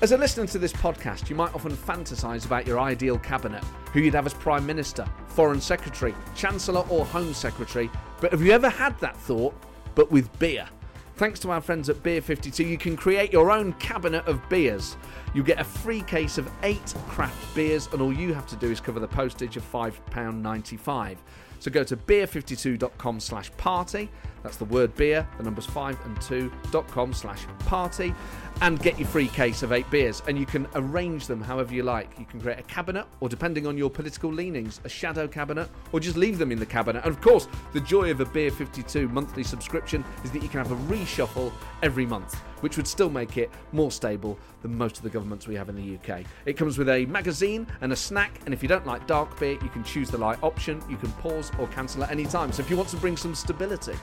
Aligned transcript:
As 0.00 0.12
a 0.12 0.16
listener 0.16 0.46
to 0.46 0.60
this 0.60 0.72
podcast, 0.72 1.28
you 1.28 1.34
might 1.34 1.52
often 1.56 1.76
fantasize 1.76 2.46
about 2.46 2.68
your 2.68 2.78
ideal 2.78 3.18
cabinet, 3.18 3.64
who 3.92 3.98
you'd 3.98 4.14
have 4.14 4.26
as 4.26 4.34
Prime 4.34 4.64
Minister, 4.64 5.04
Foreign 5.26 5.60
Secretary, 5.60 6.14
Chancellor, 6.36 6.84
or 6.88 7.04
Home 7.06 7.34
Secretary. 7.34 7.90
But 8.20 8.30
have 8.30 8.40
you 8.40 8.52
ever 8.52 8.68
had 8.68 8.96
that 9.00 9.16
thought, 9.16 9.56
but 9.96 10.08
with 10.12 10.38
beer? 10.38 10.68
Thanks 11.16 11.40
to 11.40 11.50
our 11.50 11.60
friends 11.60 11.88
at 11.88 12.00
Beer 12.04 12.20
52, 12.20 12.62
you 12.62 12.78
can 12.78 12.96
create 12.96 13.32
your 13.32 13.50
own 13.50 13.72
cabinet 13.74 14.24
of 14.28 14.40
beers. 14.48 14.96
You 15.34 15.42
get 15.42 15.58
a 15.58 15.64
free 15.64 16.02
case 16.02 16.38
of 16.38 16.48
eight 16.62 16.94
craft 17.08 17.52
beers, 17.56 17.88
and 17.92 18.00
all 18.00 18.12
you 18.12 18.32
have 18.34 18.46
to 18.46 18.56
do 18.56 18.70
is 18.70 18.78
cover 18.78 19.00
the 19.00 19.08
postage 19.08 19.56
of 19.56 19.64
£5.95. 19.72 21.16
So 21.58 21.70
go 21.72 21.82
to 21.82 21.96
beer52.com 21.96 23.18
slash 23.18 23.50
party. 23.56 24.08
That's 24.42 24.56
the 24.56 24.64
word 24.66 24.94
beer, 24.94 25.26
the 25.36 25.42
numbers 25.42 25.66
5 25.66 25.98
and 26.04 26.16
2.com 26.18 27.12
slash 27.12 27.44
party. 27.60 28.14
And 28.60 28.80
get 28.80 28.98
your 28.98 29.06
free 29.06 29.28
case 29.28 29.62
of 29.62 29.70
eight 29.70 29.88
beers. 29.88 30.20
And 30.26 30.36
you 30.36 30.44
can 30.44 30.66
arrange 30.74 31.28
them 31.28 31.40
however 31.40 31.72
you 31.72 31.84
like. 31.84 32.18
You 32.18 32.24
can 32.24 32.40
create 32.40 32.58
a 32.58 32.64
cabinet, 32.64 33.06
or 33.20 33.28
depending 33.28 33.68
on 33.68 33.78
your 33.78 33.88
political 33.88 34.32
leanings, 34.32 34.80
a 34.82 34.88
shadow 34.88 35.28
cabinet, 35.28 35.70
or 35.92 36.00
just 36.00 36.16
leave 36.16 36.38
them 36.38 36.50
in 36.50 36.58
the 36.58 36.66
cabinet. 36.66 37.04
And 37.04 37.14
of 37.14 37.20
course, 37.20 37.46
the 37.72 37.80
joy 37.80 38.10
of 38.10 38.20
a 38.20 38.24
Beer 38.24 38.50
52 38.50 39.08
monthly 39.10 39.44
subscription 39.44 40.04
is 40.24 40.32
that 40.32 40.42
you 40.42 40.48
can 40.48 40.58
have 40.58 40.72
a 40.72 40.92
reshuffle 40.92 41.52
every 41.84 42.04
month, 42.04 42.34
which 42.60 42.76
would 42.76 42.88
still 42.88 43.08
make 43.08 43.36
it 43.36 43.48
more 43.70 43.92
stable 43.92 44.36
than 44.62 44.76
most 44.76 44.96
of 44.96 45.04
the 45.04 45.10
governments 45.10 45.46
we 45.46 45.54
have 45.54 45.68
in 45.68 45.76
the 45.76 45.96
UK. 45.96 46.24
It 46.44 46.56
comes 46.56 46.78
with 46.78 46.88
a 46.88 47.06
magazine 47.06 47.64
and 47.80 47.92
a 47.92 47.96
snack, 47.96 48.40
and 48.44 48.52
if 48.52 48.60
you 48.60 48.68
don't 48.68 48.86
like 48.86 49.06
dark 49.06 49.38
beer, 49.38 49.52
you 49.52 49.68
can 49.68 49.84
choose 49.84 50.10
the 50.10 50.18
light 50.18 50.42
option. 50.42 50.82
You 50.90 50.96
can 50.96 51.12
pause 51.12 51.52
or 51.60 51.68
cancel 51.68 52.02
at 52.02 52.10
any 52.10 52.24
time. 52.24 52.50
So 52.50 52.62
if 52.62 52.70
you 52.70 52.76
want 52.76 52.88
to 52.88 52.96
bring 52.96 53.16
some 53.16 53.36
stability, 53.36 53.94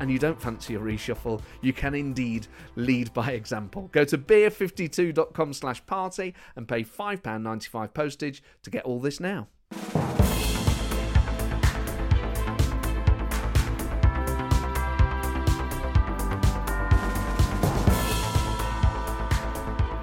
and 0.00 0.10
you 0.10 0.18
don't 0.18 0.40
fancy 0.40 0.74
a 0.74 0.78
reshuffle, 0.78 1.40
you 1.60 1.72
can 1.72 1.94
indeed 1.94 2.46
lead 2.76 3.12
by 3.12 3.32
example. 3.32 3.88
Go 3.92 4.04
to 4.04 4.18
beer52.com 4.18 5.52
slash 5.52 5.84
party 5.86 6.34
and 6.56 6.68
pay 6.68 6.82
£5.95 6.84 7.94
postage 7.94 8.42
to 8.62 8.70
get 8.70 8.84
all 8.84 9.00
this 9.00 9.20
now. 9.20 9.48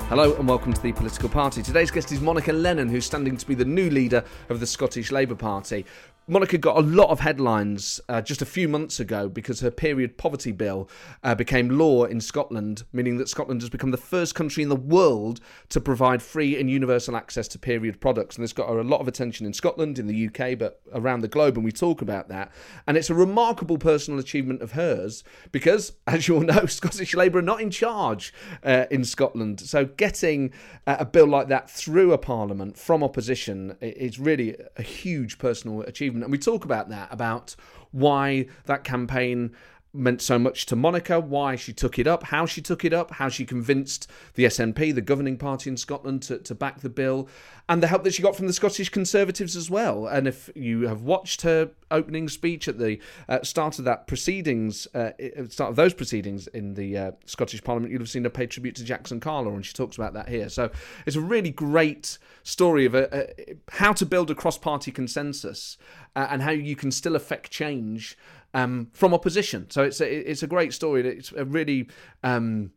Hello 0.09 0.33
and 0.37 0.47
welcome 0.47 0.73
to 0.73 0.81
the 0.81 0.91
Political 0.91 1.29
Party. 1.29 1.61
Today's 1.61 1.91
guest 1.91 2.11
is 2.11 2.19
Monica 2.19 2.51
Lennon, 2.51 2.89
who's 2.89 3.05
standing 3.05 3.37
to 3.37 3.45
be 3.45 3.53
the 3.53 3.63
new 3.63 3.91
leader 3.91 4.23
of 4.49 4.59
the 4.59 4.65
Scottish 4.65 5.11
Labour 5.11 5.35
Party. 5.35 5.85
Monica 6.29 6.59
got 6.59 6.77
a 6.77 6.81
lot 6.81 7.09
of 7.09 7.21
headlines 7.21 7.99
uh, 8.07 8.21
just 8.21 8.43
a 8.43 8.45
few 8.45 8.67
months 8.67 8.99
ago 8.99 9.27
because 9.27 9.61
her 9.61 9.71
period 9.71 10.15
poverty 10.15 10.51
bill 10.51 10.87
uh, 11.23 11.33
became 11.33 11.69
law 11.69 12.03
in 12.03 12.21
Scotland, 12.21 12.83
meaning 12.93 13.17
that 13.17 13.27
Scotland 13.27 13.61
has 13.63 13.69
become 13.71 13.89
the 13.89 13.97
first 13.97 14.35
country 14.35 14.61
in 14.61 14.69
the 14.69 14.75
world 14.75 15.39
to 15.69 15.81
provide 15.81 16.21
free 16.21 16.59
and 16.59 16.69
universal 16.69 17.15
access 17.15 17.47
to 17.47 17.57
period 17.57 17.99
products. 17.99 18.35
And 18.35 18.43
this 18.43 18.53
got 18.53 18.69
her 18.69 18.77
a 18.77 18.83
lot 18.83 19.01
of 19.01 19.07
attention 19.07 19.47
in 19.47 19.53
Scotland, 19.53 19.97
in 19.97 20.05
the 20.05 20.27
UK, 20.27 20.55
but 20.55 20.81
around 20.93 21.21
the 21.21 21.27
globe. 21.27 21.55
And 21.55 21.65
we 21.65 21.71
talk 21.71 21.99
about 21.99 22.29
that. 22.29 22.51
And 22.85 22.95
it's 22.95 23.09
a 23.09 23.15
remarkable 23.15 23.79
personal 23.79 24.19
achievement 24.19 24.61
of 24.61 24.73
hers 24.73 25.23
because, 25.51 25.93
as 26.07 26.27
you 26.27 26.35
all 26.35 26.41
know, 26.41 26.65
Scottish 26.67 27.15
Labour 27.15 27.39
are 27.39 27.41
not 27.41 27.59
in 27.59 27.71
charge 27.71 28.35
uh, 28.63 28.85
in 28.91 29.03
Scotland. 29.03 29.61
So 29.61 29.87
getting 29.99 30.51
uh, 30.87 30.95
a 30.99 31.05
bill 31.05 31.27
like 31.27 31.49
that 31.49 31.69
through 31.69 32.13
a 32.13 32.17
parliament 32.17 32.77
from 32.77 33.03
opposition 33.03 33.75
is 33.81 34.17
really 34.17 34.55
a 34.77 34.81
huge 34.81 35.37
personal 35.37 35.81
achievement. 35.81 36.23
And 36.23 36.31
we 36.31 36.37
talk 36.37 36.63
about 36.63 36.87
that, 36.87 37.09
about 37.11 37.55
why 37.91 38.47
that 38.65 38.85
campaign 38.85 39.51
meant 39.99 40.21
so 40.21 40.39
much 40.39 40.65
to 40.67 40.75
Monica, 40.75 41.19
why 41.19 41.55
she 41.55 41.73
took 41.73 41.99
it 41.99 42.07
up, 42.07 42.23
how 42.23 42.45
she 42.45 42.61
took 42.61 42.85
it 42.85 42.93
up, 42.93 43.11
how 43.11 43.29
she 43.29 43.45
convinced 43.45 44.09
the 44.35 44.45
SNP, 44.45 44.95
the 44.95 45.01
governing 45.01 45.37
party 45.37 45.69
in 45.69 45.77
Scotland, 45.77 46.21
to, 46.23 46.37
to 46.39 46.55
back 46.55 46.81
the 46.81 46.89
bill, 46.89 47.27
and 47.67 47.83
the 47.83 47.87
help 47.87 48.03
that 48.03 48.13
she 48.13 48.23
got 48.23 48.35
from 48.35 48.47
the 48.47 48.53
Scottish 48.53 48.89
Conservatives 48.89 49.55
as 49.55 49.69
well. 49.69 50.07
And 50.07 50.27
if 50.27 50.49
you 50.55 50.87
have 50.87 51.01
watched 51.01 51.43
her 51.43 51.69
opening 51.91 52.27
speech 52.27 52.67
at 52.67 52.79
the 52.79 52.99
uh, 53.27 53.43
start 53.43 53.77
of 53.77 53.85
that 53.85 54.07
proceedings, 54.07 54.87
uh, 54.95 55.11
start 55.49 55.71
of 55.71 55.75
those 55.75 55.93
proceedings 55.93 56.47
in 56.47 56.73
the 56.73 56.97
uh, 56.97 57.11
Scottish 57.25 57.63
Parliament, 57.63 57.91
you'll 57.91 58.01
have 58.01 58.09
seen 58.09 58.23
her 58.23 58.29
pay 58.29 58.47
tribute 58.47 58.75
to 58.75 58.83
Jackson 58.83 59.19
Carlaw, 59.19 59.53
and 59.53 59.65
she 59.65 59.73
talks 59.73 59.97
about 59.97 60.13
that 60.13 60.29
here. 60.29 60.49
So 60.49 60.71
it's 61.05 61.15
a 61.15 61.21
really 61.21 61.51
great 61.51 62.17
story 62.43 62.85
of 62.85 62.95
a, 62.95 63.15
a, 63.15 63.55
how 63.71 63.93
to 63.93 64.05
build 64.05 64.31
a 64.31 64.35
cross-party 64.35 64.91
consensus 64.91 65.77
uh, 66.15 66.27
and 66.29 66.41
how 66.41 66.51
you 66.51 66.75
can 66.75 66.91
still 66.91 67.15
affect 67.15 67.51
change 67.51 68.17
um, 68.53 68.89
from 68.93 69.13
opposition. 69.13 69.69
So 69.69 69.83
it's 69.83 70.01
a, 70.01 70.29
it's 70.29 70.43
a 70.43 70.47
great 70.47 70.73
story. 70.73 71.07
It's 71.07 71.31
a 71.31 71.45
really 71.45 71.89
um, 72.23 72.71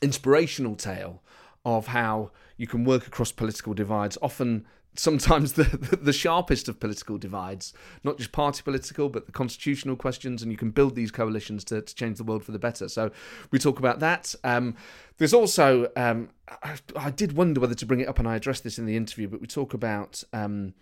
inspirational 0.00 0.76
tale 0.76 1.22
of 1.64 1.88
how 1.88 2.30
you 2.56 2.66
can 2.66 2.84
work 2.84 3.06
across 3.06 3.32
political 3.32 3.74
divides. 3.74 4.18
Often, 4.20 4.66
sometimes 4.94 5.54
the, 5.54 5.64
the 6.02 6.12
sharpest 6.12 6.68
of 6.68 6.78
political 6.80 7.18
divides, 7.18 7.72
not 8.04 8.18
just 8.18 8.32
party 8.32 8.62
political, 8.62 9.08
but 9.08 9.26
the 9.26 9.32
constitutional 9.32 9.96
questions, 9.96 10.42
and 10.42 10.50
you 10.50 10.58
can 10.58 10.70
build 10.70 10.94
these 10.94 11.10
coalitions 11.10 11.64
to, 11.64 11.80
to 11.82 11.94
change 11.94 12.18
the 12.18 12.24
world 12.24 12.44
for 12.44 12.52
the 12.52 12.58
better. 12.58 12.88
So 12.88 13.10
we 13.50 13.58
talk 13.58 13.78
about 13.78 14.00
that. 14.00 14.34
Um, 14.44 14.76
there's 15.18 15.34
also, 15.34 15.90
um, 15.96 16.30
I, 16.62 16.76
I, 16.96 17.10
did 17.10 17.36
wonder 17.36 17.60
whether 17.60 17.74
to 17.74 17.86
bring 17.86 18.00
it 18.00 18.08
up, 18.08 18.18
and 18.18 18.28
I 18.28 18.36
addressed 18.36 18.64
this 18.64 18.78
in 18.78 18.86
the 18.86 18.96
interview, 18.96 19.28
but 19.28 19.40
we 19.40 19.46
talk 19.46 19.74
about. 19.74 20.22
Um, 20.32 20.74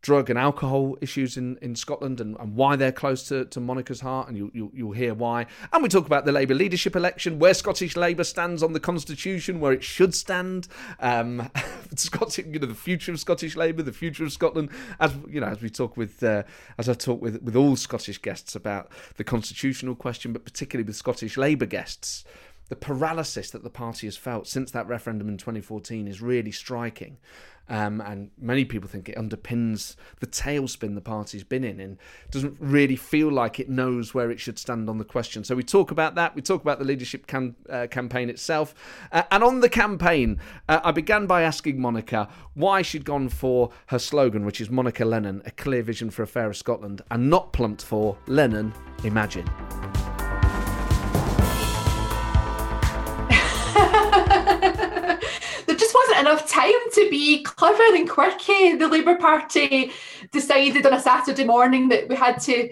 drug 0.00 0.30
and 0.30 0.38
alcohol 0.38 0.96
issues 1.00 1.36
in, 1.36 1.58
in 1.60 1.74
Scotland 1.74 2.20
and, 2.20 2.36
and 2.38 2.54
why 2.54 2.76
they're 2.76 2.92
close 2.92 3.26
to, 3.28 3.44
to 3.46 3.60
Monica's 3.60 4.00
heart, 4.00 4.28
and 4.28 4.36
you, 4.36 4.50
you, 4.54 4.70
you'll 4.74 4.92
hear 4.92 5.12
why. 5.14 5.46
And 5.72 5.82
we 5.82 5.88
talk 5.88 6.06
about 6.06 6.24
the 6.24 6.32
Labour 6.32 6.54
leadership 6.54 6.94
election, 6.94 7.38
where 7.38 7.54
Scottish 7.54 7.96
Labour 7.96 8.24
stands 8.24 8.62
on 8.62 8.72
the 8.72 8.80
Constitution, 8.80 9.60
where 9.60 9.72
it 9.72 9.82
should 9.82 10.14
stand, 10.14 10.68
um, 11.00 11.50
Scottish, 11.96 12.46
you 12.46 12.58
know, 12.58 12.66
the 12.66 12.74
future 12.74 13.12
of 13.12 13.20
Scottish 13.20 13.56
Labour, 13.56 13.82
the 13.82 13.92
future 13.92 14.24
of 14.24 14.32
Scotland, 14.32 14.70
as 15.00 15.14
you 15.28 15.40
know, 15.40 15.48
as 15.48 15.60
we 15.60 15.70
talk 15.70 15.96
with, 15.96 16.22
uh, 16.22 16.44
as 16.78 16.88
I 16.88 16.94
talk 16.94 17.20
with, 17.20 17.42
with 17.42 17.56
all 17.56 17.76
Scottish 17.76 18.18
guests 18.18 18.54
about 18.54 18.90
the 19.16 19.24
constitutional 19.24 19.94
question, 19.94 20.32
but 20.32 20.44
particularly 20.44 20.86
with 20.86 20.96
Scottish 20.96 21.36
Labour 21.36 21.66
guests 21.66 22.24
the 22.68 22.76
paralysis 22.76 23.50
that 23.50 23.62
the 23.62 23.70
party 23.70 24.06
has 24.06 24.16
felt 24.16 24.46
since 24.46 24.70
that 24.72 24.86
referendum 24.86 25.28
in 25.28 25.36
2014 25.36 26.06
is 26.06 26.20
really 26.20 26.52
striking. 26.52 27.18
Um, 27.70 28.00
and 28.00 28.30
many 28.40 28.64
people 28.64 28.88
think 28.88 29.08
it 29.08 29.16
underpins 29.16 29.94
the 30.20 30.26
tailspin 30.26 30.94
the 30.94 31.02
party's 31.02 31.44
been 31.44 31.64
in 31.64 31.80
and 31.80 31.98
doesn't 32.30 32.56
really 32.58 32.96
feel 32.96 33.30
like 33.30 33.60
it 33.60 33.68
knows 33.68 34.14
where 34.14 34.30
it 34.30 34.40
should 34.40 34.58
stand 34.58 34.88
on 34.88 34.96
the 34.96 35.04
question. 35.04 35.44
So 35.44 35.54
we 35.54 35.62
talk 35.62 35.90
about 35.90 36.14
that. 36.14 36.34
We 36.34 36.40
talk 36.40 36.62
about 36.62 36.78
the 36.78 36.86
leadership 36.86 37.26
cam- 37.26 37.56
uh, 37.68 37.86
campaign 37.90 38.30
itself. 38.30 38.74
Uh, 39.12 39.24
and 39.30 39.44
on 39.44 39.60
the 39.60 39.68
campaign, 39.68 40.40
uh, 40.68 40.80
I 40.82 40.92
began 40.92 41.26
by 41.26 41.42
asking 41.42 41.78
Monica 41.78 42.28
why 42.54 42.80
she'd 42.80 43.04
gone 43.04 43.28
for 43.28 43.70
her 43.88 43.98
slogan, 43.98 44.46
which 44.46 44.60
is 44.60 44.70
Monica 44.70 45.04
Lennon, 45.04 45.42
a 45.44 45.50
clear 45.50 45.82
vision 45.82 46.10
for 46.10 46.22
a 46.22 46.26
fairer 46.26 46.54
Scotland, 46.54 47.02
and 47.10 47.28
not 47.28 47.52
plumped 47.52 47.84
for 47.84 48.16
Lennon, 48.26 48.72
imagine. 49.04 49.48
Enough 56.16 56.48
time 56.48 56.72
to 56.94 57.08
be 57.10 57.42
clever 57.42 57.82
and 57.94 58.08
quirky. 58.08 58.76
The 58.76 58.88
Labour 58.88 59.16
Party 59.16 59.92
decided 60.32 60.86
on 60.86 60.94
a 60.94 61.00
Saturday 61.00 61.44
morning 61.44 61.88
that 61.88 62.08
we 62.08 62.16
had 62.16 62.40
to 62.42 62.70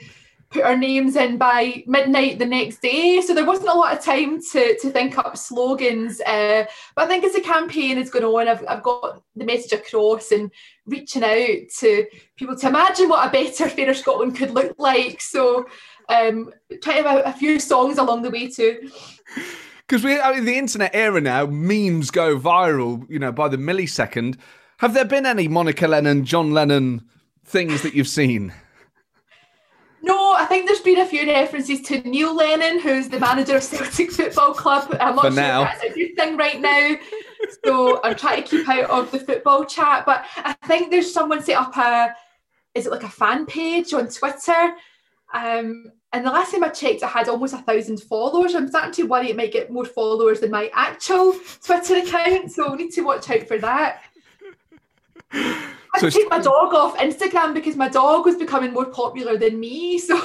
put 0.50 0.62
our 0.62 0.76
names 0.76 1.16
in 1.16 1.38
by 1.38 1.82
midnight 1.86 2.38
the 2.38 2.46
next 2.46 2.80
day. 2.80 3.20
So 3.20 3.34
there 3.34 3.44
wasn't 3.44 3.68
a 3.68 3.74
lot 3.74 3.96
of 3.96 4.04
time 4.04 4.40
to, 4.52 4.78
to 4.78 4.90
think 4.90 5.18
up 5.18 5.36
slogans. 5.36 6.20
Uh, 6.20 6.64
but 6.94 7.04
I 7.04 7.06
think 7.08 7.24
as 7.24 7.32
the 7.32 7.40
campaign 7.40 7.98
is 7.98 8.10
going 8.10 8.24
on, 8.24 8.48
I've, 8.48 8.64
I've 8.68 8.82
got 8.82 9.22
the 9.34 9.44
message 9.44 9.72
across 9.72 10.30
and 10.30 10.50
reaching 10.86 11.24
out 11.24 11.68
to 11.78 12.06
people 12.36 12.56
to 12.56 12.68
imagine 12.68 13.08
what 13.08 13.28
a 13.28 13.32
better, 13.32 13.68
fairer 13.68 13.94
Scotland 13.94 14.36
could 14.36 14.52
look 14.52 14.74
like. 14.78 15.20
So 15.20 15.66
um, 16.08 16.52
try 16.82 17.00
to 17.00 17.08
have 17.08 17.18
a, 17.18 17.22
a 17.24 17.32
few 17.32 17.58
songs 17.58 17.98
along 17.98 18.22
the 18.22 18.30
way 18.30 18.48
too 18.48 18.90
because 19.86 20.04
we 20.04 20.18
I 20.18 20.34
mean, 20.34 20.44
the 20.44 20.58
internet 20.58 20.90
era 20.94 21.20
now, 21.20 21.46
memes 21.46 22.10
go 22.10 22.38
viral, 22.38 23.08
you 23.08 23.18
know, 23.18 23.32
by 23.32 23.48
the 23.48 23.56
millisecond. 23.56 24.36
Have 24.78 24.94
there 24.94 25.04
been 25.04 25.26
any 25.26 25.48
Monica 25.48 25.86
Lennon, 25.88 26.24
John 26.24 26.52
Lennon 26.52 27.02
things 27.44 27.82
that 27.82 27.94
you've 27.94 28.08
seen? 28.08 28.52
No, 30.02 30.34
I 30.34 30.44
think 30.46 30.66
there's 30.66 30.80
been 30.80 31.00
a 31.00 31.06
few 31.06 31.26
references 31.26 31.80
to 31.82 32.00
Neil 32.02 32.34
Lennon, 32.34 32.78
who's 32.78 33.08
the 33.08 33.18
manager 33.18 33.56
of 33.56 33.62
Celtic 33.62 34.12
Football 34.12 34.54
Club. 34.54 34.96
I'm 35.00 35.16
not 35.16 35.24
For 35.24 35.30
sure 35.32 35.40
now. 35.40 35.64
that's 35.64 35.82
a 35.82 35.92
good 35.92 36.14
thing 36.16 36.36
right 36.36 36.60
now. 36.60 36.96
So 37.64 38.00
I'm 38.04 38.14
trying 38.14 38.42
to 38.42 38.48
keep 38.48 38.68
out 38.68 38.88
of 38.90 39.10
the 39.10 39.18
football 39.18 39.64
chat. 39.64 40.06
But 40.06 40.24
I 40.36 40.52
think 40.66 40.90
there's 40.90 41.12
someone 41.12 41.42
set 41.42 41.56
up 41.56 41.76
a, 41.76 42.14
is 42.74 42.86
it 42.86 42.92
like 42.92 43.02
a 43.02 43.08
fan 43.08 43.46
page 43.46 43.92
on 43.94 44.08
Twitter? 44.08 44.74
Um, 45.34 45.90
and 46.12 46.24
the 46.24 46.30
last 46.30 46.52
time 46.52 46.64
I 46.64 46.68
checked, 46.68 47.02
I 47.02 47.08
had 47.08 47.28
almost 47.28 47.54
a 47.54 47.58
thousand 47.58 48.00
followers. 48.02 48.54
I'm 48.54 48.68
starting 48.68 48.92
to 48.92 49.02
worry 49.04 49.30
it 49.30 49.36
might 49.36 49.52
get 49.52 49.70
more 49.70 49.84
followers 49.84 50.40
than 50.40 50.50
my 50.50 50.70
actual 50.74 51.34
Twitter 51.62 51.96
account, 51.96 52.52
so 52.52 52.72
I 52.72 52.76
need 52.76 52.92
to 52.92 53.02
watch 53.02 53.28
out 53.30 53.46
for 53.46 53.58
that. 53.58 54.02
I 55.32 55.98
so 55.98 56.10
take 56.10 56.30
my 56.30 56.38
dog 56.38 56.74
off 56.74 56.96
Instagram 56.98 57.54
because 57.54 57.76
my 57.76 57.88
dog 57.88 58.24
was 58.24 58.36
becoming 58.36 58.72
more 58.72 58.86
popular 58.86 59.36
than 59.36 59.58
me. 59.58 59.98
So, 59.98 60.20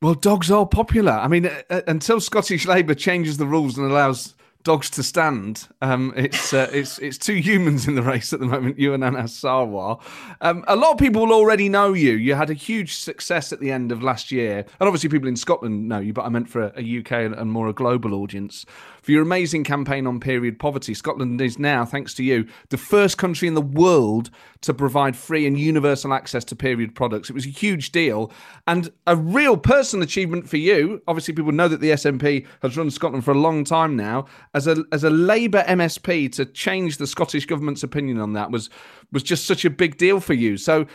well, 0.00 0.14
dogs 0.14 0.50
are 0.50 0.66
popular. 0.66 1.12
I 1.12 1.28
mean, 1.28 1.46
uh, 1.46 1.62
uh 1.68 1.80
until 1.86 2.20
Scottish 2.20 2.66
Labour 2.66 2.94
changes 2.94 3.36
the 3.36 3.46
rules 3.46 3.76
and 3.76 3.90
allows 3.90 4.34
dogs 4.62 4.90
to 4.90 5.02
stand. 5.02 5.68
Um, 5.80 6.12
it's 6.16 6.52
uh, 6.52 6.68
it's 6.72 6.98
it's 6.98 7.18
two 7.18 7.34
humans 7.34 7.88
in 7.88 7.94
the 7.94 8.02
race 8.02 8.32
at 8.32 8.40
the 8.40 8.46
moment. 8.46 8.78
You 8.78 8.94
and 8.94 9.02
Anas 9.02 9.38
Sarwar. 9.38 10.00
Um, 10.40 10.64
a 10.68 10.76
lot 10.76 10.92
of 10.92 10.98
people 10.98 11.26
will 11.26 11.34
already 11.34 11.68
know 11.68 11.92
you. 11.92 12.12
You 12.12 12.34
had 12.34 12.50
a 12.50 12.54
huge 12.54 12.96
success 12.96 13.52
at 13.52 13.60
the 13.60 13.70
end 13.70 13.92
of 13.92 14.02
last 14.02 14.30
year, 14.30 14.58
and 14.58 14.88
obviously 14.88 15.08
people 15.08 15.28
in 15.28 15.36
Scotland 15.36 15.88
know 15.88 15.98
you. 15.98 16.12
But 16.12 16.26
I 16.26 16.28
meant 16.28 16.48
for 16.48 16.62
a, 16.62 16.72
a 16.76 17.00
UK 17.00 17.12
and 17.38 17.50
more 17.50 17.68
a 17.68 17.72
global 17.72 18.14
audience 18.14 18.64
for 19.02 19.12
your 19.12 19.22
amazing 19.22 19.64
campaign 19.64 20.06
on 20.06 20.20
period 20.20 20.58
poverty. 20.58 20.94
Scotland 20.94 21.40
is 21.40 21.58
now, 21.58 21.84
thanks 21.84 22.14
to 22.14 22.24
you, 22.24 22.46
the 22.70 22.76
first 22.76 23.18
country 23.18 23.48
in 23.48 23.54
the 23.54 23.60
world 23.60 24.30
to 24.62 24.74
provide 24.74 25.16
free 25.16 25.46
and 25.46 25.58
universal 25.58 26.12
access 26.12 26.44
to 26.44 26.56
period 26.56 26.94
products. 26.94 27.30
It 27.30 27.34
was 27.34 27.46
a 27.46 27.50
huge 27.50 27.92
deal 27.92 28.30
and 28.66 28.90
a 29.06 29.16
real 29.16 29.56
personal 29.56 30.02
achievement 30.02 30.48
for 30.48 30.56
you. 30.56 31.02
Obviously, 31.08 31.34
people 31.34 31.52
know 31.52 31.68
that 31.68 31.80
the 31.80 31.90
SNP 31.90 32.46
has 32.62 32.76
run 32.76 32.90
Scotland 32.90 33.24
for 33.24 33.32
a 33.32 33.38
long 33.38 33.64
time 33.64 33.96
now. 33.96 34.26
As 34.54 34.66
a 34.66 34.84
as 34.92 35.04
a 35.04 35.10
Labour 35.10 35.64
MSP 35.66 36.32
to 36.32 36.44
change 36.46 36.98
the 36.98 37.06
Scottish 37.06 37.46
government's 37.46 37.82
opinion 37.82 38.20
on 38.20 38.34
that 38.34 38.50
was 38.50 38.70
was 39.12 39.22
just 39.22 39.46
such 39.46 39.64
a 39.64 39.70
big 39.70 39.96
deal 39.96 40.20
for 40.20 40.34
you. 40.34 40.56
So 40.56 40.86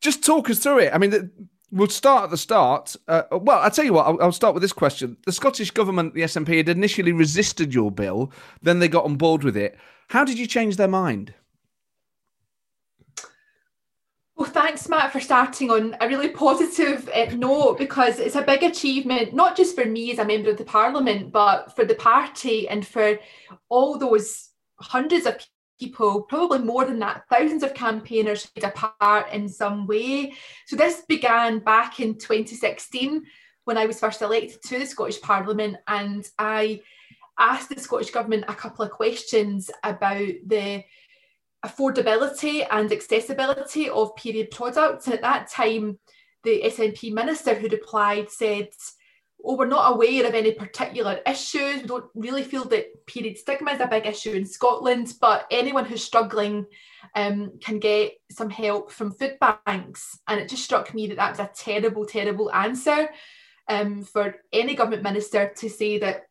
just 0.00 0.24
talk 0.24 0.48
us 0.50 0.60
through 0.60 0.78
it. 0.80 0.94
I 0.94 0.98
mean, 0.98 1.30
We'll 1.70 1.88
start 1.88 2.24
at 2.24 2.30
the 2.30 2.38
start. 2.38 2.96
Uh, 3.06 3.24
well, 3.30 3.58
I'll 3.58 3.70
tell 3.70 3.84
you 3.84 3.92
what, 3.92 4.06
I'll, 4.06 4.22
I'll, 4.22 4.32
start 4.32 4.54
with 4.54 4.62
this 4.62 4.72
question. 4.72 5.18
The 5.26 5.32
Scottish 5.32 5.70
Government, 5.70 6.14
the 6.14 6.22
SNP, 6.22 6.56
had 6.56 6.68
initially 6.68 7.12
resisted 7.12 7.74
your 7.74 7.90
bill, 7.90 8.32
then 8.62 8.78
they 8.78 8.88
got 8.88 9.04
on 9.04 9.16
board 9.16 9.44
with 9.44 9.56
it. 9.56 9.76
How 10.08 10.24
did 10.24 10.38
you 10.38 10.46
change 10.46 10.76
their 10.76 10.88
mind? 10.88 11.34
Well, 14.34 14.48
thanks, 14.48 14.88
Matt, 14.88 15.12
for 15.12 15.20
starting 15.20 15.70
on 15.70 15.96
a 16.00 16.08
really 16.08 16.28
positive 16.28 17.10
uh, 17.12 17.26
note 17.34 17.76
because 17.76 18.20
it's 18.20 18.36
a 18.36 18.42
big 18.42 18.62
achievement, 18.62 19.34
not 19.34 19.56
just 19.56 19.74
for 19.74 19.84
me 19.84 20.12
as 20.12 20.20
a 20.20 20.24
member 20.24 20.50
of 20.50 20.56
the 20.56 20.64
parliament, 20.64 21.32
but 21.32 21.74
for 21.74 21.84
the 21.84 21.96
party 21.96 22.68
and 22.68 22.86
for 22.86 23.18
all 23.68 23.98
those 23.98 24.50
hundreds 24.76 25.26
of 25.26 25.36
people, 25.78 26.22
probably 26.22 26.58
more 26.58 26.84
than 26.84 26.98
that, 27.00 27.24
thousands 27.30 27.62
of 27.62 27.74
campaigners 27.74 28.46
played 28.46 28.64
a 28.64 28.70
part 28.70 29.32
in 29.32 29.48
some 29.48 29.86
way. 29.86 30.34
So 30.66 30.76
this 30.76 31.02
began 31.08 31.60
back 31.60 32.00
in 32.00 32.14
2016 32.14 33.24
when 33.64 33.78
I 33.78 33.86
was 33.86 34.00
first 34.00 34.22
elected 34.22 34.62
to 34.62 34.78
the 34.78 34.86
Scottish 34.86 35.20
Parliament, 35.20 35.76
and 35.86 36.26
I 36.38 36.80
asked 37.38 37.68
the 37.68 37.80
Scottish 37.80 38.10
Government 38.10 38.44
a 38.48 38.54
couple 38.54 38.84
of 38.84 38.90
questions 38.90 39.70
about 39.84 40.32
the 40.46 40.84
affordability 41.64 42.66
and 42.70 42.90
accessibility 42.90 43.88
of 43.90 44.16
period 44.16 44.50
products. 44.50 45.06
And 45.06 45.14
at 45.14 45.22
that 45.22 45.50
time, 45.50 45.98
the 46.44 46.62
SNP 46.64 47.12
minister 47.12 47.54
who 47.54 47.68
replied 47.68 48.30
said, 48.30 48.68
oh, 49.44 49.56
we're 49.56 49.66
not 49.66 49.92
aware 49.92 50.26
of 50.26 50.34
any 50.34 50.52
particular 50.52 51.20
issues. 51.26 51.82
We 51.82 51.88
don't 51.88 52.10
really 52.14 52.42
feel 52.42 52.64
that 52.66 53.06
period 53.06 53.38
stigma 53.38 53.72
is 53.72 53.80
a 53.80 53.86
big 53.86 54.06
issue 54.06 54.32
in 54.32 54.44
Scotland, 54.44 55.14
but 55.20 55.46
anyone 55.50 55.84
who's 55.84 56.04
struggling 56.04 56.66
um, 57.14 57.52
can 57.60 57.78
get 57.78 58.12
some 58.30 58.50
help 58.50 58.90
from 58.90 59.12
food 59.12 59.38
banks. 59.40 60.18
And 60.26 60.40
it 60.40 60.48
just 60.48 60.64
struck 60.64 60.92
me 60.92 61.06
that 61.08 61.16
that 61.16 61.30
was 61.30 61.40
a 61.40 61.50
terrible, 61.54 62.04
terrible 62.04 62.52
answer 62.52 63.10
um, 63.68 64.02
for 64.02 64.36
any 64.52 64.74
government 64.74 65.02
minister 65.02 65.52
to 65.56 65.68
say 65.68 65.98
that, 65.98 66.26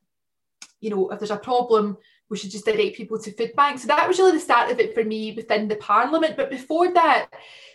you 0.82 0.90
know, 0.90 1.10
if 1.10 1.20
there's 1.20 1.32
a 1.32 1.38
problem, 1.38 1.98
we 2.30 2.38
should 2.38 2.52
just 2.52 2.66
direct 2.66 2.98
people 2.98 3.18
to 3.20 3.32
food 3.32 3.54
banks. 3.56 3.82
So 3.82 3.88
that 3.88 4.08
was 4.08 4.20
really 4.20 4.34
the 4.34 4.40
start 4.40 4.70
of 4.70 4.80
it 4.80 4.94
for 4.94 5.04
me 5.04 5.32
within 5.32 5.68
the 5.68 5.78
parliament. 5.78 6.36
But 6.36 6.50
before 6.50 6.94
that, 6.94 7.30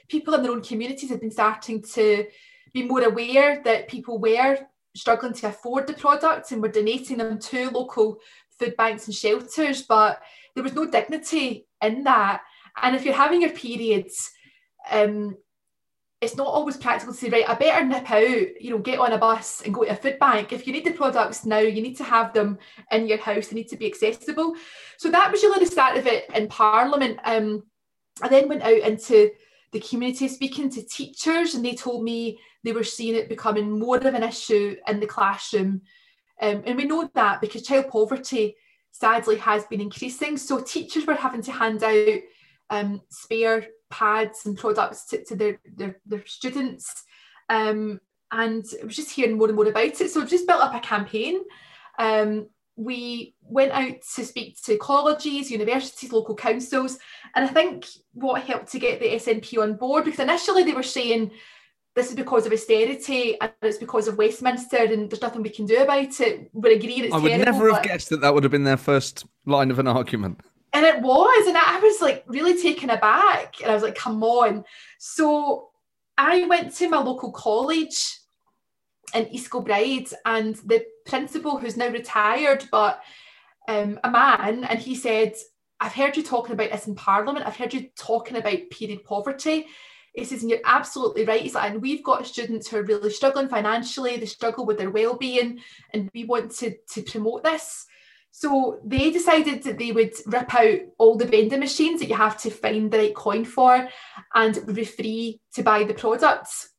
people 0.08 0.34
in 0.34 0.42
their 0.42 0.52
own 0.52 0.62
communities 0.62 1.08
had 1.08 1.20
been 1.20 1.30
starting 1.30 1.82
to 1.94 2.26
be 2.74 2.82
more 2.82 3.02
aware 3.02 3.62
that 3.64 3.88
people 3.88 4.18
were 4.18 4.58
struggling 4.94 5.32
to 5.32 5.48
afford 5.48 5.86
the 5.86 5.94
products 5.94 6.52
and 6.52 6.62
were 6.62 6.68
donating 6.68 7.18
them 7.18 7.38
to 7.38 7.70
local 7.70 8.18
food 8.58 8.76
banks 8.76 9.06
and 9.06 9.14
shelters, 9.14 9.82
but 9.82 10.20
there 10.54 10.64
was 10.64 10.74
no 10.74 10.86
dignity 10.86 11.66
in 11.82 12.04
that. 12.04 12.42
And 12.80 12.94
if 12.94 13.04
you're 13.04 13.14
having 13.14 13.42
your 13.42 13.50
periods, 13.50 14.30
um, 14.90 15.36
it's 16.20 16.36
not 16.36 16.46
always 16.46 16.76
practical 16.76 17.12
to 17.12 17.18
say, 17.18 17.28
right, 17.28 17.48
I 17.48 17.54
better 17.54 17.84
nip 17.84 18.08
out, 18.08 18.62
you 18.62 18.70
know, 18.70 18.78
get 18.78 19.00
on 19.00 19.12
a 19.12 19.18
bus 19.18 19.62
and 19.62 19.74
go 19.74 19.84
to 19.84 19.90
a 19.90 19.96
food 19.96 20.20
bank. 20.20 20.52
If 20.52 20.66
you 20.66 20.72
need 20.72 20.84
the 20.84 20.92
products 20.92 21.44
now, 21.44 21.58
you 21.58 21.82
need 21.82 21.96
to 21.96 22.04
have 22.04 22.32
them 22.32 22.58
in 22.92 23.08
your 23.08 23.18
house, 23.18 23.48
they 23.48 23.56
need 23.56 23.68
to 23.68 23.76
be 23.76 23.86
accessible. 23.86 24.54
So 24.98 25.10
that 25.10 25.32
was 25.32 25.42
really 25.42 25.64
the 25.64 25.70
start 25.70 25.96
of 25.96 26.06
it 26.06 26.30
in 26.32 26.46
Parliament. 26.46 27.18
Um, 27.24 27.64
I 28.22 28.28
then 28.28 28.48
went 28.48 28.62
out 28.62 28.78
into 28.78 29.30
the 29.72 29.80
community 29.80 30.28
speaking 30.28 30.70
to 30.70 30.82
teachers, 30.82 31.54
and 31.54 31.64
they 31.64 31.74
told 31.74 32.04
me 32.04 32.38
they 32.62 32.72
were 32.72 32.84
seeing 32.84 33.16
it 33.16 33.28
becoming 33.28 33.78
more 33.78 33.96
of 33.96 34.04
an 34.04 34.22
issue 34.22 34.76
in 34.86 35.00
the 35.00 35.06
classroom. 35.06 35.82
Um, 36.40 36.62
and 36.66 36.76
we 36.76 36.84
know 36.84 37.08
that 37.14 37.40
because 37.40 37.62
child 37.62 37.88
poverty 37.88 38.56
sadly 38.90 39.36
has 39.36 39.64
been 39.64 39.80
increasing. 39.80 40.36
So 40.36 40.60
teachers 40.60 41.06
were 41.06 41.14
having 41.14 41.42
to 41.42 41.52
hand 41.52 41.82
out 41.82 42.18
um, 42.70 43.00
spare 43.08 43.66
pads 43.90 44.46
and 44.46 44.56
products 44.56 45.06
to, 45.06 45.24
to 45.24 45.36
their, 45.36 45.60
their, 45.76 45.96
their 46.06 46.26
students. 46.26 47.04
Um, 47.48 48.00
and 48.30 48.64
I 48.80 48.84
was 48.84 48.96
just 48.96 49.10
hearing 49.10 49.36
more 49.36 49.48
and 49.48 49.56
more 49.56 49.68
about 49.68 50.00
it. 50.00 50.10
So 50.10 50.20
I've 50.20 50.30
just 50.30 50.46
built 50.46 50.62
up 50.62 50.74
a 50.74 50.80
campaign. 50.80 51.40
Um, 51.98 52.48
we 52.84 53.34
went 53.42 53.72
out 53.72 54.02
to 54.14 54.24
speak 54.24 54.60
to 54.62 54.76
colleges, 54.78 55.50
universities, 55.50 56.12
local 56.12 56.34
councils, 56.34 56.98
and 57.34 57.44
I 57.44 57.48
think 57.48 57.86
what 58.12 58.42
helped 58.42 58.72
to 58.72 58.78
get 58.78 59.00
the 59.00 59.14
SNP 59.14 59.62
on 59.62 59.74
board 59.74 60.04
because 60.04 60.20
initially 60.20 60.62
they 60.62 60.72
were 60.72 60.82
saying 60.82 61.30
this 61.94 62.08
is 62.08 62.14
because 62.14 62.46
of 62.46 62.52
austerity 62.52 63.38
and 63.40 63.52
it's 63.60 63.76
because 63.76 64.08
of 64.08 64.16
Westminster 64.16 64.78
and 64.78 65.10
there's 65.10 65.20
nothing 65.20 65.42
we 65.42 65.50
can 65.50 65.66
do 65.66 65.82
about 65.82 66.20
it. 66.20 66.50
We're 66.52 66.76
agreeing 66.76 67.04
it's 67.04 67.14
I 67.14 67.18
would 67.18 67.28
terrible, 67.28 67.52
never 67.52 67.74
have 67.74 67.82
guessed 67.82 68.08
that 68.10 68.22
that 68.22 68.32
would 68.32 68.44
have 68.44 68.52
been 68.52 68.64
their 68.64 68.78
first 68.78 69.26
line 69.44 69.70
of 69.70 69.78
an 69.78 69.86
argument. 69.86 70.40
And 70.72 70.86
it 70.86 71.02
was, 71.02 71.46
and 71.46 71.56
I 71.56 71.80
was 71.80 72.00
like 72.00 72.24
really 72.26 72.60
taken 72.60 72.88
aback. 72.88 73.60
And 73.60 73.70
I 73.70 73.74
was 73.74 73.82
like, 73.82 73.94
come 73.94 74.22
on. 74.22 74.64
So 74.98 75.68
I 76.16 76.46
went 76.46 76.74
to 76.76 76.88
my 76.88 76.98
local 76.98 77.30
college 77.30 78.20
in 79.14 79.28
East 79.28 79.50
Kilbride 79.50 80.08
and 80.24 80.54
the 80.56 80.84
principal 81.06 81.58
who's 81.58 81.76
now 81.76 81.88
retired, 81.88 82.66
but 82.70 83.02
um, 83.68 83.98
a 84.04 84.10
man, 84.10 84.64
and 84.64 84.78
he 84.78 84.94
said, 84.94 85.34
I've 85.80 85.92
heard 85.92 86.16
you 86.16 86.22
talking 86.22 86.52
about 86.52 86.70
this 86.70 86.86
in 86.86 86.94
Parliament. 86.94 87.46
I've 87.46 87.56
heard 87.56 87.74
you 87.74 87.88
talking 87.96 88.36
about 88.36 88.70
period 88.70 89.04
poverty. 89.04 89.66
He 90.14 90.24
says, 90.24 90.42
and 90.42 90.50
you're 90.50 90.60
absolutely 90.64 91.24
right. 91.24 91.40
He's 91.40 91.54
like, 91.54 91.70
and 91.70 91.80
we've 91.80 92.04
got 92.04 92.26
students 92.26 92.68
who 92.68 92.76
are 92.76 92.82
really 92.82 93.10
struggling 93.10 93.48
financially, 93.48 94.16
they 94.16 94.26
struggle 94.26 94.66
with 94.66 94.78
their 94.78 94.90
well-being, 94.90 95.60
and 95.90 96.10
we 96.14 96.24
want 96.24 96.52
to, 96.56 96.74
to 96.90 97.02
promote 97.02 97.42
this. 97.42 97.86
So 98.30 98.80
they 98.84 99.10
decided 99.10 99.62
that 99.62 99.78
they 99.78 99.92
would 99.92 100.12
rip 100.26 100.54
out 100.54 100.78
all 100.98 101.16
the 101.16 101.26
vending 101.26 101.60
machines 101.60 102.00
that 102.00 102.08
you 102.08 102.14
have 102.14 102.36
to 102.42 102.50
find 102.50 102.90
the 102.90 102.98
right 102.98 103.14
coin 103.14 103.44
for, 103.44 103.88
and 104.34 104.56
would 104.66 104.76
be 104.76 104.84
free 104.84 105.40
to 105.54 105.62
buy 105.62 105.84
the 105.84 105.94
products. 105.94 106.70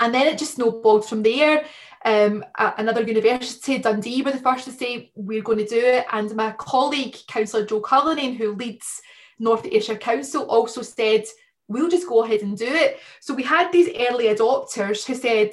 And 0.00 0.14
then 0.14 0.26
it 0.26 0.38
just 0.38 0.54
snowballed 0.54 1.08
from 1.08 1.22
there. 1.22 1.64
Um, 2.04 2.44
another 2.56 3.02
university, 3.02 3.78
Dundee, 3.78 4.22
were 4.22 4.30
the 4.30 4.38
first 4.38 4.64
to 4.66 4.70
say 4.70 5.10
we're 5.16 5.42
going 5.42 5.58
to 5.58 5.66
do 5.66 5.80
it, 5.80 6.06
and 6.12 6.34
my 6.36 6.52
colleague, 6.52 7.16
Councillor 7.26 7.66
Joe 7.66 7.80
Cullinane, 7.80 8.36
who 8.36 8.54
leads 8.54 9.00
North 9.38 9.66
Ayrshire 9.66 9.96
Council, 9.96 10.48
also 10.48 10.82
said 10.82 11.24
we'll 11.66 11.88
just 11.88 12.08
go 12.08 12.24
ahead 12.24 12.42
and 12.42 12.56
do 12.56 12.66
it. 12.66 12.98
So 13.20 13.34
we 13.34 13.42
had 13.42 13.70
these 13.70 13.90
early 14.08 14.26
adopters 14.26 15.04
who 15.04 15.14
said, 15.14 15.52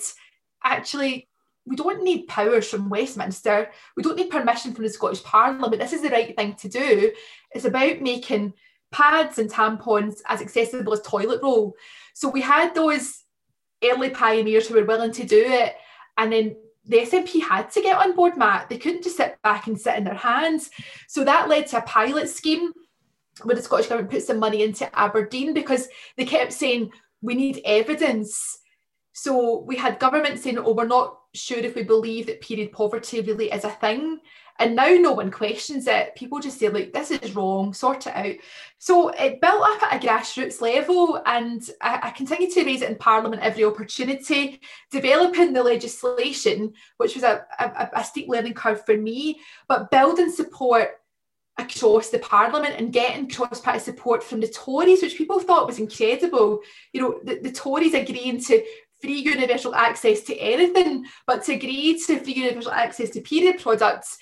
actually, 0.64 1.28
we 1.66 1.76
don't 1.76 2.04
need 2.04 2.28
powers 2.28 2.70
from 2.70 2.90
Westminster. 2.90 3.72
We 3.98 4.04
don't 4.04 4.16
need 4.16 4.30
permission 4.30 4.74
from 4.74 4.84
the 4.84 4.90
Scottish 4.90 5.24
Parliament. 5.24 5.80
This 5.80 5.94
is 5.94 6.04
the 6.04 6.10
right 6.10 6.36
thing 6.38 6.54
to 6.56 6.70
do. 6.70 7.12
It's 7.52 7.66
about 7.66 8.02
making 8.02 8.54
pads 8.92 9.40
and 9.40 9.52
tampons 9.52 10.22
as 10.28 10.42
accessible 10.42 10.94
as 10.94 11.02
toilet 11.02 11.42
roll. 11.42 11.76
So 12.14 12.30
we 12.30 12.42
had 12.42 12.76
those 12.76 13.25
early 13.92 14.10
pioneers 14.10 14.68
who 14.68 14.76
were 14.76 14.86
willing 14.86 15.12
to 15.14 15.24
do 15.24 15.44
it. 15.46 15.76
And 16.18 16.32
then 16.32 16.56
the 16.86 17.00
SNP 17.00 17.42
had 17.42 17.72
to 17.72 17.82
get 17.82 17.98
on 17.98 18.16
board, 18.16 18.38
Matt. 18.38 18.70
They 18.70 18.78
couldn't 18.78 19.04
just 19.04 19.18
sit 19.18 19.42
back 19.44 19.68
and 19.68 19.80
sit 19.80 19.96
in 19.96 20.04
their 20.04 20.14
hands. 20.14 20.70
So 21.08 21.24
that 21.24 21.50
led 21.50 21.68
to 21.68 21.78
a 21.78 21.82
pilot 21.82 22.30
scheme 22.30 22.72
where 23.44 23.56
the 23.56 23.62
Scottish 23.62 23.88
Government 23.88 24.12
put 24.12 24.24
some 24.24 24.40
money 24.40 24.64
into 24.64 24.94
Aberdeen 24.98 25.54
because 25.54 25.88
they 26.16 26.26
kept 26.26 26.54
saying, 26.54 26.92
we 27.22 27.36
need 27.36 27.62
evidence. 27.66 28.60
So 29.14 29.62
we 29.62 29.76
had 29.76 30.00
government 30.00 30.40
saying, 30.40 30.58
oh, 30.60 30.74
we're 30.74 30.86
not 30.86 31.20
sure 31.34 31.58
if 31.58 31.76
we 31.76 31.84
believe 31.84 32.28
that 32.28 32.42
period 32.42 32.72
poverty 32.72 33.22
really 33.22 33.52
is 33.52 33.64
a 33.64 33.70
thing. 33.70 34.20
And 34.58 34.76
now 34.76 34.88
no 34.88 35.12
one 35.12 35.32
questions 35.32 35.86
it. 35.86 36.16
People 36.16 36.40
just 36.40 36.60
say, 36.60 36.70
like, 36.70 36.94
this 36.94 37.12
is 37.12 37.36
wrong, 37.36 37.74
sort 37.74 38.08
it 38.08 38.16
out. 38.16 38.36
So 38.78 39.10
it 39.10 39.42
built 39.42 39.62
up 39.62 39.84
at 39.84 40.02
a 40.02 40.08
grassroots 40.08 40.62
level, 40.62 41.22
and 41.26 41.62
I, 41.82 42.00
I 42.04 42.10
continue 42.12 42.50
to 42.52 42.64
raise 42.64 42.82
it 42.82 42.90
in 42.90 42.96
Parliament 42.96 43.42
every 43.42 43.66
opportunity, 43.66 44.62
developing 44.92 45.52
the 45.52 45.64
legislation, 45.64 46.74
which 46.98 47.16
was 47.16 47.24
a, 47.24 47.46
a, 47.60 47.90
a 47.96 48.04
steep 48.04 48.30
learning 48.30 48.54
curve 48.54 48.86
for 48.86 48.96
me, 48.96 49.42
but 49.68 49.92
building 49.92 50.32
support 50.32 51.02
across 51.58 52.10
the 52.10 52.20
parliament 52.20 52.76
and 52.78 52.92
getting 52.92 53.30
cross 53.30 53.62
party 53.62 53.80
support 53.80 54.24
from 54.24 54.42
the 54.42 54.48
Tories, 54.48 55.02
which 55.02 55.18
people 55.18 55.40
thought 55.40 55.68
was 55.68 55.80
incredible. 55.80 56.60
You 56.94 57.02
know, 57.02 57.20
the, 57.24 57.40
the 57.40 57.52
Tories 57.52 57.94
agreeing 57.94 58.42
to 58.46 58.64
free 59.02 59.20
universal 59.20 59.76
access 59.76 60.22
to 60.22 60.36
anything, 60.38 61.06
but 61.28 61.44
to 61.44 61.54
agree 61.54 62.00
to 62.08 62.20
free 62.20 62.34
universal 62.34 62.72
access 62.72 63.10
to 63.12 63.22
period 63.22 63.62
products 63.62 64.18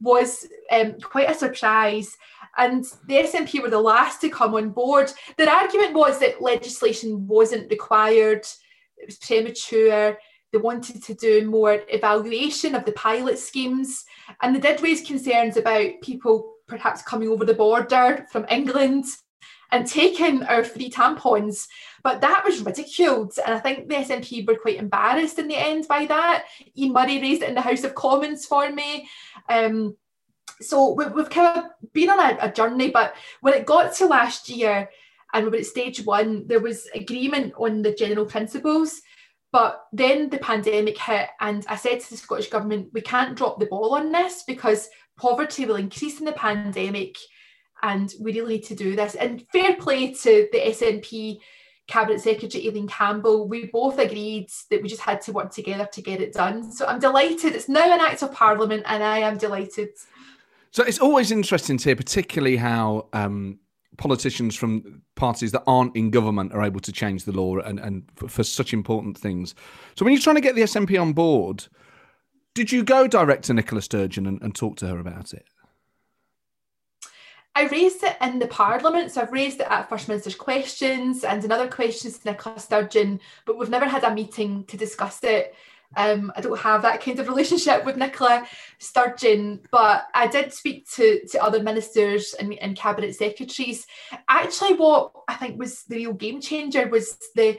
was 0.00 0.46
um, 0.70 0.94
quite 1.00 1.30
a 1.30 1.34
surprise. 1.34 2.16
And 2.56 2.84
the 3.06 3.14
SNP 3.14 3.62
were 3.62 3.70
the 3.70 3.80
last 3.80 4.20
to 4.20 4.28
come 4.28 4.54
on 4.54 4.70
board. 4.70 5.12
Their 5.36 5.50
argument 5.50 5.94
was 5.94 6.18
that 6.18 6.42
legislation 6.42 7.26
wasn't 7.26 7.70
required, 7.70 8.46
it 8.96 9.06
was 9.06 9.18
premature. 9.18 10.18
They 10.52 10.58
wanted 10.58 11.04
to 11.04 11.14
do 11.14 11.48
more 11.48 11.82
evaluation 11.88 12.74
of 12.74 12.84
the 12.84 12.92
pilot 12.92 13.38
schemes. 13.38 14.04
And 14.42 14.56
they 14.56 14.60
did 14.60 14.80
raise 14.80 15.06
concerns 15.06 15.56
about 15.56 16.00
people 16.02 16.54
perhaps 16.66 17.02
coming 17.02 17.28
over 17.28 17.44
the 17.44 17.54
border 17.54 18.26
from 18.30 18.46
England 18.50 19.04
and 19.72 19.86
taking 19.86 20.42
our 20.44 20.64
free 20.64 20.90
tampons. 20.90 21.66
But 22.02 22.20
that 22.20 22.44
was 22.44 22.62
ridiculed. 22.62 23.38
And 23.44 23.54
I 23.54 23.58
think 23.58 23.88
the 23.88 23.96
SNP 23.96 24.46
were 24.46 24.56
quite 24.56 24.78
embarrassed 24.78 25.38
in 25.38 25.48
the 25.48 25.56
end 25.56 25.88
by 25.88 26.06
that. 26.06 26.44
Ian 26.76 26.92
Murray 26.92 27.20
raised 27.20 27.42
it 27.42 27.48
in 27.48 27.54
the 27.54 27.60
House 27.60 27.84
of 27.84 27.94
Commons 27.94 28.46
for 28.46 28.70
me. 28.70 29.08
Um, 29.48 29.96
so 30.60 30.92
we, 30.92 31.04
have 31.04 31.30
kind 31.30 31.58
of 31.58 31.92
been 31.92 32.10
on 32.10 32.20
a, 32.20 32.38
a 32.42 32.52
journey, 32.52 32.90
but 32.90 33.14
when 33.40 33.54
it 33.54 33.66
got 33.66 33.94
to 33.94 34.06
last 34.06 34.48
year 34.48 34.88
and 35.32 35.44
we 35.44 35.50
were 35.50 35.56
at 35.58 35.66
stage 35.66 36.04
one, 36.04 36.46
there 36.46 36.60
was 36.60 36.88
agreement 36.94 37.52
on 37.58 37.82
the 37.82 37.92
general 37.92 38.26
principles. 38.26 39.00
But 39.50 39.86
then 39.92 40.28
the 40.28 40.38
pandemic 40.38 40.98
hit, 40.98 41.28
and 41.40 41.64
I 41.68 41.76
said 41.76 42.00
to 42.00 42.10
the 42.10 42.16
Scottish 42.16 42.50
Government, 42.50 42.90
we 42.92 43.00
can't 43.00 43.36
drop 43.36 43.58
the 43.58 43.66
ball 43.66 43.94
on 43.94 44.12
this 44.12 44.42
because 44.46 44.90
poverty 45.16 45.64
will 45.64 45.76
increase 45.76 46.18
in 46.18 46.26
the 46.26 46.32
pandemic, 46.32 47.16
and 47.82 48.12
we 48.20 48.34
really 48.34 48.54
need 48.54 48.64
to 48.64 48.74
do 48.74 48.94
this. 48.94 49.14
And 49.14 49.46
fair 49.50 49.76
play 49.76 50.12
to 50.12 50.48
the 50.52 50.58
SNP 50.58 51.38
Cabinet 51.88 52.20
Secretary 52.20 52.68
Aileen 52.68 52.86
Campbell, 52.86 53.48
we 53.48 53.66
both 53.66 53.98
agreed 53.98 54.50
that 54.70 54.82
we 54.82 54.88
just 54.88 55.00
had 55.00 55.22
to 55.22 55.32
work 55.32 55.50
together 55.50 55.88
to 55.90 56.02
get 56.02 56.20
it 56.20 56.34
done. 56.34 56.70
So 56.70 56.86
I'm 56.86 57.00
delighted. 57.00 57.54
It's 57.54 57.68
now 57.68 57.92
an 57.92 58.00
Act 58.00 58.22
of 58.22 58.32
Parliament, 58.32 58.84
and 58.86 59.02
I 59.02 59.18
am 59.18 59.38
delighted. 59.38 59.90
So 60.70 60.84
it's 60.84 60.98
always 60.98 61.32
interesting 61.32 61.78
to 61.78 61.84
hear, 61.84 61.96
particularly 61.96 62.58
how 62.58 63.08
um, 63.14 63.58
politicians 63.96 64.54
from 64.54 65.00
parties 65.14 65.50
that 65.52 65.62
aren't 65.66 65.96
in 65.96 66.10
government 66.10 66.52
are 66.52 66.62
able 66.62 66.80
to 66.80 66.92
change 66.92 67.24
the 67.24 67.32
law 67.32 67.56
and, 67.56 67.80
and 67.80 68.04
for, 68.16 68.28
for 68.28 68.44
such 68.44 68.74
important 68.74 69.16
things. 69.16 69.54
So 69.96 70.04
when 70.04 70.12
you're 70.12 70.22
trying 70.22 70.36
to 70.36 70.42
get 70.42 70.54
the 70.54 70.62
SNP 70.62 71.00
on 71.00 71.14
board, 71.14 71.66
did 72.54 72.70
you 72.70 72.84
go 72.84 73.06
direct 73.06 73.44
to 73.44 73.54
Nicola 73.54 73.80
Sturgeon 73.80 74.26
and, 74.26 74.42
and 74.42 74.54
talk 74.54 74.76
to 74.78 74.86
her 74.88 74.98
about 74.98 75.32
it? 75.32 75.46
I 77.58 77.66
raised 77.66 78.04
it 78.04 78.16
in 78.22 78.38
the 78.38 78.46
Parliament, 78.46 79.10
so 79.10 79.20
I've 79.20 79.32
raised 79.32 79.58
it 79.58 79.66
at 79.68 79.88
First 79.88 80.06
Minister's 80.06 80.36
questions 80.36 81.24
and 81.24 81.44
in 81.44 81.50
other 81.50 81.66
questions 81.66 82.16
to 82.16 82.30
Nicola 82.30 82.60
Sturgeon, 82.60 83.18
but 83.46 83.58
we've 83.58 83.68
never 83.68 83.88
had 83.88 84.04
a 84.04 84.14
meeting 84.14 84.62
to 84.66 84.76
discuss 84.76 85.24
it. 85.24 85.56
Um, 85.96 86.30
I 86.36 86.40
don't 86.40 86.56
have 86.60 86.82
that 86.82 87.00
kind 87.00 87.18
of 87.18 87.26
relationship 87.26 87.84
with 87.84 87.96
Nicola 87.96 88.46
Sturgeon, 88.78 89.58
but 89.72 90.06
I 90.14 90.28
did 90.28 90.52
speak 90.52 90.88
to, 90.90 91.26
to 91.32 91.42
other 91.42 91.60
ministers 91.60 92.32
and, 92.38 92.54
and 92.60 92.76
cabinet 92.76 93.16
secretaries. 93.16 93.88
Actually, 94.28 94.74
what 94.74 95.10
I 95.26 95.34
think 95.34 95.58
was 95.58 95.82
the 95.82 95.96
real 95.96 96.12
game 96.12 96.40
changer 96.40 96.86
was 96.86 97.18
the 97.34 97.58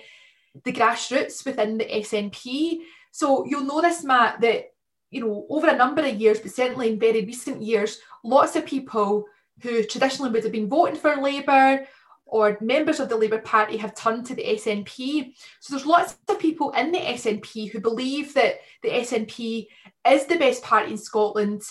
the 0.63 0.71
grassroots 0.71 1.45
within 1.45 1.77
the 1.77 1.85
SNP. 1.85 2.83
So 3.11 3.43
you'll 3.45 3.65
notice, 3.65 4.05
Matt, 4.05 4.39
that 4.39 4.71
you 5.11 5.25
know 5.25 5.45
over 5.49 5.67
a 5.67 5.75
number 5.75 6.05
of 6.05 6.15
years, 6.15 6.39
but 6.39 6.51
certainly 6.51 6.93
in 6.93 6.99
very 6.99 7.25
recent 7.25 7.61
years, 7.61 7.99
lots 8.23 8.55
of 8.55 8.65
people 8.65 9.25
who 9.61 9.83
traditionally 9.83 10.31
would 10.31 10.43
have 10.43 10.51
been 10.51 10.69
voting 10.69 10.95
for 10.95 11.15
Labour 11.15 11.85
or 12.25 12.57
members 12.61 12.99
of 12.99 13.09
the 13.09 13.17
Labour 13.17 13.39
Party 13.39 13.77
have 13.77 13.95
turned 13.95 14.25
to 14.27 14.35
the 14.35 14.43
SNP. 14.43 15.33
So 15.59 15.73
there's 15.73 15.85
lots 15.85 16.17
of 16.27 16.39
people 16.39 16.71
in 16.71 16.91
the 16.91 16.99
SNP 16.99 17.71
who 17.71 17.79
believe 17.79 18.33
that 18.35 18.59
the 18.83 18.89
SNP 18.89 19.67
is 20.07 20.25
the 20.25 20.37
best 20.37 20.63
party 20.63 20.91
in 20.91 20.97
Scotland 20.97 21.63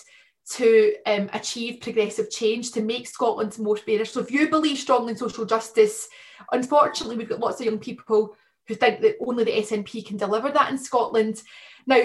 to 0.51 0.95
um, 1.07 1.29
achieve 1.33 1.81
progressive 1.81 2.31
change, 2.31 2.73
to 2.73 2.83
make 2.83 3.07
Scotland 3.07 3.59
more 3.59 3.77
fairer. 3.77 4.05
So 4.05 4.21
if 4.21 4.31
you 4.31 4.49
believe 4.49 4.79
strongly 4.79 5.13
in 5.13 5.19
social 5.19 5.45
justice, 5.45 6.09
unfortunately, 6.53 7.17
we've 7.17 7.29
got 7.29 7.41
lots 7.41 7.61
of 7.61 7.67
young 7.67 7.79
people 7.79 8.35
who 8.67 8.75
think 8.75 9.01
that 9.01 9.17
only 9.21 9.45
the 9.45 9.63
SNP 9.63 10.07
can 10.07 10.17
deliver 10.17 10.51
that 10.51 10.71
in 10.71 10.79
Scotland. 10.79 11.43
Now, 11.87 12.03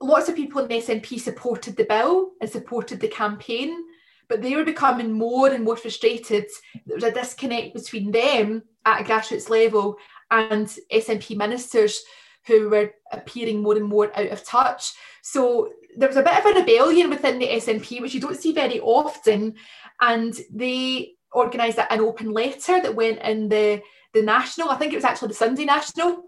lots 0.00 0.28
of 0.28 0.36
people 0.36 0.62
in 0.62 0.68
the 0.68 0.80
SNP 0.80 1.20
supported 1.20 1.76
the 1.76 1.84
bill 1.84 2.32
and 2.40 2.48
supported 2.48 3.00
the 3.00 3.08
campaign 3.08 3.84
but 4.28 4.42
they 4.42 4.54
were 4.54 4.64
becoming 4.64 5.12
more 5.12 5.48
and 5.48 5.64
more 5.64 5.76
frustrated. 5.76 6.46
There 6.86 6.96
was 6.96 7.04
a 7.04 7.12
disconnect 7.12 7.74
between 7.74 8.10
them 8.10 8.62
at 8.84 9.00
a 9.00 9.04
grassroots 9.04 9.48
level 9.48 9.96
and 10.30 10.66
SNP 10.92 11.36
ministers 11.36 12.02
who 12.46 12.68
were 12.70 12.90
appearing 13.12 13.62
more 13.62 13.76
and 13.76 13.86
more 13.86 14.10
out 14.18 14.28
of 14.28 14.44
touch. 14.44 14.92
So 15.22 15.72
there 15.96 16.08
was 16.08 16.16
a 16.16 16.22
bit 16.22 16.38
of 16.38 16.46
a 16.46 16.60
rebellion 16.60 17.10
within 17.10 17.38
the 17.38 17.48
SNP, 17.48 18.00
which 18.00 18.14
you 18.14 18.20
don't 18.20 18.40
see 18.40 18.52
very 18.52 18.80
often. 18.80 19.54
And 20.00 20.38
they 20.52 21.14
organised 21.34 21.78
an 21.78 22.00
open 22.00 22.32
letter 22.32 22.80
that 22.80 22.94
went 22.94 23.20
in 23.20 23.48
the, 23.48 23.82
the 24.14 24.22
National, 24.22 24.70
I 24.70 24.76
think 24.76 24.92
it 24.92 24.96
was 24.96 25.04
actually 25.04 25.28
the 25.28 25.34
Sunday 25.34 25.64
National, 25.64 26.22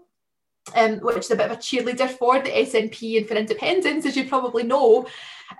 um, 0.75 0.97
which 0.99 1.17
is 1.17 1.31
a 1.31 1.35
bit 1.35 1.49
of 1.49 1.57
a 1.57 1.61
cheerleader 1.61 2.09
for 2.09 2.39
the 2.39 2.49
SNP 2.49 3.17
and 3.17 3.27
for 3.27 3.35
independence, 3.35 4.05
as 4.05 4.15
you 4.15 4.27
probably 4.27 4.63
know. 4.63 5.07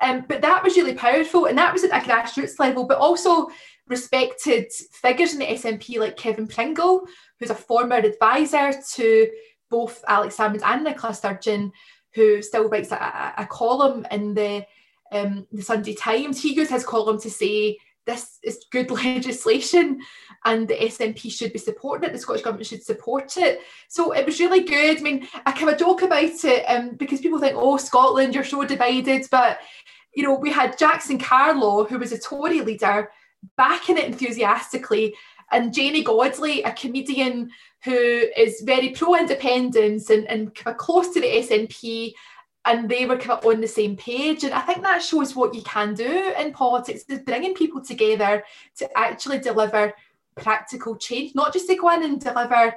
Um, 0.01 0.25
but 0.27 0.41
that 0.41 0.63
was 0.63 0.77
really 0.77 0.93
powerful, 0.93 1.45
and 1.45 1.57
that 1.57 1.73
was 1.73 1.83
at 1.83 1.91
a 1.91 2.07
grassroots 2.07 2.59
level, 2.59 2.85
but 2.85 2.97
also 2.97 3.49
respected 3.87 4.71
figures 4.93 5.33
in 5.33 5.39
the 5.39 5.45
SNP 5.45 5.99
like 5.99 6.17
Kevin 6.17 6.47
Pringle, 6.47 7.05
who's 7.39 7.49
a 7.49 7.55
former 7.55 7.97
advisor 7.97 8.73
to 8.93 9.29
both 9.69 10.03
Alex 10.07 10.37
Salmond 10.37 10.61
and 10.63 10.83
Nicola 10.83 11.13
Sturgeon, 11.13 11.71
who 12.13 12.41
still 12.41 12.69
writes 12.69 12.91
a, 12.91 13.33
a 13.37 13.45
column 13.45 14.05
in 14.11 14.33
the 14.33 14.65
um, 15.11 15.45
the 15.51 15.61
Sunday 15.61 15.93
Times. 15.93 16.41
He 16.41 16.53
used 16.53 16.71
his 16.71 16.85
column 16.85 17.19
to 17.21 17.29
say 17.29 17.77
this 18.05 18.39
is 18.43 18.65
good 18.71 18.89
legislation 18.91 20.01
and 20.45 20.67
the 20.67 20.75
SNP 20.75 21.31
should 21.31 21.53
be 21.53 21.59
supporting 21.59 22.09
it, 22.09 22.13
the 22.13 22.19
Scottish 22.19 22.41
Government 22.41 22.67
should 22.67 22.83
support 22.83 23.37
it. 23.37 23.59
So 23.89 24.11
it 24.11 24.25
was 24.25 24.39
really 24.39 24.63
good. 24.63 24.97
I 24.97 25.01
mean, 25.01 25.27
I 25.45 25.51
kind 25.51 25.69
of 25.69 25.79
joke 25.79 26.01
about 26.01 26.23
it 26.23 26.63
um, 26.65 26.95
because 26.95 27.21
people 27.21 27.39
think, 27.39 27.55
oh, 27.57 27.77
Scotland, 27.77 28.33
you're 28.33 28.43
so 28.43 28.63
divided. 28.65 29.25
But, 29.29 29.59
you 30.13 30.23
know, 30.23 30.35
we 30.35 30.51
had 30.51 30.77
Jackson 30.77 31.19
Carlaw, 31.19 31.87
who 31.87 31.99
was 31.99 32.11
a 32.11 32.19
Tory 32.19 32.61
leader, 32.61 33.11
backing 33.57 33.97
it 33.97 34.05
enthusiastically, 34.05 35.15
and 35.51 35.73
Janey 35.73 36.03
Godley, 36.03 36.63
a 36.63 36.71
comedian 36.71 37.51
who 37.83 37.93
is 37.93 38.61
very 38.61 38.89
pro 38.89 39.15
independence 39.15 40.09
and, 40.09 40.25
and 40.27 40.53
close 40.55 41.09
to 41.09 41.19
the 41.19 41.27
SNP 41.27 42.13
and 42.65 42.87
they 42.87 43.05
were 43.05 43.17
kind 43.17 43.39
of 43.39 43.45
on 43.45 43.61
the 43.61 43.67
same 43.67 43.95
page. 43.95 44.43
And 44.43 44.53
I 44.53 44.61
think 44.61 44.83
that 44.83 45.01
shows 45.01 45.35
what 45.35 45.55
you 45.55 45.61
can 45.63 45.93
do 45.93 46.33
in 46.37 46.53
politics 46.53 47.03
is 47.09 47.19
bringing 47.19 47.55
people 47.55 47.81
together 47.81 48.43
to 48.77 48.97
actually 48.97 49.39
deliver 49.39 49.93
practical 50.35 50.95
change, 50.95 51.33
not 51.35 51.53
just 51.53 51.67
to 51.67 51.75
go 51.75 51.89
in 51.89 52.03
and 52.03 52.21
deliver 52.21 52.75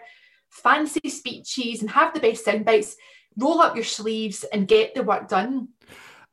fancy 0.49 1.09
speeches 1.09 1.81
and 1.83 1.91
have 1.91 2.15
the 2.15 2.21
best 2.21 2.45
sound 2.45 2.65
bites, 2.65 2.97
roll 3.37 3.61
up 3.61 3.75
your 3.75 3.85
sleeves 3.85 4.45
and 4.53 4.69
get 4.69 4.95
the 4.95 5.03
work 5.03 5.29
done. 5.29 5.69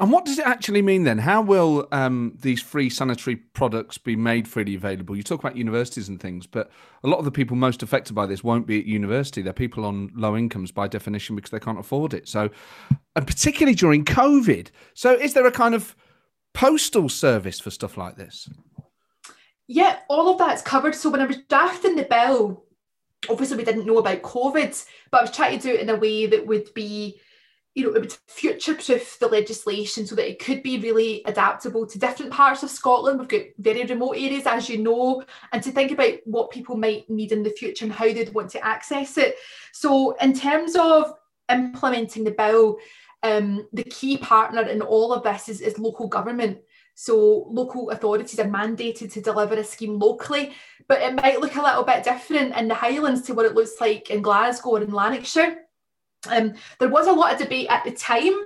And 0.01 0.12
what 0.12 0.25
does 0.25 0.39
it 0.39 0.48
actually 0.48 0.81
mean 0.81 1.03
then? 1.03 1.20
How 1.20 1.43
will 1.43 1.88
um, 1.91 2.36
these 2.41 2.60
free 2.60 2.89
sanitary 2.89 3.36
products 3.36 4.00
be 4.00 4.15
made 4.15 4.48
freely 4.48 4.74
available? 4.74 5.15
You 5.15 5.22
talk 5.22 5.39
about 5.39 5.55
universities 5.55 6.10
and 6.10 6.20
things, 6.20 6.48
but 6.48 6.72
a 7.03 7.08
lot 7.08 7.20
of 7.20 7.25
the 7.25 7.31
people 7.31 7.55
most 7.55 7.84
affected 7.84 8.13
by 8.13 8.25
this 8.25 8.43
won't 8.43 8.65
be 8.65 8.79
at 8.79 8.88
university. 8.88 9.43
They're 9.43 9.53
people 9.53 9.86
on 9.86 10.12
low 10.15 10.36
incomes 10.36 10.72
by 10.72 10.88
definition 10.88 11.36
because 11.36 11.51
they 11.51 11.60
can't 11.60 11.77
afford 11.77 12.15
it. 12.15 12.27
So, 12.27 12.50
and 13.15 13.27
particularly 13.27 13.75
during 13.75 14.03
COVID. 14.03 14.70
So, 14.96 15.13
is 15.13 15.36
there 15.36 15.46
a 15.46 15.51
kind 15.51 15.75
of 15.75 15.96
postal 16.55 17.08
service 17.08 17.60
for 17.60 17.70
stuff 17.70 17.96
like 17.96 18.15
this? 18.15 18.50
Yeah, 19.67 20.00
all 20.10 20.31
of 20.31 20.39
that's 20.39 20.63
covered. 20.63 20.96
So, 20.96 21.12
when 21.12 21.22
I 21.22 21.27
was 21.27 21.38
drafting 21.48 21.96
the 21.96 22.08
bill, 22.10 22.65
obviously 23.29 23.58
we 23.58 23.65
didn't 23.65 23.86
know 23.86 24.00
about 24.00 24.24
COVID, 24.24 24.84
but 25.12 25.20
I 25.20 25.22
was 25.22 25.31
trying 25.31 25.60
to 25.60 25.67
do 25.67 25.75
it 25.75 25.81
in 25.81 25.89
a 25.89 25.96
way 25.96 26.25
that 26.25 26.48
would 26.48 26.74
be 26.74 27.22
you 27.74 27.86
know, 27.86 27.96
it 27.96 28.01
would 28.01 28.18
future 28.28 28.75
proof 28.75 29.18
the 29.20 29.28
legislation 29.28 30.06
so 30.06 30.16
that 30.16 30.30
it 30.30 30.40
could 30.40 30.62
be 30.62 30.80
really 30.80 31.22
adaptable 31.25 31.86
to 31.88 32.00
different 32.00 32.32
parts 32.32 32.63
of 32.63 32.70
Scotland. 32.70 33.20
We've 33.20 33.30
got 33.30 33.42
very 33.60 33.86
remote 33.86 34.18
areas, 34.18 34.46
as 34.46 34.68
you 34.68 34.80
know, 34.80 35.24
and 35.54 35.63
to 35.63 35.72
think 35.72 35.92
about 35.92 36.16
what 36.25 36.51
people 36.51 36.75
might 36.75 37.10
need 37.10 37.32
in 37.32 37.44
the 37.44 37.51
future 37.51 37.86
and 37.86 37.94
how 37.94 38.06
they'd 38.06 38.34
want 38.34 38.50
to 38.51 38.66
access 38.66 39.18
it. 39.18 39.36
So, 39.72 40.18
in 40.18 40.34
terms 40.34 40.75
of 40.75 41.13
implementing 41.50 42.25
the 42.25 42.32
bill, 42.32 42.78
um, 43.24 43.68
the 43.72 43.84
key 43.84 44.18
partner 44.18 44.63
in 44.63 44.82
all 44.82 45.13
of 45.13 45.24
this 45.24 45.48
is, 45.48 45.62
is 45.62 45.80
local 45.80 46.08
government. 46.08 46.58
So, 46.96 47.48
local 47.50 47.90
authorities 47.92 48.40
are 48.40 48.46
mandated 48.46 49.13
to 49.13 49.22
deliver 49.22 49.56
a 49.56 49.63
scheme 49.63 49.98
locally, 49.98 50.51
but 50.90 51.01
it 51.01 51.16
might 51.16 51.40
look 51.40 51.56
a 51.56 51.62
little 51.62 51.84
bit 51.84 52.04
different 52.04 52.54
in 52.58 52.68
the 52.68 52.75
Highlands 52.75 53.22
to 53.24 53.34
what 53.34 53.46
it 53.46 53.56
looks 53.56 53.80
like 53.80 54.10
in 54.10 54.22
Glasgow 54.22 54.72
or 54.72 54.82
in 54.82 54.92
Lanarkshire. 54.92 55.58
Um, 56.30 56.54
there 56.80 56.90
was 56.90 57.08
a 57.08 57.13
lot 57.13 57.34
of 57.34 57.40
debate 57.40 57.68
at 57.70 57.84
the 57.84 57.92
time 57.92 58.38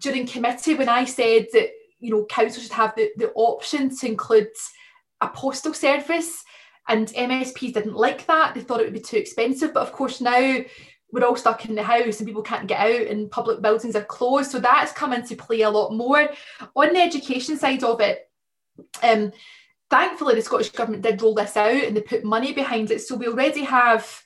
during 0.00 0.26
committee 0.26 0.74
when 0.74 0.88
I 0.88 1.04
said 1.04 1.46
that 1.52 1.70
you 2.00 2.10
know 2.10 2.24
council 2.26 2.62
should 2.62 2.72
have 2.72 2.94
the, 2.96 3.10
the 3.16 3.30
option 3.32 3.96
to 3.96 4.06
include 4.06 4.48
a 5.20 5.28
postal 5.28 5.72
service 5.72 6.44
and 6.88 7.08
MSPs 7.08 7.74
didn't 7.74 7.94
like 7.94 8.26
that. 8.26 8.54
They 8.54 8.60
thought 8.60 8.80
it 8.80 8.84
would 8.84 8.92
be 8.92 9.00
too 9.00 9.16
expensive. 9.16 9.72
But 9.72 9.84
of 9.84 9.92
course 9.92 10.20
now 10.20 10.58
we're 11.12 11.24
all 11.24 11.36
stuck 11.36 11.66
in 11.66 11.74
the 11.74 11.82
house 11.82 12.18
and 12.18 12.26
people 12.26 12.42
can't 12.42 12.66
get 12.66 12.80
out 12.80 13.06
and 13.06 13.30
public 13.30 13.60
buildings 13.60 13.94
are 13.94 14.04
closed. 14.04 14.50
So 14.50 14.58
that's 14.58 14.92
come 14.92 15.12
into 15.12 15.36
play 15.36 15.60
a 15.60 15.70
lot 15.70 15.92
more. 15.92 16.28
On 16.74 16.92
the 16.92 17.00
education 17.00 17.56
side 17.58 17.84
of 17.84 18.00
it, 18.00 18.28
um, 19.02 19.30
thankfully 19.90 20.34
the 20.34 20.42
Scottish 20.42 20.70
Government 20.70 21.02
did 21.02 21.20
roll 21.20 21.34
this 21.34 21.56
out 21.56 21.84
and 21.84 21.96
they 21.96 22.00
put 22.00 22.24
money 22.24 22.52
behind 22.52 22.90
it. 22.90 23.02
So 23.02 23.14
we 23.14 23.28
already 23.28 23.62
have 23.62 24.22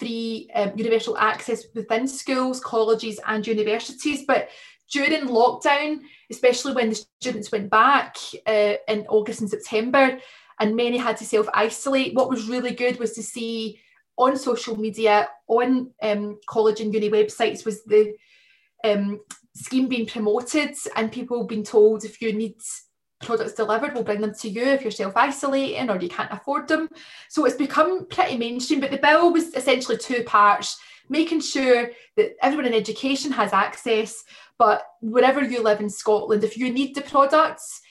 free 0.00 0.50
um, 0.54 0.72
universal 0.74 1.16
access 1.18 1.66
within 1.74 2.08
schools, 2.08 2.58
colleges, 2.58 3.20
and 3.26 3.46
universities. 3.46 4.24
But 4.26 4.48
during 4.90 5.28
lockdown, 5.28 6.00
especially 6.30 6.72
when 6.72 6.88
the 6.88 7.04
students 7.20 7.52
went 7.52 7.70
back 7.70 8.16
uh, 8.46 8.74
in 8.88 9.06
August 9.08 9.42
and 9.42 9.50
September, 9.50 10.18
and 10.58 10.76
many 10.76 10.96
had 10.96 11.16
to 11.18 11.24
self 11.24 11.48
isolate, 11.54 12.14
what 12.14 12.28
was 12.28 12.48
really 12.48 12.72
good 12.72 12.98
was 12.98 13.12
to 13.12 13.22
see 13.22 13.80
on 14.16 14.36
social 14.36 14.76
media, 14.76 15.28
on 15.46 15.90
um, 16.02 16.38
college 16.46 16.80
and 16.80 16.92
uni 16.92 17.10
websites, 17.10 17.64
was 17.64 17.84
the 17.84 18.12
um, 18.84 19.20
scheme 19.54 19.88
being 19.88 20.06
promoted 20.06 20.74
and 20.96 21.12
people 21.12 21.44
being 21.44 21.64
told 21.64 22.04
if 22.04 22.20
you 22.20 22.32
need 22.32 22.56
products 23.20 23.52
delivered, 23.52 23.94
we'll 23.94 24.02
bring 24.02 24.20
them 24.20 24.34
to 24.34 24.48
you 24.48 24.62
if 24.62 24.82
you're 24.82 24.90
self 24.90 25.16
isolating 25.16 25.90
or 25.90 26.00
you 26.00 26.08
can't 26.08 26.32
afford 26.32 26.68
them. 26.68 26.88
So 27.28 27.44
it's 27.44 27.56
become 27.56 28.06
pretty 28.06 28.36
mainstream. 28.36 28.80
But 28.80 28.90
the 28.90 28.98
bill 28.98 29.32
was 29.32 29.54
essentially 29.54 29.98
two 29.98 30.24
parts 30.24 30.78
making 31.10 31.40
sure 31.40 31.90
that 32.16 32.36
everyone 32.40 32.66
in 32.66 32.72
education 32.72 33.32
has 33.32 33.52
access, 33.52 34.24
but 34.58 34.84
wherever 35.00 35.42
you 35.42 35.62
live 35.62 35.80
in 35.80 35.90
Scotland, 35.90 36.44
if 36.44 36.56
you 36.56 36.72
need 36.72 36.94
the 36.94 37.02
products, 37.02 37.82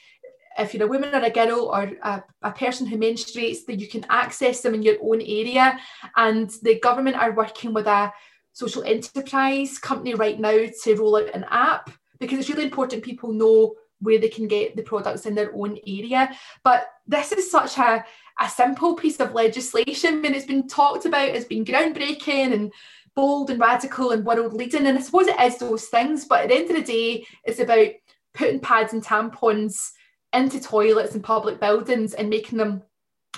if 0.58 0.74
you're 0.74 0.84
a 0.84 0.88
woman 0.88 1.14
or 1.14 1.22
a 1.22 1.30
girl 1.30 1.66
or 1.66 1.92
a, 2.02 2.24
a, 2.42 2.50
person 2.52 2.86
who 2.86 2.96
menstruates, 2.96 3.64
that 3.66 3.78
you 3.78 3.88
can 3.88 4.04
access 4.08 4.62
them 4.62 4.74
in 4.74 4.82
your 4.82 4.96
own 5.02 5.20
area. 5.20 5.78
And 6.16 6.50
the 6.62 6.80
government 6.80 7.16
are 7.16 7.32
working 7.32 7.72
with 7.72 7.86
a 7.86 8.12
social 8.52 8.82
enterprise 8.84 9.78
company 9.78 10.14
right 10.14 10.40
now 10.40 10.66
to 10.82 10.96
roll 10.96 11.16
out 11.16 11.34
an 11.34 11.44
app 11.50 11.90
because 12.18 12.38
it's 12.38 12.50
really 12.50 12.64
important 12.64 13.04
people 13.04 13.32
know 13.32 13.74
where 14.00 14.18
they 14.18 14.28
can 14.28 14.48
get 14.48 14.76
the 14.76 14.82
products 14.82 15.26
in 15.26 15.34
their 15.34 15.54
own 15.54 15.78
area. 15.86 16.30
But 16.64 16.88
this 17.06 17.32
is 17.32 17.50
such 17.50 17.78
a, 17.78 18.04
a 18.40 18.48
simple 18.48 18.94
piece 18.94 19.20
of 19.20 19.34
legislation. 19.34 20.20
Mean, 20.20 20.34
it's 20.34 20.46
been 20.46 20.68
talked 20.68 21.04
about 21.04 21.30
as 21.30 21.44
being 21.44 21.64
groundbreaking 21.64 22.52
and 22.52 22.72
bold 23.14 23.50
and 23.50 23.60
radical 23.60 24.12
and 24.12 24.24
world 24.24 24.54
leading. 24.54 24.86
And 24.86 24.98
I 24.98 25.00
suppose 25.00 25.26
it 25.26 25.40
is 25.40 25.58
those 25.58 25.86
things, 25.86 26.24
but 26.24 26.42
at 26.42 26.48
the 26.48 26.56
end 26.56 26.70
of 26.70 26.76
the 26.76 26.82
day, 26.82 27.26
it's 27.44 27.60
about 27.60 27.88
putting 28.34 28.60
pads 28.60 28.92
and 28.92 29.04
tampons 29.04 29.90
into 30.32 30.60
toilets 30.60 31.14
and 31.14 31.22
public 31.22 31.60
buildings 31.60 32.14
and 32.14 32.30
making 32.30 32.58
them 32.58 32.82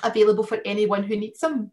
available 0.03 0.45
for 0.45 0.61
anyone 0.65 1.03
who 1.03 1.17
needs 1.17 1.41
them. 1.41 1.71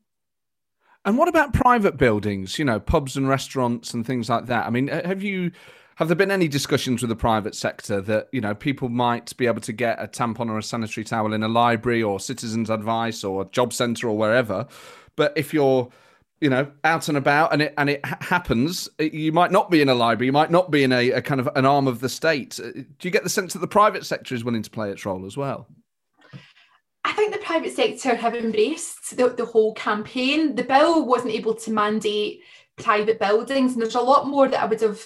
And 1.06 1.18
what 1.18 1.28
about 1.28 1.54
private 1.54 1.98
buildings, 1.98 2.60
you 2.60 2.66
know, 2.66 2.80
pubs 2.80 3.16
and 3.16 3.28
restaurants 3.28 3.94
and 3.94 4.06
things 4.06 4.30
like 4.30 4.48
that? 4.48 4.66
I 4.66 4.70
mean, 4.70 4.88
have 4.88 5.24
you 5.24 5.52
have 6.00 6.08
there 6.08 6.16
been 6.16 6.32
any 6.32 6.48
discussions 6.48 7.02
with 7.02 7.10
the 7.10 7.16
private 7.16 7.54
sector 7.54 8.00
that 8.00 8.30
you 8.32 8.40
know 8.40 8.56
people 8.56 8.88
might 8.88 9.36
be 9.36 9.48
able 9.48 9.60
to 9.60 9.74
get 9.74 10.02
a 10.02 10.08
tampon 10.08 10.50
or 10.50 10.58
a 10.58 10.64
sanitary 10.64 11.04
towel 11.04 11.34
in 11.34 11.44
a 11.44 11.48
library 11.50 12.02
or 12.02 12.22
citizens 12.22 12.70
advice 12.70 13.22
or 13.22 13.42
a 13.42 13.46
job 13.50 13.74
centre 13.74 14.08
or 14.08 14.18
wherever? 14.18 14.66
But 15.18 15.34
if 15.36 15.54
you're 15.54 15.90
you 16.40 16.50
know 16.50 16.72
out 16.86 17.10
and 17.10 17.18
about 17.18 17.52
and 17.52 17.64
it 17.64 17.74
and 17.78 17.90
it 17.90 18.06
happens 18.06 18.88
you 18.98 19.34
might 19.34 19.52
not 19.52 19.70
be 19.70 19.82
in 19.82 19.90
a 19.90 19.94
library 19.94 20.28
you 20.28 20.32
might 20.32 20.50
not 20.50 20.72
be 20.72 20.84
in 20.84 20.94
a, 20.94 21.12
a 21.12 21.22
kind 21.22 21.42
of 21.42 21.50
an 21.54 21.66
arm 21.66 21.86
of 21.86 22.00
the 22.00 22.08
state. 22.08 22.62
Uh, 22.64 22.72
do 22.72 22.86
you 23.02 23.12
get 23.12 23.24
the 23.24 23.30
sense 23.30 23.52
that 23.52 23.60
the 23.60 23.68
private 23.68 24.06
sector 24.06 24.34
is 24.34 24.46
willing 24.46 24.64
to 24.64 24.70
play 24.70 24.90
its 24.90 25.06
role 25.06 25.26
as 25.26 25.36
well? 25.36 25.68
I 27.04 27.12
think 27.12 27.34
the 27.34 27.40
private 27.40 27.76
sector 27.76 28.16
have 28.16 28.36
embraced 28.36 29.18
the, 29.18 29.30
the 29.30 29.46
whole 29.46 29.74
campaign. 29.74 30.56
The 30.56 30.64
bill 30.64 31.06
wasn't 31.06 31.34
able 31.34 31.56
to 31.56 31.72
mandate 31.72 32.40
private 32.78 33.20
buildings, 33.20 33.74
and 33.74 33.82
there's 33.82 33.96
a 33.96 34.00
lot 34.00 34.28
more 34.28 34.48
that 34.48 34.62
I 34.62 34.66
would 34.66 34.80
have 34.80 35.06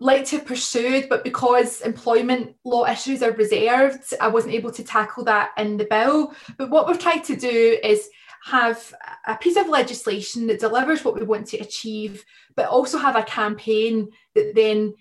like 0.00 0.24
to 0.26 0.36
have 0.36 0.46
pursued, 0.46 1.08
but 1.08 1.24
because 1.24 1.80
employment 1.80 2.54
law 2.64 2.86
issues 2.86 3.22
are 3.22 3.32
reserved, 3.32 4.14
I 4.20 4.28
wasn't 4.28 4.54
able 4.54 4.70
to 4.72 4.84
tackle 4.84 5.24
that 5.24 5.50
in 5.56 5.76
the 5.76 5.86
bill. 5.86 6.34
But 6.56 6.70
what 6.70 6.86
we've 6.86 6.98
tried 6.98 7.24
to 7.24 7.36
do 7.36 7.78
is 7.82 8.08
have 8.44 8.94
a 9.26 9.36
piece 9.36 9.56
of 9.56 9.68
legislation 9.68 10.46
that 10.46 10.60
delivers 10.60 11.04
what 11.04 11.16
we 11.16 11.24
want 11.24 11.48
to 11.48 11.58
achieve, 11.58 12.24
but 12.54 12.68
also 12.68 12.96
have 12.96 13.16
a 13.16 13.24
campaign 13.24 14.08
that 14.36 14.54
then 14.54 14.94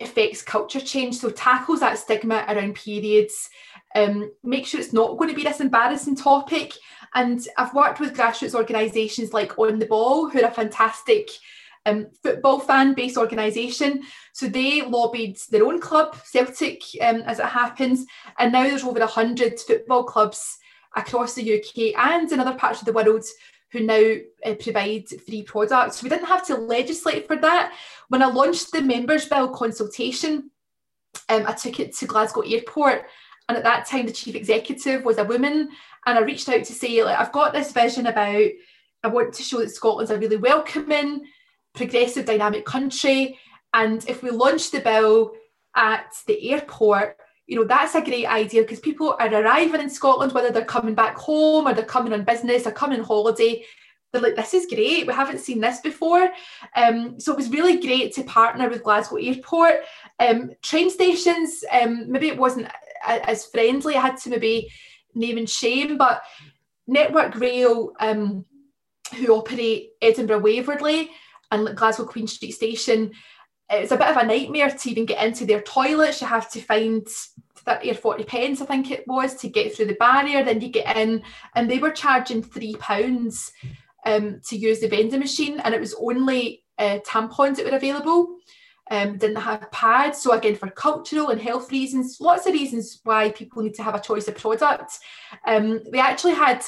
affects 0.00 0.42
culture 0.42 0.80
change. 0.80 1.16
So 1.16 1.30
tackles 1.30 1.80
that 1.80 1.98
stigma 1.98 2.44
around 2.48 2.76
periods, 2.76 3.50
um, 3.96 4.30
make 4.44 4.66
sure 4.66 4.80
it's 4.80 4.92
not 4.92 5.16
going 5.16 5.30
to 5.30 5.36
be 5.36 5.42
this 5.42 5.60
embarrassing 5.60 6.16
topic. 6.16 6.74
And 7.14 7.46
I've 7.56 7.74
worked 7.74 7.98
with 7.98 8.16
grassroots 8.16 8.54
organisations 8.54 9.32
like 9.32 9.58
On 9.58 9.78
the 9.78 9.86
Ball, 9.86 10.28
who 10.28 10.40
are 10.40 10.48
a 10.48 10.50
fantastic 10.52 11.30
um, 11.86 12.08
football 12.22 12.58
fan 12.58 12.94
based 12.94 13.16
organisation. 13.16 14.02
So 14.34 14.48
they 14.48 14.82
lobbied 14.82 15.38
their 15.50 15.64
own 15.64 15.80
club, 15.80 16.16
Celtic, 16.24 16.82
um, 17.00 17.22
as 17.22 17.38
it 17.38 17.46
happens. 17.46 18.04
And 18.38 18.52
now 18.52 18.64
there's 18.64 18.84
over 18.84 19.00
100 19.00 19.58
football 19.60 20.04
clubs 20.04 20.58
across 20.94 21.34
the 21.34 21.58
UK 21.58 21.98
and 21.98 22.30
in 22.30 22.40
other 22.40 22.58
parts 22.58 22.80
of 22.80 22.86
the 22.86 22.92
world 22.92 23.24
who 23.72 23.80
now 23.80 24.14
uh, 24.44 24.54
provide 24.54 25.08
free 25.26 25.42
products. 25.42 26.02
We 26.02 26.08
didn't 26.08 26.26
have 26.26 26.46
to 26.46 26.56
legislate 26.56 27.26
for 27.26 27.36
that. 27.36 27.74
When 28.08 28.22
I 28.22 28.26
launched 28.26 28.72
the 28.72 28.82
Members 28.82 29.26
Bill 29.26 29.48
consultation, 29.48 30.50
um, 31.28 31.44
I 31.46 31.52
took 31.52 31.80
it 31.80 31.94
to 31.96 32.06
Glasgow 32.06 32.42
Airport. 32.42 33.06
And 33.48 33.56
at 33.56 33.64
that 33.64 33.86
time, 33.86 34.06
the 34.06 34.12
chief 34.12 34.34
executive 34.34 35.04
was 35.04 35.18
a 35.18 35.24
woman. 35.24 35.68
And 36.06 36.18
I 36.18 36.22
reached 36.22 36.48
out 36.48 36.64
to 36.64 36.72
say, 36.72 37.02
like, 37.02 37.18
I've 37.18 37.32
got 37.32 37.52
this 37.52 37.72
vision 37.72 38.06
about, 38.06 38.48
I 39.02 39.08
want 39.08 39.34
to 39.34 39.42
show 39.42 39.58
that 39.58 39.70
Scotland's 39.70 40.10
a 40.10 40.18
really 40.18 40.36
welcoming, 40.36 41.26
progressive, 41.76 42.24
dynamic 42.24 42.64
country. 42.64 43.38
And 43.72 44.04
if 44.08 44.22
we 44.22 44.30
launch 44.30 44.70
the 44.70 44.80
bill 44.80 45.32
at 45.74 46.12
the 46.26 46.50
airport, 46.50 47.18
you 47.46 47.56
know, 47.56 47.64
that's 47.64 47.94
a 47.94 48.02
great 48.02 48.26
idea 48.26 48.62
because 48.62 48.80
people 48.80 49.16
are 49.20 49.32
arriving 49.32 49.80
in 49.80 49.90
Scotland, 49.90 50.32
whether 50.32 50.50
they're 50.50 50.64
coming 50.64 50.94
back 50.94 51.16
home 51.16 51.68
or 51.68 51.74
they're 51.74 51.84
coming 51.84 52.12
on 52.12 52.24
business 52.24 52.66
or 52.66 52.72
coming 52.72 52.98
on 52.98 53.04
holiday. 53.04 53.64
They're 54.12 54.22
like, 54.22 54.36
this 54.36 54.54
is 54.54 54.66
great. 54.66 55.06
We 55.06 55.12
haven't 55.12 55.40
seen 55.40 55.60
this 55.60 55.80
before. 55.80 56.30
Um, 56.74 57.20
so 57.20 57.32
it 57.32 57.36
was 57.36 57.50
really 57.50 57.80
great 57.80 58.14
to 58.14 58.24
partner 58.24 58.68
with 58.68 58.82
Glasgow 58.82 59.16
Airport. 59.16 59.80
Um, 60.18 60.50
train 60.62 60.90
stations, 60.90 61.62
um, 61.70 62.10
maybe 62.10 62.28
it 62.28 62.38
wasn't 62.38 62.68
as 63.06 63.46
friendly. 63.46 63.94
I 63.94 64.00
had 64.00 64.16
to 64.18 64.30
maybe 64.30 64.70
name 65.14 65.38
and 65.38 65.48
shame, 65.48 65.98
but 65.98 66.22
Network 66.86 67.36
Rail, 67.36 67.92
um, 68.00 68.44
who 69.16 69.34
operate 69.34 69.90
Edinburgh 70.02 70.40
Waverley, 70.40 71.10
and 71.50 71.76
Glasgow 71.76 72.04
Queen 72.04 72.26
Street 72.26 72.52
Station, 72.52 73.12
it's 73.68 73.92
a 73.92 73.96
bit 73.96 74.08
of 74.08 74.16
a 74.16 74.24
nightmare 74.24 74.70
to 74.70 74.90
even 74.90 75.06
get 75.06 75.24
into 75.24 75.44
their 75.44 75.60
toilets. 75.60 76.20
You 76.20 76.26
have 76.28 76.50
to 76.52 76.60
find 76.60 77.06
30 77.56 77.90
or 77.90 77.94
40 77.94 78.24
pence, 78.24 78.60
I 78.60 78.66
think 78.66 78.90
it 78.90 79.06
was, 79.06 79.34
to 79.36 79.48
get 79.48 79.74
through 79.74 79.86
the 79.86 79.94
barrier. 79.94 80.44
Then 80.44 80.60
you 80.60 80.68
get 80.68 80.96
in, 80.96 81.22
and 81.54 81.68
they 81.68 81.78
were 81.78 81.90
charging 81.90 82.42
£3 82.42 83.50
um, 84.04 84.40
to 84.46 84.56
use 84.56 84.80
the 84.80 84.88
vending 84.88 85.20
machine, 85.20 85.60
and 85.60 85.74
it 85.74 85.80
was 85.80 85.94
only 85.94 86.64
uh, 86.78 86.98
tampons 87.06 87.56
that 87.56 87.66
were 87.66 87.76
available. 87.76 88.36
Um, 88.88 89.18
didn't 89.18 89.38
have 89.38 89.68
pads. 89.72 90.22
So 90.22 90.30
again, 90.30 90.54
for 90.54 90.70
cultural 90.70 91.30
and 91.30 91.40
health 91.40 91.72
reasons, 91.72 92.18
lots 92.20 92.46
of 92.46 92.52
reasons 92.52 93.00
why 93.02 93.30
people 93.30 93.64
need 93.64 93.74
to 93.74 93.82
have 93.82 93.96
a 93.96 94.00
choice 94.00 94.28
of 94.28 94.36
product. 94.36 95.00
Um, 95.44 95.80
they 95.90 95.98
actually 95.98 96.34
had 96.34 96.64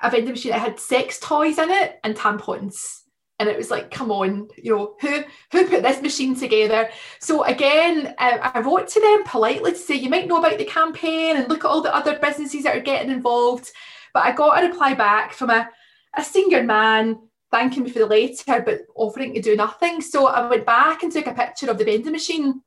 a 0.00 0.10
vending 0.10 0.30
machine 0.30 0.52
that 0.52 0.60
had 0.60 0.78
sex 0.78 1.18
toys 1.18 1.58
in 1.58 1.70
it 1.70 1.98
and 2.04 2.14
tampons 2.14 2.99
and 3.40 3.48
it 3.48 3.56
was 3.56 3.70
like 3.70 3.90
come 3.90 4.12
on 4.12 4.48
you 4.56 4.76
know 4.76 4.94
who 5.00 5.24
who 5.50 5.66
put 5.66 5.82
this 5.82 6.02
machine 6.02 6.38
together? 6.38 6.88
So 7.18 7.42
again 7.44 8.14
uh, 8.18 8.50
i 8.54 8.60
wrote 8.60 8.86
to 8.88 9.00
them 9.00 9.24
politely 9.24 9.72
to 9.72 9.78
say 9.78 9.96
you 9.96 10.10
might 10.10 10.28
know 10.28 10.38
about 10.38 10.58
the 10.58 10.64
campaign 10.64 11.36
and 11.36 11.48
look 11.48 11.64
at 11.64 11.68
all 11.68 11.80
the 11.80 11.94
other 11.94 12.18
businesses 12.18 12.62
that 12.64 12.76
are 12.76 12.80
getting 12.80 13.10
involved. 13.10 13.70
But 14.14 14.24
i 14.24 14.32
got 14.32 14.62
a 14.62 14.68
reply 14.68 14.94
back 14.94 15.32
from 15.32 15.50
a, 15.50 15.68
a 16.16 16.22
senior 16.22 16.62
man 16.62 17.18
thanking 17.50 17.82
me 17.82 17.90
for 17.90 17.98
the 17.98 18.06
letter 18.06 18.62
but 18.64 18.82
offering 18.94 19.34
to 19.34 19.42
do 19.42 19.56
nothing. 19.56 20.00
So 20.00 20.26
i 20.26 20.48
went 20.48 20.66
back 20.66 21.02
and 21.02 21.10
took 21.10 21.26
a 21.26 21.34
picture 21.34 21.70
of 21.70 21.78
the 21.78 21.84
vending 21.84 22.12
machine 22.12 22.62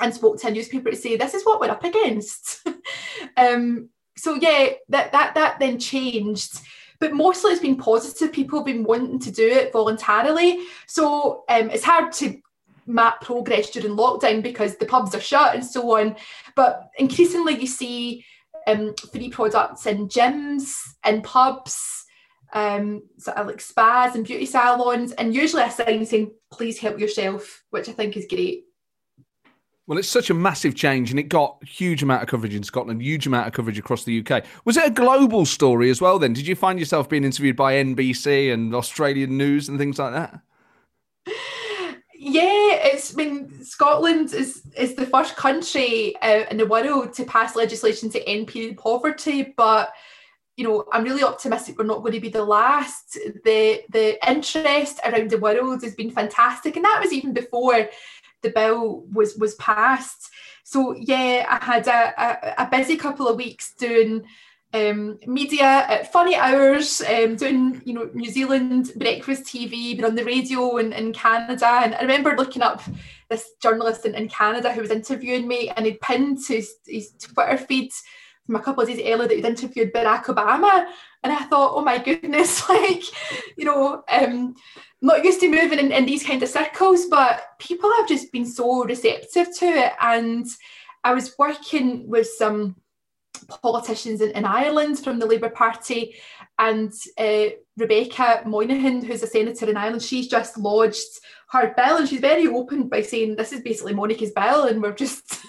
and 0.00 0.12
spoke 0.12 0.40
to 0.40 0.48
a 0.48 0.50
newspaper 0.50 0.90
to 0.90 0.96
say 0.96 1.16
this 1.16 1.34
is 1.34 1.44
what 1.44 1.60
we're 1.60 1.70
up 1.70 1.84
against. 1.84 2.66
Um, 3.36 3.88
so 4.16 4.34
yeah 4.34 4.70
that 4.88 5.12
that 5.12 5.34
that 5.34 5.58
then 5.58 5.78
changed 5.78 6.60
but 7.02 7.12
mostly 7.12 7.50
it's 7.50 7.60
been 7.60 7.74
positive. 7.74 8.32
People 8.32 8.60
have 8.60 8.66
been 8.66 8.84
wanting 8.84 9.18
to 9.18 9.32
do 9.32 9.44
it 9.44 9.72
voluntarily. 9.72 10.60
So 10.86 11.42
um, 11.48 11.68
it's 11.68 11.82
hard 11.82 12.12
to 12.12 12.40
map 12.86 13.20
progress 13.20 13.70
during 13.70 13.96
lockdown 13.96 14.40
because 14.40 14.76
the 14.76 14.86
pubs 14.86 15.12
are 15.12 15.20
shut 15.20 15.56
and 15.56 15.64
so 15.64 15.98
on. 15.98 16.14
But 16.54 16.90
increasingly, 16.96 17.58
you 17.58 17.66
see 17.66 18.24
um, 18.68 18.94
free 19.10 19.30
products 19.30 19.86
in 19.86 20.06
gyms, 20.06 20.80
in 21.04 21.22
pubs, 21.22 22.04
um, 22.52 23.02
sort 23.18 23.36
of 23.36 23.48
like 23.48 23.60
spas 23.60 24.14
and 24.14 24.24
beauty 24.24 24.46
salons, 24.46 25.10
and 25.10 25.34
usually 25.34 25.64
a 25.64 25.72
sign 25.72 26.06
saying, 26.06 26.30
please 26.52 26.78
help 26.78 27.00
yourself, 27.00 27.64
which 27.70 27.88
I 27.88 27.92
think 27.92 28.16
is 28.16 28.28
great. 28.30 28.66
Well, 29.86 29.98
it's 29.98 30.08
such 30.08 30.30
a 30.30 30.34
massive 30.34 30.76
change, 30.76 31.10
and 31.10 31.18
it 31.18 31.24
got 31.24 31.62
huge 31.64 32.02
amount 32.02 32.22
of 32.22 32.28
coverage 32.28 32.54
in 32.54 32.62
Scotland, 32.62 33.02
huge 33.02 33.26
amount 33.26 33.48
of 33.48 33.52
coverage 33.52 33.78
across 33.78 34.04
the 34.04 34.24
UK. 34.24 34.44
Was 34.64 34.76
it 34.76 34.86
a 34.86 34.90
global 34.90 35.44
story 35.44 35.90
as 35.90 36.00
well? 36.00 36.20
Then, 36.20 36.32
did 36.32 36.46
you 36.46 36.54
find 36.54 36.78
yourself 36.78 37.08
being 37.08 37.24
interviewed 37.24 37.56
by 37.56 37.74
NBC 37.74 38.52
and 38.52 38.74
Australian 38.74 39.36
news 39.36 39.68
and 39.68 39.78
things 39.78 39.98
like 39.98 40.12
that? 40.12 40.40
yeah, 42.22 42.78
it's 42.84 43.12
I 43.12 43.16
mean 43.16 43.64
Scotland 43.64 44.32
is 44.32 44.62
is 44.76 44.94
the 44.94 45.06
first 45.06 45.34
country 45.34 46.14
uh, 46.22 46.44
in 46.48 46.56
the 46.56 46.66
world 46.66 47.12
to 47.14 47.24
pass 47.24 47.56
legislation 47.56 48.10
to 48.10 48.28
end 48.28 48.46
period 48.46 48.78
poverty, 48.78 49.52
but 49.56 49.92
you 50.56 50.62
know 50.62 50.84
I'm 50.92 51.02
really 51.02 51.24
optimistic 51.24 51.76
we're 51.76 51.84
not 51.84 52.02
going 52.02 52.12
to 52.12 52.20
be 52.20 52.28
the 52.28 52.44
last. 52.44 53.18
The 53.44 53.82
the 53.90 54.30
interest 54.30 55.00
around 55.04 55.30
the 55.30 55.38
world 55.38 55.82
has 55.82 55.96
been 55.96 56.12
fantastic, 56.12 56.76
and 56.76 56.84
that 56.84 57.00
was 57.02 57.12
even 57.12 57.32
before 57.32 57.88
the 58.42 58.50
bill 58.50 59.04
was 59.12 59.36
was 59.36 59.54
passed. 59.56 60.30
So 60.64 60.94
yeah, 60.94 61.46
I 61.48 61.64
had 61.64 61.86
a, 61.86 62.14
a, 62.16 62.64
a 62.64 62.68
busy 62.70 62.96
couple 62.96 63.28
of 63.28 63.36
weeks 63.36 63.74
doing 63.74 64.24
um, 64.74 65.18
media 65.26 65.64
at 65.64 66.12
funny 66.12 66.34
hours, 66.34 67.02
um, 67.02 67.36
doing 67.36 67.82
you 67.84 67.94
know 67.94 68.10
New 68.14 68.30
Zealand 68.30 68.92
breakfast 68.96 69.44
TV, 69.44 69.96
been 69.96 70.04
on 70.04 70.14
the 70.14 70.24
radio 70.24 70.78
in, 70.78 70.92
in 70.92 71.12
Canada, 71.12 71.66
and 71.66 71.94
I 71.94 72.00
remember 72.00 72.36
looking 72.36 72.62
up 72.62 72.82
this 73.28 73.50
journalist 73.60 74.06
in, 74.06 74.14
in 74.14 74.28
Canada 74.28 74.72
who 74.72 74.80
was 74.80 74.90
interviewing 74.90 75.46
me, 75.46 75.70
and 75.70 75.84
he'd 75.84 76.00
pinned 76.00 76.38
his, 76.46 76.74
his 76.86 77.12
Twitter 77.20 77.58
feed 77.58 77.90
from 78.46 78.56
a 78.56 78.60
couple 78.60 78.82
of 78.82 78.88
days 78.88 79.00
earlier 79.00 79.28
that 79.28 79.34
he'd 79.34 79.44
interviewed 79.44 79.92
Barack 79.92 80.24
Obama, 80.24 80.86
and 81.22 81.32
I 81.32 81.44
thought, 81.44 81.74
oh 81.74 81.82
my 81.82 81.98
goodness, 81.98 82.68
like 82.68 83.04
you 83.56 83.64
know, 83.64 84.02
um, 84.08 84.54
not 85.00 85.24
used 85.24 85.40
to 85.40 85.50
moving 85.50 85.78
in, 85.78 85.92
in 85.92 86.06
these 86.06 86.24
kind 86.24 86.42
of 86.42 86.48
circles, 86.48 87.06
but 87.06 87.42
people 87.58 87.90
have 87.98 88.08
just 88.08 88.32
been 88.32 88.46
so 88.46 88.84
receptive 88.84 89.48
to 89.58 89.66
it, 89.66 89.92
and 90.00 90.46
I 91.04 91.14
was 91.14 91.34
working 91.38 92.08
with 92.08 92.26
some 92.26 92.76
politicians 93.48 94.20
in, 94.20 94.30
in 94.32 94.44
Ireland 94.44 94.98
from 94.98 95.18
the 95.18 95.26
Labour 95.26 95.50
Party. 95.50 96.14
And 96.58 96.92
uh, 97.18 97.46
Rebecca 97.76 98.42
Moynihan, 98.46 99.02
who's 99.04 99.22
a 99.22 99.26
senator 99.26 99.68
in 99.68 99.76
Ireland, 99.76 100.02
she's 100.02 100.28
just 100.28 100.58
lodged 100.58 101.20
her 101.50 101.74
bill 101.76 101.98
and 101.98 102.08
she's 102.08 102.20
very 102.20 102.46
open 102.46 102.88
by 102.88 103.02
saying 103.02 103.36
this 103.36 103.52
is 103.52 103.60
basically 103.60 103.94
Monica's 103.94 104.32
bill 104.32 104.64
and 104.64 104.80
we're 104.80 104.94
just 104.94 105.41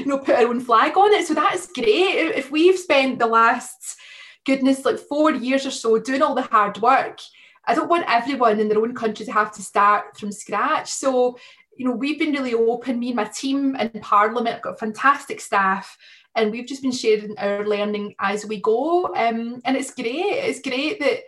you 0.00 0.06
know 0.06 0.18
put 0.18 0.36
our 0.36 0.46
own 0.46 0.60
flag 0.60 0.96
on 0.96 1.12
it. 1.12 1.26
So 1.26 1.34
that's 1.34 1.66
great. 1.72 2.36
If 2.36 2.50
we've 2.50 2.78
spent 2.78 3.18
the 3.18 3.26
last 3.26 3.96
goodness 4.44 4.84
like 4.84 4.98
four 4.98 5.32
years 5.32 5.66
or 5.66 5.70
so 5.70 5.98
doing 5.98 6.22
all 6.22 6.34
the 6.34 6.42
hard 6.42 6.80
work, 6.80 7.20
I 7.66 7.74
don't 7.74 7.90
want 7.90 8.06
everyone 8.08 8.58
in 8.58 8.68
their 8.68 8.78
own 8.78 8.94
country 8.94 9.26
to 9.26 9.32
have 9.32 9.52
to 9.52 9.62
start 9.62 10.16
from 10.18 10.32
scratch. 10.32 10.90
So 10.90 11.38
you 11.76 11.86
know, 11.86 11.92
we've 11.92 12.18
been 12.18 12.32
really 12.32 12.52
open. 12.52 12.98
Me 12.98 13.08
and 13.08 13.16
my 13.16 13.24
team 13.24 13.74
in 13.76 14.00
Parliament 14.02 14.48
have 14.48 14.62
got 14.62 14.78
fantastic 14.78 15.40
staff 15.40 15.96
and 16.34 16.50
we've 16.50 16.66
just 16.66 16.82
been 16.82 16.92
sharing 16.92 17.36
our 17.38 17.66
learning 17.66 18.14
as 18.18 18.46
we 18.46 18.60
go. 18.60 19.06
Um, 19.14 19.60
and 19.64 19.76
it's 19.76 19.94
great. 19.94 20.08
It's 20.08 20.60
great 20.60 21.00
that 21.00 21.20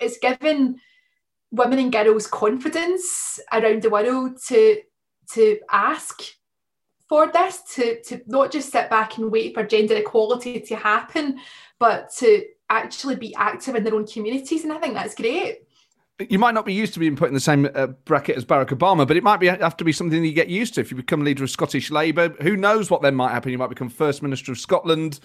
it's 0.00 0.18
given 0.18 0.80
women 1.50 1.78
and 1.78 1.92
girls 1.92 2.26
confidence 2.26 3.38
around 3.52 3.82
the 3.82 3.90
world 3.90 4.38
to 4.48 4.80
to 5.34 5.58
ask 5.70 6.20
for 7.12 7.30
this, 7.30 7.60
to 7.74 8.02
to 8.04 8.22
not 8.26 8.50
just 8.50 8.72
sit 8.72 8.88
back 8.88 9.18
and 9.18 9.30
wait 9.30 9.52
for 9.52 9.62
gender 9.62 9.96
equality 9.96 10.58
to 10.60 10.76
happen, 10.76 11.38
but 11.78 12.10
to 12.16 12.42
actually 12.70 13.16
be 13.16 13.34
active 13.34 13.74
in 13.74 13.84
their 13.84 13.94
own 13.94 14.06
communities. 14.06 14.64
And 14.64 14.72
I 14.72 14.78
think 14.78 14.94
that's 14.94 15.14
great 15.14 15.58
you 16.28 16.38
might 16.38 16.54
not 16.54 16.64
be 16.64 16.72
used 16.72 16.94
to 16.94 17.00
being 17.00 17.16
put 17.16 17.28
in 17.28 17.34
the 17.34 17.40
same 17.40 17.68
uh, 17.74 17.88
bracket 18.04 18.36
as 18.36 18.44
Barack 18.44 18.68
Obama, 18.68 19.06
but 19.06 19.16
it 19.16 19.24
might 19.24 19.40
be 19.40 19.48
have 19.48 19.76
to 19.76 19.84
be 19.84 19.92
something 19.92 20.24
you 20.24 20.32
get 20.32 20.48
used 20.48 20.74
to 20.74 20.80
if 20.80 20.90
you 20.90 20.96
become 20.96 21.24
leader 21.24 21.42
of 21.42 21.50
Scottish 21.50 21.90
Labour. 21.90 22.30
Who 22.40 22.56
knows 22.56 22.90
what 22.90 23.02
then 23.02 23.14
might 23.14 23.32
happen? 23.32 23.50
You 23.50 23.58
might 23.58 23.70
become 23.70 23.88
First 23.88 24.22
Minister 24.22 24.52
of 24.52 24.58
Scotland, 24.58 25.20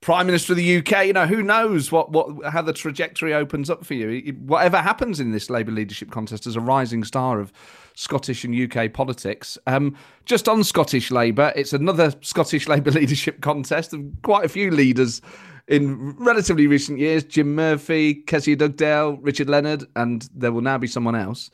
Prime 0.00 0.26
Minister 0.26 0.54
of 0.54 0.56
the 0.56 0.78
UK. 0.78 1.06
You 1.06 1.12
know, 1.12 1.26
who 1.26 1.42
knows 1.42 1.92
what 1.92 2.10
what 2.10 2.44
how 2.52 2.62
the 2.62 2.72
trajectory 2.72 3.34
opens 3.34 3.68
up 3.68 3.84
for 3.84 3.94
you. 3.94 4.32
Whatever 4.40 4.78
happens 4.78 5.20
in 5.20 5.32
this 5.32 5.50
Labour 5.50 5.72
leadership 5.72 6.10
contest 6.10 6.46
as 6.46 6.56
a 6.56 6.60
rising 6.60 7.04
star 7.04 7.38
of 7.38 7.52
Scottish 7.94 8.44
and 8.44 8.54
UK 8.54 8.92
politics. 8.92 9.58
Um, 9.66 9.96
just 10.24 10.48
on 10.48 10.64
Scottish 10.64 11.10
Labour, 11.10 11.52
it's 11.54 11.72
another 11.72 12.14
Scottish 12.22 12.66
Labour 12.66 12.92
leadership 12.92 13.42
contest, 13.42 13.92
and 13.92 14.16
quite 14.22 14.44
a 14.44 14.48
few 14.48 14.70
leaders 14.70 15.20
in 15.68 16.16
relatively 16.16 16.66
recent 16.66 16.98
years, 16.98 17.22
Jim 17.22 17.54
Murphy, 17.54 18.14
Kezia 18.14 18.56
Dugdale, 18.56 19.18
Richard 19.22 19.48
Leonard, 19.48 19.84
and 19.94 20.28
there 20.34 20.50
will 20.50 20.62
now 20.62 20.78
be 20.78 20.88
someone 20.88 21.14
else. 21.14 21.50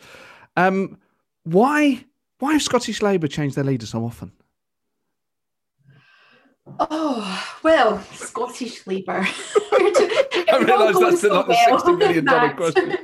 Um, 0.56 0.98
why 1.44 2.04
why 2.38 2.52
have 2.52 2.62
Scottish 2.62 3.02
Labour 3.02 3.28
changed 3.28 3.56
their 3.56 3.64
leader 3.64 3.87
so 3.87 4.04
often? 4.04 4.32
Oh 6.66 7.44
well, 7.62 8.02
Scottish 8.12 8.87
Labour. 8.87 9.26
I 10.48 10.62
realise 10.64 10.98
that's 10.98 11.22
not 11.22 11.46
the 11.46 11.57
sixty 11.68 11.92
million 11.92 12.24
dollar 12.24 12.55
question. 12.55 12.96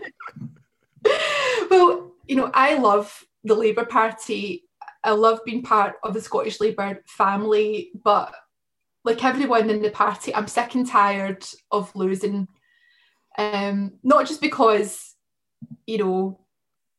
well, 1.71 2.13
you 2.27 2.37
know, 2.37 2.51
I 2.53 2.77
love 2.79 3.25
the 3.45 3.55
Labour 3.55 3.85
Party. 3.85 4.65
I 5.05 5.13
love 5.13 5.41
being 5.45 5.63
part 5.63 5.95
of 6.03 6.15
the 6.15 6.21
Scottish 6.21 6.61
Labour 6.61 7.03
family, 7.07 7.91
but 8.05 8.35
like 9.05 9.25
everyone 9.25 9.69
in 9.71 9.83
the 9.83 9.91
party, 9.91 10.35
I'm 10.35 10.47
sick 10.47 10.75
and 10.75 10.87
tired 10.87 11.45
of 11.71 11.95
losing. 11.97 12.47
Um, 13.37 13.95
not 14.03 14.27
just 14.27 14.41
because, 14.41 15.15
you 15.87 15.99
know, 15.99 16.41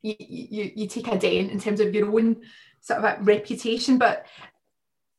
you, 0.01 0.15
you, 0.19 0.71
you 0.75 0.87
take 0.87 1.07
a 1.07 1.17
dent 1.17 1.51
in 1.51 1.59
terms 1.59 1.79
of 1.79 1.95
your 1.95 2.13
own 2.13 2.41
sort 2.81 3.03
of 3.05 3.25
reputation, 3.25 3.97
but 3.97 4.25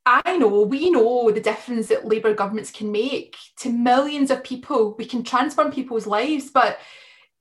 I 0.05 0.37
know, 0.37 0.61
we 0.61 0.91
know 0.91 1.31
the 1.31 1.41
difference 1.41 1.87
that 1.87 2.07
Labour 2.07 2.33
governments 2.33 2.69
can 2.69 2.91
make 2.91 3.35
to 3.57 3.69
millions 3.69 4.29
of 4.29 4.43
people. 4.43 4.95
We 4.97 5.05
can 5.05 5.23
transform 5.23 5.71
people's 5.71 6.05
lives. 6.05 6.51
But 6.51 6.77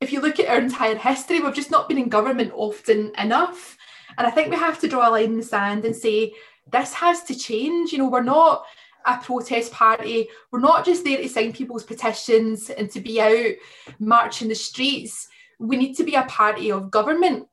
if 0.00 0.12
you 0.12 0.20
look 0.20 0.40
at 0.40 0.48
our 0.48 0.59
entire 0.59 0.96
history, 0.96 1.40
we've 1.40 1.55
just 1.55 1.70
not 1.70 1.88
been 1.88 1.98
in 1.98 2.09
government 2.09 2.53
often 2.55 3.12
enough. 3.18 3.77
And 4.16 4.27
I 4.27 4.31
think 4.31 4.50
we 4.50 4.57
have 4.57 4.81
to 4.81 4.88
draw 4.88 5.09
a 5.09 5.11
line 5.11 5.24
in 5.24 5.37
the 5.37 5.42
sand 5.42 5.85
and 5.85 5.94
say, 5.94 6.33
this 6.72 6.94
has 6.94 7.22
to 7.24 7.35
change. 7.35 7.92
You 7.92 7.98
know, 7.98 8.09
we're 8.09 8.22
not 8.22 8.64
a 9.05 9.18
protest 9.18 9.70
party. 9.70 10.29
We're 10.50 10.61
not 10.61 10.87
just 10.87 11.05
there 11.05 11.18
to 11.18 11.29
sign 11.29 11.53
people's 11.53 11.85
petitions 11.85 12.70
and 12.70 12.90
to 12.92 13.00
be 13.00 13.20
out 13.20 13.55
marching 13.98 14.48
the 14.48 14.55
streets. 14.55 15.29
We 15.59 15.77
need 15.77 15.94
to 15.96 16.05
be 16.05 16.14
a 16.14 16.22
party 16.22 16.72
of 16.72 16.90
government. 16.90 17.46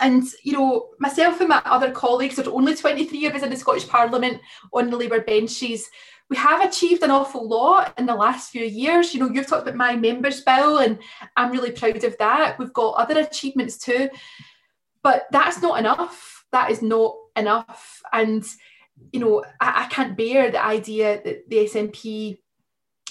And, 0.00 0.24
you 0.42 0.52
know, 0.52 0.88
myself 0.98 1.40
and 1.40 1.48
my 1.48 1.62
other 1.64 1.90
colleagues, 1.90 2.36
there's 2.36 2.48
only 2.48 2.74
23 2.74 3.26
of 3.26 3.34
us 3.34 3.42
in 3.42 3.50
the 3.50 3.56
Scottish 3.56 3.88
Parliament 3.88 4.40
on 4.72 4.90
the 4.90 4.96
Labour 4.96 5.20
benches. 5.20 5.88
We 6.28 6.36
have 6.36 6.64
achieved 6.64 7.02
an 7.02 7.10
awful 7.10 7.46
lot 7.46 7.94
in 7.98 8.06
the 8.06 8.14
last 8.14 8.50
few 8.50 8.64
years. 8.64 9.14
You 9.14 9.20
know, 9.20 9.28
you've 9.28 9.46
talked 9.46 9.62
about 9.62 9.76
my 9.76 9.94
members' 9.94 10.40
bill, 10.40 10.78
and 10.78 10.98
I'm 11.36 11.52
really 11.52 11.72
proud 11.72 12.02
of 12.04 12.16
that. 12.18 12.58
We've 12.58 12.72
got 12.72 12.94
other 12.94 13.20
achievements 13.20 13.78
too. 13.78 14.08
But 15.02 15.26
that's 15.30 15.60
not 15.60 15.78
enough. 15.78 16.46
That 16.52 16.70
is 16.70 16.80
not 16.80 17.14
enough. 17.36 18.02
And 18.12 18.44
you 19.12 19.20
know, 19.20 19.44
I, 19.60 19.84
I 19.84 19.86
can't 19.88 20.16
bear 20.16 20.50
the 20.50 20.64
idea 20.64 21.20
that 21.22 21.48
the 21.48 21.56
SNP 21.56 22.38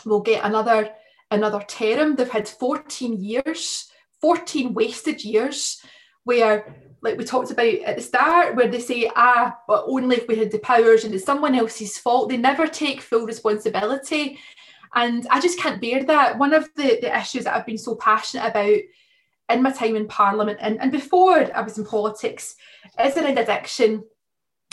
will 0.05 0.21
get 0.21 0.45
another 0.45 0.91
another 1.29 1.63
term. 1.67 2.15
They've 2.15 2.29
had 2.29 2.47
14 2.47 3.21
years, 3.21 3.89
14 4.21 4.73
wasted 4.73 5.23
years, 5.23 5.81
where 6.23 6.75
like 7.01 7.17
we 7.17 7.23
talked 7.23 7.51
about 7.51 7.65
at 7.65 7.95
the 7.95 8.01
start, 8.01 8.55
where 8.55 8.67
they 8.67 8.79
say, 8.79 9.11
ah, 9.15 9.57
but 9.67 9.85
only 9.87 10.17
if 10.17 10.27
we 10.27 10.35
had 10.35 10.51
the 10.51 10.59
powers 10.59 11.03
and 11.03 11.13
it's 11.13 11.25
someone 11.25 11.55
else's 11.55 11.97
fault. 11.97 12.29
They 12.29 12.37
never 12.37 12.67
take 12.67 13.01
full 13.01 13.25
responsibility. 13.25 14.39
And 14.93 15.25
I 15.31 15.39
just 15.41 15.59
can't 15.59 15.81
bear 15.81 16.03
that. 16.03 16.37
One 16.37 16.53
of 16.53 16.69
the, 16.75 16.99
the 17.01 17.17
issues 17.17 17.45
that 17.45 17.55
I've 17.55 17.65
been 17.65 17.77
so 17.77 17.95
passionate 17.95 18.47
about 18.47 18.77
in 19.49 19.63
my 19.63 19.71
time 19.71 19.95
in 19.95 20.07
Parliament 20.07 20.59
and, 20.61 20.79
and 20.79 20.91
before 20.91 21.49
I 21.53 21.61
was 21.61 21.77
in 21.77 21.85
politics 21.85 22.55
is 23.03 23.17
around 23.17 23.37
addiction 23.37 24.03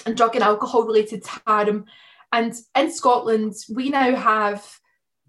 and 0.06 0.16
drug 0.16 0.34
and 0.34 0.44
alcohol 0.44 0.84
related 0.84 1.26
harm. 1.46 1.86
And 2.32 2.54
in 2.76 2.92
Scotland, 2.92 3.54
we 3.74 3.88
now 3.88 4.14
have 4.14 4.78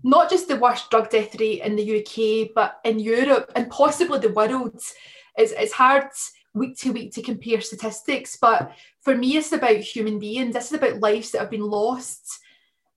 not 0.03 0.29
just 0.29 0.47
the 0.47 0.57
worst 0.57 0.89
drug 0.91 1.09
death 1.09 1.39
rate 1.39 1.61
in 1.61 1.75
the 1.75 1.99
UK, 1.99 2.51
but 2.53 2.79
in 2.83 2.99
Europe 2.99 3.51
and 3.55 3.69
possibly 3.69 4.19
the 4.19 4.29
world. 4.33 4.79
It's, 5.39 5.53
it's 5.53 5.73
hard 5.73 6.09
week 6.53 6.77
to 6.79 6.91
week 6.91 7.13
to 7.13 7.21
compare 7.23 7.61
statistics, 7.61 8.37
but 8.39 8.71
for 9.01 9.15
me, 9.15 9.37
it's 9.37 9.51
about 9.51 9.77
human 9.77 10.19
beings. 10.19 10.53
This 10.53 10.67
is 10.67 10.73
about 10.73 10.99
lives 10.99 11.31
that 11.31 11.39
have 11.39 11.49
been 11.49 11.67
lost. 11.67 12.39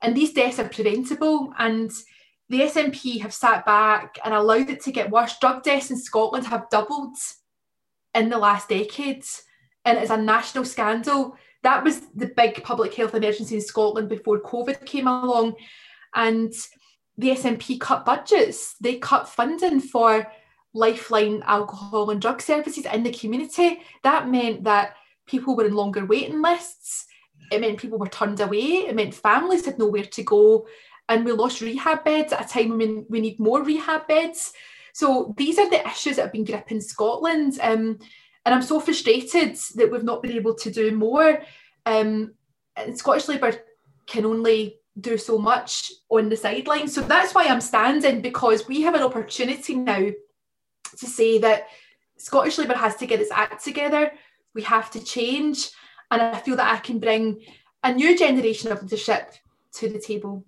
And 0.02 0.14
these 0.14 0.32
deaths 0.32 0.58
are 0.58 0.68
preventable. 0.68 1.54
And 1.58 1.90
the 2.48 2.60
SNP 2.60 3.20
have 3.20 3.32
sat 3.32 3.64
back 3.64 4.18
and 4.24 4.34
allowed 4.34 4.68
it 4.68 4.82
to 4.82 4.92
get 4.92 5.10
worse. 5.10 5.38
Drug 5.38 5.62
deaths 5.62 5.90
in 5.90 5.96
Scotland 5.96 6.46
have 6.46 6.68
doubled 6.68 7.16
in 8.14 8.28
the 8.28 8.38
last 8.38 8.68
decade. 8.68 9.24
And 9.84 9.96
it's 9.96 10.10
a 10.10 10.16
national 10.16 10.64
scandal 10.64 11.36
that 11.62 11.84
was 11.84 12.00
the 12.14 12.26
big 12.26 12.62
public 12.64 12.94
health 12.94 13.14
emergency 13.14 13.54
in 13.54 13.60
Scotland 13.60 14.08
before 14.08 14.40
COVID 14.40 14.84
came 14.84 15.06
along. 15.06 15.54
And 16.14 16.52
the 17.16 17.30
SNP 17.30 17.80
cut 17.80 18.04
budgets, 18.04 18.74
they 18.80 18.96
cut 18.96 19.28
funding 19.28 19.80
for 19.80 20.26
lifeline 20.74 21.42
alcohol 21.46 22.10
and 22.10 22.20
drug 22.20 22.40
services 22.40 22.86
in 22.86 23.02
the 23.02 23.12
community. 23.12 23.82
That 24.02 24.28
meant 24.28 24.64
that 24.64 24.96
people 25.26 25.56
were 25.56 25.66
in 25.66 25.74
longer 25.74 26.04
waiting 26.04 26.42
lists. 26.42 27.06
It 27.50 27.60
meant 27.60 27.78
people 27.78 27.98
were 27.98 28.08
turned 28.08 28.40
away. 28.40 28.86
It 28.86 28.94
meant 28.94 29.14
families 29.14 29.66
had 29.66 29.78
nowhere 29.78 30.04
to 30.04 30.22
go. 30.22 30.66
And 31.08 31.24
we 31.24 31.32
lost 31.32 31.60
rehab 31.60 32.04
beds 32.04 32.32
at 32.32 32.44
a 32.44 32.48
time 32.48 32.78
when 32.78 33.04
we 33.08 33.20
need 33.20 33.38
more 33.38 33.62
rehab 33.62 34.06
beds. 34.08 34.52
So 34.94 35.34
these 35.36 35.58
are 35.58 35.68
the 35.68 35.86
issues 35.86 36.16
that 36.16 36.22
have 36.22 36.32
been 36.32 36.44
gripping 36.44 36.80
Scotland. 36.80 37.58
Um, 37.60 37.98
and 38.44 38.54
I'm 38.54 38.62
so 38.62 38.80
frustrated 38.80 39.56
that 39.74 39.90
we've 39.90 40.04
not 40.04 40.22
been 40.22 40.32
able 40.32 40.54
to 40.54 40.70
do 40.70 40.90
more. 40.92 41.42
Um, 41.86 42.34
and 42.76 42.96
Scottish 42.96 43.28
Labour 43.28 43.54
can 44.06 44.24
only 44.24 44.78
do 45.00 45.16
so 45.16 45.38
much 45.38 45.92
on 46.10 46.28
the 46.28 46.36
sidelines. 46.36 46.94
So 46.94 47.02
that's 47.02 47.34
why 47.34 47.44
I'm 47.44 47.60
standing 47.60 48.20
because 48.20 48.68
we 48.68 48.82
have 48.82 48.94
an 48.94 49.02
opportunity 49.02 49.74
now 49.74 50.10
to 50.98 51.06
say 51.06 51.38
that 51.38 51.68
Scottish 52.16 52.58
Labour 52.58 52.74
has 52.74 52.96
to 52.96 53.06
get 53.06 53.20
its 53.20 53.30
act 53.30 53.64
together. 53.64 54.12
We 54.54 54.62
have 54.62 54.90
to 54.92 55.04
change. 55.04 55.70
And 56.10 56.22
I 56.22 56.38
feel 56.38 56.56
that 56.56 56.72
I 56.72 56.78
can 56.78 56.98
bring 56.98 57.42
a 57.82 57.92
new 57.92 58.16
generation 58.16 58.70
of 58.70 58.82
leadership 58.82 59.34
to 59.74 59.88
the 59.88 59.98
table. 59.98 60.44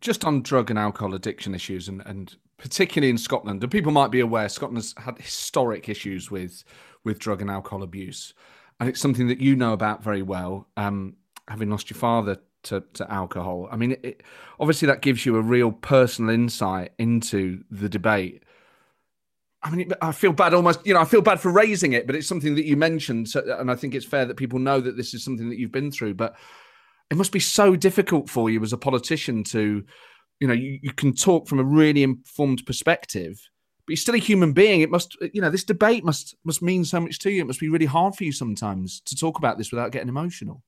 Just 0.00 0.24
on 0.24 0.42
drug 0.42 0.70
and 0.70 0.78
alcohol 0.78 1.14
addiction 1.14 1.54
issues, 1.54 1.88
and, 1.88 2.02
and 2.04 2.36
particularly 2.58 3.10
in 3.10 3.16
Scotland, 3.18 3.62
and 3.62 3.72
people 3.72 3.92
might 3.92 4.10
be 4.10 4.20
aware, 4.20 4.48
Scotland 4.48 4.78
has 4.78 4.94
had 4.98 5.18
historic 5.18 5.88
issues 5.88 6.30
with, 6.30 6.64
with 7.04 7.18
drug 7.18 7.40
and 7.40 7.50
alcohol 7.50 7.82
abuse. 7.82 8.34
And 8.78 8.88
it's 8.88 9.00
something 9.00 9.28
that 9.28 9.40
you 9.40 9.56
know 9.56 9.72
about 9.72 10.02
very 10.02 10.22
well, 10.22 10.68
um, 10.76 11.14
having 11.48 11.70
lost 11.70 11.88
your 11.88 11.98
father 11.98 12.38
to, 12.64 12.82
to 12.94 13.10
alcohol. 13.10 13.68
I 13.70 13.76
mean, 13.76 13.96
it, 14.02 14.22
obviously, 14.60 14.86
that 14.86 15.00
gives 15.00 15.24
you 15.24 15.36
a 15.36 15.40
real 15.40 15.72
personal 15.72 16.34
insight 16.34 16.92
into 16.98 17.64
the 17.70 17.88
debate. 17.88 18.42
I 19.66 19.70
mean, 19.70 19.90
I 20.00 20.12
feel 20.12 20.32
bad 20.32 20.54
almost, 20.54 20.86
you 20.86 20.94
know, 20.94 21.00
I 21.00 21.04
feel 21.04 21.22
bad 21.22 21.40
for 21.40 21.50
raising 21.50 21.92
it, 21.92 22.06
but 22.06 22.14
it's 22.14 22.28
something 22.28 22.54
that 22.54 22.66
you 22.66 22.76
mentioned. 22.76 23.28
So, 23.28 23.42
and 23.58 23.68
I 23.68 23.74
think 23.74 23.96
it's 23.96 24.06
fair 24.06 24.24
that 24.24 24.36
people 24.36 24.60
know 24.60 24.80
that 24.80 24.96
this 24.96 25.12
is 25.12 25.24
something 25.24 25.48
that 25.48 25.58
you've 25.58 25.72
been 25.72 25.90
through. 25.90 26.14
But 26.14 26.36
it 27.10 27.16
must 27.16 27.32
be 27.32 27.40
so 27.40 27.74
difficult 27.74 28.30
for 28.30 28.48
you 28.48 28.62
as 28.62 28.72
a 28.72 28.78
politician 28.78 29.42
to, 29.44 29.84
you 30.38 30.46
know, 30.46 30.54
you, 30.54 30.78
you 30.82 30.92
can 30.92 31.12
talk 31.12 31.48
from 31.48 31.58
a 31.58 31.64
really 31.64 32.04
informed 32.04 32.64
perspective, 32.64 33.40
but 33.86 33.90
you're 33.90 33.96
still 33.96 34.14
a 34.14 34.18
human 34.18 34.52
being. 34.52 34.82
It 34.82 34.90
must, 34.90 35.16
you 35.32 35.40
know, 35.40 35.50
this 35.50 35.64
debate 35.64 36.04
must 36.04 36.36
must 36.44 36.62
mean 36.62 36.84
so 36.84 37.00
much 37.00 37.18
to 37.20 37.30
you. 37.32 37.40
It 37.42 37.48
must 37.48 37.60
be 37.60 37.68
really 37.68 37.86
hard 37.86 38.14
for 38.14 38.22
you 38.22 38.30
sometimes 38.30 39.00
to 39.06 39.16
talk 39.16 39.36
about 39.36 39.58
this 39.58 39.72
without 39.72 39.90
getting 39.90 40.08
emotional. 40.08 40.62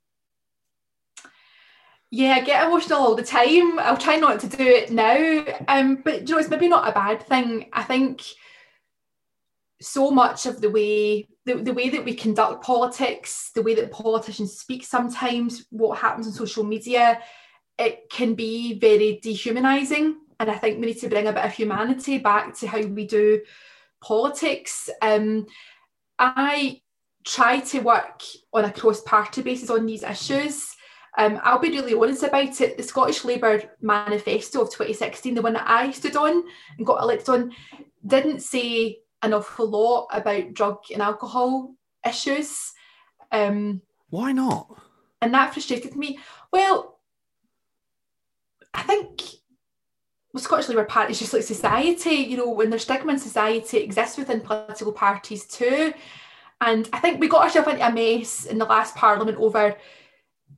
Yeah, 2.11 2.33
I 2.33 2.41
get 2.41 2.67
emotional 2.67 2.99
all 2.99 3.15
the 3.15 3.23
time. 3.23 3.79
I'll 3.79 3.97
try 3.97 4.17
not 4.17 4.41
to 4.41 4.49
do 4.49 4.67
it 4.67 4.91
now. 4.91 5.45
Um, 5.69 5.97
but 5.97 6.29
you 6.29 6.35
know, 6.35 6.41
it's 6.41 6.49
maybe 6.49 6.67
not 6.67 6.89
a 6.89 6.93
bad 6.93 7.23
thing. 7.23 7.69
I 7.73 7.85
think 7.85 8.23
so 9.81 10.11
much 10.11 10.47
of 10.47 10.61
the 10.61 10.71
way 10.71 11.29
the, 11.49 11.55
the 11.55 11.73
way 11.73 11.89
that 11.89 12.05
we 12.05 12.15
conduct 12.15 12.63
politics, 12.63 13.51
the 13.55 13.63
way 13.63 13.75
that 13.75 13.91
politicians 13.91 14.59
speak 14.59 14.85
sometimes, 14.85 15.65
what 15.71 15.99
happens 15.99 16.27
on 16.27 16.33
social 16.33 16.63
media, 16.63 17.21
it 17.79 18.11
can 18.11 18.35
be 18.35 18.79
very 18.79 19.19
dehumanizing. 19.23 20.17
And 20.39 20.51
I 20.51 20.59
think 20.59 20.79
we 20.79 20.87
need 20.87 21.01
to 21.01 21.09
bring 21.09 21.27
a 21.27 21.33
bit 21.33 21.45
of 21.45 21.53
humanity 21.53 22.19
back 22.19 22.55
to 22.59 22.67
how 22.69 22.83
we 22.83 23.07
do 23.07 23.41
politics. 24.03 24.91
Um, 25.01 25.47
I 26.19 26.83
try 27.25 27.61
to 27.61 27.81
work 27.81 28.23
on 28.53 28.67
a 28.67 28.73
cross 28.73 29.01
party 29.01 29.43
basis 29.43 29.71
on 29.71 29.87
these 29.87 30.03
issues. 30.03 30.75
Um, 31.17 31.41
I'll 31.43 31.59
be 31.59 31.71
really 31.71 31.95
honest 31.95 32.23
about 32.23 32.61
it. 32.61 32.77
The 32.77 32.83
Scottish 32.83 33.25
Labour 33.25 33.63
manifesto 33.81 34.61
of 34.61 34.69
2016, 34.69 35.35
the 35.35 35.43
one 35.43 35.55
that 35.55 35.69
I 35.69 35.91
stood 35.93 36.17
on 36.17 36.45
and 36.77 36.87
got 36.87 37.03
elected 37.03 37.29
on, 37.31 37.53
didn't 38.07 38.41
say 38.41 38.99
an 39.23 39.35
awful 39.35 39.69
lot 39.69 40.09
about 40.13 40.55
drug 40.55 40.79
and 40.93 41.03
alcohol 41.03 41.75
issues. 42.07 42.73
Um, 43.33 43.83
Why 44.11 44.33
not? 44.33 44.81
And 45.21 45.35
that 45.35 45.53
frustrated 45.53 45.97
me. 45.97 46.19
Well, 46.53 46.99
I 48.73 48.83
think 48.83 49.23
well, 50.33 50.43
Scottish 50.43 50.69
Labour 50.69 50.85
Party 50.85 51.13
is 51.13 51.19
just 51.19 51.33
like 51.33 51.43
society, 51.43 52.11
you 52.11 52.37
know, 52.37 52.51
when 52.51 52.71
there's 52.71 52.83
stigma 52.83 53.13
in 53.13 53.19
society, 53.19 53.79
it 53.79 53.85
exists 53.85 54.19
within 54.19 54.41
political 54.41 54.93
parties 54.93 55.47
too. 55.47 55.93
And 56.61 56.89
I 56.93 56.99
think 56.99 57.21
we 57.21 57.29
got 57.29 57.43
ourselves 57.43 57.69
into 57.69 57.87
a 57.87 57.93
mess 57.93 58.45
in 58.45 58.59
the 58.59 58.65
last 58.65 58.95
parliament 58.95 59.39
over 59.39 59.77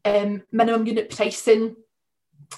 um, 0.05 0.43
minimum 0.51 0.87
unit 0.87 1.15
pricing. 1.15 1.77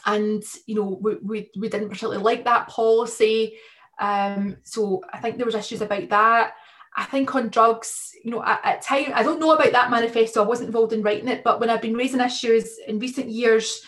And, 0.06 0.42
you 0.66 0.74
know, 0.74 0.98
we, 1.00 1.16
we, 1.16 1.50
we 1.56 1.68
didn't 1.68 1.90
particularly 1.90 2.22
like 2.22 2.44
that 2.44 2.68
policy. 2.68 3.56
Um, 4.02 4.56
so 4.64 5.00
I 5.12 5.18
think 5.18 5.36
there 5.36 5.46
was 5.46 5.54
issues 5.54 5.80
about 5.80 6.08
that. 6.08 6.54
I 6.96 7.04
think 7.04 7.34
on 7.34 7.48
drugs, 7.48 8.10
you 8.22 8.32
know, 8.32 8.42
at, 8.44 8.60
at 8.64 8.82
time, 8.82 9.12
I 9.14 9.22
don't 9.22 9.38
know 9.38 9.52
about 9.52 9.70
that 9.72 9.92
manifesto. 9.92 10.42
I 10.42 10.46
wasn't 10.46 10.66
involved 10.66 10.92
in 10.92 11.02
writing 11.02 11.28
it, 11.28 11.44
but 11.44 11.60
when 11.60 11.70
I've 11.70 11.80
been 11.80 11.96
raising 11.96 12.20
issues 12.20 12.78
in 12.86 12.98
recent 12.98 13.30
years, 13.30 13.80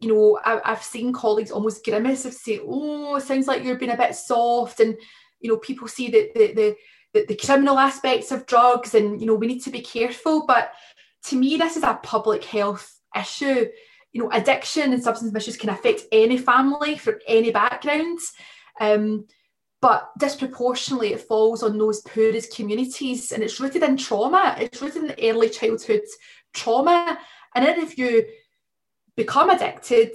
you 0.00 0.08
know, 0.08 0.40
I, 0.44 0.60
have 0.64 0.82
seen 0.82 1.12
colleagues 1.12 1.50
almost 1.50 1.84
grimace 1.84 2.24
and 2.24 2.34
say, 2.34 2.58
"Oh, 2.66 3.16
it 3.16 3.22
sounds 3.22 3.46
like 3.46 3.62
you're 3.62 3.78
being 3.78 3.92
a 3.92 3.96
bit 3.96 4.14
soft," 4.16 4.80
and 4.80 4.96
you 5.40 5.50
know, 5.50 5.58
people 5.58 5.88
see 5.88 6.08
the 6.10 6.30
the, 6.34 6.76
the, 7.12 7.26
the 7.26 7.36
criminal 7.36 7.78
aspects 7.78 8.32
of 8.32 8.46
drugs, 8.46 8.94
and 8.94 9.20
you 9.20 9.26
know, 9.26 9.34
we 9.34 9.46
need 9.46 9.60
to 9.60 9.70
be 9.70 9.80
careful. 9.80 10.46
But 10.46 10.72
to 11.26 11.36
me, 11.36 11.56
this 11.56 11.76
is 11.76 11.82
a 11.82 12.00
public 12.02 12.44
health 12.44 12.98
issue. 13.14 13.66
You 14.12 14.22
know, 14.22 14.30
addiction 14.32 14.92
and 14.92 15.02
substance 15.02 15.32
misuse 15.32 15.56
can 15.56 15.70
affect 15.70 16.02
any 16.10 16.38
family 16.38 16.96
from 16.96 17.18
any 17.28 17.50
backgrounds. 17.50 18.32
Um, 18.80 19.26
but 19.80 20.12
disproportionately 20.18 21.12
it 21.12 21.20
falls 21.20 21.62
on 21.62 21.76
those 21.76 22.00
poorest 22.00 22.56
communities 22.56 23.32
and 23.32 23.42
it's 23.42 23.60
rooted 23.60 23.82
in 23.82 23.98
trauma. 23.98 24.56
It's 24.58 24.80
rooted 24.80 25.04
in 25.04 25.14
early 25.22 25.50
childhood 25.50 26.00
trauma. 26.54 27.18
And 27.54 27.66
then 27.66 27.78
if 27.78 27.98
you 27.98 28.24
become 29.14 29.50
addicted 29.50 30.12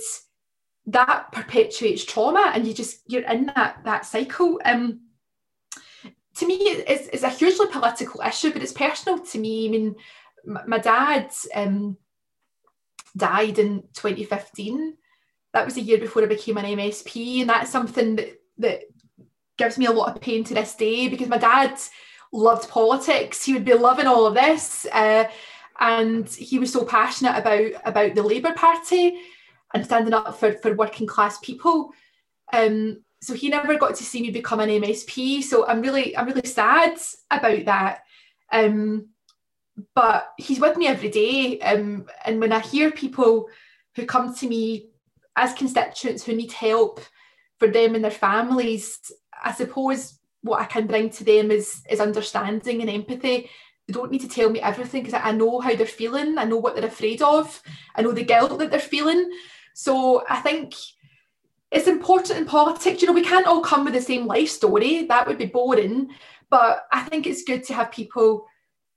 that 0.87 1.31
perpetuates 1.31 2.03
trauma 2.03 2.51
and 2.55 2.65
you 2.65 2.73
just 2.73 3.01
you're 3.05 3.29
in 3.29 3.45
that 3.45 3.81
that 3.85 4.05
cycle. 4.05 4.59
Um 4.65 5.01
to 6.37 6.47
me 6.47 6.55
it's, 6.55 7.07
it's 7.09 7.23
a 7.23 7.29
hugely 7.29 7.67
political 7.67 8.21
issue 8.21 8.51
but 8.51 8.63
it's 8.63 8.73
personal 8.73 9.19
to 9.19 9.37
me. 9.37 9.67
I 9.67 9.69
mean 9.69 9.95
my 10.65 10.79
dad 10.79 11.31
um 11.53 11.97
died 13.15 13.59
in 13.59 13.81
2015 13.93 14.95
that 15.53 15.65
was 15.65 15.77
a 15.77 15.81
year 15.81 15.97
before 15.97 16.21
i 16.21 16.27
became 16.27 16.57
an 16.57 16.77
msp 16.77 17.41
and 17.41 17.49
that's 17.49 17.71
something 17.71 18.15
that 18.15 18.38
that 18.59 18.81
gives 19.57 19.77
me 19.77 19.85
a 19.85 19.91
lot 19.91 20.15
of 20.15 20.21
pain 20.21 20.43
to 20.45 20.53
this 20.53 20.75
day 20.75 21.09
because 21.09 21.27
my 21.27 21.37
dad 21.37 21.77
loved 22.31 22.69
politics. 22.69 23.43
He 23.43 23.53
would 23.53 23.65
be 23.65 23.73
loving 23.73 24.07
all 24.07 24.25
of 24.25 24.33
this, 24.33 24.85
uh, 24.91 25.25
and 25.79 26.27
he 26.29 26.59
was 26.59 26.71
so 26.71 26.85
passionate 26.85 27.37
about 27.37 27.71
about 27.85 28.15
the 28.15 28.23
Labour 28.23 28.53
Party 28.53 29.19
and 29.73 29.85
standing 29.85 30.13
up 30.13 30.39
for 30.39 30.53
for 30.53 30.73
working 30.75 31.07
class 31.07 31.37
people. 31.39 31.91
Um, 32.53 33.03
so 33.21 33.33
he 33.33 33.49
never 33.49 33.77
got 33.77 33.95
to 33.95 34.03
see 34.03 34.21
me 34.21 34.31
become 34.31 34.61
an 34.61 34.69
MSP. 34.69 35.43
So 35.43 35.67
I'm 35.67 35.81
really 35.81 36.15
I'm 36.15 36.27
really 36.27 36.47
sad 36.47 36.97
about 37.29 37.65
that. 37.65 37.99
Um, 38.51 39.09
but 39.95 40.33
he's 40.37 40.59
with 40.59 40.77
me 40.77 40.87
every 40.87 41.09
day, 41.09 41.59
um, 41.61 42.05
and 42.25 42.39
when 42.39 42.51
I 42.51 42.59
hear 42.59 42.91
people 42.91 43.47
who 43.95 44.05
come 44.05 44.35
to 44.35 44.47
me 44.47 44.89
as 45.35 45.53
constituents 45.53 46.23
who 46.23 46.35
need 46.35 46.51
help 46.51 46.99
for 47.59 47.67
them 47.67 47.95
and 47.95 48.03
their 48.03 48.11
families, 48.11 48.99
I 49.43 49.53
suppose 49.53 50.19
what 50.41 50.61
I 50.61 50.65
can 50.65 50.87
bring 50.87 51.09
to 51.11 51.23
them 51.23 51.51
is 51.51 51.81
is 51.89 51.99
understanding 51.99 52.81
and 52.81 52.89
empathy. 52.89 53.49
They 53.87 53.93
don't 53.93 54.11
need 54.11 54.21
to 54.21 54.29
tell 54.29 54.49
me 54.49 54.61
everything 54.61 55.03
because 55.03 55.19
I 55.21 55.31
know 55.31 55.59
how 55.59 55.75
they're 55.75 55.85
feeling. 55.85 56.37
I 56.37 56.45
know 56.45 56.57
what 56.57 56.75
they're 56.75 56.85
afraid 56.85 57.21
of. 57.21 57.61
I 57.95 58.01
know 58.01 58.11
the 58.11 58.23
guilt 58.23 58.57
that 58.59 58.71
they're 58.71 58.79
feeling. 58.79 59.31
So 59.73 60.23
I 60.29 60.37
think 60.41 60.75
it's 61.71 61.87
important 61.87 62.39
in 62.39 62.45
politics. 62.45 63.01
You 63.01 63.07
know, 63.07 63.13
we 63.13 63.23
can't 63.23 63.47
all 63.47 63.61
come 63.61 63.85
with 63.85 63.93
the 63.93 64.01
same 64.01 64.25
life 64.25 64.49
story. 64.49 65.05
That 65.05 65.27
would 65.27 65.37
be 65.37 65.45
boring. 65.45 66.09
But 66.49 66.85
I 66.91 67.01
think 67.03 67.27
it's 67.27 67.43
good 67.43 67.63
to 67.65 67.73
have 67.73 67.91
people 67.91 68.45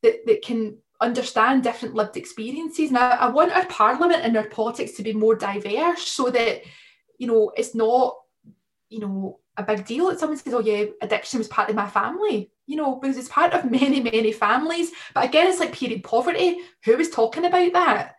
that, 0.03 0.27
that 0.27 0.43
can 0.43 0.79
understand 1.01 1.63
different 1.63 1.95
lived 1.95 2.17
experiences. 2.17 2.91
Now, 2.91 3.11
I 3.11 3.29
want 3.29 3.53
our 3.53 3.67
parliament 3.67 4.23
and 4.23 4.37
our 4.37 4.47
politics 4.47 4.93
to 4.93 5.03
be 5.03 5.13
more 5.13 5.35
diverse 5.35 6.03
so 6.03 6.31
that, 6.31 6.63
you 7.19 7.27
know, 7.27 7.53
it's 7.57 7.75
not 7.75 8.17
you 8.93 9.01
know, 9.01 9.41
a 9.57 9.63
big 9.63 9.87
deal. 9.87 10.09
That 10.09 10.21
someone 10.21 10.39
says, 10.39 10.53
"Oh 10.55 10.61
yeah, 10.61 10.85
addiction 11.01 11.39
was 11.39 11.49
part 11.49 11.71
of 11.71 11.77
my 11.77 11.89
family," 11.89 12.51
you 12.67 12.77
know, 12.77 12.97
because 12.97 13.17
it's 13.17 13.29
part 13.29 13.55
of 13.55 13.71
many, 13.71 14.01
many 14.01 14.33
families. 14.33 14.91
But 15.15 15.25
again, 15.25 15.49
it's 15.49 15.61
like 15.61 15.73
period 15.73 16.05
poverty. 16.05 16.59
Who 16.85 16.97
was 16.97 17.11
talking 17.11 17.47
about 17.47 17.73
that? 17.73 18.17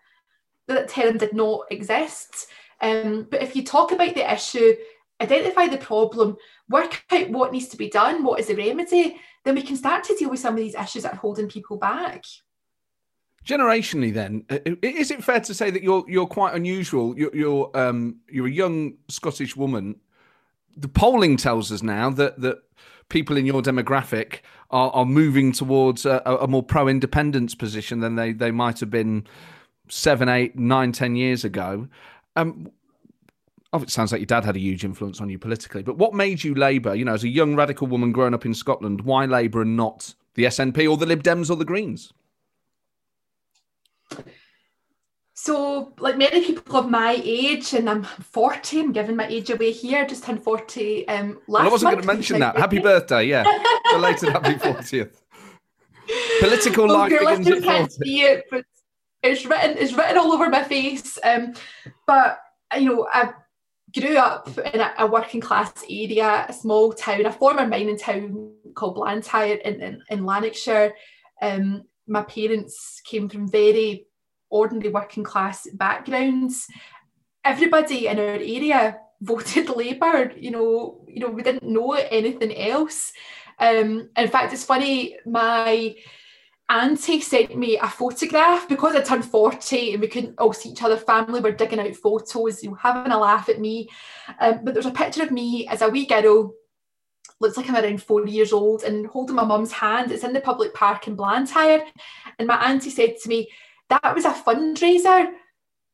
That 0.68 0.90
term 0.90 1.18
did 1.18 1.34
not 1.34 1.66
exist. 1.70 2.48
Um, 2.82 3.28
but 3.30 3.42
if 3.42 3.56
you 3.56 3.64
talk 3.64 3.92
about 3.92 4.16
the 4.16 4.34
issue, 4.34 4.74
identify 5.22 5.68
the 5.68 5.78
problem, 5.78 6.38
work 6.70 7.04
out 7.12 7.30
what 7.30 7.52
needs 7.52 7.68
to 7.70 7.78
be 7.78 7.90
done, 7.90 8.24
what 8.24 8.40
is 8.40 8.48
the 8.48 8.56
remedy, 8.56 9.20
then 9.46 9.56
we 9.56 9.62
can 9.62 9.78
start 9.78 10.04
to 10.06 10.16
deal 10.16 10.30
with 10.30 10.40
some 10.40 10.56
of 10.56 10.60
these 10.60 10.76
issues 10.76 11.04
that 11.04 11.14
are 11.14 11.18
holding 11.18 11.48
people 11.48 11.78
back. 11.78 12.26
Generationally, 13.46 14.14
then, 14.14 14.46
is 14.82 15.12
it 15.12 15.24
fair 15.24 15.42
to 15.42 15.54
say 15.54 15.70
that 15.70 15.84
you're 15.84 16.06
you're 16.08 16.28
quite 16.28 16.56
unusual? 16.56 17.18
You're 17.18 17.36
you're, 17.36 17.72
um, 17.78 18.18
you're 18.30 18.48
a 18.48 18.52
young 18.52 18.96
Scottish 19.10 19.56
woman 19.56 19.96
the 20.76 20.88
polling 20.88 21.38
tells 21.38 21.72
us 21.72 21.84
now 21.84 22.10
that 22.12 22.40
that 22.42 22.64
people 23.10 23.38
in 23.38 23.46
your 23.46 23.62
demographic 23.62 24.40
are, 24.72 24.90
are 24.92 25.06
moving 25.06 25.52
towards 25.52 26.06
a, 26.06 26.22
a 26.26 26.48
more 26.48 26.64
pro-independence 26.64 27.56
position 27.56 28.00
than 28.00 28.16
they 28.16 28.34
they 28.34 28.52
might 28.52 28.80
have 28.80 28.90
been 28.90 29.26
seven, 29.88 30.30
eight, 30.30 30.58
nine, 30.58 30.92
ten 30.92 31.16
years 31.16 31.44
ago. 31.44 31.88
Um, 32.36 32.72
oh, 33.72 33.82
it 33.82 33.90
sounds 33.90 34.12
like 34.12 34.20
your 34.20 34.26
dad 34.26 34.46
had 34.46 34.56
a 34.56 34.60
huge 34.60 34.84
influence 34.84 35.22
on 35.22 35.30
you 35.30 35.38
politically. 35.38 35.84
But 35.84 35.98
what 35.98 36.14
made 36.14 36.44
you 36.44 36.56
Labour? 36.56 36.96
You 36.96 37.06
know, 37.06 37.14
as 37.14 37.24
a 37.24 37.30
young 37.30 37.56
radical 37.56 37.88
woman 37.88 38.12
growing 38.12 38.34
up 38.34 38.46
in 38.46 38.54
Scotland, 38.54 39.02
why 39.02 39.26
Labour 39.26 39.62
and 39.62 39.78
not 39.78 40.16
The 40.36 40.46
SNP 40.46 40.90
or 40.90 40.98
the 40.98 41.06
Lib 41.06 41.24
Dems 41.24 41.50
or 41.50 41.56
the 41.56 41.66
Greens? 41.66 42.14
So, 45.44 45.94
like 46.00 46.18
many 46.18 46.40
people 46.46 46.78
of 46.78 46.90
my 46.90 47.20
age, 47.22 47.74
and 47.74 47.90
I'm 47.90 48.04
40, 48.06 48.80
I'm 48.80 48.92
giving 48.94 49.18
my 49.18 49.28
age 49.28 49.50
away 49.50 49.74
here, 49.74 50.08
just 50.08 50.24
turned 50.24 50.42
40 50.42 51.06
um, 51.10 51.38
last 51.50 51.64
well, 51.64 51.68
I 51.68 51.70
wasn't 51.70 51.92
going 51.92 52.02
to 52.02 52.08
mention 52.08 52.40
that. 52.40 52.56
Happy 52.56 52.80
birthday, 52.90 53.26
yeah. 53.26 53.44
Belated 53.92 54.30
happy 54.30 54.54
40th. 54.54 55.22
Political 56.40 56.88
well, 56.88 56.98
life 56.98 57.10
begins 57.10 57.48
at 57.50 57.62
40. 57.62 57.90
See 57.90 58.22
it, 58.22 58.46
but 58.50 58.64
it's 59.22 59.46
written, 59.46 59.76
it's 59.78 59.92
written 59.92 60.18
all 60.18 60.32
over 60.32 60.50
my 60.50 60.64
face. 60.64 61.20
Um, 61.26 61.56
but, 62.08 62.40
you 62.80 62.86
know, 62.86 63.08
I 63.12 63.34
grew 63.94 64.16
up 64.16 64.48
in 64.58 64.80
a, 64.80 64.94
a, 65.00 65.08
working 65.08 65.42
class 65.42 65.74
area, 65.90 66.46
a 66.48 66.54
small 66.54 66.94
town, 66.94 67.26
a 67.26 67.34
former 67.34 67.68
mining 67.68 67.98
town 67.98 68.54
called 68.76 68.96
Blantyre 68.96 69.56
in, 69.56 69.82
in, 69.82 70.04
in 70.10 70.26
Lanarkshire. 70.26 70.94
Um, 71.42 71.84
my 72.08 72.22
parents 72.22 73.02
came 73.04 73.28
from 73.28 73.50
very 73.50 74.08
ordinary 74.54 74.90
working 74.90 75.24
class 75.24 75.68
backgrounds, 75.74 76.68
everybody 77.44 78.08
in 78.08 78.20
our 78.20 78.36
area 78.36 78.98
voted 79.22 79.70
Labour. 79.70 80.32
You 80.38 80.52
know, 80.52 81.06
you 81.08 81.20
know, 81.20 81.30
we 81.30 81.44
didn't 81.44 81.64
know 81.64 81.94
anything 81.94 82.56
else. 82.56 83.12
Um, 83.60 84.10
in 84.16 84.28
fact, 84.28 84.54
it's 84.54 84.66
funny. 84.66 85.18
My 85.26 85.96
auntie 86.70 87.22
sent 87.22 87.58
me 87.58 87.78
a 87.78 87.88
photograph 87.88 88.68
because 88.68 88.96
I 88.96 89.02
turned 89.02 89.26
40 89.26 89.94
and 89.94 90.02
we 90.02 90.08
couldn't 90.08 90.36
all 90.38 90.54
see 90.54 90.70
each 90.70 90.84
other. 90.84 90.98
Family 90.98 91.42
were 91.42 91.52
digging 91.52 91.80
out 91.80 91.96
photos, 91.96 92.64
you 92.64 92.70
know, 92.70 92.76
having 92.76 93.12
a 93.12 93.20
laugh 93.20 93.50
at 93.50 93.60
me. 93.60 93.90
Um, 94.40 94.62
but 94.64 94.74
there's 94.74 94.86
a 94.86 94.92
picture 94.92 95.24
of 95.24 95.32
me 95.32 95.68
as 95.68 95.82
a 95.82 95.90
wee 95.90 96.06
girl, 96.06 96.54
looks 97.40 97.58
like 97.58 97.70
I'm 97.70 97.76
around 97.76 98.02
four 98.02 98.26
years 98.26 98.54
old, 98.54 98.84
and 98.84 99.06
holding 99.06 99.36
my 99.36 99.44
mum's 99.44 99.72
hand. 99.72 100.12
It's 100.12 100.24
in 100.24 100.34
the 100.34 100.42
public 100.42 100.74
park 100.74 101.08
in 101.08 101.16
Blantyre. 101.16 101.86
And 102.40 102.48
my 102.48 102.56
auntie 102.56 102.90
said 102.90 103.16
to 103.22 103.30
me, 103.30 103.50
that 104.02 104.16
was 104.16 104.26
a 104.26 104.34
fundraiser 104.34 105.34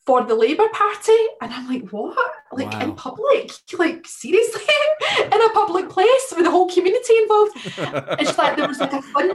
for 0.06 0.24
the 0.24 0.34
Labour 0.36 0.68
Party. 0.70 1.22
And 1.42 1.54
I'm 1.54 1.68
like, 1.68 1.90
what? 1.92 2.18
Like 2.52 2.72
wow. 2.72 2.82
in 2.82 2.96
public? 2.96 3.52
Like, 3.78 4.06
seriously? 4.08 4.62
in 5.20 5.42
a 5.42 5.50
public 5.54 5.90
place 5.90 6.34
with 6.36 6.44
the 6.44 6.52
whole 6.52 6.70
community 6.70 7.16
involved? 7.18 7.56
and 8.20 8.28
she's 8.28 8.38
like, 8.38 8.58
there 8.58 8.68
was 8.68 8.80
like 8.80 8.94
a 8.94 9.02
fun, 9.02 9.32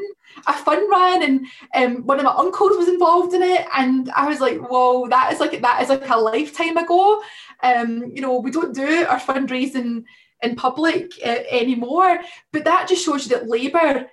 a 0.46 0.53
fun 0.53 0.90
run, 0.90 1.22
and 1.22 1.46
um, 1.74 2.05
one 2.05 2.18
of 2.18 2.24
my 2.24 2.35
uncles 2.37 2.77
was 2.77 2.88
involved 2.88 3.33
in 3.33 3.42
it. 3.42 3.66
And 3.74 4.11
I 4.11 4.29
was 4.29 4.40
like, 4.40 4.59
whoa, 4.59 5.09
that 5.09 5.33
is 5.33 5.40
like 5.40 5.61
that 5.62 5.83
is 5.83 5.88
like 5.88 6.09
a 6.09 6.16
lifetime 6.16 6.77
ago. 6.77 7.22
Um, 7.62 8.11
you 8.12 8.20
know, 8.20 8.38
we 8.38 8.50
don't 8.50 8.74
do 8.74 9.07
our 9.07 9.20
fundraising 9.20 10.05
in 10.42 10.57
public 10.57 11.12
uh, 11.24 11.42
anymore. 11.50 12.18
But 12.53 12.64
that 12.64 12.88
just 12.88 13.05
shows 13.05 13.24
you 13.24 13.37
that 13.37 13.48
Labour 13.48 14.11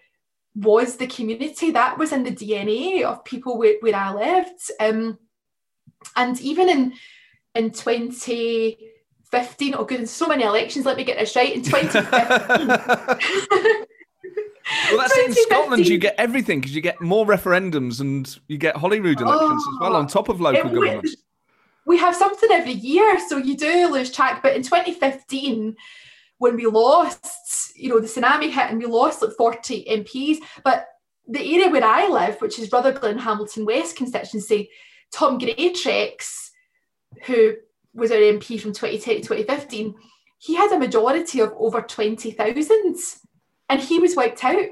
was 0.55 0.97
the 0.97 1.07
community 1.07 1.71
that 1.71 1.97
was 1.97 2.11
in 2.11 2.23
the 2.23 2.31
DNA 2.31 3.03
of 3.03 3.23
people 3.23 3.57
where, 3.57 3.75
where 3.79 3.95
I 3.95 4.13
lived. 4.13 4.71
Um, 4.79 5.17
and 6.15 6.39
even 6.41 6.69
in 6.69 6.93
in 7.53 7.71
2015, 7.71 9.75
oh 9.75 9.83
goodness, 9.83 10.11
so 10.11 10.27
many 10.27 10.43
elections, 10.43 10.85
let 10.85 10.97
me 10.97 11.03
get 11.03 11.17
this 11.17 11.35
right. 11.35 11.53
In 11.53 11.61
2015. 11.61 12.67
well, 14.91 14.97
that's 14.97 15.17
in 15.17 15.33
Scotland. 15.33 15.87
You 15.87 15.97
get 15.97 16.15
everything 16.17 16.61
because 16.61 16.75
you 16.75 16.81
get 16.81 17.01
more 17.01 17.25
referendums 17.25 17.99
and 17.99 18.37
you 18.47 18.57
get 18.57 18.77
Holyrood 18.77 19.19
elections 19.19 19.63
oh, 19.67 19.73
as 19.73 19.79
well 19.81 19.95
on 19.95 20.07
top 20.07 20.29
of 20.29 20.39
local 20.39 20.69
government. 20.69 21.07
We 21.85 21.97
have 21.97 22.15
something 22.15 22.49
every 22.51 22.73
year, 22.73 23.19
so 23.27 23.37
you 23.37 23.57
do 23.57 23.91
lose 23.91 24.11
track. 24.11 24.43
But 24.43 24.55
in 24.55 24.63
2015, 24.63 25.75
when 26.41 26.56
we 26.56 26.65
lost, 26.65 27.77
you 27.77 27.88
know, 27.88 27.99
the 27.99 28.08
tsunami 28.08 28.49
hit 28.49 28.71
and 28.71 28.80
we 28.80 28.88
lost 28.88 29.21
like 29.21 29.30
40 29.38 29.86
MPs. 29.86 30.38
But 30.63 30.88
the 31.27 31.39
area 31.39 31.69
where 31.69 31.84
I 31.84 32.08
live, 32.08 32.41
which 32.41 32.58
is 32.58 32.71
Rutherglen 32.71 33.19
Hamilton 33.19 33.63
West 33.63 33.95
constituency, 33.95 34.71
Tom 35.12 35.39
Greatrex, 35.39 36.49
who 37.27 37.54
was 37.93 38.10
our 38.10 38.17
MP 38.17 38.60
from 38.60 38.73
2010 38.73 39.17
to 39.17 39.21
2015, 39.21 39.93
he 40.39 40.56
had 40.56 40.71
a 40.71 40.80
majority 40.80 41.41
of 41.41 41.54
over 41.58 41.80
20,000 41.80 42.95
and 43.69 43.80
he 43.80 43.99
was 43.99 44.15
wiped 44.15 44.43
out, 44.43 44.65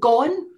gone. 0.00 0.48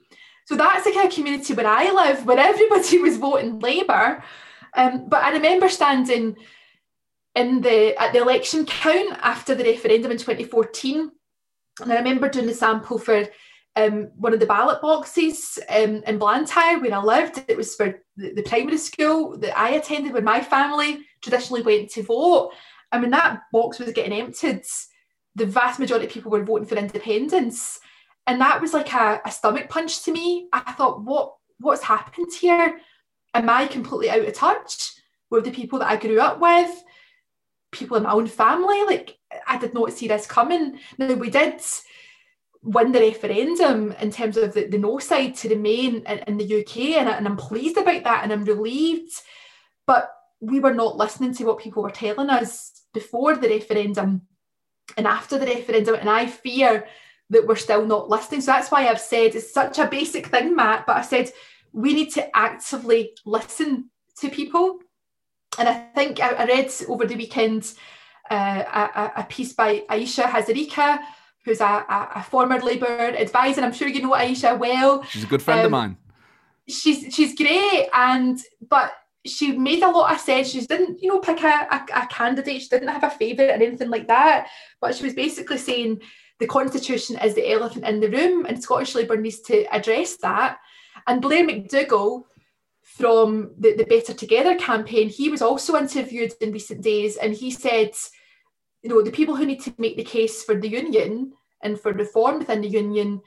So 0.47 0.57
that's 0.57 0.85
the 0.85 0.93
kind 0.93 1.09
of 1.09 1.15
community 1.15 1.53
where 1.53 1.67
I 1.67 1.93
live, 1.93 2.25
where 2.25 2.39
everybody 2.39 2.97
was 3.03 3.19
voting 3.19 3.61
Labour. 3.61 4.25
Um, 4.73 5.07
but 5.07 5.23
I 5.23 5.33
remember 5.33 5.69
standing 5.69 6.35
in 7.39 7.61
the 7.61 7.97
at 8.03 8.13
the 8.13 8.21
election 8.21 8.67
count 8.67 9.17
after 9.23 9.55
the 9.55 9.63
referendum 9.65 10.11
in 10.11 10.19
2014. 10.19 11.11
And 11.81 11.93
I 11.93 11.97
remember 11.97 12.29
doing 12.29 12.47
the 12.47 12.55
sample 12.55 12.99
for 12.99 13.25
um, 13.77 14.11
one 14.17 14.35
of 14.35 14.41
the 14.41 14.47
ballot 14.47 14.83
boxes 14.83 15.57
um, 15.69 16.03
in 16.05 16.19
Blantyre 16.19 16.81
where 16.81 16.93
I 16.93 16.99
lived. 16.99 17.45
It 17.47 17.57
was 17.57 17.77
for 17.77 18.03
the, 18.17 18.43
primary 18.43 18.77
school 18.79 19.39
that 19.39 19.57
I 19.57 19.71
attended 19.71 20.13
when 20.13 20.25
my 20.25 20.41
family 20.41 21.07
traditionally 21.23 21.63
went 21.63 21.91
to 21.91 22.03
vote. 22.03 22.51
And 22.91 23.03
when 23.03 23.13
that 23.13 23.43
box 23.53 23.79
was 23.79 23.93
getting 23.93 24.19
emptied, 24.19 24.65
the 25.37 25.47
vast 25.47 25.79
majority 25.79 26.07
of 26.07 26.13
people 26.13 26.33
were 26.33 26.43
voting 26.43 26.67
for 26.67 26.75
independence. 26.75 27.79
And 28.27 28.41
that 28.41 28.61
was 28.61 28.75
like 28.75 28.93
a, 28.93 29.21
a 29.25 29.31
stomach 29.31 29.69
punch 29.69 30.03
to 30.05 30.13
me. 30.13 30.49
I 30.53 30.73
thought, 30.73 31.05
what 31.05 31.37
what's 31.61 31.83
happened 31.83 32.33
here? 32.41 32.81
Am 33.35 33.49
I 33.49 33.69
completely 33.69 34.11
out 34.11 34.27
of 34.27 34.35
touch 34.35 34.93
with 35.31 35.45
the 35.45 35.53
people 35.53 35.79
that 35.79 35.91
I 35.91 35.97
grew 35.97 36.21
up 36.21 36.41
with? 36.41 36.83
People 37.71 37.97
in 37.97 38.05
my 38.05 38.13
own 38.13 38.27
family. 38.27 38.83
Like 38.85 39.19
I 39.47 39.59
did 39.59 39.75
not 39.75 39.93
see 39.93 40.09
this 40.09 40.27
coming. 40.27 40.79
Now 40.99 41.15
we 41.15 41.31
did 41.31 41.61
win 42.63 42.93
the 42.93 43.01
referendum 43.01 43.93
in 43.93 44.11
terms 44.11 44.37
of 44.37 44.53
the, 44.53 44.67
the 44.67 44.79
no 44.79 44.99
side 44.99 45.35
to 45.37 45.49
remain 45.49 46.03
in, 46.07 46.19
in 46.27 46.37
the 46.37 46.61
UK, 46.61 46.79
and, 46.99 47.09
and 47.09 47.27
I'm 47.27 47.37
pleased 47.37 47.77
about 47.77 48.05
that, 48.05 48.25
and 48.25 48.33
I'm 48.33 48.45
relieved. 48.45 49.13
But 49.87 50.11
we 50.41 50.61
were 50.61 50.75
not 50.75 50.97
listening 50.97 51.35
to 51.35 51.45
what 51.45 51.59
people 51.59 51.83
were 51.83 51.91
telling 51.91 52.31
us 52.31 52.83
before 52.95 53.37
the 53.37 53.49
referendum 53.49 54.23
and 54.97 55.07
after 55.07 55.39
the 55.39 55.47
referendum, 55.47 55.95
and 55.97 56.09
I 56.11 56.27
fear 56.27 56.87
that 57.31 57.47
we're 57.47 57.57
still 57.57 57.85
not 57.85 58.09
listening. 58.09 58.41
So 58.41 58.53
that's 58.53 58.71
why 58.71 58.89
I've 58.89 59.01
said 59.01 59.35
it's 59.35 59.53
such 59.53 59.79
a 59.79 59.87
basic 59.87 60.27
thing, 60.29 60.57
Matt. 60.57 60.87
But 60.87 60.97
I 60.97 61.03
said 61.03 61.31
we 61.73 61.93
need 61.93 62.13
to 62.15 62.37
actively 62.37 63.13
listen 63.27 63.91
to 64.21 64.31
people 64.31 64.79
and 65.59 65.69
I 65.69 65.75
think 65.95 66.21
I, 66.21 66.31
I 66.31 66.47
read 66.47 66.73
over 66.89 67.07
the 67.07 67.17
weekend 67.17 67.75
uh, 68.31 68.63
a, 69.15 69.21
a, 69.21 69.25
piece 69.25 69.53
by 69.53 69.85
Ayesha 69.89 70.23
Hazarika, 70.23 70.99
who's 71.45 71.61
a, 71.61 71.65
a, 71.65 72.09
a, 72.17 72.23
former 72.23 72.61
Labour 72.61 72.87
advisor. 72.87 73.63
I'm 73.63 73.73
sure 73.73 73.89
you 73.89 74.03
know 74.03 74.15
Ayesha 74.15 74.55
well. 74.55 75.03
She's 75.05 75.25
a 75.25 75.27
good 75.27 75.43
friend 75.43 75.61
um, 75.61 75.67
of 75.67 75.73
mine. 75.73 75.97
She's 76.69 77.15
she's 77.15 77.35
great, 77.35 77.89
and 77.93 78.39
but 78.69 78.93
she 79.25 79.57
made 79.57 79.83
a 79.83 79.91
lot 79.91 80.13
of 80.13 80.21
sense. 80.21 80.51
She 80.51 80.61
didn't, 80.61 81.03
you 81.03 81.09
know, 81.09 81.21
pick 81.21 81.43
a, 81.43 81.67
a, 81.71 82.03
a 82.03 82.07
candidate. 82.09 82.63
She 82.63 82.69
didn't 82.69 82.89
have 82.89 83.05
a 83.05 83.11
favourite 83.11 83.51
or 83.51 83.63
anything 83.63 83.91
like 83.91 84.09
that. 84.09 84.49
But 84.81 84.95
she 84.95 85.05
was 85.05 85.15
basically 85.15 85.59
saying 85.59 86.03
the 86.39 86.47
constitution 86.47 87.19
is 87.19 87.35
the 87.35 87.51
elephant 87.51 87.87
in 87.87 88.01
the 88.01 88.11
room, 88.11 88.47
and 88.47 88.63
Scottish 88.63 88.95
Labour 88.95 89.17
needs 89.17 89.41
to 89.43 89.65
address 89.75 90.17
that. 90.19 90.59
And 91.07 91.23
Blair 91.23 91.47
McDougall 91.47 92.25
from 92.99 93.53
the, 93.59 93.77
the 93.77 93.85
Better 93.85 94.13
Together 94.13 94.57
campaign, 94.57 95.09
he 95.09 95.29
was 95.29 95.41
also 95.41 95.77
interviewed 95.77 96.33
in 96.41 96.53
recent 96.53 96.83
days 96.83 97.17
and 97.17 97.33
he 97.33 97.51
said, 97.51 97.93
you 98.83 98.91
know, 98.91 99.03
the 99.03 99.13
people 99.13 99.37
who 99.37 99.47
need 99.47 99.63
to 99.63 99.75
make 99.79 99.97
the 99.97 100.05
case 100.05 100.43
for 100.43 100.57
the 100.57 100.69
union 100.69 101.33
and 101.63 101.79
for 101.81 101.93
reform 101.93 102.41
within 102.41 102.61
the 102.61 102.69
union 102.69 103.21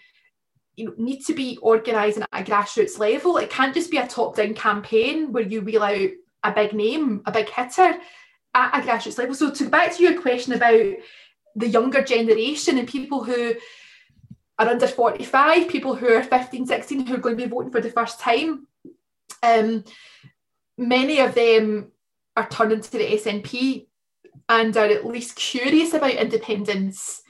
you 0.76 0.86
know, 0.86 0.94
need 0.98 1.22
to 1.26 1.34
be 1.34 1.58
organising 1.62 2.24
at 2.24 2.48
a 2.48 2.52
grassroots 2.52 3.00
level. 3.00 3.38
It 3.38 3.50
can't 3.50 3.74
just 3.74 3.92
be 3.92 3.98
a 3.98 4.08
top-down 4.08 4.56
campaign 4.56 5.32
where 5.32 5.44
you 5.44 5.62
wheel 5.62 5.84
out 5.84 6.10
a 6.44 6.52
big 6.52 6.74
name, 6.74 7.22
a 7.26 7.32
big 7.32 7.50
hitter 7.50 7.98
at 8.54 8.78
a 8.78 8.86
grassroots 8.86 9.18
level. 9.18 9.36
So 9.36 9.52
to 9.52 9.64
go 9.64 9.70
back 9.70 9.96
to 9.96 10.04
your 10.04 10.22
question 10.22 10.54
about 10.54 10.96
the 11.56 11.68
younger 11.68 12.04
generation 12.04 12.78
and 12.78 12.88
people 12.88 13.24
who 13.24 13.54
are 14.60 14.68
under 14.68 14.88
45, 14.88 15.70
people 15.70 15.96
who 15.96 16.08
are 16.10 16.24
15, 16.24 16.68
16, 16.68 17.06
who 17.06 17.16
are 17.16 17.20
going 17.20 17.38
to 17.38 17.44
be 17.44 17.50
voting 17.50 17.72
for 17.72 17.82
the 17.82 17.90
first 17.90 18.20
time, 18.20 18.68
um, 19.44 19.84
many 20.78 21.20
of 21.20 21.36
them 21.36 21.92
are 22.36 22.50
turning 22.50 22.82
to 22.82 22.92
the 22.92 23.00
SNP 23.00 23.88
and 24.50 24.76
are 24.76 24.86
at 24.86 25.06
least 25.06 25.36
curious 25.36 25.94
about 25.94 26.12
independence. 26.12 27.22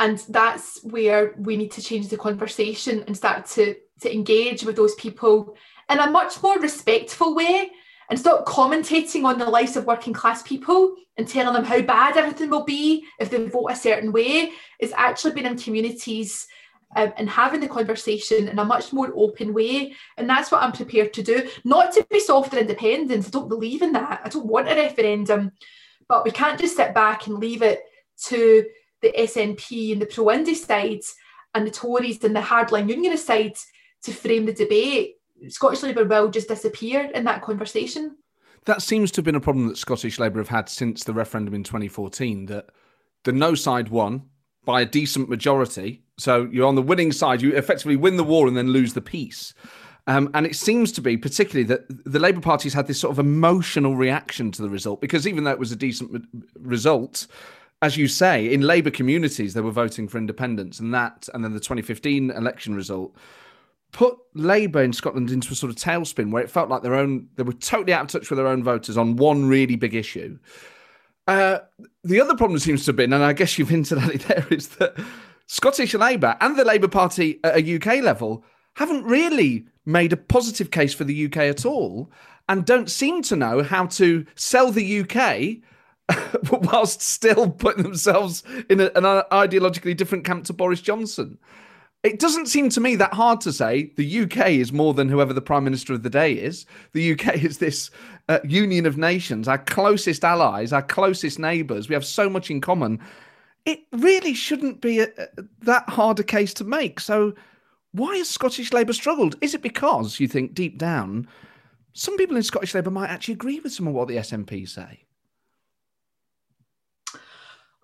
And 0.00 0.18
that's 0.28 0.82
where 0.84 1.34
we 1.38 1.56
need 1.56 1.72
to 1.72 1.82
change 1.82 2.08
the 2.08 2.16
conversation 2.16 3.04
and 3.06 3.16
start 3.16 3.46
to, 3.50 3.76
to 4.00 4.12
engage 4.12 4.64
with 4.64 4.76
those 4.76 4.94
people 4.96 5.56
in 5.90 5.98
a 5.98 6.10
much 6.10 6.42
more 6.42 6.58
respectful 6.58 7.34
way 7.34 7.70
and 8.10 8.18
stop 8.18 8.44
commentating 8.44 9.24
on 9.24 9.38
the 9.38 9.44
lives 9.48 9.76
of 9.76 9.86
working 9.86 10.12
class 10.12 10.42
people 10.42 10.94
and 11.16 11.28
telling 11.28 11.54
them 11.54 11.64
how 11.64 11.80
bad 11.80 12.16
everything 12.16 12.50
will 12.50 12.64
be 12.64 13.04
if 13.18 13.30
they 13.30 13.46
vote 13.46 13.68
a 13.70 13.76
certain 13.76 14.12
way. 14.12 14.52
It's 14.78 14.92
actually 14.96 15.32
been 15.32 15.46
in 15.46 15.56
communities 15.56 16.46
um, 16.96 17.12
and 17.16 17.28
having 17.28 17.60
the 17.60 17.68
conversation 17.68 18.48
in 18.48 18.58
a 18.58 18.64
much 18.64 18.92
more 18.92 19.12
open 19.14 19.52
way. 19.52 19.94
And 20.16 20.28
that's 20.28 20.50
what 20.50 20.62
I'm 20.62 20.72
prepared 20.72 21.12
to 21.14 21.22
do. 21.22 21.48
Not 21.64 21.92
to 21.92 22.06
be 22.10 22.20
soft 22.20 22.54
or 22.54 22.58
independent. 22.58 23.26
I 23.26 23.30
don't 23.30 23.48
believe 23.48 23.82
in 23.82 23.92
that. 23.92 24.22
I 24.24 24.28
don't 24.28 24.46
want 24.46 24.68
a 24.68 24.74
referendum. 24.74 25.52
But 26.08 26.24
we 26.24 26.30
can't 26.30 26.60
just 26.60 26.76
sit 26.76 26.94
back 26.94 27.26
and 27.26 27.38
leave 27.38 27.62
it 27.62 27.82
to 28.26 28.64
the 29.02 29.12
SNP 29.18 29.92
and 29.92 30.02
the 30.02 30.06
pro 30.06 30.30
Indy 30.30 30.54
sides. 30.54 31.14
and 31.54 31.66
the 31.66 31.70
Tories 31.70 32.22
and 32.24 32.34
the 32.34 32.40
hardline 32.40 32.88
unionist 32.88 33.26
sides 33.26 33.66
to 34.02 34.12
frame 34.12 34.44
the 34.44 34.52
debate, 34.52 35.16
Scottish 35.48 35.82
Labour 35.82 36.04
will 36.04 36.30
just 36.30 36.48
disappear 36.48 37.10
in 37.14 37.24
that 37.24 37.42
conversation. 37.42 38.16
That 38.66 38.82
seems 38.82 39.10
to 39.12 39.18
have 39.18 39.24
been 39.24 39.34
a 39.34 39.40
problem 39.40 39.68
that 39.68 39.78
Scottish 39.78 40.18
Labour 40.18 40.38
have 40.38 40.48
had 40.48 40.68
since 40.68 41.04
the 41.04 41.12
referendum 41.12 41.54
in 41.54 41.64
2014. 41.64 42.46
That 42.46 42.70
the 43.24 43.32
no 43.32 43.54
side 43.54 43.88
won 43.88 44.30
by 44.64 44.80
a 44.80 44.86
decent 44.86 45.28
majority. 45.28 46.02
So 46.18 46.48
you're 46.50 46.66
on 46.66 46.74
the 46.74 46.82
winning 46.82 47.12
side. 47.12 47.42
You 47.42 47.54
effectively 47.54 47.96
win 47.96 48.16
the 48.16 48.24
war 48.24 48.46
and 48.46 48.56
then 48.56 48.68
lose 48.68 48.94
the 48.94 49.00
peace. 49.00 49.54
Um, 50.06 50.30
and 50.34 50.46
it 50.46 50.54
seems 50.54 50.92
to 50.92 51.00
be 51.00 51.16
particularly 51.16 51.64
that 51.64 51.86
the 51.88 52.18
Labour 52.18 52.40
Party's 52.40 52.74
had 52.74 52.86
this 52.86 53.00
sort 53.00 53.12
of 53.12 53.18
emotional 53.18 53.96
reaction 53.96 54.52
to 54.52 54.62
the 54.62 54.68
result 54.68 55.00
because 55.00 55.26
even 55.26 55.44
though 55.44 55.50
it 55.50 55.58
was 55.58 55.72
a 55.72 55.76
decent 55.76 56.26
result, 56.58 57.26
as 57.80 57.96
you 57.96 58.06
say, 58.06 58.52
in 58.52 58.60
Labour 58.60 58.90
communities 58.90 59.54
they 59.54 59.62
were 59.62 59.70
voting 59.70 60.06
for 60.06 60.18
independence, 60.18 60.78
and 60.78 60.92
that, 60.92 61.28
and 61.32 61.42
then 61.42 61.54
the 61.54 61.60
2015 61.60 62.30
election 62.30 62.74
result 62.74 63.16
put 63.92 64.18
Labour 64.34 64.82
in 64.82 64.92
Scotland 64.92 65.30
into 65.30 65.52
a 65.52 65.54
sort 65.54 65.70
of 65.70 65.76
tailspin 65.76 66.32
where 66.32 66.42
it 66.42 66.50
felt 66.50 66.68
like 66.68 66.82
their 66.82 66.96
own 66.96 67.28
they 67.36 67.44
were 67.44 67.52
totally 67.52 67.92
out 67.92 68.02
of 68.02 68.08
touch 68.08 68.28
with 68.28 68.36
their 68.36 68.48
own 68.48 68.62
voters 68.62 68.98
on 68.98 69.16
one 69.16 69.46
really 69.46 69.76
big 69.76 69.94
issue. 69.94 70.38
Uh, 71.26 71.60
the 72.04 72.20
other 72.20 72.36
problem 72.36 72.58
seems 72.58 72.84
to 72.84 72.90
have 72.90 72.96
been, 72.96 73.12
and 73.12 73.24
I 73.24 73.32
guess 73.32 73.58
you've 73.58 73.70
hinted 73.70 73.98
at 73.98 74.14
it 74.14 74.20
there, 74.22 74.46
is 74.50 74.68
that 74.76 74.96
Scottish 75.46 75.94
Labour 75.94 76.36
and 76.40 76.56
the 76.56 76.64
Labour 76.64 76.88
Party 76.88 77.40
at 77.42 77.56
a 77.56 77.76
UK 77.76 78.02
level 78.02 78.44
haven't 78.76 79.04
really 79.04 79.66
made 79.86 80.12
a 80.12 80.16
positive 80.16 80.70
case 80.70 80.94
for 80.94 81.04
the 81.04 81.26
UK 81.26 81.38
at 81.38 81.64
all 81.66 82.10
and 82.48 82.64
don't 82.64 82.90
seem 82.90 83.22
to 83.22 83.36
know 83.36 83.62
how 83.62 83.86
to 83.86 84.26
sell 84.34 84.70
the 84.70 85.00
UK 85.00 85.58
whilst 86.50 87.00
still 87.00 87.50
putting 87.50 87.82
themselves 87.82 88.42
in 88.68 88.80
a, 88.80 88.90
an 88.94 89.04
ideologically 89.32 89.96
different 89.96 90.24
camp 90.24 90.44
to 90.44 90.52
Boris 90.52 90.80
Johnson. 90.80 91.38
It 92.02 92.18
doesn't 92.18 92.46
seem 92.46 92.68
to 92.70 92.80
me 92.80 92.96
that 92.96 93.14
hard 93.14 93.40
to 93.42 93.52
say 93.52 93.92
the 93.96 94.20
UK 94.20 94.48
is 94.48 94.72
more 94.72 94.92
than 94.92 95.08
whoever 95.08 95.32
the 95.32 95.40
Prime 95.40 95.64
Minister 95.64 95.94
of 95.94 96.02
the 96.02 96.10
day 96.10 96.34
is. 96.34 96.66
The 96.92 97.12
UK 97.12 97.42
is 97.42 97.58
this 97.58 97.90
uh, 98.28 98.38
union 98.44 98.86
of 98.86 98.96
nations, 98.96 99.48
our 99.48 99.58
closest 99.58 100.24
allies, 100.24 100.72
our 100.72 100.82
closest 100.82 101.38
neighbours. 101.38 101.88
We 101.88 101.94
have 101.94 102.04
so 102.04 102.28
much 102.28 102.50
in 102.50 102.60
common. 102.60 103.00
It 103.64 103.80
really 103.92 104.34
shouldn't 104.34 104.80
be 104.80 105.00
a, 105.00 105.08
a, 105.16 105.28
that 105.62 105.88
hard 105.88 106.20
a 106.20 106.24
case 106.24 106.54
to 106.54 106.64
make. 106.64 107.00
So 107.00 107.34
why 107.92 108.16
has 108.16 108.28
Scottish 108.28 108.72
Labour 108.72 108.92
struggled? 108.92 109.36
Is 109.40 109.54
it 109.54 109.62
because 109.62 110.20
you 110.20 110.28
think 110.28 110.54
deep 110.54 110.78
down 110.78 111.28
some 111.94 112.16
people 112.16 112.36
in 112.36 112.42
Scottish 112.42 112.74
Labour 112.74 112.90
might 112.90 113.08
actually 113.08 113.34
agree 113.34 113.60
with 113.60 113.72
some 113.72 113.86
of 113.86 113.94
what 113.94 114.08
the 114.08 114.16
SNP 114.16 114.68
say? 114.68 115.04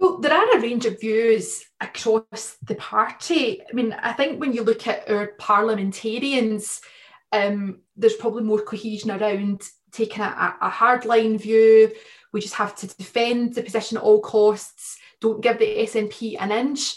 Well, 0.01 0.18
there 0.18 0.32
are 0.32 0.57
a 0.57 0.61
range 0.61 0.84
of 0.84 1.01
views 1.01 1.64
across 1.80 2.57
the 2.62 2.74
party. 2.74 3.62
I 3.62 3.72
mean, 3.72 3.93
I 3.93 4.12
think 4.12 4.41
when 4.41 4.53
you 4.53 4.64
look 4.64 4.86
at 4.86 5.09
our 5.09 5.28
parliamentarians, 5.38 6.80
um, 7.32 7.80
there's 7.97 8.16
probably 8.16 8.43
more 8.43 8.62
cohesion 8.62 9.11
around 9.12 9.62
taking 9.93 10.22
a, 10.22 10.57
a 10.61 10.70
hardline 10.70 11.41
view. 11.41 11.91
We 12.32 12.41
just 12.41 12.55
have 12.55 12.76
to 12.76 12.86
defend 12.86 13.55
the 13.55 13.62
position 13.62 13.97
at 13.97 14.03
all 14.03 14.20
costs. 14.20 14.99
Don't 15.20 15.43
give 15.43 15.59
the 15.59 15.66
SNP 15.66 16.36
an 16.38 16.53
inch. 16.53 16.97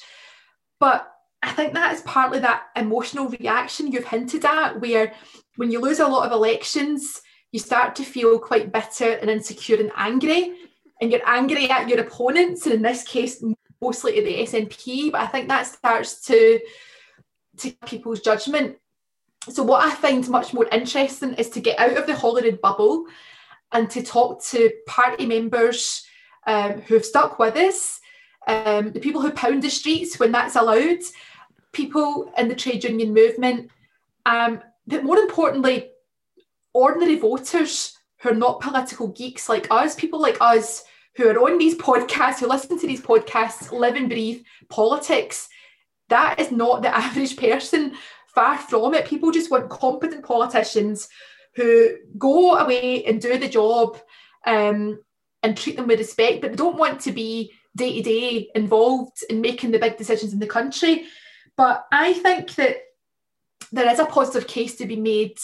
But 0.80 1.10
I 1.42 1.52
think 1.52 1.74
that 1.74 1.94
is 1.94 2.02
partly 2.02 2.40
that 2.40 2.64
emotional 2.76 3.28
reaction 3.28 3.92
you've 3.92 4.08
hinted 4.08 4.46
at, 4.46 4.80
where 4.80 5.14
when 5.58 5.72
you 5.72 5.80
lose 5.80 6.00
a 6.00 6.08
lot 6.08 6.26
of 6.26 6.32
elections, 6.32 7.22
you 7.52 7.60
start 7.60 7.96
to 7.96 8.04
feel 8.04 8.40
quite 8.40 8.72
bitter 8.72 9.12
and 9.14 9.30
insecure 9.30 9.78
and 9.78 9.92
angry. 9.96 10.56
And 11.02 11.12
you're 11.12 11.28
angry 11.28 11.70
at 11.70 11.90
your 11.90 12.00
opponents, 12.00 12.66
and 12.66 12.76
in 12.76 12.82
this 12.82 13.04
case, 13.04 13.44
mostly 13.82 14.18
at 14.18 14.24
the 14.24 14.58
SNP. 14.58 15.12
But 15.12 15.22
I 15.22 15.28
think 15.28 15.50
that 15.50 15.68
starts 15.68 16.22
to 16.28 16.60
to 17.58 17.72
people's 17.86 18.22
judgment. 18.22 18.78
So 19.50 19.64
what 19.64 19.86
I 19.86 19.94
find 19.96 20.28
much 20.30 20.54
more 20.54 20.68
interesting 20.72 21.34
is 21.34 21.50
to 21.50 21.60
get 21.60 21.80
out 21.80 21.98
of 21.98 22.08
the 22.08 22.16
Holyrood 22.16 22.62
bubble 22.62 23.06
and 23.72 23.90
to 23.90 24.02
talk 24.02 24.44
to 24.46 24.72
party 24.88 25.26
members 25.26 26.06
um, 26.48 26.82
who 26.82 26.94
have 26.94 27.06
stuck 27.06 27.40
with 27.40 27.56
us, 27.56 28.00
um, 28.48 28.92
the 28.92 29.00
people 29.00 29.22
who 29.22 29.32
pound 29.32 29.62
the 29.62 29.70
streets 29.70 30.20
when 30.20 30.32
that's 30.32 30.56
allowed, 30.56 31.00
people 31.72 32.32
in 32.38 32.48
the 32.48 32.56
trade 32.56 32.84
union 32.84 33.14
movement, 33.14 33.70
um, 34.26 34.62
but 34.88 35.04
more 35.04 35.18
importantly, 35.18 35.90
ordinary 36.74 37.16
voters 37.16 37.98
who 38.20 38.30
are 38.30 38.36
not 38.36 38.62
political 38.62 39.08
geeks 39.08 39.50
like 39.50 39.68
us, 39.70 39.96
people 39.96 40.22
like 40.22 40.38
us 40.40 40.84
who 41.16 41.30
are 41.30 41.40
on 41.40 41.58
these 41.58 41.76
podcasts, 41.76 42.40
who 42.40 42.48
listen 42.48 42.80
to 42.80 42.88
these 42.88 43.02
podcasts, 43.02 43.72
live 43.72 43.96
and 43.96 44.10
breathe 44.10 44.44
politics. 44.70 45.50
That 46.10 46.40
is 46.40 46.52
not 46.52 46.82
the 46.82 46.96
average 46.96 47.38
person. 47.38 47.96
Far 48.34 48.58
from 48.58 48.94
it. 48.96 49.06
People 49.06 49.32
just 49.32 49.52
want 49.52 49.70
competent 49.70 50.26
politicians 50.26 51.08
who 51.56 51.98
go 52.18 52.56
away 52.56 53.06
and 53.06 53.22
do 53.22 53.38
the 53.38 53.48
job 53.48 54.00
um, 54.46 55.00
and 55.44 55.56
treat 55.56 55.76
them 55.76 55.88
with 55.88 56.00
respect, 56.00 56.42
but 56.42 56.52
they 56.52 56.58
don't 56.58 56.78
want 56.78 57.00
to 57.02 57.12
be 57.12 57.54
day 57.76 57.98
to 57.98 58.02
day 58.02 58.50
involved 58.56 59.24
in 59.30 59.42
making 59.42 59.72
the 59.72 59.80
big 59.80 59.98
decisions 59.98 60.34
in 60.34 60.40
the 60.40 60.48
country. 60.48 61.06
But 61.56 61.86
I 61.92 62.14
think 62.14 62.56
that 62.56 62.78
there 63.72 63.90
is 63.90 64.00
a 64.00 64.06
positive 64.06 64.48
case 64.48 64.76
to 64.76 64.86
be 64.86 64.96
made 64.96 65.38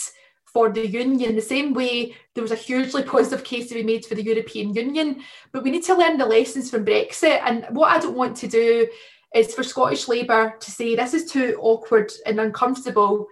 for 0.51 0.71
the 0.71 0.87
union, 0.87 1.35
the 1.35 1.41
same 1.41 1.73
way 1.73 2.15
there 2.33 2.41
was 2.41 2.51
a 2.51 2.55
hugely 2.55 3.03
positive 3.03 3.43
case 3.43 3.69
to 3.69 3.75
be 3.75 3.83
made 3.83 4.05
for 4.05 4.15
the 4.15 4.23
European 4.23 4.73
Union. 4.73 5.21
But 5.51 5.63
we 5.63 5.71
need 5.71 5.83
to 5.83 5.95
learn 5.95 6.17
the 6.17 6.25
lessons 6.25 6.71
from 6.71 6.85
Brexit. 6.85 7.41
And 7.43 7.67
what 7.69 7.91
I 7.95 7.99
don't 7.99 8.17
want 8.17 8.37
to 8.37 8.47
do 8.47 8.87
is 9.33 9.53
for 9.53 9.63
Scottish 9.63 10.07
Labour 10.07 10.55
to 10.59 10.71
say 10.71 10.95
this 10.95 11.13
is 11.13 11.31
too 11.31 11.57
awkward 11.61 12.11
and 12.25 12.39
uncomfortable 12.39 13.27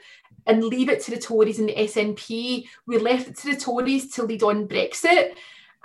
and 0.45 0.64
leave 0.64 0.89
it 0.89 1.02
to 1.04 1.12
the 1.12 1.20
Tories 1.20 1.60
and 1.60 1.70
the 1.70 1.76
SNP. 1.76 2.68
We 2.86 2.98
left 2.98 3.28
it 3.28 3.38
to 3.38 3.54
the 3.54 3.60
Tories 3.60 4.12
to 4.14 4.24
lead 4.24 4.43
on 4.43 4.68
Brexit. 4.68 5.34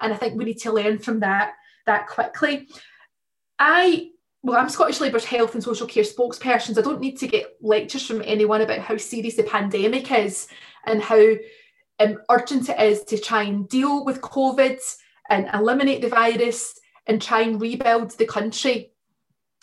And 0.01 0.13
I 0.13 0.17
think 0.17 0.37
we 0.37 0.45
need 0.45 0.59
to 0.61 0.73
learn 0.73 0.99
from 0.99 1.21
that 1.21 1.55
that 1.87 2.07
quickly. 2.07 2.69
I 3.59 4.11
well, 4.45 4.59
I'm 4.59 4.69
Scottish 4.69 5.01
Labour's 5.01 5.25
health 5.25 5.55
and 5.55 5.63
social 5.63 5.87
care 5.87 6.03
spokesperson. 6.03 6.75
So 6.75 6.81
I 6.81 6.85
don't 6.85 7.01
need 7.01 7.17
to 7.19 7.29
get 7.29 7.57
lectures 7.61 8.05
from 8.05 8.23
anyone 8.25 8.61
about 8.61 8.81
how 8.81 8.97
serious 8.97 9.37
the 9.37 9.45
pandemic 9.45 10.11
is 10.11 10.49
and 10.85 11.01
how 11.01 11.35
um, 12.01 12.19
urgent 12.29 12.69
it 12.69 12.81
is 12.81 13.05
to 13.05 13.19
try 13.19 13.45
and 13.45 13.69
deal 13.69 14.05
with 14.05 14.21
COVID 14.21 14.79
and 15.31 15.49
eliminate 15.55 16.03
the 16.03 16.09
virus 16.09 16.79
and 17.07 17.23
try 17.23 17.43
and 17.43 17.61
rebuild 17.61 18.11
the 18.13 18.27
country. 18.27 18.91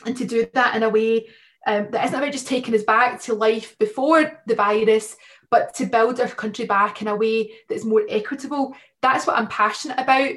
And 0.06 0.16
to 0.18 0.26
do 0.26 0.48
that 0.54 0.76
in 0.76 0.84
a 0.84 0.90
way 0.90 1.28
um, 1.68 1.88
that 1.92 2.06
isn't 2.06 2.18
about 2.18 2.32
just 2.32 2.48
taking 2.48 2.74
us 2.74 2.84
back 2.84 3.22
to 3.24 3.34
life 3.34 3.78
before 3.80 4.42
the 4.48 4.56
virus, 4.56 5.18
but 5.52 5.74
to 5.76 5.86
build 5.86 6.20
our 6.20 6.28
country 6.28 6.66
back 6.66 7.02
in 7.02 7.08
a 7.08 7.16
way 7.16 7.52
that's 7.68 7.84
more 7.84 8.04
equitable. 8.10 8.76
That's 9.02 9.28
what 9.28 9.38
I'm 9.38 9.48
passionate 9.48 10.00
about. 10.00 10.32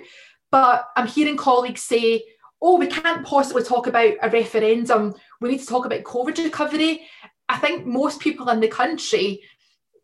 But 0.51 0.89
I'm 0.97 1.07
hearing 1.07 1.37
colleagues 1.37 1.83
say, 1.83 2.25
oh, 2.61 2.77
we 2.79 2.87
can't 2.87 3.27
possibly 3.27 3.63
talk 3.63 3.87
about 3.87 4.15
a 4.23 4.31
referendum. 4.31 5.15
We 5.41 5.51
need 5.51 5.61
to 5.61 5.67
talk 5.67 5.87
about 5.87 6.03
COVID 6.03 6.39
recovery. 6.39 7.03
I 7.49 7.59
think 7.59 7.87
most 7.87 8.21
people 8.21 8.49
in 8.49 8.61
the 8.61 8.69
country 8.69 9.43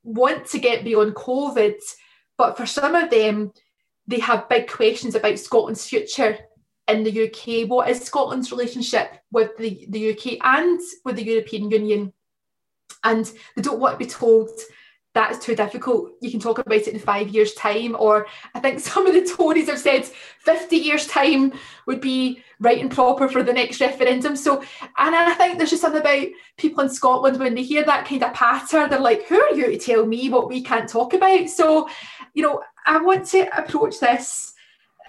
want 0.03 0.47
to 0.47 0.59
get 0.59 0.85
beyond 0.85 1.15
COVID, 1.15 1.75
but 2.37 2.57
for 2.57 2.67
some 2.67 2.95
of 2.95 3.11
them, 3.11 3.53
they 4.07 4.19
have 4.21 4.49
big 4.49 4.69
questions 4.69 5.15
about 5.15 5.39
Scotland's 5.39 5.87
future 5.87 6.39
in 6.89 7.05
the 7.05 7.29
UK. 7.29 7.69
What 7.69 7.89
is 7.89 8.01
Scotland's 8.01 8.51
relationship 8.51 9.21
with 9.31 9.57
the, 9.59 9.87
the 9.91 10.13
UK 10.13 10.39
and 10.43 10.81
with 11.05 11.17
the 11.17 11.25
European 11.25 11.71
Union? 11.71 12.13
And 13.05 13.31
they 13.55 13.63
don't 13.63 13.79
want 13.79 13.99
to 13.99 14.05
be 14.05 14.11
told 14.11 14.51
that's 15.15 15.45
too 15.45 15.57
difficult. 15.57 16.13
You 16.21 16.31
can 16.31 16.39
talk 16.39 16.59
about 16.59 16.77
it 16.77 16.89
in 16.89 16.99
five 16.99 17.29
years' 17.29 17.55
time. 17.55 17.97
Or 17.99 18.27
I 18.55 18.61
think 18.61 18.81
some 18.81 19.07
of 19.07 19.15
the 19.15 19.25
Tories 19.25 19.69
have 19.69 19.79
said 19.79 20.05
50 20.05 20.77
years' 20.77 21.07
time 21.07 21.53
would 21.87 22.01
be 22.01 22.43
right 22.61 22.81
and 22.81 22.91
proper 22.91 23.29
for 23.29 23.43
the 23.43 23.53
next 23.53 23.81
referendum. 23.81 24.37
So, 24.37 24.61
and 24.97 25.15
I 25.17 25.35
think 25.35 25.59
there's 25.59 25.71
just 25.71 25.83
something 25.83 26.01
about 26.01 26.29
people 26.57 26.85
in 26.85 26.91
Scotland 26.91 27.39
when 27.39 27.55
they 27.55 27.63
hear 27.63 27.85
that 27.85 28.07
kind 28.07 28.23
of 28.23 28.33
patter, 28.33 28.89
they're 28.89 29.01
like, 29.01 29.27
who 29.27 29.41
are 29.41 29.55
you 29.55 29.67
to 29.67 29.79
tell 29.79 30.07
me 30.07 30.29
what 30.29 30.49
we 30.49 30.63
can't 30.63 30.89
talk 30.89 31.15
about? 31.15 31.49
So, 31.49 31.89
you 32.35 32.43
know, 32.43 32.63
I 32.87 32.99
want 32.99 33.27
to 33.29 33.59
approach 33.59 34.01
this 34.01 34.55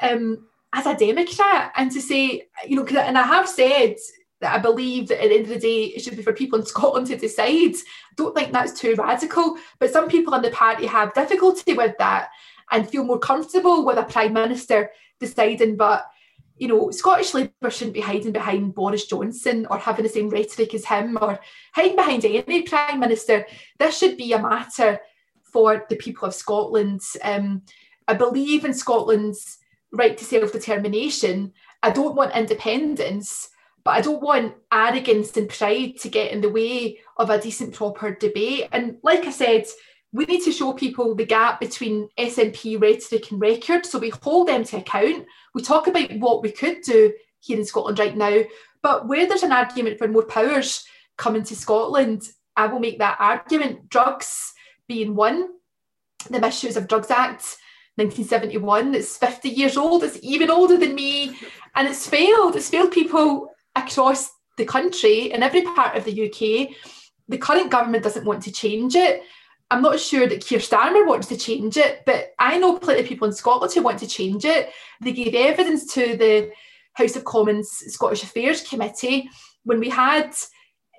um, 0.01 0.47
as 0.73 0.85
a 0.85 0.95
Democrat 0.95 1.71
and 1.75 1.91
to 1.91 2.01
say, 2.01 2.47
you 2.67 2.75
know, 2.75 2.85
and 2.85 3.17
I 3.17 3.23
have 3.23 3.49
said 3.49 3.95
that 4.41 4.55
I 4.55 4.59
believe 4.59 5.07
that 5.07 5.21
at 5.23 5.29
the 5.29 5.35
end 5.35 5.43
of 5.43 5.49
the 5.49 5.59
day, 5.59 5.85
it 5.85 6.01
should 6.01 6.15
be 6.15 6.23
for 6.23 6.33
people 6.33 6.59
in 6.59 6.65
Scotland 6.65 7.07
to 7.07 7.17
decide. 7.17 7.75
I 7.75 8.15
don't 8.15 8.35
think 8.35 8.51
that's 8.51 8.79
too 8.79 8.95
radical, 8.95 9.57
but 9.79 9.91
some 9.91 10.07
people 10.07 10.33
in 10.35 10.41
the 10.41 10.51
party 10.51 10.85
have 10.85 11.13
difficulty 11.13 11.73
with 11.73 11.97
that 11.97 12.29
and 12.71 12.89
feel 12.89 13.03
more 13.03 13.19
comfortable 13.19 13.85
with 13.85 13.97
a 13.97 14.03
prime 14.03 14.33
minister 14.33 14.91
deciding. 15.19 15.75
But 15.75 16.05
you 16.57 16.67
know, 16.67 16.91
Scottish 16.91 17.33
Labour 17.33 17.69
shouldn't 17.69 17.93
be 17.93 18.01
hiding 18.01 18.33
behind 18.33 18.75
Boris 18.75 19.07
Johnson 19.07 19.65
or 19.69 19.77
having 19.77 20.03
the 20.03 20.09
same 20.09 20.29
rhetoric 20.29 20.73
as 20.73 20.85
him 20.85 21.17
or 21.21 21.39
hiding 21.73 21.95
behind 21.95 22.25
any 22.25 22.63
prime 22.63 22.99
minister. 22.99 23.45
This 23.79 23.97
should 23.97 24.17
be 24.17 24.33
a 24.33 24.41
matter 24.41 24.99
for 25.41 25.85
the 25.89 25.95
people 25.95 26.27
of 26.27 26.35
Scotland. 26.35 27.01
Um, 27.23 27.63
I 28.07 28.13
believe 28.13 28.65
in 28.65 28.73
Scotland's 28.73 29.57
right 29.91 30.17
to 30.17 30.25
self 30.25 30.51
determination. 30.51 31.53
I 31.81 31.91
don't 31.91 32.15
want 32.15 32.35
independence, 32.35 33.49
but 33.83 33.91
I 33.91 34.01
don't 34.01 34.21
want 34.21 34.55
arrogance 34.71 35.35
and 35.37 35.49
pride 35.49 35.97
to 36.01 36.09
get 36.09 36.31
in 36.31 36.41
the 36.41 36.49
way 36.49 36.99
of 37.17 37.29
a 37.29 37.39
decent, 37.39 37.73
proper 37.73 38.13
debate. 38.15 38.67
And 38.71 38.97
like 39.03 39.25
I 39.25 39.31
said, 39.31 39.65
we 40.11 40.25
need 40.25 40.43
to 40.43 40.51
show 40.51 40.73
people 40.73 41.15
the 41.15 41.25
gap 41.25 41.59
between 41.59 42.09
SNP 42.17 42.81
rhetoric 42.81 43.31
and 43.31 43.39
record. 43.39 43.85
So 43.85 43.99
we 43.99 44.09
hold 44.09 44.47
them 44.47 44.63
to 44.65 44.77
account. 44.77 45.25
We 45.53 45.61
talk 45.61 45.87
about 45.87 46.11
what 46.17 46.41
we 46.41 46.51
could 46.51 46.81
do 46.81 47.13
here 47.39 47.57
in 47.57 47.65
Scotland 47.65 47.99
right 47.99 48.17
now. 48.17 48.41
But 48.81 49.07
where 49.07 49.27
there's 49.27 49.43
an 49.43 49.51
argument 49.51 49.97
for 49.97 50.07
more 50.07 50.25
powers 50.25 50.85
coming 51.17 51.43
to 51.43 51.55
Scotland, 51.55 52.23
I 52.55 52.67
will 52.67 52.79
make 52.79 52.99
that 52.99 53.17
argument. 53.19 53.89
Drugs 53.89 54.53
being 54.87 55.15
one, 55.15 55.49
the 56.29 56.39
Misuse 56.39 56.75
of 56.75 56.87
Drugs 56.87 57.11
Act 57.11 57.57
1971, 57.99 58.95
it's 58.95 59.17
50 59.17 59.49
years 59.49 59.77
old, 59.77 60.03
it's 60.03 60.19
even 60.21 60.49
older 60.49 60.77
than 60.77 60.95
me, 60.95 61.37
and 61.75 61.87
it's 61.87 62.07
failed. 62.07 62.55
It's 62.55 62.69
failed 62.69 62.91
people 62.91 63.49
across 63.75 64.31
the 64.57 64.65
country 64.65 65.31
in 65.31 65.43
every 65.43 65.61
part 65.61 65.95
of 65.95 66.05
the 66.05 66.25
UK. 66.25 66.75
The 67.27 67.37
current 67.37 67.71
government 67.71 68.03
doesn't 68.03 68.25
want 68.25 68.43
to 68.43 68.51
change 68.51 68.95
it. 68.95 69.21
I'm 69.71 69.81
not 69.81 69.99
sure 69.99 70.27
that 70.27 70.43
Keir 70.43 70.59
Starmer 70.59 71.05
wants 71.05 71.27
to 71.27 71.37
change 71.37 71.77
it, 71.77 72.03
but 72.05 72.31
I 72.39 72.57
know 72.57 72.77
plenty 72.77 73.01
of 73.01 73.07
people 73.07 73.27
in 73.27 73.33
Scotland 73.33 73.71
who 73.71 73.83
want 73.83 73.99
to 73.99 74.07
change 74.07 74.43
it. 74.45 74.71
They 74.99 75.11
gave 75.11 75.35
evidence 75.35 75.93
to 75.93 76.17
the 76.17 76.51
House 76.93 77.15
of 77.15 77.23
Commons 77.23 77.69
Scottish 77.69 78.23
Affairs 78.23 78.67
Committee 78.67 79.29
when 79.63 79.79
we 79.79 79.89
had 79.89 80.33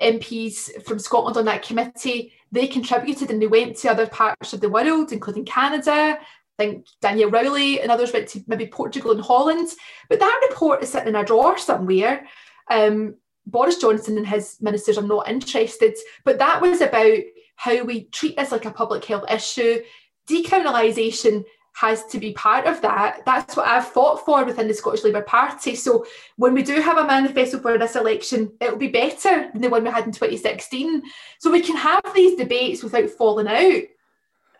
MPs 0.00 0.84
from 0.84 0.98
Scotland 0.98 1.36
on 1.36 1.44
that 1.46 1.62
committee. 1.62 2.32
They 2.52 2.68
contributed 2.68 3.30
and 3.30 3.42
they 3.42 3.46
went 3.46 3.76
to 3.78 3.90
other 3.90 4.06
parts 4.06 4.52
of 4.52 4.60
the 4.60 4.68
world, 4.68 5.12
including 5.12 5.44
Canada. 5.44 6.18
Think 6.60 6.88
Danielle 7.00 7.30
Rowley 7.30 7.80
and 7.80 7.90
others 7.90 8.12
went 8.12 8.28
to 8.28 8.44
maybe 8.46 8.66
Portugal 8.66 9.12
and 9.12 9.20
Holland. 9.22 9.70
But 10.10 10.20
that 10.20 10.46
report 10.50 10.82
is 10.82 10.90
sitting 10.90 11.08
in 11.08 11.16
a 11.16 11.24
drawer 11.24 11.56
somewhere. 11.56 12.26
Um, 12.70 13.14
Boris 13.46 13.78
Johnson 13.78 14.18
and 14.18 14.26
his 14.26 14.58
ministers 14.60 14.98
are 14.98 15.02
not 15.02 15.26
interested. 15.26 15.96
But 16.22 16.38
that 16.38 16.60
was 16.60 16.82
about 16.82 17.16
how 17.56 17.82
we 17.82 18.04
treat 18.10 18.36
this 18.36 18.52
like 18.52 18.66
a 18.66 18.70
public 18.70 19.06
health 19.06 19.24
issue. 19.30 19.80
Decriminalisation 20.28 21.46
has 21.72 22.04
to 22.08 22.18
be 22.18 22.34
part 22.34 22.66
of 22.66 22.82
that. 22.82 23.24
That's 23.24 23.56
what 23.56 23.66
I've 23.66 23.88
fought 23.88 24.26
for 24.26 24.44
within 24.44 24.68
the 24.68 24.74
Scottish 24.74 25.02
Labour 25.02 25.22
Party. 25.22 25.74
So 25.74 26.04
when 26.36 26.52
we 26.52 26.62
do 26.62 26.78
have 26.82 26.98
a 26.98 27.06
manifesto 27.06 27.58
for 27.58 27.78
this 27.78 27.96
election, 27.96 28.52
it'll 28.60 28.76
be 28.76 28.88
better 28.88 29.50
than 29.50 29.62
the 29.62 29.70
one 29.70 29.84
we 29.84 29.90
had 29.90 30.04
in 30.04 30.12
2016. 30.12 31.00
So 31.38 31.50
we 31.50 31.62
can 31.62 31.78
have 31.78 32.02
these 32.14 32.36
debates 32.36 32.82
without 32.82 33.08
falling 33.08 33.48
out 33.48 33.84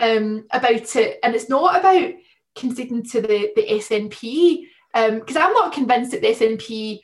um, 0.01 0.47
about 0.53 0.97
it. 0.97 1.19
And 1.23 1.35
it's 1.35 1.49
not 1.49 1.79
about 1.79 2.13
conceding 2.55 3.05
to 3.05 3.21
the, 3.21 3.53
the 3.57 3.67
SNP, 3.69 4.65
because 4.93 5.37
um, 5.37 5.43
I'm 5.43 5.53
not 5.53 5.73
convinced 5.73 6.11
that 6.13 6.21
the 6.21 6.35
SNP 6.35 7.01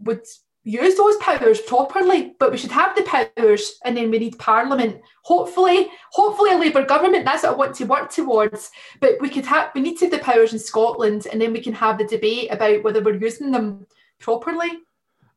would 0.00 0.24
use 0.64 0.96
those 0.96 1.16
powers 1.16 1.60
properly, 1.60 2.34
but 2.38 2.52
we 2.52 2.58
should 2.58 2.70
have 2.70 2.94
the 2.94 3.02
powers 3.02 3.74
and 3.84 3.96
then 3.96 4.10
we 4.10 4.18
need 4.18 4.38
Parliament. 4.38 5.00
Hopefully, 5.24 5.88
hopefully 6.12 6.52
a 6.52 6.58
Labour 6.58 6.84
government, 6.84 7.24
that's 7.24 7.42
what 7.42 7.52
I 7.52 7.56
want 7.56 7.74
to 7.76 7.84
work 7.84 8.10
towards. 8.10 8.70
But 9.00 9.20
we 9.20 9.28
could 9.28 9.46
have 9.46 9.70
we 9.74 9.80
need 9.80 9.98
to 9.98 10.06
have 10.06 10.12
the 10.12 10.18
powers 10.18 10.52
in 10.52 10.58
Scotland 10.58 11.26
and 11.30 11.40
then 11.40 11.52
we 11.52 11.60
can 11.60 11.72
have 11.74 11.98
the 11.98 12.06
debate 12.06 12.52
about 12.52 12.82
whether 12.84 13.02
we're 13.02 13.16
using 13.16 13.50
them 13.50 13.86
properly. 14.20 14.70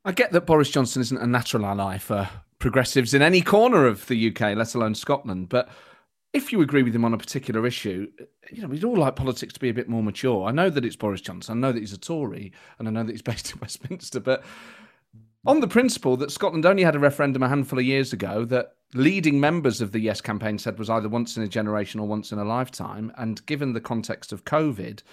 I 0.04 0.12
get 0.12 0.32
that 0.32 0.46
Boris 0.46 0.70
Johnson 0.70 1.02
isn't 1.02 1.18
a 1.18 1.26
natural 1.26 1.66
ally 1.66 1.98
for 1.98 2.30
progressives 2.60 3.14
in 3.14 3.22
any 3.22 3.41
corner 3.41 3.88
of 3.88 4.06
the 4.08 4.30
UK, 4.30 4.56
let 4.56 4.76
alone 4.76 4.93
Scotland, 4.93 5.50
but 5.50 5.70
if 6.36 6.52
you 6.52 6.62
agree 6.62 6.84
with 6.84 6.94
him 6.94 7.06
on 7.06 7.14
a 7.14 7.18
particular 7.18 7.66
issue, 7.66 8.12
you 8.52 8.62
know, 8.62 8.68
we'd 8.68 8.84
all 8.84 8.98
like 8.98 9.16
politics 9.16 9.54
to 9.54 9.60
be 9.60 9.70
a 9.70 9.74
bit 9.74 9.88
more 9.88 10.04
mature. 10.04 10.46
I 10.46 10.52
know 10.52 10.70
that 10.70 10.84
it's 10.84 10.98
Boris 10.98 11.22
Johnson, 11.22 11.58
I 11.58 11.68
know 11.68 11.72
that 11.72 11.80
he's 11.80 11.94
a 11.94 11.98
Tory, 11.98 12.52
and 12.78 12.90
I 12.90 12.92
know 12.92 13.04
that 13.04 13.12
he's 13.12 13.22
based 13.24 13.54
in 13.54 13.60
Westminster, 13.62 14.20
but 14.20 14.44
on 15.46 15.62
the 15.62 15.68
principle 15.68 16.18
that 16.18 16.32
Scotland 16.32 16.66
only 16.66 16.84
had 16.84 16.96
a 16.96 17.00
referendum 17.00 17.42
a 17.42 17.48
handful 17.48 17.80
of 17.80 17.86
years 17.86 18.12
ago 18.12 18.44
that 18.46 18.76
leading 18.94 19.40
members 19.40 19.80
of 19.80 19.94
the 19.94 20.00
Yes 20.00 20.20
campaign 20.20 20.58
said 20.58 20.78
was 20.78 20.90
either 20.90 21.08
once 21.08 21.38
in 21.38 21.44
a 21.44 21.48
generation 21.48 22.02
or 22.02 22.08
once 22.08 22.34
in 22.34 22.40
a 22.40 22.44
lifetime, 22.44 23.14
and 23.18 23.46
given 23.46 23.72
the 23.72 23.82
context 23.82 24.34
of 24.34 24.44
COVID, 24.44 25.04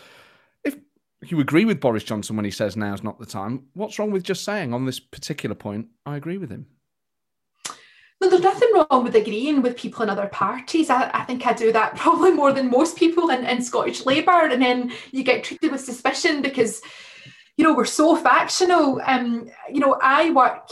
if 0.64 0.76
you 1.30 1.38
agree 1.38 1.64
with 1.64 1.80
Boris 1.80 2.02
Johnson 2.02 2.34
when 2.34 2.44
he 2.44 2.50
says 2.50 2.76
now's 2.76 3.04
not 3.04 3.20
the 3.20 3.26
time, 3.26 3.66
what's 3.74 3.96
wrong 3.96 4.10
with 4.10 4.24
just 4.24 4.42
saying 4.42 4.74
on 4.74 4.86
this 4.86 4.98
particular 4.98 5.54
point, 5.54 5.86
I 6.04 6.16
agree 6.16 6.38
with 6.38 6.50
him? 6.50 6.66
No, 8.22 8.30
there's 8.30 8.42
nothing 8.42 8.70
wrong 8.74 9.02
with 9.02 9.16
agreeing 9.16 9.62
with 9.62 9.76
people 9.76 10.02
in 10.02 10.08
other 10.08 10.28
parties. 10.28 10.88
I, 10.90 11.10
I 11.12 11.24
think 11.24 11.44
I 11.44 11.52
do 11.52 11.72
that 11.72 11.96
probably 11.96 12.30
more 12.30 12.52
than 12.52 12.70
most 12.70 12.96
people 12.96 13.30
in, 13.30 13.44
in 13.44 13.60
Scottish 13.60 14.06
Labour. 14.06 14.48
And 14.48 14.62
then 14.62 14.92
you 15.10 15.24
get 15.24 15.44
treated 15.44 15.72
with 15.72 15.80
suspicion 15.80 16.40
because 16.40 16.80
you 17.56 17.64
know, 17.64 17.74
we're 17.74 17.84
so 17.84 18.16
factional. 18.16 19.00
Um, 19.04 19.48
you 19.70 19.80
know, 19.80 19.98
I 20.00 20.30
work 20.30 20.68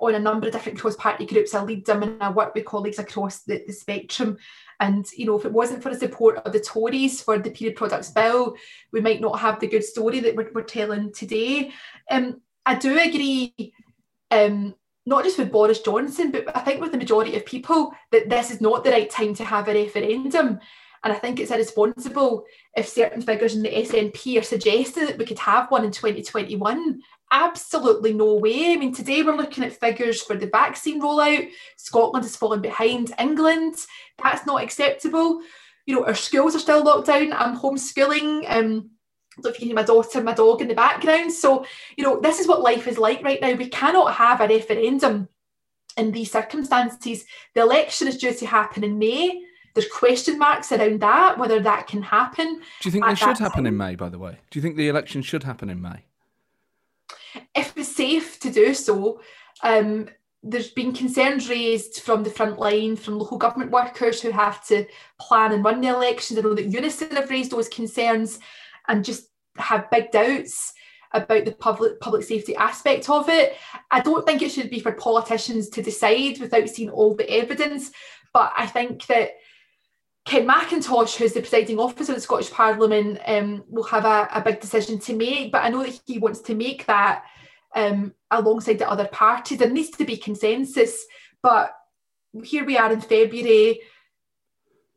on 0.00 0.14
a 0.14 0.18
number 0.18 0.46
of 0.46 0.52
different 0.52 0.78
cross 0.78 0.96
party 0.96 1.26
groups. 1.26 1.54
I 1.54 1.62
lead 1.62 1.86
them 1.86 2.02
and 2.02 2.22
I 2.22 2.30
work 2.30 2.54
with 2.54 2.64
colleagues 2.64 2.98
across 2.98 3.42
the, 3.42 3.62
the 3.66 3.72
spectrum. 3.72 4.38
And, 4.80 5.06
you 5.16 5.26
know, 5.26 5.38
if 5.38 5.44
it 5.44 5.52
wasn't 5.52 5.82
for 5.82 5.90
the 5.90 5.98
support 5.98 6.38
of 6.38 6.52
the 6.52 6.60
Tories 6.60 7.22
for 7.22 7.38
the 7.38 7.50
period 7.50 7.76
products 7.76 8.10
bill, 8.10 8.56
we 8.92 9.00
might 9.00 9.20
not 9.20 9.38
have 9.38 9.60
the 9.60 9.68
good 9.68 9.84
story 9.84 10.20
that 10.20 10.34
we're, 10.34 10.50
we're 10.52 10.62
telling 10.62 11.12
today. 11.12 11.70
Um, 12.10 12.40
I 12.66 12.74
do 12.74 12.98
agree, 12.98 13.72
um, 14.30 14.74
not 15.06 15.24
just 15.24 15.38
with 15.38 15.52
Boris 15.52 15.80
Johnson, 15.80 16.30
but 16.30 16.56
I 16.56 16.60
think 16.60 16.80
with 16.80 16.92
the 16.92 16.98
majority 16.98 17.36
of 17.36 17.44
people, 17.44 17.92
that 18.10 18.28
this 18.28 18.50
is 18.50 18.60
not 18.60 18.84
the 18.84 18.90
right 18.90 19.10
time 19.10 19.34
to 19.34 19.44
have 19.44 19.68
a 19.68 19.74
referendum. 19.74 20.60
And 21.04 21.12
I 21.12 21.16
think 21.16 21.38
it's 21.38 21.50
irresponsible 21.50 22.46
if 22.74 22.88
certain 22.88 23.20
figures 23.20 23.54
in 23.54 23.62
the 23.62 23.68
SNP 23.68 24.40
are 24.40 24.42
suggesting 24.42 25.04
that 25.04 25.18
we 25.18 25.26
could 25.26 25.38
have 25.38 25.70
one 25.70 25.84
in 25.84 25.90
2021. 25.90 27.02
Absolutely 27.30 28.14
no 28.14 28.36
way. 28.36 28.72
I 28.72 28.76
mean, 28.76 28.94
today 28.94 29.22
we're 29.22 29.36
looking 29.36 29.64
at 29.64 29.78
figures 29.78 30.22
for 30.22 30.34
the 30.34 30.46
vaccine 30.46 31.02
rollout. 31.02 31.50
Scotland 31.76 32.24
is 32.24 32.36
falling 32.36 32.62
behind 32.62 33.12
England. 33.18 33.74
That's 34.22 34.46
not 34.46 34.62
acceptable. 34.62 35.42
You 35.84 35.96
know, 35.96 36.06
our 36.06 36.14
schools 36.14 36.56
are 36.56 36.60
still 36.60 36.82
locked 36.82 37.08
down. 37.08 37.34
I'm 37.34 37.58
homeschooling. 37.58 38.50
Um, 38.50 38.90
I 39.36 39.40
don't 39.40 39.44
know 39.44 39.50
if 39.50 39.56
you 39.56 39.60
can 39.60 39.68
hear 39.68 39.74
my 39.76 39.82
daughter, 39.82 40.22
my 40.22 40.34
dog 40.34 40.62
in 40.62 40.68
the 40.68 40.74
background. 40.74 41.32
So, 41.32 41.66
you 41.96 42.04
know, 42.04 42.20
this 42.20 42.40
is 42.40 42.46
what 42.46 42.62
life 42.62 42.86
is 42.86 42.98
like 42.98 43.22
right 43.22 43.40
now. 43.40 43.52
We 43.54 43.68
cannot 43.68 44.14
have 44.14 44.40
a 44.40 44.48
referendum 44.48 45.28
in 45.96 46.12
these 46.12 46.30
circumstances. 46.30 47.24
The 47.54 47.62
election 47.62 48.08
is 48.08 48.18
due 48.18 48.34
to 48.34 48.46
happen 48.46 48.84
in 48.84 48.98
May 48.98 49.44
there's 49.74 49.88
question 49.88 50.38
marks 50.38 50.70
around 50.70 51.00
that, 51.00 51.36
whether 51.36 51.60
that 51.60 51.88
can 51.88 52.02
happen. 52.02 52.60
Do 52.80 52.88
you 52.88 52.92
think 52.92 53.04
they 53.04 53.14
should 53.16 53.38
happen 53.38 53.64
time. 53.64 53.66
in 53.66 53.76
May, 53.76 53.96
by 53.96 54.08
the 54.08 54.18
way? 54.18 54.38
Do 54.50 54.58
you 54.58 54.62
think 54.62 54.76
the 54.76 54.88
election 54.88 55.20
should 55.20 55.42
happen 55.42 55.68
in 55.68 55.82
May? 55.82 56.04
If 57.54 57.76
it's 57.76 57.94
safe 57.94 58.38
to 58.40 58.50
do 58.50 58.72
so, 58.72 59.20
um, 59.62 60.08
there's 60.44 60.70
been 60.70 60.92
concerns 60.92 61.48
raised 61.48 62.02
from 62.02 62.22
the 62.22 62.30
front 62.30 62.58
line, 62.58 62.94
from 62.94 63.18
local 63.18 63.36
government 63.36 63.72
workers 63.72 64.22
who 64.22 64.30
have 64.30 64.64
to 64.68 64.86
plan 65.18 65.50
and 65.52 65.64
run 65.64 65.80
the 65.80 65.88
elections. 65.88 66.38
I 66.38 66.42
know 66.42 66.54
that 66.54 66.66
Unison 66.66 67.10
have 67.16 67.30
raised 67.30 67.50
those 67.50 67.68
concerns 67.68 68.38
and 68.88 69.04
just 69.04 69.28
have 69.56 69.90
big 69.90 70.10
doubts 70.10 70.72
about 71.12 71.44
the 71.44 71.52
public 71.52 72.00
public 72.00 72.24
safety 72.24 72.56
aspect 72.56 73.08
of 73.08 73.28
it. 73.28 73.56
I 73.90 74.00
don't 74.00 74.26
think 74.26 74.42
it 74.42 74.50
should 74.50 74.70
be 74.70 74.80
for 74.80 74.92
politicians 74.92 75.68
to 75.70 75.82
decide 75.82 76.40
without 76.40 76.68
seeing 76.68 76.90
all 76.90 77.14
the 77.14 77.30
evidence, 77.30 77.92
but 78.32 78.52
I 78.56 78.66
think 78.66 79.06
that 79.06 79.30
Ken 80.24 80.46
Macintosh, 80.46 81.16
who's 81.16 81.34
the 81.34 81.40
presiding 81.40 81.78
officer 81.78 82.12
of 82.12 82.16
the 82.16 82.22
Scottish 82.22 82.50
Parliament, 82.50 83.20
um, 83.26 83.62
will 83.68 83.84
have 83.84 84.06
a, 84.06 84.28
a, 84.32 84.40
big 84.40 84.58
decision 84.58 84.98
to 85.00 85.14
make. 85.14 85.52
But 85.52 85.64
I 85.64 85.68
know 85.68 85.84
that 85.84 86.00
he 86.06 86.18
wants 86.18 86.40
to 86.40 86.54
make 86.54 86.86
that 86.86 87.24
um, 87.74 88.14
alongside 88.30 88.78
the 88.78 88.90
other 88.90 89.06
parties. 89.08 89.58
There 89.58 89.68
needs 89.68 89.90
to 89.90 90.04
be 90.06 90.16
consensus. 90.16 91.04
But 91.42 91.74
here 92.42 92.64
we 92.64 92.78
are 92.78 92.90
in 92.90 93.02
February. 93.02 93.80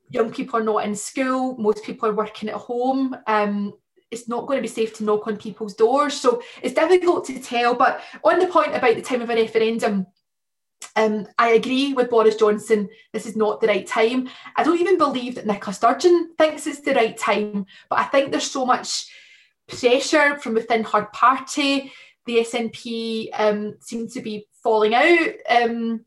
Young 0.09 0.31
people 0.31 0.59
are 0.59 0.63
not 0.63 0.85
in 0.85 0.95
school. 0.95 1.57
Most 1.57 1.83
people 1.83 2.09
are 2.09 2.13
working 2.13 2.49
at 2.49 2.55
home. 2.55 3.15
Um, 3.27 3.73
it's 4.09 4.29
not 4.29 4.47
going 4.47 4.57
to 4.57 4.61
be 4.61 4.67
safe 4.67 4.93
to 4.95 5.03
knock 5.03 5.27
on 5.27 5.37
people's 5.37 5.73
doors. 5.73 6.13
So 6.13 6.41
it's 6.61 6.73
difficult 6.73 7.25
to 7.25 7.39
tell. 7.39 7.75
But 7.75 8.01
on 8.23 8.39
the 8.39 8.47
point 8.47 8.73
about 8.73 8.95
the 8.95 9.01
time 9.01 9.21
of 9.21 9.29
a 9.29 9.35
referendum, 9.35 10.07
um, 10.95 11.27
I 11.37 11.49
agree 11.49 11.93
with 11.93 12.09
Boris 12.09 12.35
Johnson, 12.35 12.89
this 13.13 13.25
is 13.25 13.35
not 13.35 13.61
the 13.61 13.67
right 13.67 13.85
time. 13.85 14.29
I 14.55 14.63
don't 14.63 14.79
even 14.79 14.97
believe 14.97 15.35
that 15.35 15.45
Nicola 15.45 15.73
Sturgeon 15.73 16.33
thinks 16.37 16.67
it's 16.67 16.81
the 16.81 16.93
right 16.93 17.17
time, 17.17 17.65
but 17.89 17.99
I 17.99 18.05
think 18.05 18.31
there's 18.31 18.49
so 18.49 18.65
much 18.65 19.07
pressure 19.67 20.37
from 20.37 20.53
within 20.53 20.83
her 20.83 21.05
party. 21.13 21.91
The 22.25 22.37
SNP 22.37 23.29
um, 23.33 23.75
seem 23.79 24.07
to 24.09 24.21
be 24.21 24.47
falling 24.63 24.95
out 24.95 25.29
um, 25.49 26.03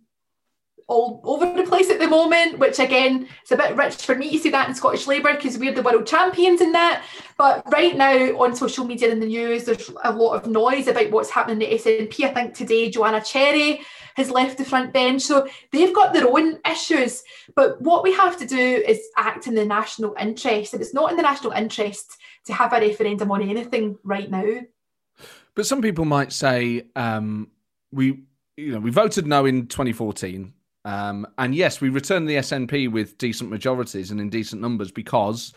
all 0.91 1.21
over 1.25 1.47
the 1.57 1.63
place 1.69 1.89
at 1.89 2.01
the 2.01 2.09
moment, 2.09 2.59
which 2.59 2.79
again, 2.79 3.29
it's 3.43 3.53
a 3.53 3.57
bit 3.57 3.77
rich 3.77 3.95
for 3.95 4.17
me 4.17 4.33
to 4.33 4.39
see 4.39 4.51
that 4.51 4.69
in 4.69 4.75
Scottish 4.75 5.07
Labour 5.07 5.35
because 5.35 5.57
we're 5.57 5.73
the 5.73 5.83
world 5.83 6.07
champions 6.07 6.61
in 6.61 6.73
that. 6.73 7.05
But 7.39 7.63
right 7.73 7.97
now 7.97 8.17
on 8.39 8.57
social 8.57 8.85
media 8.85 9.11
and 9.11 9.23
the 9.23 9.27
news, 9.27 9.65
there's 9.65 9.91
a 10.03 10.13
lot 10.13 10.35
of 10.35 10.51
noise 10.51 10.89
about 10.89 11.11
what's 11.11 11.31
happening 11.31 11.63
in 11.63 11.71
the 11.71 11.79
SNP. 11.79 12.25
I 12.25 12.35
think 12.35 12.55
today 12.55 12.91
Joanna 12.91 13.23
Cherry 13.23 13.81
has 14.17 14.31
left 14.31 14.59
the 14.59 14.65
front 14.65 14.93
bench. 14.93 15.23
So 15.23 15.49
they've 15.71 15.95
got 15.95 16.13
their 16.13 16.29
own 16.29 16.59
issues. 16.69 17.23
But 17.55 17.81
what 17.81 18.03
we 18.03 18.13
have 18.15 18.37
to 18.39 18.47
do 18.47 18.59
is 18.59 19.01
act 19.17 19.47
in 19.47 19.55
the 19.55 19.65
national 19.65 20.15
interest. 20.21 20.75
And 20.75 20.83
it's 20.83 20.93
not 20.93 21.11
in 21.11 21.17
the 21.17 21.23
national 21.23 21.53
interest 21.53 22.17
to 22.47 22.53
have 22.53 22.73
a 22.73 22.81
referendum 22.81 23.31
on 23.31 23.43
anything 23.43 23.97
right 24.03 24.31
now. 24.31 24.63
But 25.55 25.67
some 25.67 25.83
people 25.83 26.05
might 26.05 26.33
say, 26.33 26.87
um, 26.97 27.49
we 27.93 28.25
you 28.57 28.73
know 28.73 28.81
we 28.81 28.91
voted 28.91 29.27
no 29.27 29.47
in 29.47 29.67
2014, 29.67 30.53
um, 30.85 31.27
and 31.39 31.55
yes, 31.55 31.81
we 31.81 31.89
returned 31.89 32.29
the 32.29 32.37
SNP 32.37 32.91
with 32.91 33.19
decent 33.19 33.51
majorities 33.51 34.11
and 34.11 34.21
in 34.21 34.31
decent 34.31 34.63
numbers 34.63 34.91
because 34.91 35.53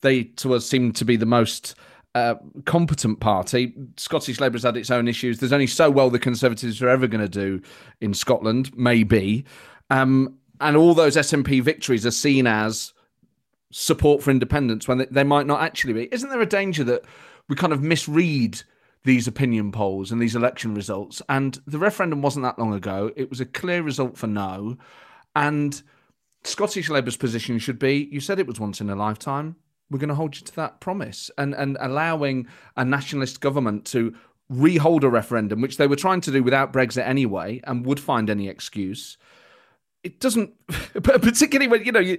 they 0.00 0.24
to 0.24 0.54
us 0.54 0.66
seem 0.66 0.92
to 0.92 1.04
be 1.04 1.16
the 1.16 1.26
most 1.26 1.74
uh, 2.14 2.34
competent 2.64 3.20
party. 3.20 3.74
Scottish 3.96 4.40
Labour 4.40 4.56
has 4.56 4.64
had 4.64 4.76
its 4.76 4.90
own 4.90 5.08
issues. 5.08 5.38
There's 5.38 5.52
only 5.52 5.66
so 5.66 5.90
well 5.90 6.10
the 6.10 6.18
Conservatives 6.18 6.82
are 6.82 6.88
ever 6.88 7.06
going 7.06 7.20
to 7.20 7.28
do 7.28 7.60
in 8.00 8.14
Scotland, 8.14 8.76
maybe. 8.76 9.44
Um, 9.90 10.38
and 10.60 10.76
all 10.76 10.94
those 10.94 11.16
SNP 11.16 11.62
victories 11.62 12.06
are 12.06 12.12
seen 12.12 12.46
as 12.46 12.92
support 13.70 14.22
for 14.22 14.30
independence 14.30 14.86
when 14.86 14.98
they, 14.98 15.06
they 15.06 15.24
might 15.24 15.46
not 15.46 15.60
actually 15.60 15.92
be. 15.92 16.08
Isn't 16.12 16.30
there 16.30 16.40
a 16.40 16.46
danger 16.46 16.84
that 16.84 17.02
we 17.48 17.56
kind 17.56 17.72
of 17.72 17.82
misread 17.82 18.62
these 19.04 19.28
opinion 19.28 19.72
polls 19.72 20.10
and 20.10 20.20
these 20.20 20.34
election 20.34 20.74
results? 20.74 21.22
And 21.28 21.60
the 21.66 21.78
referendum 21.78 22.22
wasn't 22.22 22.44
that 22.44 22.58
long 22.58 22.74
ago. 22.74 23.12
It 23.16 23.30
was 23.30 23.40
a 23.40 23.46
clear 23.46 23.82
result 23.82 24.16
for 24.16 24.26
no. 24.26 24.76
And 25.36 25.82
Scottish 26.42 26.90
Labour's 26.90 27.16
position 27.16 27.58
should 27.58 27.78
be 27.78 28.08
you 28.10 28.20
said 28.20 28.38
it 28.38 28.46
was 28.46 28.60
once 28.60 28.80
in 28.80 28.90
a 28.90 28.96
lifetime. 28.96 29.56
We're 29.90 29.98
going 29.98 30.08
to 30.08 30.14
hold 30.14 30.36
you 30.36 30.42
to 30.46 30.56
that 30.56 30.80
promise. 30.80 31.30
And, 31.38 31.54
and 31.54 31.76
allowing 31.80 32.46
a 32.76 32.84
nationalist 32.84 33.40
government 33.40 33.84
to 33.86 34.14
rehold 34.48 35.04
a 35.04 35.08
referendum, 35.08 35.60
which 35.60 35.76
they 35.76 35.86
were 35.86 35.96
trying 35.96 36.20
to 36.22 36.30
do 36.30 36.42
without 36.42 36.72
Brexit 36.72 37.06
anyway 37.06 37.60
and 37.64 37.86
would 37.86 38.00
find 38.00 38.28
any 38.28 38.48
excuse 38.48 39.16
it 40.04 40.20
doesn't 40.20 40.52
particularly 41.02 41.66
when 41.66 41.84
you 41.84 41.90
know 41.90 41.98
you, 41.98 42.18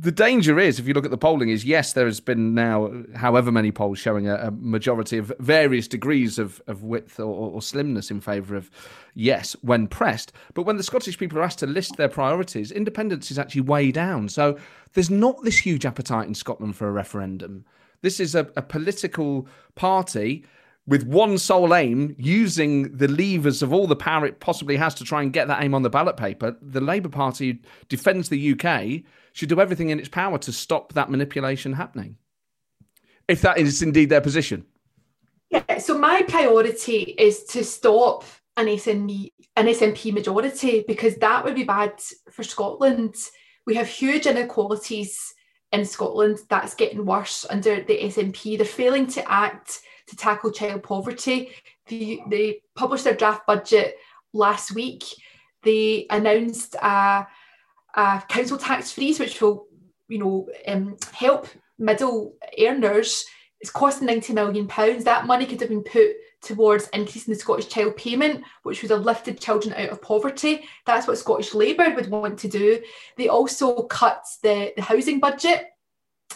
the 0.00 0.12
danger 0.12 0.60
is, 0.60 0.78
if 0.78 0.86
you 0.86 0.94
look 0.94 1.04
at 1.04 1.10
the 1.10 1.18
polling, 1.18 1.48
is 1.48 1.64
yes, 1.64 1.92
there 1.92 2.06
has 2.06 2.20
been 2.20 2.54
now 2.54 2.92
however 3.16 3.50
many 3.50 3.72
polls 3.72 3.98
showing 3.98 4.28
a, 4.28 4.36
a 4.36 4.50
majority 4.52 5.18
of 5.18 5.32
various 5.40 5.88
degrees 5.88 6.38
of, 6.38 6.62
of 6.68 6.84
width 6.84 7.18
or, 7.18 7.24
or 7.24 7.60
slimness 7.60 8.08
in 8.08 8.20
favour 8.20 8.54
of 8.54 8.70
yes 9.14 9.56
when 9.62 9.88
pressed. 9.88 10.32
But 10.54 10.62
when 10.62 10.76
the 10.76 10.84
Scottish 10.84 11.18
people 11.18 11.38
are 11.38 11.42
asked 11.42 11.58
to 11.60 11.66
list 11.66 11.96
their 11.96 12.08
priorities, 12.08 12.70
independence 12.70 13.32
is 13.32 13.40
actually 13.40 13.62
way 13.62 13.90
down. 13.90 14.28
So 14.28 14.56
there's 14.92 15.10
not 15.10 15.42
this 15.42 15.58
huge 15.58 15.84
appetite 15.84 16.28
in 16.28 16.34
Scotland 16.34 16.76
for 16.76 16.86
a 16.86 16.92
referendum. 16.92 17.64
This 18.00 18.20
is 18.20 18.36
a, 18.36 18.48
a 18.56 18.62
political 18.62 19.48
party 19.74 20.44
with 20.88 21.06
one 21.06 21.36
sole 21.36 21.74
aim, 21.74 22.14
using 22.18 22.96
the 22.96 23.08
levers 23.08 23.62
of 23.62 23.74
all 23.74 23.86
the 23.86 23.94
power 23.94 24.24
it 24.24 24.40
possibly 24.40 24.76
has 24.76 24.94
to 24.94 25.04
try 25.04 25.20
and 25.20 25.34
get 25.34 25.46
that 25.46 25.62
aim 25.62 25.74
on 25.74 25.82
the 25.82 25.90
ballot 25.90 26.16
paper, 26.16 26.56
the 26.62 26.80
Labour 26.80 27.10
Party 27.10 27.60
defends 27.90 28.30
the 28.30 28.52
UK, 28.52 29.02
should 29.38 29.48
do 29.48 29.60
everything 29.60 29.90
in 29.90 30.00
its 30.00 30.08
power 30.08 30.36
to 30.36 30.52
stop 30.52 30.92
that 30.94 31.10
manipulation 31.10 31.72
happening. 31.72 32.16
If 33.28 33.40
that 33.42 33.58
is 33.58 33.82
indeed 33.82 34.08
their 34.08 34.20
position. 34.20 34.64
Yeah, 35.48 35.78
so 35.78 35.96
my 35.96 36.22
priority 36.22 37.14
is 37.16 37.44
to 37.44 37.62
stop 37.62 38.24
an 38.56 38.66
SNP, 38.66 39.30
an 39.54 39.66
SNP 39.66 40.12
majority 40.12 40.84
because 40.88 41.14
that 41.16 41.44
would 41.44 41.54
be 41.54 41.62
bad 41.62 41.92
for 42.32 42.42
Scotland. 42.42 43.14
We 43.64 43.76
have 43.76 43.86
huge 43.86 44.26
inequalities 44.26 45.34
in 45.70 45.84
Scotland. 45.84 46.38
That's 46.50 46.74
getting 46.74 47.06
worse 47.06 47.46
under 47.48 47.76
the 47.76 47.96
SNP. 47.96 48.58
They're 48.58 48.66
failing 48.66 49.06
to 49.08 49.30
act 49.30 49.82
to 50.08 50.16
tackle 50.16 50.50
child 50.50 50.82
poverty. 50.82 51.52
The, 51.86 52.20
they 52.28 52.62
published 52.74 53.04
their 53.04 53.14
draft 53.14 53.46
budget 53.46 53.98
last 54.32 54.72
week. 54.72 55.04
They 55.62 56.06
announced 56.10 56.74
a, 56.74 57.28
council 57.94 58.58
tax 58.58 58.92
freeze, 58.92 59.18
which 59.18 59.40
will, 59.40 59.66
you 60.08 60.18
know, 60.18 60.48
um, 60.66 60.96
help 61.12 61.48
middle 61.78 62.34
earners. 62.58 63.24
It's 63.60 63.70
costing 63.70 64.06
ninety 64.06 64.32
million 64.32 64.68
pounds. 64.68 65.04
That 65.04 65.26
money 65.26 65.46
could 65.46 65.60
have 65.60 65.70
been 65.70 65.82
put 65.82 66.10
towards 66.40 66.88
increasing 66.90 67.34
the 67.34 67.40
Scottish 67.40 67.68
Child 67.68 67.96
Payment, 67.96 68.44
which 68.62 68.82
would 68.82 68.92
have 68.92 69.04
lifted 69.04 69.40
children 69.40 69.74
out 69.74 69.88
of 69.90 70.00
poverty. 70.00 70.64
That's 70.86 71.08
what 71.08 71.18
Scottish 71.18 71.54
Labour 71.54 71.92
would 71.94 72.08
want 72.08 72.38
to 72.38 72.48
do. 72.48 72.80
They 73.16 73.26
also 73.26 73.82
cut 73.82 74.24
the, 74.42 74.72
the 74.76 74.82
housing 74.82 75.18
budget, 75.18 75.66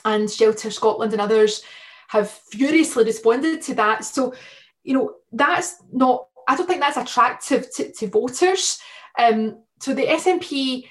and 0.04 0.28
Shelter 0.28 0.70
Scotland 0.72 1.12
and 1.12 1.22
others 1.22 1.62
have 2.08 2.30
furiously 2.30 3.04
responded 3.04 3.62
to 3.62 3.74
that. 3.74 4.04
So, 4.04 4.34
you 4.82 4.94
know, 4.94 5.14
that's 5.30 5.76
not, 5.92 6.26
I 6.48 6.56
don't 6.56 6.66
think 6.66 6.80
that's 6.80 6.96
attractive 6.96 7.72
to, 7.76 7.92
to 7.92 8.08
voters. 8.08 8.80
Um, 9.18 9.62
so 9.80 9.94
the 9.94 10.06
SNP, 10.06 10.88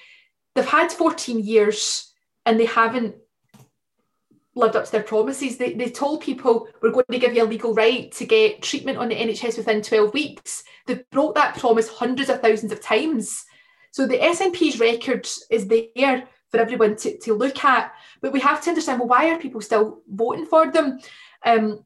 they've 0.56 0.66
had 0.66 0.92
14 0.92 1.40
years 1.40 2.12
and 2.46 2.60
they 2.60 2.66
haven't 2.66 3.16
lived 4.56 4.76
up 4.76 4.86
to 4.86 4.92
their 4.92 5.04
promises. 5.04 5.58
They, 5.58 5.74
they 5.74 5.90
told 5.90 6.22
people 6.22 6.68
we're 6.82 6.92
going 6.92 7.06
to 7.10 7.20
give 7.20 7.34
you 7.34 7.44
a 7.44 7.46
legal 7.46 7.74
right 7.74 8.12
to 8.14 8.26
get 8.26 8.62
treatment 8.62 8.98
on 8.98 9.10
the 9.10 9.16
NHS 9.16 9.58
within 9.58 9.82
12 9.82 10.14
weeks. 10.14 10.64
They've 10.88 11.10
broke 11.12 11.36
that 11.36 11.58
promise 11.58 11.88
hundreds 11.88 12.30
of 12.30 12.42
thousands 12.42 12.72
of 12.72 12.82
times. 12.82 13.46
So 13.92 14.06
the 14.06 14.18
SNP's 14.18 14.80
record 14.80 15.28
is 15.50 15.68
there 15.68 16.28
for 16.50 16.60
everyone 16.60 16.96
to, 16.98 17.18
to 17.20 17.34
look 17.34 17.64
at. 17.64 17.94
But 18.22 18.34
we 18.34 18.40
have 18.42 18.62
to 18.64 18.70
understand 18.70 19.00
well, 19.00 19.08
why 19.08 19.30
are 19.30 19.40
people 19.40 19.62
still 19.62 20.02
voting 20.10 20.46
for 20.46 20.70
them? 20.72 21.00
Um, 21.46 21.86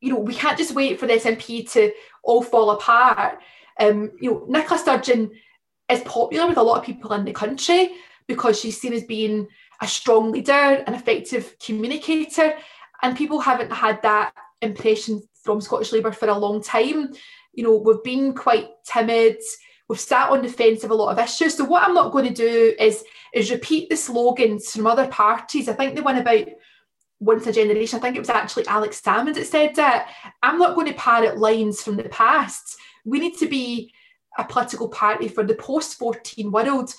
you 0.00 0.14
know, 0.14 0.18
we 0.18 0.34
can't 0.34 0.58
just 0.58 0.74
wait 0.74 0.98
for 0.98 1.06
the 1.06 1.14
SNP 1.14 1.70
to 1.72 1.92
all 2.22 2.42
fall 2.42 2.70
apart. 2.70 3.38
Um, 3.78 4.12
you 4.18 4.30
know, 4.30 4.44
Nicola 4.48 4.78
Sturgeon 4.78 5.30
is 5.90 6.00
popular 6.02 6.46
with 6.46 6.58
a 6.58 6.62
lot 6.62 6.78
of 6.78 6.84
people 6.84 7.12
in 7.12 7.24
the 7.24 7.32
country 7.32 7.92
because 8.26 8.60
she's 8.60 8.80
seen 8.80 8.92
as 8.92 9.04
being 9.04 9.48
a 9.80 9.86
strong 9.86 10.32
leader, 10.32 10.52
an 10.52 10.94
effective 10.94 11.56
communicator, 11.58 12.54
and 13.02 13.16
people 13.16 13.40
haven't 13.40 13.72
had 13.72 14.00
that 14.02 14.32
impression 14.62 15.22
from 15.42 15.60
Scottish 15.60 15.92
Labour 15.92 16.12
for 16.12 16.28
a 16.28 16.38
long 16.38 16.62
time. 16.62 17.12
You 17.52 17.64
know, 17.64 17.76
we've 17.76 18.02
been 18.02 18.34
quite 18.34 18.68
timid. 18.84 19.38
We've 19.88 19.98
sat 19.98 20.30
on 20.30 20.42
the 20.42 20.48
fence 20.48 20.84
of 20.84 20.90
a 20.90 20.94
lot 20.94 21.10
of 21.10 21.18
issues. 21.18 21.56
So 21.56 21.64
what 21.64 21.82
I'm 21.82 21.94
not 21.94 22.12
going 22.12 22.28
to 22.28 22.34
do 22.34 22.74
is 22.78 23.02
is 23.34 23.50
repeat 23.50 23.88
the 23.88 23.96
slogans 23.96 24.70
from 24.70 24.86
other 24.86 25.08
parties. 25.08 25.68
I 25.68 25.72
think 25.72 25.96
the 25.96 26.02
one 26.02 26.16
about 26.16 26.46
once 27.20 27.46
a 27.46 27.52
generation, 27.52 27.98
I 27.98 28.02
think 28.02 28.16
it 28.16 28.20
was 28.20 28.30
actually 28.30 28.66
Alex 28.66 29.00
Salmond 29.00 29.34
that 29.34 29.46
said 29.46 29.74
that. 29.76 30.08
I'm 30.42 30.58
not 30.58 30.74
going 30.74 30.86
to 30.88 30.94
parrot 30.94 31.38
lines 31.38 31.82
from 31.82 31.96
the 31.96 32.08
past. 32.08 32.76
We 33.04 33.18
need 33.18 33.36
to 33.38 33.48
be 33.48 33.92
a 34.38 34.44
political 34.44 34.88
party 34.88 35.28
for 35.28 35.44
the 35.44 35.54
post 35.54 35.98
14 35.98 36.50
world. 36.50 36.94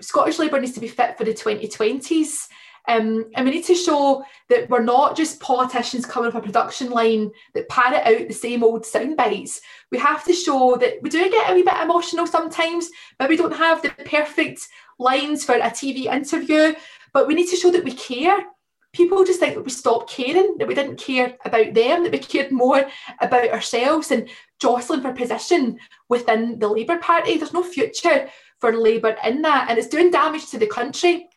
Scottish 0.00 0.38
Labour 0.38 0.60
needs 0.60 0.72
to 0.72 0.80
be 0.80 0.88
fit 0.88 1.16
for 1.16 1.24
the 1.24 1.32
2020s. 1.32 2.48
Um, 2.88 3.30
and 3.36 3.46
we 3.46 3.52
need 3.52 3.64
to 3.66 3.74
show 3.76 4.24
that 4.48 4.68
we're 4.68 4.82
not 4.82 5.16
just 5.16 5.40
politicians 5.40 6.04
coming 6.04 6.28
up 6.28 6.34
a 6.34 6.40
production 6.40 6.90
line 6.90 7.30
that 7.54 7.68
parrot 7.68 8.04
out 8.04 8.26
the 8.26 8.34
same 8.34 8.64
old 8.64 8.84
sound 8.84 9.16
bites. 9.16 9.60
We 9.92 9.98
have 9.98 10.24
to 10.24 10.32
show 10.32 10.76
that 10.78 10.94
we 11.00 11.08
do 11.08 11.30
get 11.30 11.50
a 11.50 11.54
wee 11.54 11.62
bit 11.62 11.80
emotional 11.80 12.26
sometimes, 12.26 12.90
but 13.18 13.28
we 13.28 13.36
don't 13.36 13.54
have 13.54 13.82
the 13.82 13.90
perfect 14.04 14.66
lines 14.98 15.44
for 15.44 15.54
a 15.54 15.70
TV 15.70 16.06
interview, 16.06 16.74
but 17.12 17.28
we 17.28 17.34
need 17.34 17.48
to 17.50 17.56
show 17.56 17.70
that 17.70 17.84
we 17.84 17.92
care. 17.92 18.44
People 18.92 19.24
just 19.24 19.40
think 19.40 19.54
that 19.54 19.64
we 19.64 19.70
stopped 19.70 20.10
caring, 20.10 20.56
that 20.58 20.68
we 20.68 20.74
didn't 20.74 20.96
care 20.96 21.36
about 21.44 21.72
them, 21.72 22.02
that 22.02 22.12
we 22.12 22.18
cared 22.18 22.52
more 22.52 22.84
about 23.20 23.48
ourselves 23.48 24.10
and 24.10 24.28
jostling 24.60 25.00
for 25.00 25.12
position 25.12 25.78
within 26.10 26.58
the 26.58 26.68
Labour 26.68 26.98
Party. 26.98 27.38
There's 27.38 27.54
no 27.54 27.62
future 27.62 28.28
for 28.58 28.76
Labour 28.76 29.16
in 29.24 29.42
that, 29.42 29.68
and 29.68 29.78
it's 29.78 29.88
doing 29.88 30.10
damage 30.10 30.50
to 30.50 30.58
the 30.58 30.66
country. 30.66 31.28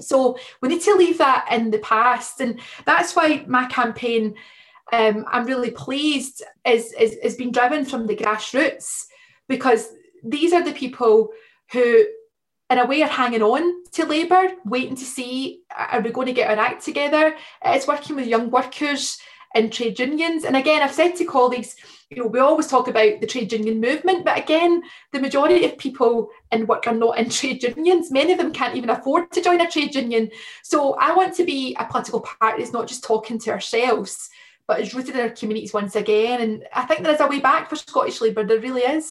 So 0.00 0.38
we 0.60 0.68
need 0.68 0.82
to 0.82 0.94
leave 0.94 1.18
that 1.18 1.48
in 1.50 1.70
the 1.70 1.78
past, 1.78 2.40
and 2.40 2.60
that's 2.86 3.14
why 3.16 3.44
my 3.48 3.66
campaign, 3.66 4.34
um, 4.92 5.24
I'm 5.28 5.46
really 5.46 5.72
pleased, 5.72 6.42
is, 6.64 6.92
is 6.92 7.12
is 7.22 7.36
being 7.36 7.52
driven 7.52 7.84
from 7.84 8.06
the 8.06 8.16
grassroots 8.16 9.04
because 9.48 9.92
these 10.22 10.52
are 10.52 10.64
the 10.64 10.72
people 10.72 11.30
who 11.72 12.04
in 12.70 12.78
a 12.78 12.86
way 12.86 13.02
are 13.02 13.08
hanging 13.08 13.42
on 13.42 13.84
to 13.92 14.06
Labour, 14.06 14.52
waiting 14.64 14.96
to 14.96 15.04
see 15.04 15.60
are 15.76 16.00
we 16.00 16.10
going 16.10 16.26
to 16.26 16.32
get 16.32 16.50
our 16.50 16.64
act 16.64 16.84
together. 16.84 17.34
It's 17.64 17.86
working 17.86 18.16
with 18.16 18.26
young 18.26 18.50
workers 18.50 19.18
and 19.54 19.72
trade 19.72 19.98
unions. 19.98 20.44
And 20.44 20.56
again, 20.56 20.82
I've 20.82 20.92
said 20.92 21.14
to 21.16 21.24
colleagues, 21.24 21.76
you 22.10 22.22
know, 22.22 22.28
we 22.28 22.40
always 22.40 22.66
talk 22.66 22.88
about 22.88 23.20
the 23.20 23.26
trade 23.26 23.52
union 23.52 23.80
movement, 23.80 24.24
but 24.24 24.38
again, 24.38 24.82
the 25.12 25.20
majority 25.20 25.64
of 25.64 25.78
people 25.78 26.28
in 26.50 26.66
work 26.66 26.86
are 26.86 26.94
not 26.94 27.18
in 27.18 27.28
trade 27.30 27.62
unions. 27.62 28.10
Many 28.10 28.32
of 28.32 28.38
them 28.38 28.52
can't 28.52 28.76
even 28.76 28.90
afford 28.90 29.30
to 29.32 29.42
join 29.42 29.60
a 29.60 29.70
trade 29.70 29.94
union. 29.94 30.30
So 30.62 30.94
I 30.94 31.14
want 31.14 31.34
to 31.36 31.44
be 31.44 31.76
a 31.78 31.86
political 31.86 32.20
party 32.20 32.62
that's 32.62 32.72
not 32.72 32.88
just 32.88 33.04
talking 33.04 33.38
to 33.40 33.50
ourselves, 33.50 34.28
but 34.66 34.80
is 34.80 34.94
rooted 34.94 35.14
in 35.14 35.20
our 35.20 35.30
communities 35.30 35.72
once 35.72 35.94
again. 35.94 36.40
And 36.40 36.64
I 36.72 36.82
think 36.82 37.02
there 37.02 37.14
is 37.14 37.20
a 37.20 37.26
way 37.26 37.40
back 37.40 37.68
for 37.68 37.76
Scottish 37.76 38.20
Labour. 38.20 38.44
There 38.44 38.60
really 38.60 38.82
is. 38.82 39.10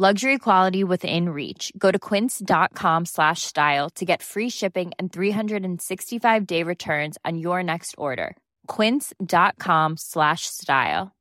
Luxury 0.00 0.38
quality 0.38 0.84
within 0.84 1.30
reach. 1.30 1.72
Go 1.76 1.90
to 1.90 1.98
quince.com 1.98 3.04
slash 3.04 3.42
style 3.42 3.90
to 3.96 4.04
get 4.04 4.22
free 4.22 4.48
shipping 4.48 4.92
and 4.96 5.12
365 5.12 6.46
day 6.46 6.62
returns 6.62 7.18
on 7.24 7.36
your 7.36 7.64
next 7.64 7.96
order. 7.98 8.36
Quince.com 8.68 9.96
slash 9.96 10.42
style. 10.42 11.16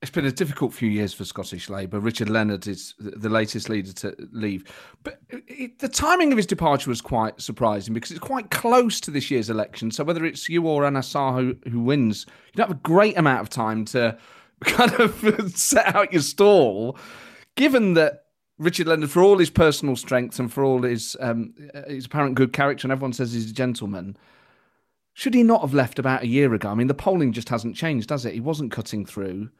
It's 0.00 0.12
been 0.12 0.26
a 0.26 0.30
difficult 0.30 0.74
few 0.74 0.88
years 0.88 1.12
for 1.12 1.24
Scottish 1.24 1.68
Labour. 1.68 1.98
Richard 1.98 2.30
Leonard 2.30 2.68
is 2.68 2.94
the 3.00 3.28
latest 3.28 3.68
leader 3.68 3.92
to 3.94 4.14
leave. 4.30 4.62
But 5.02 5.18
it, 5.48 5.80
the 5.80 5.88
timing 5.88 6.30
of 6.30 6.36
his 6.36 6.46
departure 6.46 6.88
was 6.88 7.00
quite 7.00 7.40
surprising 7.40 7.94
because 7.94 8.12
it's 8.12 8.20
quite 8.20 8.52
close 8.52 9.00
to 9.00 9.10
this 9.10 9.28
year's 9.28 9.50
election. 9.50 9.90
So 9.90 10.04
whether 10.04 10.24
it's 10.24 10.48
you 10.48 10.68
or 10.68 10.82
Sarwar 10.82 11.58
who, 11.64 11.70
who 11.70 11.80
wins, 11.80 12.26
you 12.28 12.52
don't 12.58 12.68
have 12.68 12.76
a 12.76 12.80
great 12.80 13.18
amount 13.18 13.40
of 13.40 13.48
time 13.48 13.84
to 13.86 14.16
kind 14.66 14.92
of 14.94 15.52
set 15.56 15.94
out 15.94 16.12
your 16.12 16.22
stall, 16.22 16.96
given 17.56 17.94
that 17.94 18.24
Richard 18.58 18.86
Leonard, 18.86 19.10
for 19.10 19.22
all 19.22 19.38
his 19.38 19.50
personal 19.50 19.96
strengths 19.96 20.38
and 20.38 20.52
for 20.52 20.64
all 20.64 20.82
his 20.82 21.16
um, 21.20 21.54
his 21.86 22.06
apparent 22.06 22.34
good 22.34 22.52
character, 22.52 22.86
and 22.86 22.92
everyone 22.92 23.12
says 23.12 23.32
he's 23.32 23.50
a 23.50 23.54
gentleman, 23.54 24.16
should 25.14 25.34
he 25.34 25.42
not 25.42 25.60
have 25.60 25.74
left 25.74 25.98
about 25.98 26.22
a 26.22 26.26
year 26.28 26.54
ago? 26.54 26.70
I 26.70 26.74
mean, 26.74 26.86
the 26.86 26.94
polling 26.94 27.32
just 27.32 27.48
hasn't 27.48 27.76
changed, 27.76 28.08
does 28.08 28.24
it? 28.24 28.34
He 28.34 28.40
wasn't 28.40 28.72
cutting 28.72 29.04
through. 29.04 29.50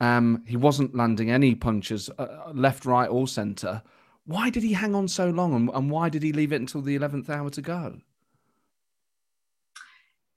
Um, 0.00 0.44
he 0.46 0.56
wasn't 0.56 0.94
landing 0.94 1.30
any 1.30 1.54
punches, 1.54 2.08
uh, 2.18 2.50
left, 2.54 2.86
right, 2.86 3.08
or 3.08 3.28
centre. 3.28 3.82
Why 4.24 4.48
did 4.48 4.62
he 4.62 4.72
hang 4.72 4.94
on 4.94 5.08
so 5.08 5.28
long, 5.30 5.54
and, 5.54 5.70
and 5.74 5.90
why 5.90 6.08
did 6.08 6.22
he 6.22 6.32
leave 6.32 6.52
it 6.52 6.60
until 6.60 6.82
the 6.82 6.94
eleventh 6.94 7.28
hour 7.28 7.50
to 7.50 7.62
go? 7.62 8.00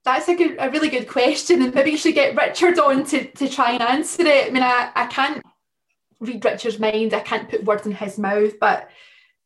That's 0.04 0.28
a 0.28 0.34
good, 0.34 0.56
a 0.58 0.70
really 0.70 0.90
good 0.90 1.08
question, 1.08 1.62
and 1.62 1.74
maybe 1.74 1.92
you 1.92 1.96
should 1.96 2.14
get 2.14 2.36
Richard 2.36 2.78
on 2.78 3.04
to, 3.06 3.24
to 3.24 3.48
try 3.48 3.72
and 3.72 3.82
answer 3.82 4.22
it. 4.22 4.48
I 4.48 4.50
mean, 4.50 4.62
I, 4.62 4.90
I 4.94 5.06
can't 5.06 5.42
read 6.20 6.44
Richard's 6.44 6.78
mind, 6.78 7.14
I 7.14 7.20
can't 7.20 7.48
put 7.48 7.64
words 7.64 7.86
in 7.86 7.92
his 7.92 8.18
mouth, 8.18 8.52
but 8.60 8.90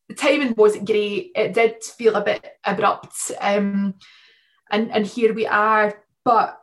the 0.09 0.15
timing 0.15 0.53
wasn't 0.57 0.87
great. 0.87 1.31
It 1.35 1.53
did 1.53 1.83
feel 1.83 2.15
a 2.15 2.23
bit 2.23 2.45
abrupt, 2.65 3.31
um, 3.39 3.93
and 4.71 4.91
and 4.91 5.05
here 5.05 5.33
we 5.33 5.45
are. 5.45 6.03
But 6.25 6.59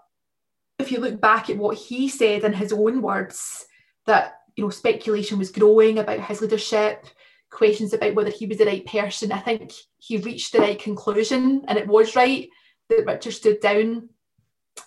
if 0.78 0.92
you 0.92 0.98
look 0.98 1.20
back 1.20 1.48
at 1.48 1.56
what 1.56 1.78
he 1.78 2.08
said 2.08 2.44
in 2.44 2.52
his 2.52 2.72
own 2.72 3.00
words, 3.00 3.64
that 4.04 4.40
you 4.56 4.64
know 4.64 4.70
speculation 4.70 5.38
was 5.38 5.52
growing 5.52 5.98
about 5.98 6.20
his 6.20 6.42
leadership, 6.42 7.06
questions 7.50 7.94
about 7.94 8.14
whether 8.14 8.30
he 8.30 8.46
was 8.46 8.58
the 8.58 8.66
right 8.66 8.84
person. 8.84 9.32
I 9.32 9.38
think 9.38 9.72
he 9.96 10.18
reached 10.18 10.52
the 10.52 10.58
right 10.58 10.78
conclusion, 10.78 11.64
and 11.68 11.78
it 11.78 11.86
was 11.86 12.16
right 12.16 12.48
that 12.88 13.06
Richard 13.06 13.32
stood 13.32 13.60
down. 13.60 14.08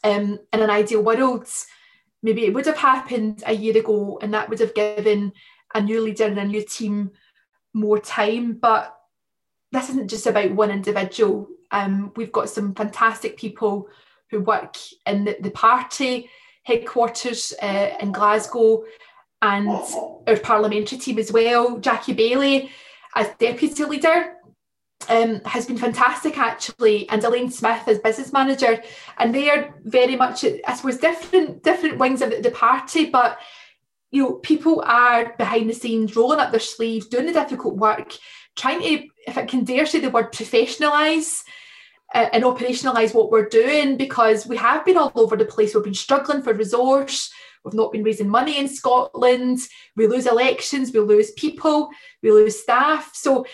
Um, 0.04 0.40
in 0.54 0.62
an 0.62 0.70
ideal 0.70 1.02
world, 1.02 1.48
maybe 2.22 2.46
it 2.46 2.54
would 2.54 2.68
have 2.68 2.78
happened 2.78 3.44
a 3.46 3.54
year 3.54 3.78
ago, 3.78 4.20
and 4.22 4.34
that 4.34 4.50
would 4.50 4.60
have 4.60 4.76
given 4.76 5.34
a 5.74 5.82
new 5.82 6.02
leader 6.02 6.26
and 6.26 6.38
a 6.38 6.46
new 6.46 6.64
team 6.64 7.12
more 7.74 8.00
time. 8.00 8.54
But 8.54 8.96
this 9.72 9.90
isn't 9.90 10.10
just 10.10 10.28
about 10.28 10.52
one 10.52 10.72
individual. 10.72 11.48
Um, 11.72 12.12
we've 12.16 12.32
got 12.32 12.50
some 12.50 12.74
fantastic 12.74 13.38
people 13.38 13.88
who 14.30 14.42
work 14.42 14.76
in 15.06 15.26
the, 15.26 15.38
the 15.40 15.52
party 15.52 16.30
headquarters 16.64 17.54
uh, 17.62 17.96
in 18.00 18.12
Glasgow 18.12 18.84
and 19.42 19.70
our 20.28 20.38
parliamentary 20.42 20.98
team 20.98 21.18
as 21.18 21.32
well. 21.32 21.80
Jackie 21.80 22.14
Baillie 22.14 22.70
as 23.16 23.30
deputy 23.40 23.86
leader, 23.86 24.36
um, 25.08 25.42
has 25.46 25.66
been 25.66 25.78
fantastic 25.78 26.38
actually, 26.38 27.08
and 27.10 27.24
Elaine 27.24 27.50
Smith 27.50 27.88
as 27.88 28.00
business 28.00 28.34
manager, 28.34 28.82
and 29.18 29.34
they 29.34 29.50
are 29.50 29.74
very 29.84 30.16
much, 30.16 30.44
I 30.44 30.74
suppose, 30.76 30.98
different 30.98 31.64
different 31.64 31.98
wings 31.98 32.22
of 32.22 32.32
the, 32.44 32.52
party, 32.52 33.10
but 33.10 33.40
you 34.12 34.24
know, 34.24 34.34
people 34.36 34.84
are 34.86 35.36
behind 35.38 35.70
the 35.70 35.74
scenes, 35.74 36.16
rolling 36.16 36.40
up 36.40 36.52
their 36.52 36.60
sleeves, 36.60 37.08
doing 37.08 37.28
the 37.28 37.34
difficult 37.34 37.78
work, 37.78 38.14
trying 38.56 38.82
to, 38.82 39.08
if 39.28 39.38
I 39.38 39.46
can 39.46 39.64
dare 39.64 39.86
say 39.86 40.00
the 40.00 40.10
word, 40.10 40.34
professionalise 40.34 41.44
uh, 42.14 42.28
and 42.34 42.44
operationalise 42.44 43.14
what 43.14 43.32
we're 43.32 43.48
doing 43.48 43.98
because 43.98 44.48
we 44.48 44.58
have 44.58 44.84
been 44.86 44.98
all 44.98 45.12
over 45.16 45.36
the 45.36 45.46
place. 45.46 45.74
We've 45.74 45.84
been 45.84 45.94
struggling 45.94 46.42
for 46.42 46.54
resource. 46.54 47.32
We've 47.64 47.74
not 47.74 47.92
been 47.92 48.04
raising 48.04 48.30
money 48.30 48.58
in 48.58 48.68
Scotland. 48.68 49.60
We 49.96 50.08
lose 50.08 50.26
elections. 50.26 50.92
We 50.92 51.02
lose 51.02 51.32
people. 51.32 51.90
We 52.24 52.32
lose 52.32 52.60
staff. 52.60 53.12
So 53.14 53.46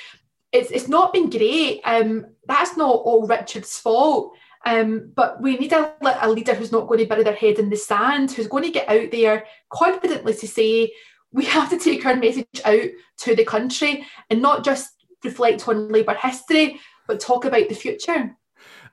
it's, 0.55 0.71
it's 0.71 0.87
not 0.87 1.13
been 1.13 1.29
great. 1.29 1.81
Um, 1.83 2.27
that's 2.47 2.77
not 2.77 2.89
all 2.89 3.27
Richard's 3.27 3.77
fault. 3.77 4.35
Um, 4.65 5.11
but 5.15 5.41
we 5.41 5.57
need 5.57 5.73
a, 5.73 5.93
a 6.21 6.29
leader 6.29 6.55
who's 6.55 6.71
not 6.71 6.87
going 6.87 6.99
to 6.99 7.05
bury 7.05 7.23
their 7.23 7.35
head 7.35 7.59
in 7.59 7.69
the 7.69 7.75
sand, 7.75 8.31
who's 8.31 8.47
going 8.47 8.63
to 8.63 8.71
get 8.71 8.89
out 8.89 9.11
there 9.11 9.45
confidently 9.69 10.33
to 10.33 10.47
say, 10.47 10.91
we 11.31 11.45
have 11.45 11.69
to 11.69 11.77
take 11.77 12.05
our 12.05 12.15
message 12.15 12.47
out 12.63 12.89
to 13.17 13.35
the 13.35 13.45
country 13.45 14.05
and 14.29 14.41
not 14.41 14.63
just 14.63 14.89
reflect 15.23 15.67
on 15.67 15.91
Labour 15.91 16.15
history, 16.15 16.79
but 17.07 17.19
talk 17.19 17.45
about 17.45 17.69
the 17.69 17.75
future. 17.75 18.35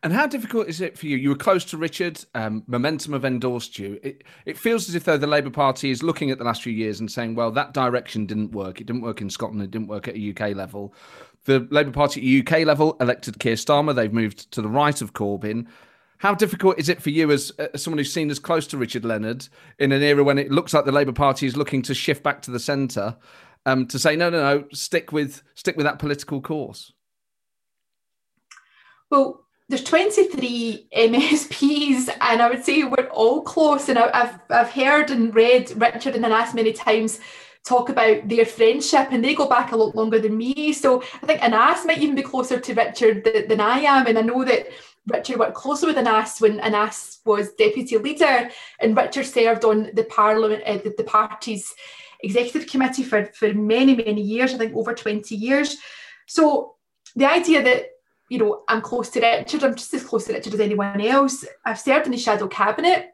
And 0.02 0.12
how 0.12 0.26
difficult 0.26 0.66
is 0.66 0.80
it 0.80 0.98
for 0.98 1.06
you? 1.06 1.16
You 1.16 1.28
were 1.28 1.36
close 1.36 1.64
to 1.66 1.76
Richard. 1.76 2.24
Um, 2.34 2.64
Momentum 2.66 3.12
have 3.12 3.24
endorsed 3.24 3.78
you. 3.78 4.00
It, 4.02 4.24
it 4.46 4.58
feels 4.58 4.88
as 4.88 4.96
if 4.96 5.04
though 5.04 5.16
the 5.16 5.28
Labour 5.28 5.50
Party 5.50 5.90
is 5.90 6.02
looking 6.02 6.32
at 6.32 6.38
the 6.38 6.44
last 6.44 6.62
few 6.62 6.72
years 6.72 6.98
and 6.98 7.10
saying, 7.10 7.36
"Well, 7.36 7.52
that 7.52 7.72
direction 7.72 8.26
didn't 8.26 8.50
work. 8.50 8.80
It 8.80 8.88
didn't 8.88 9.02
work 9.02 9.20
in 9.20 9.30
Scotland. 9.30 9.62
It 9.62 9.70
didn't 9.70 9.86
work 9.86 10.08
at 10.08 10.16
a 10.16 10.30
UK 10.30 10.56
level." 10.56 10.92
The 11.44 11.66
Labour 11.70 11.90
Party 11.90 12.20
at 12.20 12.46
UK 12.46 12.66
level 12.66 12.96
elected 13.00 13.38
Keir 13.38 13.54
Starmer. 13.54 13.94
They've 13.94 14.12
moved 14.12 14.50
to 14.52 14.62
the 14.62 14.68
right 14.68 15.00
of 15.00 15.12
Corbyn. 15.12 15.66
How 16.18 16.34
difficult 16.34 16.78
is 16.78 16.88
it 16.88 17.02
for 17.02 17.10
you, 17.10 17.32
as, 17.32 17.50
as 17.58 17.82
someone 17.82 17.98
who's 17.98 18.12
seen 18.12 18.30
as 18.30 18.38
close 18.38 18.68
to 18.68 18.76
Richard 18.76 19.04
Leonard, 19.04 19.48
in 19.80 19.90
an 19.90 20.02
era 20.02 20.22
when 20.22 20.38
it 20.38 20.52
looks 20.52 20.72
like 20.72 20.84
the 20.84 20.92
Labour 20.92 21.12
Party 21.12 21.46
is 21.46 21.56
looking 21.56 21.82
to 21.82 21.94
shift 21.94 22.22
back 22.22 22.42
to 22.42 22.52
the 22.52 22.60
centre, 22.60 23.16
um, 23.66 23.86
to 23.88 23.98
say, 23.98 24.14
"No, 24.14 24.30
no, 24.30 24.40
no, 24.40 24.64
stick 24.72 25.10
with 25.10 25.42
stick 25.54 25.76
with 25.76 25.84
that 25.84 25.98
political 25.98 26.40
course"? 26.40 26.92
Well, 29.10 29.44
there's 29.68 29.84
23 29.84 30.86
MSPs, 30.96 32.08
and 32.20 32.42
I 32.42 32.48
would 32.48 32.64
say 32.64 32.84
we're 32.84 33.08
all 33.08 33.42
close. 33.42 33.88
And 33.88 33.98
I've, 33.98 34.38
I've 34.50 34.70
heard 34.70 35.10
and 35.10 35.34
read 35.34 35.72
Richard 35.76 36.14
and 36.14 36.24
Anas 36.24 36.54
many 36.54 36.72
times 36.72 37.18
talk 37.64 37.88
about 37.88 38.28
their 38.28 38.44
friendship, 38.44 39.08
and 39.10 39.24
they 39.24 39.34
go 39.34 39.48
back 39.48 39.72
a 39.72 39.76
lot 39.76 39.94
longer 39.94 40.18
than 40.18 40.36
me. 40.36 40.72
So 40.72 41.02
I 41.22 41.26
think 41.26 41.42
Anas 41.42 41.84
might 41.84 41.98
even 41.98 42.16
be 42.16 42.22
closer 42.22 42.58
to 42.58 42.74
Richard 42.74 43.24
than 43.48 43.60
I 43.60 43.80
am. 43.80 44.06
And 44.06 44.18
I 44.18 44.22
know 44.22 44.44
that 44.44 44.68
Richard 45.06 45.38
worked 45.38 45.54
closely 45.54 45.88
with 45.88 45.98
Anas 45.98 46.40
when 46.40 46.60
Anas 46.60 47.20
was 47.24 47.52
deputy 47.54 47.98
leader, 47.98 48.50
and 48.80 48.96
Richard 48.96 49.26
served 49.26 49.64
on 49.64 49.90
the 49.94 50.04
parliament, 50.04 50.62
uh, 50.66 50.78
the, 50.78 50.94
the 50.96 51.04
party's 51.04 51.72
executive 52.20 52.68
committee 52.68 53.02
for, 53.02 53.26
for 53.26 53.52
many, 53.52 53.96
many 53.96 54.22
years, 54.22 54.54
I 54.54 54.58
think 54.58 54.76
over 54.76 54.94
20 54.94 55.34
years. 55.34 55.76
So 56.26 56.76
the 57.16 57.30
idea 57.30 57.62
that 57.62 57.86
you 58.28 58.38
know, 58.38 58.62
I'm 58.66 58.80
close 58.80 59.10
to 59.10 59.20
Richard. 59.20 59.62
I'm 59.62 59.74
just 59.74 59.92
as 59.92 60.04
close 60.04 60.24
to 60.24 60.32
Richard 60.32 60.54
as 60.54 60.60
anyone 60.60 61.02
else. 61.02 61.44
I've 61.66 61.78
served 61.78 62.06
in 62.06 62.12
the 62.12 62.18
shadow 62.18 62.48
cabinet. 62.48 63.10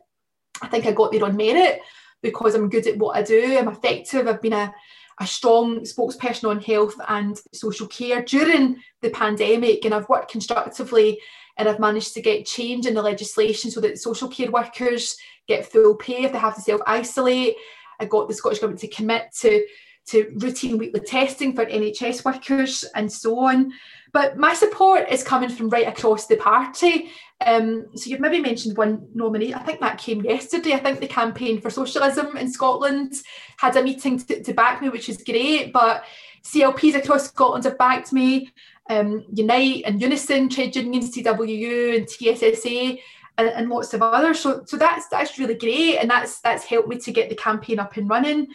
I 0.62 0.68
think 0.68 0.86
I 0.86 0.92
got 0.92 1.10
there 1.10 1.24
on 1.24 1.36
merit 1.36 1.80
because 2.22 2.54
I'm 2.54 2.68
good 2.68 2.86
at 2.86 2.98
what 2.98 3.16
I 3.16 3.22
do. 3.22 3.56
I'm 3.58 3.68
effective. 3.68 4.26
I've 4.26 4.42
been 4.42 4.52
a, 4.52 4.74
a 5.20 5.26
strong 5.26 5.80
spokesperson 5.80 6.48
on 6.48 6.60
health 6.60 6.94
and 7.08 7.40
social 7.52 7.86
care 7.86 8.22
during 8.22 8.82
the 9.02 9.10
pandemic, 9.10 9.84
and 9.84 9.94
I've 9.94 10.08
worked 10.08 10.30
constructively 10.30 11.20
and 11.58 11.68
I've 11.68 11.80
managed 11.80 12.14
to 12.14 12.22
get 12.22 12.46
change 12.46 12.86
in 12.86 12.94
the 12.94 13.02
legislation 13.02 13.70
so 13.70 13.80
that 13.80 13.98
social 13.98 14.28
care 14.28 14.50
workers 14.50 15.16
get 15.48 15.70
full 15.70 15.96
pay 15.96 16.22
if 16.22 16.32
they 16.32 16.38
have 16.38 16.54
to 16.54 16.60
self 16.60 16.80
isolate. 16.86 17.56
I 18.00 18.04
got 18.04 18.28
the 18.28 18.34
Scottish 18.34 18.60
Government 18.60 18.80
to 18.80 18.88
commit 18.88 19.34
to, 19.40 19.64
to 20.06 20.32
routine 20.36 20.78
weekly 20.78 21.00
testing 21.00 21.54
for 21.54 21.66
NHS 21.66 22.24
workers 22.24 22.84
and 22.94 23.10
so 23.10 23.40
on. 23.40 23.72
But 24.12 24.38
my 24.38 24.54
support 24.54 25.08
is 25.10 25.22
coming 25.22 25.48
from 25.48 25.68
right 25.70 25.86
across 25.86 26.26
the 26.26 26.36
party. 26.36 27.10
Um, 27.44 27.86
so 27.94 28.10
you've 28.10 28.20
maybe 28.20 28.40
mentioned 28.40 28.76
one 28.76 29.08
nominee. 29.14 29.54
I 29.54 29.60
think 29.60 29.80
that 29.80 29.98
came 29.98 30.22
yesterday. 30.22 30.72
I 30.72 30.78
think 30.78 31.00
the 31.00 31.06
Campaign 31.06 31.60
for 31.60 31.70
Socialism 31.70 32.36
in 32.36 32.50
Scotland 32.50 33.14
had 33.58 33.76
a 33.76 33.82
meeting 33.82 34.18
to, 34.18 34.42
to 34.42 34.52
back 34.52 34.82
me, 34.82 34.88
which 34.88 35.08
is 35.08 35.22
great. 35.22 35.72
But 35.72 36.04
CLPs 36.44 36.96
across 36.96 37.28
Scotland 37.28 37.64
have 37.64 37.78
backed 37.78 38.12
me. 38.12 38.50
Um, 38.90 39.26
Unite 39.32 39.82
and 39.84 40.00
Unison, 40.00 40.48
trade 40.48 40.74
unions, 40.74 41.14
TWU 41.14 41.96
and 41.96 42.08
TSSA, 42.08 42.96
and, 43.36 43.48
and, 43.48 43.68
lots 43.68 43.92
of 43.92 44.02
others. 44.02 44.40
So, 44.40 44.62
so 44.64 44.78
that's 44.78 45.08
that's 45.08 45.38
really 45.38 45.54
great, 45.54 45.98
and 45.98 46.08
that's 46.10 46.40
that's 46.40 46.64
helped 46.64 46.88
me 46.88 46.96
to 46.96 47.12
get 47.12 47.28
the 47.28 47.36
campaign 47.36 47.78
up 47.78 47.98
and 47.98 48.08
running. 48.08 48.46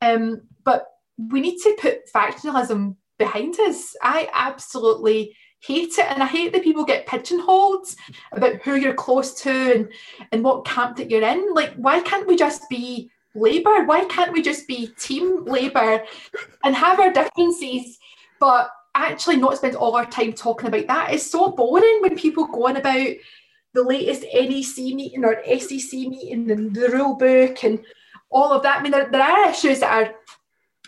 Um, 0.00 0.42
but 0.64 0.86
we 1.18 1.42
need 1.42 1.58
to 1.58 1.76
put 1.78 2.10
factionalism 2.10 2.96
behind 3.22 3.58
us. 3.60 3.94
I 4.02 4.28
absolutely 4.32 5.36
hate 5.60 5.96
it 5.98 6.10
and 6.10 6.22
I 6.22 6.26
hate 6.26 6.52
that 6.52 6.64
people 6.64 6.84
get 6.84 7.06
pigeonholed 7.06 7.86
about 8.32 8.56
who 8.62 8.74
you're 8.74 8.94
close 8.94 9.32
to 9.42 9.50
and, 9.50 9.88
and 10.32 10.42
what 10.42 10.64
camp 10.64 10.96
that 10.96 11.08
you're 11.08 11.22
in. 11.22 11.54
Like, 11.54 11.72
why 11.74 12.00
can't 12.00 12.26
we 12.26 12.36
just 12.36 12.68
be 12.68 13.10
Labour? 13.34 13.84
Why 13.84 14.04
can't 14.06 14.32
we 14.32 14.42
just 14.42 14.66
be 14.66 14.88
Team 14.98 15.44
Labour 15.44 16.04
and 16.64 16.74
have 16.74 16.98
our 16.98 17.12
differences, 17.12 17.98
but 18.40 18.70
actually 18.94 19.36
not 19.36 19.56
spend 19.56 19.76
all 19.76 19.94
our 19.94 20.06
time 20.06 20.32
talking 20.32 20.66
about 20.66 20.88
that? 20.88 21.14
It's 21.14 21.30
so 21.30 21.52
boring 21.52 22.00
when 22.00 22.16
people 22.16 22.46
go 22.48 22.66
on 22.66 22.76
about 22.76 23.08
the 23.72 23.82
latest 23.82 24.24
NEC 24.34 24.94
meeting 24.94 25.24
or 25.24 25.42
SEC 25.58 25.92
meeting 25.92 26.50
and 26.50 26.74
the 26.74 26.88
rule 26.88 27.14
book 27.14 27.62
and 27.62 27.84
all 28.30 28.52
of 28.52 28.64
that. 28.64 28.80
I 28.80 28.82
mean, 28.82 28.92
there, 28.92 29.08
there 29.10 29.22
are 29.22 29.50
issues 29.50 29.80
that 29.80 29.92
are 29.92 30.14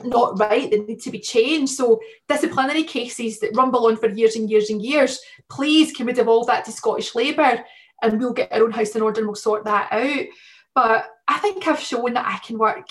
not 0.03 0.39
right 0.39 0.71
they 0.71 0.81
need 0.81 1.01
to 1.03 1.11
be 1.11 1.21
changed. 1.21 1.75
So 1.75 2.01
disciplinary 2.29 2.83
cases 2.85 3.39
that 3.41 3.57
rumble 3.57 3.87
on 3.87 3.97
for 3.97 4.09
years 4.09 4.37
and 4.37 4.51
years 4.51 4.71
and 4.71 4.83
years, 4.83 5.21
please 5.49 5.93
can 5.93 6.07
we 6.07 6.13
devolve 6.13 6.47
that 6.49 6.65
to 6.65 6.73
Scottish 6.73 7.15
Labour 7.15 7.65
and 8.03 8.19
we'll 8.19 8.33
get 8.33 8.53
our 8.53 8.63
own 8.63 8.73
house 8.73 8.97
in 8.97 9.03
order 9.03 9.21
and 9.21 9.29
we'll 9.29 9.35
sort 9.35 9.65
that 9.65 9.93
out. 9.93 10.27
But 10.75 11.07
I 11.29 11.39
think 11.39 11.67
I've 11.67 11.81
shown 11.81 12.15
that 12.15 12.27
I 12.27 12.39
can 12.45 12.59
work 12.59 12.89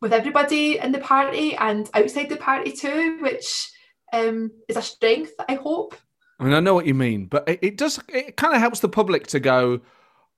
with 0.00 0.12
everybody 0.12 0.78
in 0.78 0.92
the 0.92 0.98
party 0.98 1.54
and 1.54 1.88
outside 1.94 2.28
the 2.28 2.36
party 2.36 2.72
too, 2.72 3.18
which 3.20 3.70
um, 4.12 4.50
is 4.68 4.76
a 4.76 4.82
strength, 4.82 5.32
I 5.48 5.54
hope. 5.54 5.94
I 6.40 6.44
mean, 6.44 6.54
I 6.54 6.60
know 6.60 6.74
what 6.74 6.86
you 6.86 6.94
mean, 6.94 7.26
but 7.26 7.48
it, 7.48 7.58
it 7.62 7.76
does, 7.76 8.00
it 8.08 8.36
kind 8.36 8.54
of 8.54 8.60
helps 8.60 8.80
the 8.80 8.88
public 8.88 9.28
to 9.28 9.38
go, 9.38 9.80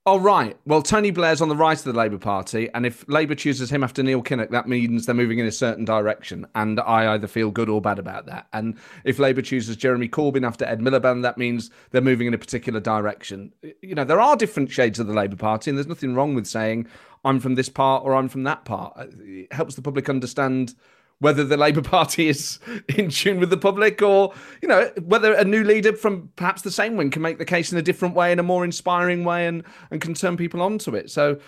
Oh, 0.06 0.18
right. 0.18 0.54
Well, 0.66 0.82
Tony 0.82 1.10
Blair's 1.10 1.40
on 1.40 1.48
the 1.48 1.56
right 1.56 1.78
of 1.78 1.84
the 1.84 1.94
Labour 1.94 2.18
Party, 2.18 2.68
and 2.74 2.84
if 2.84 3.08
Labour 3.08 3.34
chooses 3.34 3.70
him 3.70 3.82
after 3.82 4.02
Neil 4.02 4.22
Kinnock, 4.22 4.50
that 4.50 4.68
means 4.68 5.06
they're 5.06 5.14
moving 5.14 5.38
in 5.38 5.46
a 5.46 5.52
certain 5.52 5.86
direction. 5.86 6.46
And 6.54 6.78
I 6.78 7.14
either 7.14 7.26
feel 7.26 7.50
good 7.50 7.70
or 7.70 7.80
bad 7.80 7.98
about 7.98 8.26
that. 8.26 8.46
And 8.52 8.76
if 9.04 9.18
Labour 9.18 9.40
chooses 9.40 9.76
Jeremy 9.76 10.10
Corbyn 10.10 10.46
after 10.46 10.66
Ed 10.66 10.80
Miliband, 10.80 11.22
that 11.22 11.38
means 11.38 11.70
they're 11.90 12.02
moving 12.02 12.26
in 12.26 12.34
a 12.34 12.38
particular 12.38 12.80
direction. 12.80 13.50
You 13.80 13.94
know, 13.94 14.04
there 14.04 14.20
are 14.20 14.36
different 14.36 14.70
shades 14.70 14.98
of 14.98 15.06
the 15.06 15.14
Labour 15.14 15.36
Party, 15.36 15.70
and 15.70 15.78
there's 15.78 15.86
nothing 15.86 16.14
wrong 16.14 16.34
with 16.34 16.46
saying, 16.46 16.86
I'm 17.24 17.40
from 17.40 17.54
this 17.54 17.70
part 17.70 18.04
or 18.04 18.14
I'm 18.14 18.28
from 18.28 18.42
that 18.42 18.66
part. 18.66 18.92
Uh, 18.98 19.06
it 19.20 19.52
helps 19.54 19.74
the 19.74 19.80
public 19.80 20.10
understand 20.10 20.74
whether 21.20 21.44
the 21.44 21.56
Labour 21.56 21.82
Party 21.82 22.28
is 22.28 22.58
in 22.96 23.08
tune 23.08 23.40
with 23.40 23.50
the 23.50 23.56
public 23.56 24.02
or, 24.02 24.34
you 24.60 24.68
know, 24.68 24.90
whether 25.02 25.32
a 25.32 25.44
new 25.44 25.64
leader 25.64 25.94
from 25.94 26.30
perhaps 26.36 26.62
the 26.62 26.70
same 26.70 26.96
wing 26.96 27.10
can 27.10 27.22
make 27.22 27.38
the 27.38 27.44
case 27.44 27.72
in 27.72 27.78
a 27.78 27.82
different 27.82 28.14
way, 28.14 28.32
in 28.32 28.38
a 28.38 28.42
more 28.42 28.64
inspiring 28.64 29.24
way, 29.24 29.46
and, 29.46 29.64
and 29.90 30.00
can 30.00 30.14
turn 30.14 30.36
people 30.36 30.60
onto 30.60 30.94
it. 30.94 31.10
So 31.10 31.38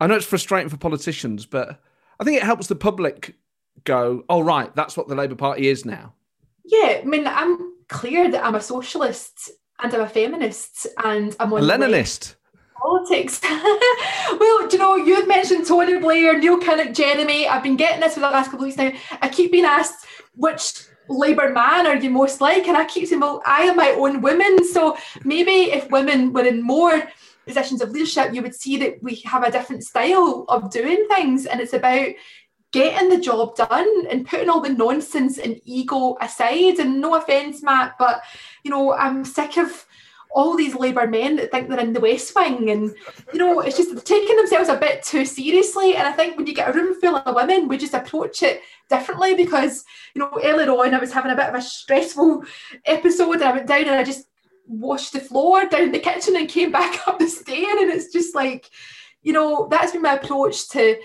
I 0.00 0.06
know 0.06 0.14
it's 0.14 0.26
frustrating 0.26 0.68
for 0.68 0.76
politicians, 0.76 1.44
but 1.46 1.80
I 2.20 2.24
think 2.24 2.36
it 2.36 2.44
helps 2.44 2.66
the 2.68 2.76
public 2.76 3.36
go, 3.84 4.24
oh, 4.28 4.40
right, 4.40 4.74
that's 4.74 4.96
what 4.96 5.08
the 5.08 5.14
Labour 5.14 5.34
Party 5.34 5.68
is 5.68 5.84
now. 5.84 6.14
Yeah, 6.64 7.00
I 7.02 7.04
mean, 7.04 7.26
I'm 7.26 7.74
clear 7.88 8.30
that 8.30 8.44
I'm 8.44 8.54
a 8.54 8.60
socialist 8.60 9.50
and 9.82 9.92
I'm 9.94 10.00
a 10.00 10.08
feminist 10.08 10.86
and 11.04 11.36
I'm 11.38 11.52
on 11.52 11.62
a 11.62 11.62
Leninist 11.62 12.35
politics. 12.86 13.40
well, 13.42 14.68
do 14.68 14.76
you 14.76 14.78
know, 14.78 14.96
you 14.96 15.16
had 15.16 15.26
mentioned 15.26 15.66
Tony 15.66 15.98
Blair, 15.98 16.38
Neil 16.38 16.60
Kinnock, 16.60 16.94
Jeremy. 16.94 17.48
I've 17.48 17.62
been 17.62 17.76
getting 17.76 18.00
this 18.00 18.14
for 18.14 18.20
the 18.20 18.30
last 18.30 18.50
couple 18.50 18.60
of 18.60 18.66
weeks 18.66 18.78
now. 18.78 18.92
I 19.20 19.28
keep 19.28 19.52
being 19.52 19.64
asked 19.64 20.06
which 20.34 20.84
Labour 21.08 21.50
man 21.50 21.86
are 21.86 21.96
you 21.96 22.10
most 22.10 22.40
like? 22.40 22.66
And 22.68 22.76
I 22.76 22.84
keep 22.84 23.08
saying, 23.08 23.20
well, 23.20 23.42
I 23.44 23.62
am 23.62 23.76
my 23.76 23.90
own 23.90 24.20
woman. 24.20 24.64
So 24.64 24.96
maybe 25.24 25.72
if 25.72 25.90
women 25.90 26.32
were 26.32 26.44
in 26.44 26.62
more 26.62 27.02
positions 27.46 27.80
of 27.80 27.90
leadership, 27.90 28.34
you 28.34 28.42
would 28.42 28.54
see 28.54 28.76
that 28.78 29.02
we 29.02 29.16
have 29.24 29.44
a 29.44 29.50
different 29.50 29.84
style 29.84 30.44
of 30.48 30.70
doing 30.70 31.06
things. 31.08 31.46
And 31.46 31.60
it's 31.60 31.72
about 31.72 32.08
getting 32.72 33.08
the 33.08 33.20
job 33.20 33.56
done 33.56 34.06
and 34.10 34.26
putting 34.26 34.48
all 34.48 34.60
the 34.60 34.68
nonsense 34.68 35.38
and 35.38 35.60
ego 35.64 36.16
aside. 36.20 36.78
And 36.78 37.00
no 37.00 37.14
offence, 37.14 37.62
Matt, 37.62 37.94
but 37.98 38.22
you 38.64 38.70
know, 38.70 38.92
I'm 38.92 39.24
sick 39.24 39.56
of 39.58 39.86
all 40.30 40.56
these 40.56 40.74
Labour 40.74 41.06
men 41.06 41.36
that 41.36 41.50
think 41.50 41.68
they're 41.68 41.80
in 41.80 41.92
the 41.92 42.00
West 42.00 42.34
Wing, 42.34 42.70
and 42.70 42.94
you 43.32 43.38
know, 43.38 43.60
it's 43.60 43.76
just 43.76 44.04
taking 44.04 44.36
themselves 44.36 44.68
a 44.68 44.76
bit 44.76 45.02
too 45.02 45.24
seriously. 45.24 45.96
And 45.96 46.06
I 46.06 46.12
think 46.12 46.36
when 46.36 46.46
you 46.46 46.54
get 46.54 46.68
a 46.68 46.72
room 46.72 46.98
full 47.00 47.16
of 47.16 47.34
women, 47.34 47.68
we 47.68 47.78
just 47.78 47.94
approach 47.94 48.42
it 48.42 48.60
differently 48.88 49.34
because 49.34 49.84
you 50.14 50.20
know, 50.20 50.30
earlier 50.42 50.70
on 50.70 50.94
I 50.94 50.98
was 50.98 51.12
having 51.12 51.32
a 51.32 51.36
bit 51.36 51.48
of 51.48 51.54
a 51.54 51.62
stressful 51.62 52.44
episode, 52.84 53.34
and 53.34 53.44
I 53.44 53.52
went 53.52 53.66
down 53.66 53.82
and 53.82 53.90
I 53.90 54.04
just 54.04 54.26
washed 54.66 55.12
the 55.12 55.20
floor 55.20 55.66
down 55.66 55.92
the 55.92 55.98
kitchen 55.98 56.36
and 56.36 56.48
came 56.48 56.72
back 56.72 57.06
up 57.06 57.18
the 57.18 57.28
stair, 57.28 57.78
and 57.78 57.90
it's 57.90 58.12
just 58.12 58.34
like, 58.34 58.70
you 59.22 59.32
know, 59.32 59.68
that's 59.70 59.92
been 59.92 60.02
my 60.02 60.14
approach 60.14 60.68
to 60.70 60.96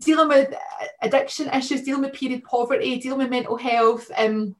dealing 0.00 0.28
with 0.28 0.54
addiction 1.02 1.48
issues, 1.50 1.82
dealing 1.82 2.02
with 2.02 2.14
period 2.14 2.42
poverty, 2.44 2.98
dealing 2.98 3.18
with 3.18 3.30
mental 3.30 3.56
health. 3.56 4.10
Um, 4.16 4.56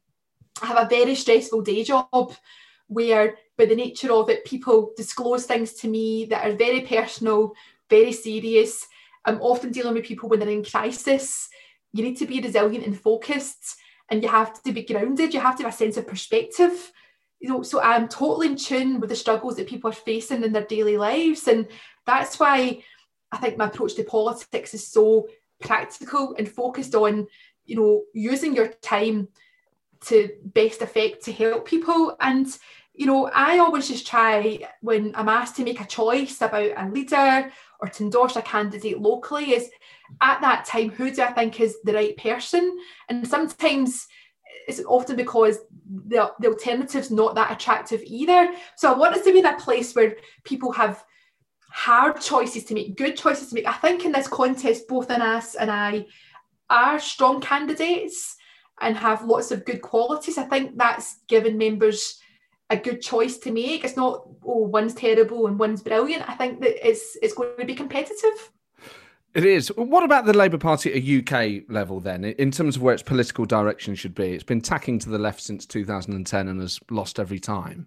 I 0.63 0.67
have 0.67 0.87
a 0.87 0.89
very 0.89 1.15
stressful 1.15 1.63
day 1.63 1.85
job 1.85 2.35
where 2.89 3.37
by 3.61 3.67
the 3.67 3.77
nature 3.77 4.11
of 4.13 4.31
it, 4.31 4.45
people 4.47 4.93
disclose 4.97 5.45
things 5.45 5.75
to 5.75 5.87
me 5.87 6.25
that 6.31 6.49
are 6.49 6.57
very 6.57 6.81
personal, 6.81 7.55
very 7.91 8.11
serious. 8.11 8.87
I'm 9.27 9.41
often 9.43 9.71
dealing 9.71 9.93
with 9.93 10.07
people 10.07 10.31
when 10.31 10.41
they're 10.41 10.49
in 10.49 10.65
crisis. 10.65 11.51
You 11.93 12.03
need 12.03 12.17
to 12.17 12.27
be 12.27 12.41
resilient 12.41 12.87
and 12.87 12.99
focused, 12.99 13.77
and 14.09 14.23
you 14.23 14.31
have 14.31 14.63
to 14.63 14.73
be 14.73 14.83
grounded. 14.83 15.35
You 15.35 15.41
have 15.41 15.59
to 15.59 15.65
have 15.65 15.75
a 15.75 15.77
sense 15.77 15.99
of 15.99 16.07
perspective. 16.07 16.91
You 17.39 17.51
know, 17.51 17.63
so 17.63 17.83
I'm 17.83 18.09
totally 18.09 18.47
in 18.49 18.57
tune 18.57 18.99
with 18.99 19.11
the 19.11 19.17
struggles 19.17 19.57
that 19.57 19.69
people 19.69 19.91
are 19.91 19.95
facing 20.09 20.43
in 20.43 20.53
their 20.53 20.65
daily 20.65 20.97
lives, 20.97 21.47
and 21.47 21.69
that's 22.07 22.41
why 22.41 22.83
I 23.31 23.37
think 23.37 23.59
my 23.59 23.67
approach 23.67 23.95
to 23.97 24.05
politics 24.05 24.73
is 24.73 24.87
so 24.89 25.29
practical 25.61 26.35
and 26.39 26.49
focused 26.49 26.95
on, 26.95 27.27
you 27.67 27.77
know, 27.77 28.05
using 28.15 28.55
your 28.55 28.69
time 28.69 29.29
to 30.07 30.31
best 30.45 30.81
effect 30.81 31.23
to 31.25 31.33
help 31.33 31.67
people 31.67 32.17
and 32.21 32.47
you 33.01 33.07
know, 33.07 33.31
I 33.35 33.57
always 33.61 33.89
just 33.89 34.07
try 34.07 34.59
when 34.83 35.13
I'm 35.15 35.31
asked 35.31 35.57
to 35.57 35.65
make 35.65 35.81
a 35.81 35.87
choice 35.87 36.43
about 36.43 36.73
a 36.77 36.87
leader 36.91 37.51
or 37.81 37.89
to 37.89 38.05
endorse 38.05 38.37
a 38.37 38.43
candidate 38.43 39.01
locally, 39.01 39.55
is 39.55 39.71
at 40.21 40.43
that 40.43 40.67
time, 40.67 40.91
who 40.91 41.11
do 41.11 41.23
I 41.23 41.33
think 41.33 41.61
is 41.61 41.79
the 41.83 41.95
right 41.95 42.15
person? 42.19 42.79
And 43.09 43.27
sometimes 43.27 44.07
it's 44.69 44.83
often 44.87 45.17
because 45.17 45.61
the, 46.09 46.31
the 46.41 46.49
alternative's 46.49 47.11
not 47.11 47.35
that 47.37 47.51
attractive 47.51 48.03
either. 48.05 48.53
So 48.77 48.93
I 48.93 48.99
want 48.99 49.17
us 49.17 49.25
to 49.25 49.33
be 49.33 49.39
in 49.39 49.47
a 49.47 49.59
place 49.59 49.95
where 49.95 50.17
people 50.45 50.71
have 50.73 51.03
hard 51.71 52.21
choices 52.21 52.65
to 52.65 52.75
make, 52.75 52.99
good 52.99 53.17
choices 53.17 53.49
to 53.49 53.55
make. 53.55 53.67
I 53.67 53.73
think 53.73 54.05
in 54.05 54.13
this 54.13 54.29
contest, 54.29 54.89
both 54.89 55.11
Anas 55.11 55.55
and 55.55 55.71
I 55.71 56.05
are 56.69 57.01
strong 57.01 57.41
candidates 57.41 58.37
and 58.83 58.95
have 58.95 59.25
lots 59.25 59.51
of 59.53 59.65
good 59.65 59.81
qualities. 59.81 60.37
I 60.37 60.43
think 60.43 60.77
that's 60.77 61.21
given 61.29 61.57
members 61.57 62.20
a 62.71 62.77
good 62.77 63.03
choice 63.03 63.37
to 63.39 63.53
make. 63.53 63.85
It's 63.85 63.97
not 63.97 64.27
oh 64.45 64.61
one's 64.61 64.95
terrible 64.95 65.47
and 65.47 65.59
one's 65.59 65.83
brilliant. 65.83 66.29
I 66.29 66.35
think 66.35 66.61
that 66.61 66.89
it's 66.89 67.17
it's 67.21 67.35
going 67.35 67.57
to 67.59 67.67
be 67.67 67.75
competitive. 67.75 68.53
It 69.33 69.45
is. 69.45 69.69
What 69.77 70.03
about 70.03 70.25
the 70.25 70.37
Labour 70.37 70.59
Party 70.59 70.91
at 70.91 70.97
a 70.97 71.19
UK 71.21 71.63
level 71.69 72.01
then, 72.01 72.25
in 72.25 72.51
terms 72.51 72.77
of 72.77 72.83
where 72.83 72.95
its 72.95 73.03
political 73.03 73.45
direction 73.45 73.95
should 73.95 74.15
be? 74.15 74.33
It's 74.33 74.43
been 74.43 74.61
tacking 74.61 74.99
to 75.01 75.09
the 75.09 75.19
left 75.19 75.41
since 75.41 75.67
2010 75.67 76.49
and 76.49 76.61
has 76.61 76.81
lost 76.91 77.21
every 77.21 77.39
time. 77.39 77.87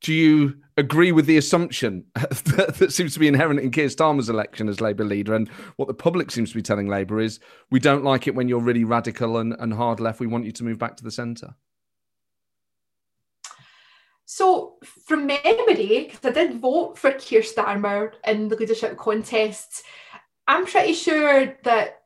Do 0.00 0.14
you 0.14 0.58
agree 0.76 1.10
with 1.10 1.26
the 1.26 1.36
assumption 1.36 2.04
that, 2.14 2.76
that 2.78 2.92
seems 2.92 3.14
to 3.14 3.18
be 3.18 3.26
inherent 3.26 3.58
in 3.58 3.72
Keir 3.72 3.88
Starmer's 3.88 4.28
election 4.28 4.68
as 4.68 4.80
Labour 4.80 5.04
leader? 5.04 5.34
And 5.34 5.48
what 5.74 5.88
the 5.88 5.94
public 5.94 6.30
seems 6.30 6.50
to 6.50 6.54
be 6.54 6.62
telling 6.62 6.86
Labour 6.86 7.18
is 7.18 7.40
we 7.70 7.80
don't 7.80 8.04
like 8.04 8.28
it 8.28 8.36
when 8.36 8.48
you're 8.48 8.60
really 8.60 8.84
radical 8.84 9.38
and, 9.38 9.56
and 9.58 9.74
hard 9.74 9.98
left. 9.98 10.20
We 10.20 10.28
want 10.28 10.44
you 10.44 10.52
to 10.52 10.64
move 10.64 10.78
back 10.78 10.96
to 10.98 11.04
the 11.04 11.10
centre. 11.10 11.56
So, 14.30 14.74
from 15.06 15.26
memory, 15.26 16.10
because 16.10 16.20
I 16.22 16.30
did 16.32 16.60
vote 16.60 16.98
for 16.98 17.12
Keir 17.12 17.40
Starmer 17.40 18.12
in 18.26 18.48
the 18.48 18.56
leadership 18.56 18.98
contest, 18.98 19.84
I'm 20.46 20.66
pretty 20.66 20.92
sure 20.92 21.56
that 21.64 22.02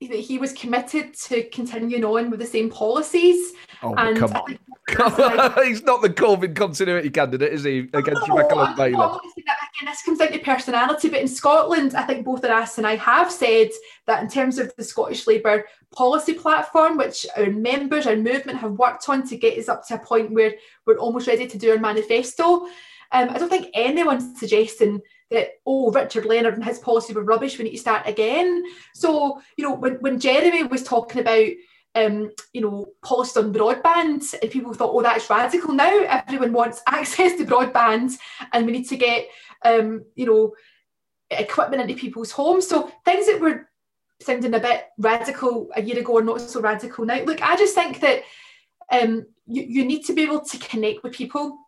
that 0.00 0.20
he 0.20 0.38
was 0.38 0.52
committed 0.52 1.14
to 1.14 1.42
continuing 1.48 2.04
on 2.04 2.30
with 2.30 2.38
the 2.38 2.46
same 2.46 2.70
policies. 2.70 3.54
Oh, 3.82 3.92
and 3.96 4.16
come 4.16 4.32
on. 4.34 4.56
He's 5.64 5.82
not 5.82 6.00
the 6.00 6.10
COVID 6.10 6.54
continuity 6.54 7.10
candidate, 7.10 7.52
is 7.52 7.64
he? 7.64 7.88
Against 7.92 8.28
no, 8.28 8.36
Rebecca 8.36 8.54
Lord 8.54 9.20
Again, 9.84 9.92
this 9.92 10.02
comes 10.02 10.18
down 10.18 10.32
to 10.32 10.38
personality, 10.38 11.10
but 11.10 11.20
in 11.20 11.28
Scotland, 11.28 11.94
I 11.94 12.04
think 12.04 12.24
both 12.24 12.42
Anas 12.42 12.78
and 12.78 12.86
I 12.86 12.96
have 12.96 13.30
said 13.30 13.68
that 14.06 14.22
in 14.22 14.30
terms 14.30 14.58
of 14.58 14.74
the 14.76 14.82
Scottish 14.82 15.26
Labour 15.26 15.66
policy 15.94 16.32
platform, 16.32 16.96
which 16.96 17.26
our 17.36 17.50
members, 17.50 18.06
our 18.06 18.16
movement 18.16 18.60
have 18.60 18.78
worked 18.78 19.10
on 19.10 19.28
to 19.28 19.36
get 19.36 19.58
us 19.58 19.68
up 19.68 19.86
to 19.88 19.96
a 19.96 19.98
point 19.98 20.30
where 20.32 20.54
we're 20.86 20.96
almost 20.96 21.26
ready 21.26 21.46
to 21.46 21.58
do 21.58 21.70
our 21.70 21.78
manifesto. 21.78 22.64
Um, 23.12 23.28
I 23.28 23.36
don't 23.36 23.50
think 23.50 23.72
anyone's 23.74 24.40
suggesting 24.40 25.02
that, 25.30 25.48
oh, 25.66 25.90
Richard 25.90 26.24
Leonard 26.24 26.54
and 26.54 26.64
his 26.64 26.78
policy 26.78 27.12
were 27.12 27.22
rubbish, 27.22 27.58
we 27.58 27.64
need 27.64 27.72
to 27.72 27.78
start 27.78 28.06
again. 28.06 28.64
So, 28.94 29.42
you 29.58 29.68
know, 29.68 29.74
when, 29.74 29.96
when 29.96 30.18
Jeremy 30.18 30.62
was 30.62 30.82
talking 30.82 31.20
about 31.20 31.50
um, 31.94 32.32
you 32.52 32.60
know, 32.60 32.86
policy 33.04 33.38
on 33.38 33.52
broadband, 33.52 34.34
and 34.40 34.50
people 34.50 34.74
thought, 34.74 34.92
oh, 34.92 35.02
that's 35.02 35.30
radical. 35.30 35.72
Now 35.72 36.04
everyone 36.04 36.52
wants 36.52 36.82
access 36.88 37.36
to 37.36 37.44
broadband, 37.44 38.18
and 38.52 38.66
we 38.66 38.72
need 38.72 38.88
to 38.88 38.96
get, 38.96 39.28
um, 39.64 40.04
you 40.14 40.26
know, 40.26 40.54
equipment 41.30 41.82
into 41.82 42.00
people's 42.00 42.30
homes. 42.30 42.66
So 42.66 42.90
things 43.04 43.26
that 43.26 43.40
were 43.40 43.68
sounding 44.20 44.54
a 44.54 44.60
bit 44.60 44.86
radical 44.98 45.70
a 45.74 45.82
year 45.82 45.98
ago 45.98 46.18
are 46.18 46.22
not 46.22 46.40
so 46.40 46.60
radical 46.60 47.04
now. 47.04 47.22
Look, 47.22 47.42
I 47.42 47.56
just 47.56 47.74
think 47.74 48.00
that 48.00 48.22
um, 48.90 49.26
you, 49.46 49.62
you 49.62 49.84
need 49.84 50.04
to 50.04 50.12
be 50.12 50.22
able 50.22 50.40
to 50.40 50.58
connect 50.58 51.02
with 51.02 51.14
people. 51.14 51.58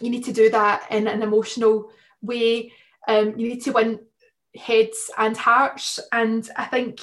You 0.00 0.10
need 0.10 0.24
to 0.24 0.32
do 0.32 0.50
that 0.50 0.86
in 0.90 1.06
an 1.06 1.22
emotional 1.22 1.90
way. 2.20 2.72
Um, 3.08 3.38
you 3.38 3.48
need 3.48 3.62
to 3.62 3.72
win 3.72 4.00
heads 4.56 5.10
and 5.16 5.36
hearts. 5.36 5.98
And 6.12 6.48
I 6.56 6.64
think, 6.64 7.00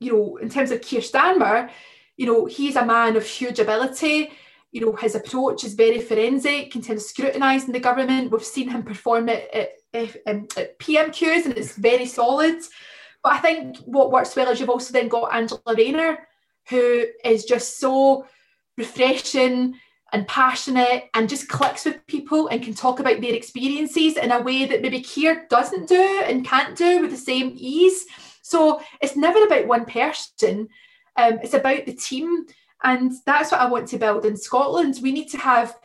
you 0.00 0.12
know, 0.12 0.36
in 0.36 0.48
terms 0.48 0.70
of 0.70 0.82
Keir 0.82 1.00
Starmer, 1.00 1.70
you 2.16 2.26
know, 2.26 2.46
he's 2.46 2.76
a 2.76 2.84
man 2.84 3.16
of 3.16 3.24
huge 3.24 3.58
ability. 3.58 4.30
You 4.72 4.80
know, 4.80 4.92
his 4.92 5.14
approach 5.14 5.64
is 5.64 5.74
very 5.74 6.00
forensic 6.00 6.74
in 6.74 6.82
terms 6.82 7.02
of 7.02 7.08
scrutinising 7.08 7.72
the 7.72 7.80
government. 7.80 8.30
We've 8.30 8.44
seen 8.44 8.70
him 8.70 8.82
perform 8.82 9.28
it 9.28 9.48
at, 9.52 9.70
at, 9.94 10.16
um, 10.26 10.48
at 10.56 10.78
PMQs 10.78 11.44
and 11.44 11.56
it's 11.56 11.76
very 11.76 12.06
solid. 12.06 12.56
But 13.22 13.34
I 13.34 13.38
think 13.38 13.76
what 13.84 14.10
works 14.10 14.34
well 14.34 14.48
is 14.50 14.58
you've 14.58 14.70
also 14.70 14.92
then 14.92 15.08
got 15.08 15.34
Angela 15.34 15.60
Rayner, 15.76 16.26
who 16.68 17.04
is 17.24 17.44
just 17.44 17.78
so 17.78 18.26
refreshing 18.76 19.78
and 20.12 20.28
passionate 20.28 21.08
and 21.14 21.28
just 21.28 21.48
clicks 21.48 21.84
with 21.84 22.06
people 22.06 22.48
and 22.48 22.62
can 22.62 22.74
talk 22.74 23.00
about 23.00 23.20
their 23.20 23.34
experiences 23.34 24.16
in 24.16 24.30
a 24.30 24.42
way 24.42 24.66
that 24.66 24.82
maybe 24.82 25.00
Keir 25.00 25.46
doesn't 25.48 25.88
do 25.88 26.22
and 26.26 26.46
can't 26.46 26.76
do 26.76 27.00
with 27.00 27.10
the 27.10 27.16
same 27.16 27.52
ease. 27.56 28.04
So 28.42 28.82
it's 29.00 29.16
never 29.16 29.44
about 29.44 29.66
one 29.66 29.86
person, 29.86 30.68
um, 31.16 31.38
it's 31.42 31.54
about 31.54 31.86
the 31.86 31.94
team. 31.94 32.46
And 32.82 33.12
that's 33.26 33.52
what 33.52 33.60
I 33.60 33.68
want 33.68 33.88
to 33.88 33.98
build 33.98 34.24
in 34.24 34.36
Scotland. 34.36 34.98
We 35.02 35.12
need 35.12 35.28
to 35.30 35.38
have 35.38 35.76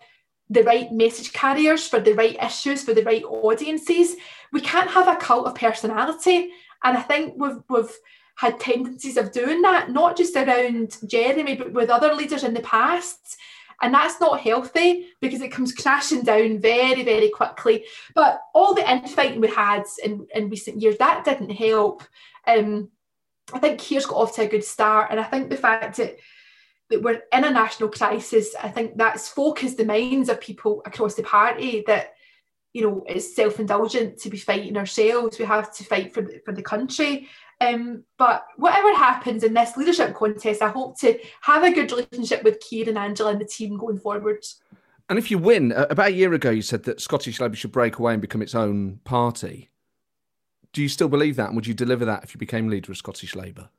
the 0.50 0.64
right 0.64 0.92
message 0.92 1.34
carriers 1.34 1.88
for 1.88 2.00
the 2.00 2.14
right 2.14 2.38
issues, 2.42 2.84
for 2.84 2.94
the 2.94 3.04
right 3.04 3.24
audiences. 3.24 4.16
We 4.52 4.62
can't 4.62 4.90
have 4.90 5.08
a 5.08 5.16
cult 5.18 5.48
of 5.48 5.56
personality. 5.56 6.52
And 6.84 6.98
I 6.98 7.02
think 7.02 7.36
we've, 7.38 7.62
we've 7.70 7.92
had 8.36 8.60
tendencies 8.60 9.18
of 9.18 9.32
doing 9.32 9.62
that, 9.64 9.92
not 9.92 10.16
just 10.16 10.36
around 10.36 10.98
Jeremy, 11.08 11.56
but 11.56 11.74
with 11.74 11.90
other 11.90 12.14
leaders 12.14 12.44
in 12.44 12.54
the 12.54 12.62
past. 12.62 13.38
And 13.82 13.94
that's 13.94 14.20
not 14.20 14.40
healthy 14.40 15.08
because 15.22 15.42
it 15.42 15.52
comes 15.52 15.74
crashing 15.74 16.24
down 16.24 16.60
very, 16.60 17.04
very 17.04 17.30
quickly. 17.30 17.86
But 18.16 18.42
all 18.56 18.74
the 18.74 18.90
infighting 18.90 19.42
we 19.42 19.50
had 19.50 19.84
in, 20.04 20.28
in 20.34 20.50
recent 20.50 20.82
years, 20.82 20.98
that 20.98 21.26
didn't 21.26 21.52
help. 21.52 22.04
Um, 22.48 22.90
I 23.54 23.60
think 23.60 23.80
Keir's 23.80 24.06
got 24.06 24.18
off 24.18 24.36
to 24.36 24.44
a 24.44 24.48
good 24.48 24.64
start. 24.64 25.10
And 25.12 25.20
I 25.20 25.24
think 25.24 25.50
the 25.50 25.58
fact 25.58 25.98
that, 25.98 26.18
that 26.90 27.02
we're 27.02 27.22
in 27.34 27.44
a 27.44 27.52
national 27.52 27.90
crisis, 27.90 28.56
I 28.62 28.70
think 28.70 28.98
that's 28.98 29.28
focused 29.28 29.78
the 29.78 29.86
minds 29.86 30.30
of 30.30 30.40
people 30.40 30.82
across 30.86 31.16
the 31.16 31.24
party 31.24 31.84
that, 31.88 32.14
you 32.74 32.82
know, 32.82 33.04
it's 33.08 33.36
self-indulgent 33.36 34.20
to 34.20 34.30
be 34.30 34.38
fighting 34.38 34.78
ourselves. 34.78 35.38
We 35.38 35.46
have 35.46 35.74
to 35.76 35.84
fight 35.84 36.14
for, 36.14 36.28
for 36.46 36.54
the 36.54 36.62
country. 36.62 37.28
Um, 37.60 38.04
but 38.18 38.46
whatever 38.56 38.94
happens 38.94 39.44
in 39.44 39.54
this 39.54 39.76
leadership 39.76 40.14
contest, 40.14 40.62
I 40.62 40.70
hope 40.70 40.98
to 41.00 41.20
have 41.42 41.64
a 41.64 41.74
good 41.74 41.92
relationship 41.92 42.44
with 42.44 42.60
Keir 42.60 42.88
and 42.88 42.98
Angela 42.98 43.32
and 43.32 43.42
the 43.42 43.46
team 43.46 43.78
going 43.78 43.98
forward. 43.98 44.46
And 45.10 45.18
if 45.18 45.32
you 45.32 45.38
win, 45.38 45.72
about 45.72 46.10
a 46.10 46.14
year 46.14 46.34
ago, 46.34 46.52
you 46.52 46.62
said 46.62 46.84
that 46.84 47.02
Scottish 47.02 47.40
Labour 47.40 47.56
should 47.56 47.72
break 47.72 47.98
away 47.98 48.14
and 48.14 48.22
become 48.22 48.42
its 48.42 48.54
own 48.54 49.00
party. 49.06 49.70
Do 50.74 50.82
you 50.84 50.90
still 50.90 51.08
believe 51.08 51.38
that? 51.38 51.48
And 51.48 51.56
would 51.56 51.66
you 51.66 51.74
deliver 51.74 52.06
that 52.06 52.24
if 52.24 52.36
you 52.36 52.38
became 52.38 52.68
leader 52.68 52.92
of 52.92 52.98
Scottish 52.98 53.36
Labour? 53.36 53.70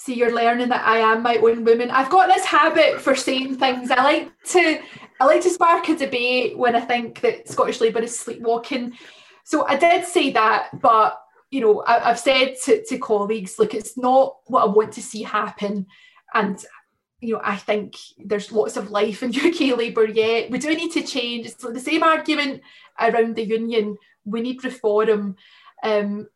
See, 0.00 0.14
you're 0.14 0.34
learning 0.34 0.68
that 0.68 0.86
I 0.86 0.98
am 0.98 1.24
my 1.24 1.36
own 1.38 1.64
woman. 1.64 1.90
I've 1.90 2.08
got 2.08 2.28
this 2.28 2.44
habit 2.44 3.00
for 3.00 3.16
saying 3.16 3.56
things. 3.56 3.90
I 3.90 4.02
like 4.04 4.42
to, 4.50 4.80
I 5.20 5.24
like 5.24 5.42
to 5.42 5.50
spark 5.50 5.88
a 5.88 5.96
debate 5.96 6.56
when 6.56 6.76
I 6.76 6.80
think 6.80 7.20
that 7.22 7.48
Scottish 7.48 7.80
Labour 7.80 8.00
is 8.00 8.16
sleepwalking. 8.16 8.96
So 9.42 9.66
I 9.66 9.76
did 9.76 10.06
say 10.06 10.30
that, 10.32 10.80
but 10.80 11.20
you 11.50 11.60
know, 11.60 11.82
I, 11.84 11.98
have 12.00 12.18
said 12.18 12.54
to, 12.64 12.84
to 12.84 12.98
colleagues, 12.98 13.58
look, 13.58 13.74
it's 13.74 13.96
not 13.96 14.36
what 14.46 14.62
I 14.62 14.66
want 14.66 14.92
to 14.92 15.02
see 15.02 15.22
happen. 15.22 15.86
And, 16.32 16.62
you 17.20 17.34
know, 17.34 17.40
I 17.42 17.56
think 17.56 17.96
there's 18.18 18.52
lots 18.52 18.76
of 18.76 18.90
life 18.90 19.22
in 19.22 19.30
UK 19.34 19.76
Labour 19.76 20.04
yet. 20.04 20.50
We 20.50 20.58
do 20.58 20.74
need 20.76 20.92
to 20.92 21.02
change. 21.02 21.46
It's 21.46 21.56
the 21.56 21.80
same 21.80 22.04
argument 22.04 22.62
around 23.00 23.34
the 23.34 23.44
union. 23.44 23.96
We 24.24 24.42
need 24.42 24.62
reform. 24.62 25.36
Um, 25.82 26.28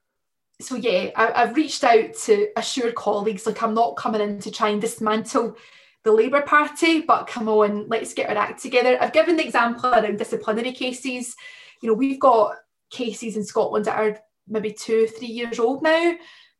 so 0.62 0.76
yeah, 0.76 1.10
I, 1.16 1.46
have 1.46 1.56
reached 1.56 1.84
out 1.84 2.14
to 2.24 2.48
assure 2.56 2.92
colleagues, 2.92 3.46
like 3.46 3.62
I'm 3.62 3.74
not 3.74 3.96
coming 3.96 4.20
in 4.20 4.38
to 4.40 4.50
try 4.50 4.68
and 4.68 4.80
dismantle 4.80 5.56
the 6.04 6.12
Labour 6.12 6.42
Party, 6.42 7.02
but 7.02 7.26
come 7.26 7.48
on, 7.48 7.88
let's 7.88 8.14
get 8.14 8.28
our 8.28 8.36
act 8.36 8.62
together. 8.62 8.98
I've 9.00 9.12
given 9.12 9.36
the 9.36 9.44
example 9.44 9.92
around 9.92 10.18
disciplinary 10.18 10.72
cases. 10.72 11.36
You 11.80 11.88
know, 11.88 11.94
we've 11.94 12.20
got 12.20 12.56
cases 12.90 13.36
in 13.36 13.44
Scotland 13.44 13.84
that 13.84 13.98
are 13.98 14.18
maybe 14.48 14.72
two, 14.72 15.06
three 15.06 15.28
years 15.28 15.58
old 15.58 15.82
now, 15.82 16.14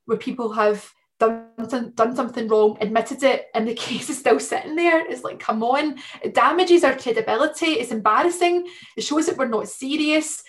where 0.06 0.18
people 0.18 0.52
have 0.52 0.88
done, 1.18 1.92
done 1.94 2.16
something 2.16 2.48
wrong, 2.48 2.76
admitted 2.80 3.22
it, 3.22 3.46
and 3.54 3.66
the 3.66 3.74
case 3.86 4.10
is 4.10 4.18
still 4.18 4.40
sitting 4.40 4.76
there. 4.76 5.04
It's 5.10 5.24
like, 5.24 5.38
come 5.38 5.62
on, 5.62 5.98
it 6.22 6.34
damages 6.34 6.84
our 6.84 6.96
credibility. 6.96 7.72
It's 7.72 7.92
embarrassing. 7.92 8.66
It 8.96 9.02
shows 9.04 9.26
that 9.26 9.36
we're 9.36 9.48
not 9.48 9.68
serious. 9.68 10.42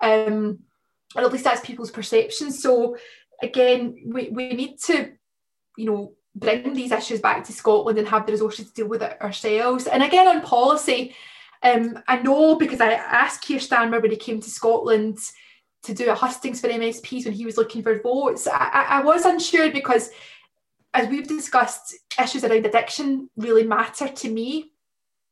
Um, 0.00 0.60
or 1.14 1.22
at 1.22 1.32
least 1.32 1.44
that's 1.44 1.64
people's 1.64 1.90
perceptions. 1.90 2.62
So 2.62 2.96
again, 3.42 3.96
we, 4.06 4.28
we 4.30 4.52
need 4.52 4.78
to, 4.86 5.12
you 5.76 5.86
know, 5.86 6.12
bring 6.34 6.74
these 6.74 6.92
issues 6.92 7.20
back 7.20 7.44
to 7.44 7.52
Scotland 7.52 7.98
and 7.98 8.08
have 8.08 8.26
the 8.26 8.32
resources 8.32 8.68
to 8.68 8.74
deal 8.74 8.88
with 8.88 9.02
it 9.02 9.20
ourselves. 9.20 9.86
And 9.86 10.02
again, 10.02 10.28
on 10.28 10.42
policy, 10.42 11.14
um, 11.62 11.98
I 12.06 12.18
know 12.18 12.56
because 12.56 12.80
I 12.80 12.92
asked 12.92 13.42
Keir 13.42 13.58
Starmer 13.58 14.00
when 14.00 14.10
he 14.10 14.16
came 14.16 14.40
to 14.40 14.50
Scotland 14.50 15.18
to 15.82 15.94
do 15.94 16.10
a 16.10 16.14
hustings 16.14 16.60
for 16.60 16.68
MSPs 16.68 17.24
when 17.24 17.34
he 17.34 17.46
was 17.46 17.56
looking 17.56 17.82
for 17.82 18.00
votes. 18.00 18.46
I, 18.46 18.86
I 18.88 19.02
was 19.02 19.24
unsure 19.24 19.70
because, 19.70 20.10
as 20.94 21.08
we've 21.08 21.26
discussed, 21.26 21.96
issues 22.20 22.44
around 22.44 22.66
addiction 22.66 23.30
really 23.36 23.64
matter 23.64 24.08
to 24.08 24.30
me. 24.30 24.72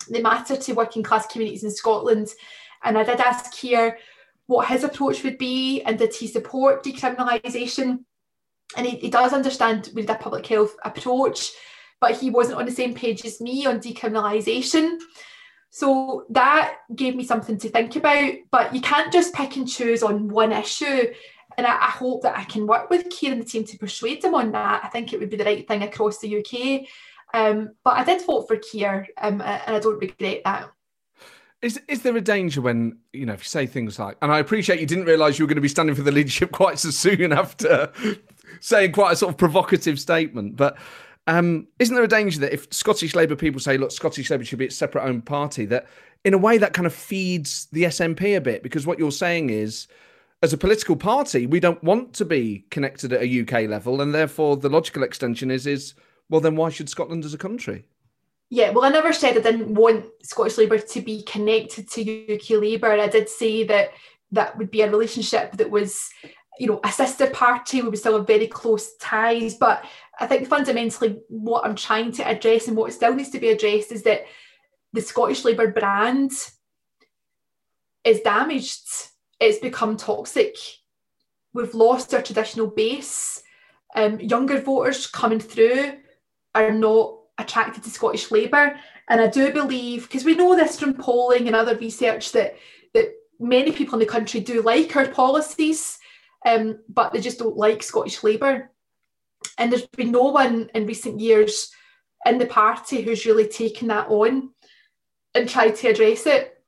They 0.08 0.22
matter 0.22 0.56
to 0.56 0.72
working 0.72 1.02
class 1.02 1.26
communities 1.26 1.64
in 1.64 1.70
Scotland. 1.70 2.28
And 2.84 2.96
I 2.96 3.02
did 3.02 3.20
ask 3.20 3.54
here 3.54 3.98
what 4.46 4.68
his 4.68 4.84
approach 4.84 5.22
would 5.22 5.38
be 5.38 5.82
and 5.82 5.98
did 5.98 6.14
he 6.14 6.26
support 6.26 6.84
decriminalisation? 6.84 8.04
And 8.76 8.86
he, 8.86 8.96
he 8.96 9.10
does 9.10 9.32
understand 9.32 9.90
we 9.94 10.02
need 10.02 10.10
a 10.10 10.16
public 10.16 10.46
health 10.46 10.76
approach, 10.84 11.52
but 12.00 12.16
he 12.16 12.30
wasn't 12.30 12.58
on 12.58 12.66
the 12.66 12.72
same 12.72 12.94
page 12.94 13.24
as 13.24 13.40
me 13.40 13.66
on 13.66 13.80
decriminalisation. 13.80 14.98
So 15.70 16.24
that 16.30 16.76
gave 16.94 17.16
me 17.16 17.24
something 17.24 17.58
to 17.58 17.68
think 17.68 17.96
about. 17.96 18.32
But 18.50 18.74
you 18.74 18.80
can't 18.80 19.12
just 19.12 19.34
pick 19.34 19.56
and 19.56 19.68
choose 19.68 20.02
on 20.02 20.28
one 20.28 20.52
issue. 20.52 21.12
And 21.58 21.66
I, 21.66 21.74
I 21.74 21.90
hope 21.90 22.22
that 22.22 22.38
I 22.38 22.44
can 22.44 22.66
work 22.66 22.90
with 22.90 23.10
Keir 23.10 23.32
and 23.32 23.40
the 23.40 23.46
team 23.46 23.64
to 23.64 23.78
persuade 23.78 24.22
them 24.22 24.34
on 24.34 24.52
that. 24.52 24.82
I 24.84 24.88
think 24.88 25.12
it 25.12 25.20
would 25.20 25.30
be 25.30 25.36
the 25.36 25.44
right 25.44 25.66
thing 25.66 25.82
across 25.82 26.18
the 26.18 26.38
UK. 26.38 26.86
Um, 27.34 27.70
but 27.84 27.96
I 27.98 28.04
did 28.04 28.24
vote 28.24 28.46
for 28.46 28.56
Keir, 28.56 29.08
um, 29.18 29.40
and 29.42 29.76
I 29.76 29.78
don't 29.78 29.98
regret 29.98 30.42
that. 30.44 30.70
Is 31.62 31.80
is 31.88 32.02
there 32.02 32.16
a 32.16 32.20
danger 32.20 32.60
when 32.60 32.98
you 33.12 33.26
know 33.26 33.32
if 33.32 33.40
you 33.40 33.48
say 33.48 33.66
things 33.66 33.98
like, 33.98 34.16
and 34.20 34.30
I 34.30 34.38
appreciate 34.38 34.78
you 34.78 34.86
didn't 34.86 35.06
realise 35.06 35.38
you 35.38 35.44
were 35.44 35.48
going 35.48 35.56
to 35.56 35.62
be 35.62 35.68
standing 35.68 35.94
for 35.94 36.02
the 36.02 36.12
leadership 36.12 36.52
quite 36.52 36.78
so 36.78 36.90
soon 36.90 37.32
after 37.32 37.90
saying 38.60 38.92
quite 38.92 39.12
a 39.12 39.16
sort 39.16 39.32
of 39.32 39.38
provocative 39.38 39.98
statement, 39.98 40.56
but 40.56 40.76
um, 41.26 41.66
isn't 41.78 41.94
there 41.94 42.04
a 42.04 42.08
danger 42.08 42.38
that 42.40 42.52
if 42.52 42.72
Scottish 42.72 43.14
Labour 43.14 43.36
people 43.36 43.60
say, 43.60 43.78
look, 43.78 43.90
Scottish 43.90 44.30
Labour 44.30 44.44
should 44.44 44.58
be 44.58 44.66
its 44.66 44.76
separate 44.76 45.04
own 45.04 45.22
party, 45.22 45.64
that 45.66 45.86
in 46.24 46.34
a 46.34 46.38
way 46.38 46.58
that 46.58 46.72
kind 46.72 46.86
of 46.86 46.94
feeds 46.94 47.66
the 47.72 47.84
SNP 47.84 48.36
a 48.36 48.40
bit? 48.40 48.62
Because 48.62 48.86
what 48.86 48.98
you're 48.98 49.10
saying 49.10 49.50
is, 49.50 49.88
as 50.42 50.52
a 50.52 50.58
political 50.58 50.94
party, 50.94 51.46
we 51.46 51.58
don't 51.58 51.82
want 51.82 52.12
to 52.14 52.24
be 52.24 52.64
connected 52.70 53.12
at 53.12 53.22
a 53.22 53.40
UK 53.40 53.68
level, 53.68 54.00
and 54.00 54.14
therefore 54.14 54.56
the 54.56 54.68
logical 54.68 55.02
extension 55.02 55.50
is, 55.50 55.66
is 55.66 55.94
well, 56.28 56.40
then 56.40 56.56
why 56.56 56.70
should 56.70 56.88
Scotland 56.88 57.24
as 57.24 57.34
a 57.34 57.38
country? 57.38 57.86
Yeah, 58.48 58.70
well, 58.70 58.84
I 58.84 58.90
never 58.90 59.12
said 59.12 59.36
I 59.36 59.40
didn't 59.40 59.74
want 59.74 60.06
Scottish 60.22 60.56
Labour 60.56 60.78
to 60.78 61.00
be 61.00 61.22
connected 61.22 61.90
to 61.90 62.34
UK 62.34 62.60
Labour. 62.60 62.92
I 62.92 63.08
did 63.08 63.28
say 63.28 63.64
that 63.64 63.90
that 64.32 64.56
would 64.56 64.70
be 64.70 64.82
a 64.82 64.90
relationship 64.90 65.52
that 65.56 65.70
was 65.70 66.10
you 66.58 66.66
know, 66.66 66.80
a 66.84 66.90
sister 66.90 67.28
party, 67.28 67.82
we 67.82 67.88
would 67.90 67.98
still 67.98 68.16
have 68.16 68.26
very 68.26 68.46
close 68.46 68.96
ties. 68.96 69.54
But 69.54 69.84
I 70.18 70.26
think 70.26 70.48
fundamentally 70.48 71.18
what 71.28 71.64
I'm 71.64 71.76
trying 71.76 72.12
to 72.12 72.26
address 72.26 72.68
and 72.68 72.76
what 72.76 72.92
still 72.92 73.14
needs 73.14 73.30
to 73.30 73.40
be 73.40 73.48
addressed 73.48 73.92
is 73.92 74.02
that 74.04 74.24
the 74.92 75.02
Scottish 75.02 75.44
Labour 75.44 75.70
brand 75.72 76.32
is 78.04 78.20
damaged. 78.20 78.88
It's 79.38 79.58
become 79.58 79.96
toxic. 79.96 80.56
We've 81.52 81.74
lost 81.74 82.14
our 82.14 82.22
traditional 82.22 82.68
base. 82.68 83.42
Um, 83.94 84.20
younger 84.20 84.60
voters 84.60 85.06
coming 85.06 85.40
through 85.40 85.98
are 86.54 86.72
not 86.72 87.18
attracted 87.38 87.84
to 87.84 87.90
Scottish 87.90 88.30
Labour. 88.30 88.78
And 89.08 89.20
I 89.20 89.28
do 89.28 89.52
believe, 89.52 90.02
because 90.02 90.24
we 90.24 90.34
know 90.34 90.56
this 90.56 90.78
from 90.78 90.94
polling 90.94 91.46
and 91.46 91.56
other 91.56 91.76
research, 91.76 92.32
that 92.32 92.56
that 92.94 93.12
many 93.38 93.72
people 93.72 93.94
in 93.94 94.00
the 94.00 94.06
country 94.06 94.40
do 94.40 94.62
like 94.62 94.96
our 94.96 95.08
policies 95.08 95.98
um, 96.46 96.78
but 96.88 97.12
they 97.12 97.20
just 97.20 97.38
don't 97.38 97.56
like 97.56 97.82
Scottish 97.82 98.22
Labour. 98.22 98.70
And 99.58 99.70
there's 99.70 99.86
been 99.86 100.12
no 100.12 100.28
one 100.28 100.70
in 100.74 100.86
recent 100.86 101.20
years 101.20 101.72
in 102.24 102.38
the 102.38 102.46
party 102.46 103.02
who's 103.02 103.26
really 103.26 103.48
taken 103.48 103.88
that 103.88 104.08
on 104.08 104.50
and 105.34 105.48
tried 105.48 105.74
to 105.76 105.88
address 105.88 106.24
it. 106.26 106.62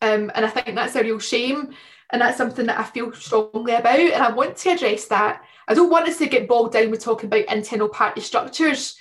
Um, 0.00 0.30
and 0.34 0.44
I 0.44 0.48
think 0.48 0.74
that's 0.74 0.96
a 0.96 1.02
real 1.02 1.20
shame. 1.20 1.74
And 2.10 2.20
that's 2.20 2.36
something 2.36 2.66
that 2.66 2.78
I 2.78 2.82
feel 2.82 3.12
strongly 3.14 3.72
about. 3.72 3.98
And 3.98 4.22
I 4.22 4.32
want 4.32 4.56
to 4.58 4.70
address 4.70 5.06
that. 5.06 5.42
I 5.68 5.74
don't 5.74 5.90
want 5.90 6.08
us 6.08 6.18
to 6.18 6.26
get 6.26 6.48
bogged 6.48 6.74
down 6.74 6.90
with 6.90 7.02
talking 7.02 7.28
about 7.28 7.54
internal 7.54 7.88
party 7.88 8.20
structures. 8.20 8.96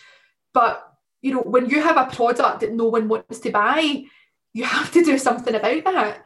But, 0.54 0.88
you 1.22 1.34
know, 1.34 1.42
when 1.42 1.70
you 1.70 1.82
have 1.82 1.98
a 1.98 2.14
product 2.14 2.62
that 2.62 2.74
no 2.74 2.86
one 2.86 3.08
wants 3.08 3.40
to 3.40 3.52
buy, 3.52 4.04
you 4.54 4.64
have 4.64 4.92
to 4.92 5.04
do 5.04 5.18
something 5.18 5.56
about 5.56 5.84
that. 5.84 6.26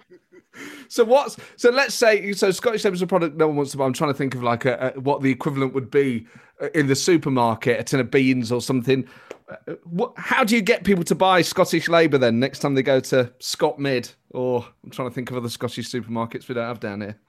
So 0.88 1.04
what's 1.04 1.38
so? 1.58 1.70
Let's 1.70 1.94
say 1.94 2.32
so. 2.32 2.50
Scottish 2.52 2.86
Labour's 2.86 3.02
a 3.02 3.08
product 3.08 3.36
no 3.36 3.48
one 3.48 3.58
wants 3.58 3.72
to 3.72 3.78
buy. 3.78 3.86
I'm 3.86 3.94
trying 3.94 4.12
to 4.12 4.18
think 4.18 4.36
of 4.36 4.44
like 4.44 4.64
a, 4.64 4.94
a, 4.96 5.00
what 5.00 5.22
the 5.22 5.30
equivalent 5.30 5.74
would 5.74 5.92
be 5.92 6.28
uh, 6.62 6.70
in 6.74 6.88
the 6.88 6.96
supermarket, 6.96 7.80
a 7.80 7.84
tin 7.84 8.00
of 8.00 8.10
beans 8.10 8.52
or 8.52 8.62
something. 8.62 9.06
Uh, 9.50 9.74
what, 9.84 10.14
how 10.18 10.44
do 10.44 10.56
you 10.56 10.62
get 10.62 10.86
people 10.86 11.04
to 11.04 11.14
buy 11.14 11.42
Scottish 11.42 11.90
Labour 11.90 12.18
then 12.18 12.40
next 12.40 12.60
time 12.60 12.74
they 12.74 12.82
go 12.82 13.00
to 13.00 13.32
Scotmid 13.40 14.14
or 14.32 14.66
I'm 14.84 14.90
trying 14.90 15.10
to 15.10 15.14
think 15.14 15.30
of 15.30 15.38
other 15.38 15.50
Scottish 15.50 15.90
supermarkets 15.90 16.48
we 16.48 16.56
don't 16.56 16.68
have 16.68 16.80
down 16.80 17.02
here. 17.02 17.20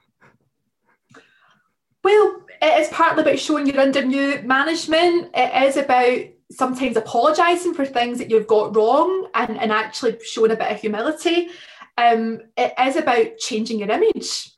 Well, 2.03 2.45
it 2.61 2.79
is 2.79 2.87
partly 2.89 3.23
about 3.23 3.39
showing 3.39 3.67
you're 3.67 3.81
under 3.81 4.03
new 4.03 4.41
management. 4.43 5.31
It 5.35 5.67
is 5.67 5.77
about 5.77 6.21
sometimes 6.51 6.97
apologising 6.97 7.73
for 7.73 7.85
things 7.85 8.17
that 8.19 8.29
you've 8.29 8.47
got 8.47 8.75
wrong 8.75 9.29
and, 9.33 9.59
and 9.59 9.71
actually 9.71 10.17
showing 10.23 10.51
a 10.51 10.55
bit 10.55 10.71
of 10.71 10.79
humility. 10.79 11.49
Um, 11.97 12.41
it 12.55 12.73
is 12.79 12.95
about 12.95 13.37
changing 13.37 13.79
your 13.79 13.91
image. 13.91 14.51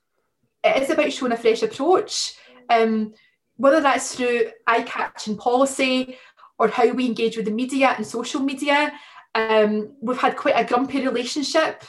It 0.64 0.84
is 0.84 0.90
about 0.90 1.12
showing 1.12 1.32
a 1.32 1.38
fresh 1.38 1.64
approach. 1.64 2.36
Um, 2.70 3.14
whether 3.58 3.82
that's 3.82 4.16
through 4.16 4.52
eye-catching 4.68 5.36
policy 5.36 6.18
or 6.60 6.68
how 6.68 6.90
we 6.92 7.06
engage 7.06 7.36
with 7.36 7.46
the 7.46 7.52
media 7.52 7.94
and 7.96 8.06
social 8.06 8.42
media. 8.42 8.92
Um, 9.36 9.94
we've 10.02 10.18
had 10.18 10.38
quite 10.38 10.56
a 10.56 10.66
grumpy 10.66 11.06
relationship 11.06 11.84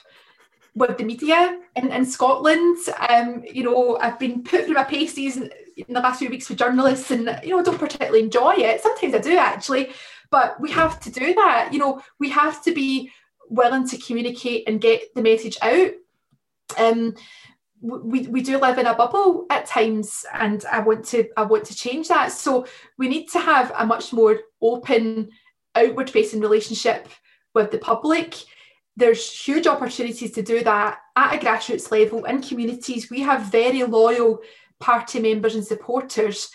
with 0.74 0.96
the 0.96 1.04
media 1.04 1.60
in, 1.76 1.92
in 1.92 2.04
Scotland. 2.06 2.76
Um, 3.08 3.44
you 3.52 3.64
know, 3.64 3.98
I've 3.98 4.18
been 4.18 4.42
put 4.42 4.64
through 4.64 4.74
my 4.74 4.84
paces 4.84 5.42
in, 5.86 5.94
the 5.94 6.00
last 6.00 6.18
few 6.18 6.28
weeks 6.28 6.48
with 6.48 6.58
journalists 6.58 7.10
and, 7.10 7.40
you 7.42 7.50
know, 7.50 7.62
don't 7.62 7.78
particularly 7.78 8.22
enjoy 8.22 8.54
it. 8.56 8.80
Sometimes 8.80 9.14
I 9.14 9.18
do 9.18 9.36
actually, 9.36 9.90
but 10.30 10.60
we 10.60 10.70
have 10.70 11.00
to 11.00 11.10
do 11.10 11.34
that. 11.34 11.70
You 11.72 11.78
know, 11.78 12.02
we 12.18 12.30
have 12.30 12.62
to 12.64 12.74
be 12.74 13.10
willing 13.48 13.88
to 13.88 13.98
communicate 13.98 14.68
and 14.68 14.80
get 14.80 15.14
the 15.14 15.22
message 15.22 15.58
out. 15.62 15.90
Um, 16.78 17.14
we, 17.80 18.26
we 18.26 18.42
do 18.42 18.58
live 18.58 18.78
in 18.78 18.86
a 18.86 18.94
bubble 18.94 19.46
at 19.50 19.66
times 19.66 20.24
and 20.34 20.64
I 20.70 20.80
want 20.80 21.06
to 21.06 21.28
I 21.36 21.44
want 21.44 21.64
to 21.66 21.74
change 21.74 22.08
that. 22.08 22.30
So 22.30 22.66
we 22.98 23.08
need 23.08 23.28
to 23.30 23.40
have 23.40 23.72
a 23.76 23.86
much 23.86 24.12
more 24.12 24.40
open, 24.60 25.30
outward 25.74 26.10
facing 26.10 26.40
relationship 26.40 27.08
with 27.54 27.70
the 27.70 27.78
public 27.78 28.34
there's 29.00 29.30
huge 29.32 29.66
opportunities 29.66 30.32
to 30.32 30.42
do 30.42 30.62
that 30.62 30.98
at 31.16 31.34
a 31.34 31.38
grassroots 31.38 31.90
level 31.90 32.24
in 32.24 32.42
communities. 32.42 33.10
We 33.10 33.20
have 33.20 33.50
very 33.50 33.82
loyal 33.82 34.40
party 34.80 35.20
members 35.20 35.54
and 35.54 35.64
supporters 35.64 36.50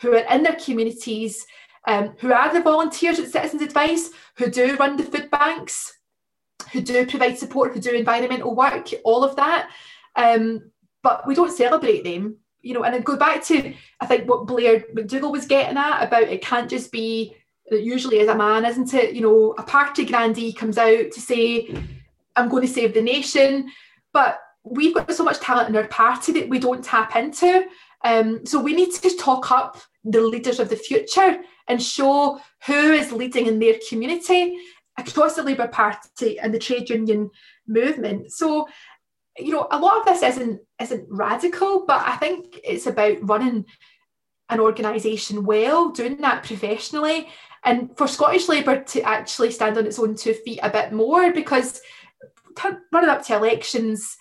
who 0.00 0.12
are 0.12 0.34
in 0.34 0.42
their 0.42 0.56
communities, 0.56 1.46
um, 1.86 2.14
who 2.18 2.32
are 2.32 2.52
the 2.52 2.60
volunteers 2.60 3.18
at 3.18 3.30
Citizens 3.30 3.62
Advice, 3.62 4.10
who 4.36 4.50
do 4.50 4.76
run 4.76 4.96
the 4.96 5.04
food 5.04 5.30
banks, 5.30 5.98
who 6.72 6.80
do 6.80 7.06
provide 7.06 7.38
support, 7.38 7.72
who 7.72 7.80
do 7.80 7.90
environmental 7.90 8.54
work, 8.54 8.88
all 9.04 9.24
of 9.24 9.36
that. 9.36 9.70
Um, 10.16 10.70
but 11.02 11.26
we 11.26 11.34
don't 11.34 11.56
celebrate 11.56 12.04
them, 12.04 12.36
you 12.60 12.74
know. 12.74 12.84
And 12.84 12.94
I 12.94 12.98
go 12.98 13.16
back 13.16 13.42
to 13.44 13.72
I 14.00 14.06
think 14.06 14.28
what 14.28 14.46
Blair 14.46 14.80
McDougall 14.94 15.32
was 15.32 15.46
getting 15.46 15.78
at 15.78 16.02
about 16.02 16.24
it 16.24 16.42
can't 16.42 16.68
just 16.68 16.92
be 16.92 17.36
it 17.70 17.84
usually 17.84 18.18
is 18.18 18.28
a 18.28 18.34
man, 18.34 18.64
isn't 18.64 18.94
it? 18.94 19.14
You 19.14 19.20
know, 19.20 19.54
a 19.58 19.62
party 19.62 20.04
grandee 20.04 20.52
comes 20.52 20.78
out 20.78 21.12
to 21.12 21.20
say, 21.20 21.74
I'm 22.34 22.48
going 22.48 22.66
to 22.66 22.72
save 22.72 22.94
the 22.94 23.02
nation. 23.02 23.70
But 24.12 24.40
we've 24.70 24.94
got 24.94 25.12
so 25.12 25.24
much 25.24 25.40
talent 25.40 25.68
in 25.68 25.76
our 25.76 25.88
party 25.88 26.32
that 26.32 26.48
we 26.48 26.58
don't 26.58 26.84
tap 26.84 27.16
into. 27.16 27.66
Um, 28.04 28.46
so 28.46 28.60
we 28.60 28.74
need 28.74 28.92
to 28.92 29.16
talk 29.16 29.50
up 29.50 29.80
the 30.04 30.20
leaders 30.20 30.60
of 30.60 30.68
the 30.68 30.76
future 30.76 31.38
and 31.68 31.82
show 31.82 32.40
who 32.66 32.92
is 32.92 33.12
leading 33.12 33.46
in 33.46 33.58
their 33.58 33.74
community 33.88 34.56
across 34.96 35.34
the 35.34 35.42
Labour 35.42 35.68
Party 35.68 36.38
and 36.38 36.52
the 36.52 36.58
trade 36.58 36.90
union 36.90 37.30
movement. 37.66 38.32
So, 38.32 38.68
you 39.38 39.52
know, 39.52 39.68
a 39.70 39.78
lot 39.78 39.98
of 39.98 40.04
this 40.04 40.22
isn't 40.22 40.60
isn't 40.80 41.06
radical, 41.08 41.84
but 41.86 42.06
I 42.06 42.16
think 42.16 42.58
it's 42.64 42.86
about 42.86 43.18
running 43.22 43.64
an 44.50 44.60
organisation 44.60 45.44
well, 45.44 45.90
doing 45.90 46.16
that 46.18 46.42
professionally, 46.42 47.28
and 47.64 47.96
for 47.96 48.08
Scottish 48.08 48.48
Labour 48.48 48.82
to 48.82 49.02
actually 49.02 49.50
stand 49.50 49.76
on 49.76 49.86
its 49.86 49.98
own 49.98 50.16
two 50.16 50.34
feet 50.34 50.60
a 50.62 50.70
bit 50.70 50.92
more 50.92 51.32
because 51.32 51.80
running 52.92 53.10
up 53.10 53.24
to 53.26 53.36
elections, 53.36 54.16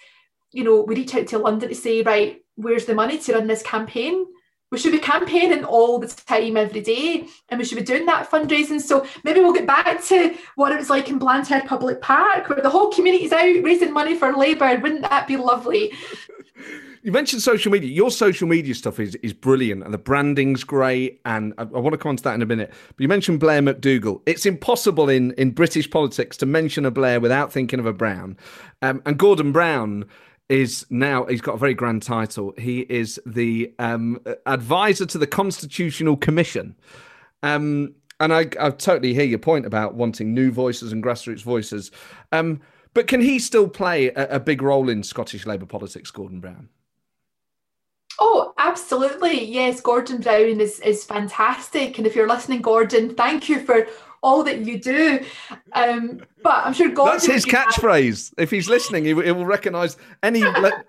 you 0.52 0.64
know, 0.64 0.82
we 0.82 0.96
reach 0.96 1.16
out 1.16 1.28
to 1.28 1.38
London 1.38 1.70
to 1.70 1.76
say, 1.76 2.02
right, 2.02 2.42
where's 2.56 2.86
the 2.86 2.96
money 2.96 3.18
to 3.20 3.34
run 3.34 3.48
this 3.48 3.64
campaign? 3.64 4.26
We 4.70 4.78
should 4.78 4.92
be 4.92 5.00
campaigning 5.00 5.64
all 5.64 5.98
the 5.98 6.08
time, 6.08 6.58
every 6.58 6.82
day, 6.82 7.26
and 7.48 7.58
we 7.58 7.64
should 7.64 7.78
be 7.78 7.84
doing 7.84 8.06
that 8.08 8.30
fundraising. 8.30 8.82
So 8.82 9.06
maybe 9.24 9.40
we'll 9.40 9.54
get 9.54 9.66
back 9.66 10.04
to 10.06 10.36
what 10.56 10.74
it 10.74 10.78
was 10.78 10.90
like 10.90 11.08
in 11.08 11.20
Blantyre 11.20 11.64
Public 11.66 12.02
Park, 12.02 12.50
where 12.50 12.62
the 12.62 12.70
whole 12.70 12.92
community's 12.92 13.32
out 13.32 13.64
raising 13.64 13.94
money 13.94 14.16
for 14.16 14.36
Labour. 14.36 14.78
Wouldn't 14.78 15.04
that 15.04 15.28
be 15.28 15.38
lovely? 15.38 15.94
You 17.04 17.14
mentioned 17.14 17.42
social 17.42 17.72
media. 17.72 17.90
Your 17.90 18.12
social 18.12 18.50
media 18.50 18.76
stuff 18.76 19.00
is, 19.00 19.16
is 19.24 19.32
brilliant 19.32 19.82
and 19.82 19.94
the 19.94 19.98
branding's 19.98 20.66
great. 20.66 21.22
And 21.24 21.54
I, 21.58 21.62
I, 21.62 21.66
want 21.66 21.94
to 21.94 21.98
come 21.98 22.10
on 22.10 22.18
to 22.18 22.24
that 22.24 22.36
in 22.36 22.42
a 22.42 22.46
minute. 22.46 22.70
But 22.70 23.00
you 23.00 23.08
mentioned 23.08 23.40
Blair 23.40 23.62
McDougall. 23.62 24.22
It's 24.26 24.46
impossible 24.46 25.08
in, 25.08 25.32
in 25.34 25.52
British 25.52 25.90
politics 25.90 26.36
to 26.36 26.46
mention 26.46 26.86
a 26.86 26.92
Blair 26.92 27.22
without 27.22 27.54
thinking 27.54 27.80
of 27.80 27.86
a 27.86 27.94
Brown. 27.94 28.36
Um, 28.82 29.02
and 29.06 29.18
Gordon 29.18 29.54
Brown 29.54 30.04
is 30.50 30.86
now, 30.90 31.26
he's 31.26 31.42
got 31.42 31.56
a 31.56 31.58
very 31.58 31.74
grand 31.74 32.04
title. 32.04 32.54
He 32.58 32.82
is 32.82 33.20
the 33.26 33.74
um, 33.80 34.20
advisor 34.46 35.06
to 35.06 35.18
the 35.18 35.28
Constitutional 35.28 36.16
Commission. 36.16 36.76
Um, 37.44 37.96
and 38.20 38.34
I, 38.34 38.50
I, 38.60 38.72
totally 38.72 39.14
hear 39.14 39.26
your 39.26 39.40
point 39.40 39.66
about 39.66 39.94
wanting 39.94 40.34
new 40.34 40.52
voices 40.52 40.92
and 40.92 41.04
grassroots 41.04 41.44
voices. 41.44 41.92
Um, 42.32 42.62
but 42.94 43.08
can 43.08 43.22
he 43.22 43.38
still 43.38 43.68
play 43.68 44.08
a, 44.08 44.36
a 44.36 44.40
big 44.40 44.62
role 44.62 44.90
in 44.90 45.04
Scottish 45.04 45.46
Labour 45.46 45.68
politics, 45.68 46.10
Gordon 46.10 46.40
Brown? 46.40 46.70
Oh, 48.20 48.54
absolutely. 48.58 49.46
Yes, 49.46 49.82
Gordon 49.82 50.22
Brown 50.22 50.60
is, 50.60 50.80
is 50.80 51.04
fantastic. 51.04 51.98
And 52.00 52.08
if 52.08 52.16
you're 52.16 52.28
listening, 52.28 52.62
Gordon, 52.62 53.14
thank 53.14 53.48
you 53.48 53.60
for 53.64 53.86
all 54.24 54.44
that 54.44 54.66
you 54.66 54.80
do. 54.80 55.24
Um, 55.74 56.22
but 56.44 56.66
I'm 56.66 56.74
sure 56.74 56.90
God. 56.90 57.14
That's 57.14 57.26
his 57.26 57.46
catchphrase. 57.46 58.34
If 58.38 58.52
he's 58.52 58.70
listening, 58.70 59.04
he, 59.04 59.10
he 59.10 59.32
will 59.32 59.46
recognise 59.46 59.98
any 60.24 60.44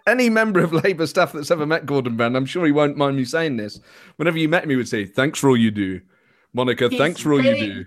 any 0.07 0.31
member 0.31 0.61
of 0.61 0.73
Labour 0.73 1.07
staff 1.07 1.33
that's 1.33 1.51
ever 1.51 1.67
met 1.67 1.87
Gordon 1.87 2.17
Brown. 2.17 2.37
I'm 2.37 2.47
sure 2.47 2.65
he 2.67 2.73
won't 2.73 2.97
mind 2.97 3.17
me 3.17 3.25
saying 3.25 3.57
this. 3.57 3.81
Whenever 4.17 4.39
you 4.39 4.49
met 4.49 4.65
him, 4.65 4.71
he 4.71 4.77
would 4.77 4.89
say, 4.89 5.05
Thanks 5.05 5.39
for 5.39 5.49
all 5.49 5.57
you 5.57 5.71
do. 5.71 6.01
Monica, 6.55 6.89
he's 6.89 6.99
thanks 6.99 7.21
for 7.21 7.33
all 7.33 7.45
you 7.45 7.55
do. 7.55 7.87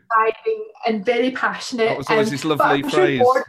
And 0.87 1.05
very 1.05 1.31
passionate. 1.31 1.85
That 1.85 1.97
was 1.97 2.07
always 2.09 2.27
um, 2.27 2.31
this 2.31 2.45
lovely 2.45 2.83
phrase. 2.83 3.19
Sure 3.19 3.25
Gordon... 3.25 3.43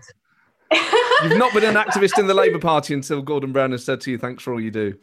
You've 1.23 1.39
not 1.39 1.53
been 1.53 1.65
an 1.65 1.75
activist 1.87 2.19
in 2.19 2.27
the 2.27 2.35
Labour 2.35 2.59
Party 2.59 2.95
until 2.95 3.23
Gordon 3.23 3.53
Brown 3.53 3.73
has 3.73 3.85
said 3.85 4.01
to 4.03 4.11
you, 4.11 4.19
Thanks 4.19 4.43
for 4.43 4.53
all 4.53 4.61
you 4.61 4.71
do. 4.71 4.99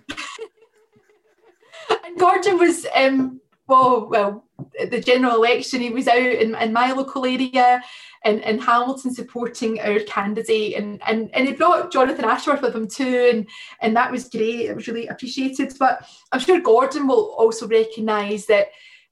and 2.06 2.20
Gordon 2.20 2.58
was 2.58 2.86
um, 2.96 3.40
well, 3.70 4.10
well, 4.10 4.44
the 4.90 5.00
general 5.00 5.36
election, 5.36 5.80
he 5.80 5.92
was 5.92 6.08
out 6.08 6.18
in, 6.18 6.56
in 6.56 6.74
my 6.74 6.92
local 6.92 7.26
area 7.26 7.82
in, 8.26 8.40
in 8.40 8.60
Hamilton 8.60 9.14
supporting 9.14 9.80
our 9.80 10.00
candidate, 10.02 10.76
and, 10.76 11.02
and 11.08 11.30
and 11.34 11.48
he 11.48 11.54
brought 11.54 11.92
Jonathan 11.92 12.26
Ashworth 12.26 12.62
with 12.62 12.76
him 12.76 12.88
too, 12.88 13.30
and 13.32 13.48
and 13.82 13.96
that 13.96 14.12
was 14.12 14.28
great. 14.28 14.66
It 14.66 14.76
was 14.76 14.88
really 14.88 15.08
appreciated. 15.08 15.74
But 15.80 16.06
I'm 16.32 16.40
sure 16.40 16.60
Gordon 16.60 17.08
will 17.08 17.36
also 17.38 17.68
recognise 17.68 18.46
that 18.48 18.68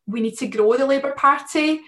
we 0.08 0.20
need 0.20 0.38
to 0.40 0.48
grow 0.48 0.76
the 0.76 0.86
Labour 0.86 1.12
Party. 1.12 1.82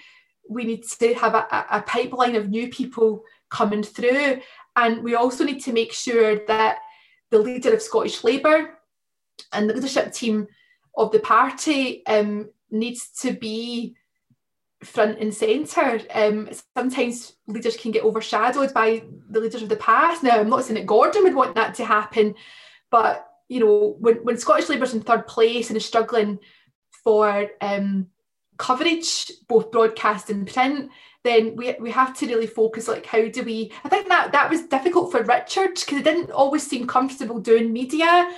We 0.48 0.64
need 0.64 0.84
to 0.84 1.14
have 1.16 1.36
a, 1.36 1.66
a 1.72 1.82
pipeline 1.82 2.36
of 2.36 2.50
new 2.50 2.70
people 2.70 3.24
coming 3.50 3.84
through, 3.84 4.41
and 4.76 5.04
we 5.04 5.16
also 5.16 5.44
need 5.44 5.64
to 5.64 5.74
make 5.74 5.91
sure 5.91 6.46
that 6.48 6.78
the 7.32 7.40
leader 7.40 7.74
of 7.74 7.82
Scottish 7.82 8.24
Labour 8.24 8.78
and 9.54 9.70
the 9.70 9.74
leadership 9.74 10.14
team 10.14 10.48
of 10.96 11.12
the 11.12 11.20
party 11.20 12.06
um, 12.08 12.50
needs 12.72 13.10
to 13.22 13.32
be 13.32 13.96
front 14.84 15.20
and 15.20 15.34
centre. 15.34 16.02
Um, 16.14 16.50
sometimes 16.78 17.34
leaders 17.48 17.76
can 17.76 17.91
get 17.91 18.04
overshadowed 18.04 18.74
by 18.74 19.04
the 19.30 19.40
leaders 19.40 19.62
of 19.62 19.70
the 19.70 19.76
past. 19.76 20.24
Now, 20.24 20.40
I'm 20.40 20.50
not 20.50 20.64
saying 20.64 20.76
that 20.76 20.86
Gordon 20.86 21.24
would 21.24 21.36
want 21.36 21.56
that 21.56 21.76
to 21.76 21.86
happen, 21.86 22.36
but 22.90 23.26
you 23.50 23.60
know, 23.60 23.96
when, 24.00 24.16
when 24.18 24.38
Scottish 24.38 24.70
Labour's 24.70 24.94
in 24.94 25.02
third 25.02 25.28
place 25.28 25.70
and 25.70 25.78
is 25.78 25.86
struggling 25.86 26.40
for 27.04 27.50
um, 27.62 28.08
coverage, 28.58 29.32
both 29.48 29.72
broadcast 29.72 30.30
and 30.30 30.48
print, 30.48 30.91
then 31.24 31.56
we, 31.56 31.76
we 31.80 31.91
have 31.91 32.16
to 32.18 32.28
really 32.28 32.48
focus 32.48 32.88
like 32.88 33.06
how 33.06 33.28
do 33.28 33.44
we 33.44 33.72
I 33.84 33.90
think 33.90 34.08
that 34.08 34.32
that 34.32 34.50
was 34.50 34.64
difficult 34.64 35.12
for 35.12 35.24
Richard 35.24 35.76
because 35.76 35.98
he 35.98 36.02
didn't 36.02 36.32
always 36.32 36.66
seem 36.66 36.88
comfortable 36.88 37.40
doing 37.40 37.74
media 37.74 38.32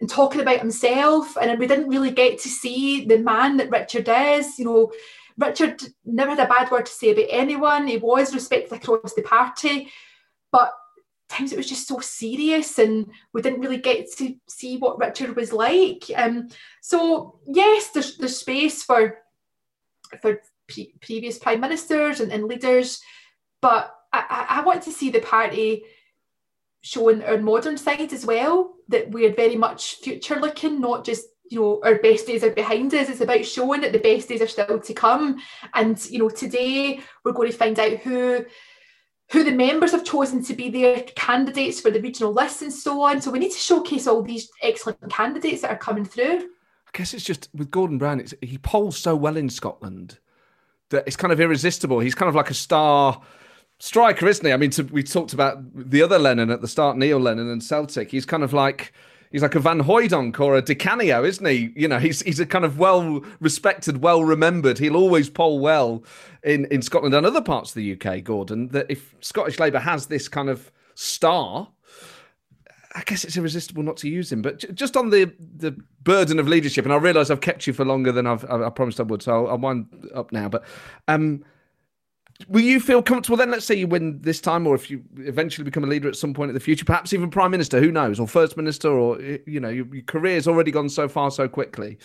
and 0.00 0.08
talking 0.08 0.40
about 0.40 0.58
himself. 0.58 1.36
And 1.36 1.58
we 1.58 1.66
didn't 1.66 1.88
really 1.88 2.10
get 2.10 2.38
to 2.40 2.48
see 2.48 3.04
the 3.04 3.18
man 3.18 3.56
that 3.58 3.70
Richard 3.70 4.08
is. 4.08 4.58
You 4.58 4.64
know, 4.64 4.92
Richard 5.36 5.82
never 6.04 6.30
had 6.30 6.40
a 6.40 6.48
bad 6.48 6.70
word 6.70 6.86
to 6.86 6.92
say 6.92 7.10
about 7.10 7.26
anyone. 7.30 7.86
He 7.86 7.98
was 7.98 8.34
respected 8.34 8.72
across 8.72 9.14
the 9.14 9.22
party. 9.22 9.90
But 10.52 10.72
times 11.30 11.52
it 11.52 11.56
was 11.56 11.68
just 11.68 11.86
so 11.86 12.00
serious 12.00 12.78
and 12.78 13.06
we 13.32 13.40
didn't 13.40 13.60
really 13.60 13.78
get 13.78 14.12
to 14.18 14.34
see 14.48 14.76
what 14.76 14.98
Richard 14.98 15.36
was 15.36 15.52
like. 15.52 16.04
Um, 16.16 16.48
so 16.82 17.38
yes, 17.46 17.90
there's 17.90 18.16
there's 18.18 18.36
space 18.36 18.82
for 18.82 19.18
for 20.20 20.40
pre- 20.68 20.92
previous 21.00 21.38
prime 21.38 21.60
ministers 21.60 22.20
and, 22.20 22.32
and 22.32 22.44
leaders, 22.44 23.00
but 23.62 23.94
I, 24.12 24.46
I, 24.48 24.64
want 24.64 24.82
to 24.82 24.90
see 24.90 25.10
the 25.10 25.20
party 25.20 25.84
showing 26.80 27.22
our 27.22 27.38
modern 27.38 27.76
side 27.76 28.12
as 28.12 28.24
well. 28.24 28.74
That 28.88 29.10
we're 29.10 29.34
very 29.34 29.56
much 29.56 29.96
future 29.96 30.40
looking, 30.40 30.80
not 30.80 31.04
just 31.04 31.26
you 31.48 31.60
know 31.60 31.80
our 31.84 31.96
best 31.96 32.26
days 32.26 32.42
are 32.44 32.50
behind 32.50 32.94
us. 32.94 33.08
It's 33.08 33.20
about 33.20 33.44
showing 33.44 33.80
that 33.82 33.92
the 33.92 33.98
best 33.98 34.28
days 34.28 34.42
are 34.42 34.48
still 34.48 34.80
to 34.80 34.94
come. 34.94 35.40
And 35.74 36.04
you 36.10 36.18
know 36.18 36.28
today 36.28 37.00
we're 37.24 37.32
going 37.32 37.50
to 37.50 37.56
find 37.56 37.78
out 37.78 37.98
who 37.98 38.44
who 39.30 39.44
the 39.44 39.52
members 39.52 39.92
have 39.92 40.04
chosen 40.04 40.42
to 40.44 40.54
be 40.54 40.70
their 40.70 41.02
candidates 41.14 41.80
for 41.80 41.90
the 41.90 42.00
regional 42.00 42.32
lists 42.32 42.62
and 42.62 42.72
so 42.72 43.02
on. 43.02 43.20
So 43.20 43.30
we 43.30 43.38
need 43.38 43.52
to 43.52 43.58
showcase 43.58 44.06
all 44.06 44.22
these 44.22 44.48
excellent 44.60 44.98
candidates 45.10 45.62
that 45.62 45.70
are 45.70 45.78
coming 45.78 46.04
through. 46.04 46.38
I 46.92 46.98
guess 46.98 47.14
it's 47.14 47.24
just 47.24 47.48
with 47.54 47.70
Gordon 47.70 47.98
Brown, 47.98 48.24
he 48.42 48.58
polls 48.58 48.98
so 48.98 49.14
well 49.14 49.36
in 49.36 49.48
Scotland 49.48 50.18
that 50.90 51.04
it's 51.06 51.16
kind 51.16 51.32
of 51.32 51.40
irresistible. 51.40 52.00
He's 52.00 52.16
kind 52.16 52.28
of 52.28 52.34
like 52.34 52.50
a 52.50 52.54
star 52.54 53.22
striker, 53.80 54.28
isn't 54.28 54.46
he? 54.46 54.52
I 54.52 54.56
mean, 54.56 54.70
to, 54.70 54.84
we 54.84 55.02
talked 55.02 55.32
about 55.32 55.58
the 55.74 56.02
other 56.02 56.18
Lennon 56.18 56.50
at 56.50 56.60
the 56.60 56.68
start, 56.68 56.96
Neil 56.96 57.18
Lennon 57.18 57.50
and 57.50 57.64
Celtic. 57.64 58.12
He's 58.12 58.26
kind 58.26 58.44
of 58.44 58.52
like 58.52 58.92
he's 59.32 59.42
like 59.42 59.56
a 59.56 59.60
Van 59.60 59.82
Hooijdonk 59.82 60.38
or 60.38 60.56
a 60.56 60.62
Di 60.62 60.74
Canio, 60.76 61.24
isn't 61.24 61.44
he? 61.44 61.72
You 61.74 61.88
know, 61.88 61.98
he's 61.98 62.20
he's 62.20 62.38
a 62.38 62.46
kind 62.46 62.64
of 62.64 62.78
well 62.78 63.24
respected, 63.40 64.02
well 64.02 64.22
remembered. 64.22 64.78
He'll 64.78 64.96
always 64.96 65.28
poll 65.28 65.58
well 65.58 66.04
in 66.44 66.66
in 66.66 66.82
Scotland 66.82 67.14
and 67.14 67.26
other 67.26 67.42
parts 67.42 67.70
of 67.70 67.74
the 67.76 67.92
UK. 67.92 68.22
Gordon, 68.22 68.68
that 68.68 68.86
if 68.88 69.14
Scottish 69.20 69.58
Labour 69.58 69.80
has 69.80 70.06
this 70.06 70.28
kind 70.28 70.48
of 70.48 70.70
star. 70.94 71.68
I 72.92 73.04
guess 73.04 73.22
it's 73.22 73.36
irresistible 73.36 73.84
not 73.84 73.96
to 73.98 74.08
use 74.08 74.32
him. 74.32 74.42
But 74.42 74.74
just 74.74 74.96
on 74.96 75.10
the 75.10 75.32
the 75.38 75.76
burden 76.02 76.40
of 76.40 76.48
leadership, 76.48 76.84
and 76.84 76.92
I 76.92 76.96
realise 76.96 77.30
I've 77.30 77.40
kept 77.40 77.68
you 77.68 77.72
for 77.72 77.84
longer 77.84 78.10
than 78.10 78.26
I've 78.26 78.44
I 78.50 78.68
promised 78.70 78.98
I 78.98 79.04
would, 79.04 79.22
so 79.22 79.46
I'll, 79.46 79.52
I'll 79.52 79.58
wind 79.58 80.10
up 80.12 80.32
now. 80.32 80.48
But 80.48 80.64
um, 81.06 81.44
Will 82.48 82.62
you 82.62 82.80
feel 82.80 83.02
comfortable 83.02 83.36
then? 83.36 83.50
Let's 83.50 83.64
say 83.64 83.74
you 83.74 83.86
win 83.86 84.20
this 84.22 84.40
time, 84.40 84.66
or 84.66 84.74
if 84.74 84.90
you 84.90 85.02
eventually 85.18 85.64
become 85.64 85.84
a 85.84 85.86
leader 85.86 86.08
at 86.08 86.16
some 86.16 86.34
point 86.34 86.50
in 86.50 86.54
the 86.54 86.60
future, 86.60 86.84
perhaps 86.84 87.12
even 87.12 87.30
prime 87.30 87.50
minister, 87.50 87.80
who 87.80 87.92
knows, 87.92 88.18
or 88.18 88.26
first 88.26 88.56
minister, 88.56 88.88
or 88.88 89.20
eh, 89.20 89.38
you 89.46 89.60
know, 89.60 89.68
your, 89.68 89.86
your 89.94 90.04
career's 90.04 90.48
already 90.48 90.70
gone 90.70 90.88
so 90.88 91.08
far 91.08 91.30
so 91.30 91.48
quickly. 91.48 91.98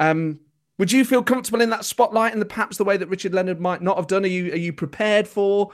Um, 0.00 0.40
would 0.78 0.92
you 0.92 1.04
feel 1.04 1.22
comfortable 1.22 1.60
in 1.60 1.70
that 1.70 1.84
spotlight, 1.84 2.34
and 2.34 2.48
perhaps 2.48 2.76
the 2.76 2.84
way 2.84 2.96
that 2.96 3.08
Richard 3.08 3.34
Leonard 3.34 3.60
might 3.60 3.82
not 3.82 3.96
have 3.96 4.06
done? 4.06 4.24
Are 4.24 4.28
you 4.28 4.52
are 4.52 4.56
you 4.56 4.72
prepared 4.72 5.28
for 5.28 5.70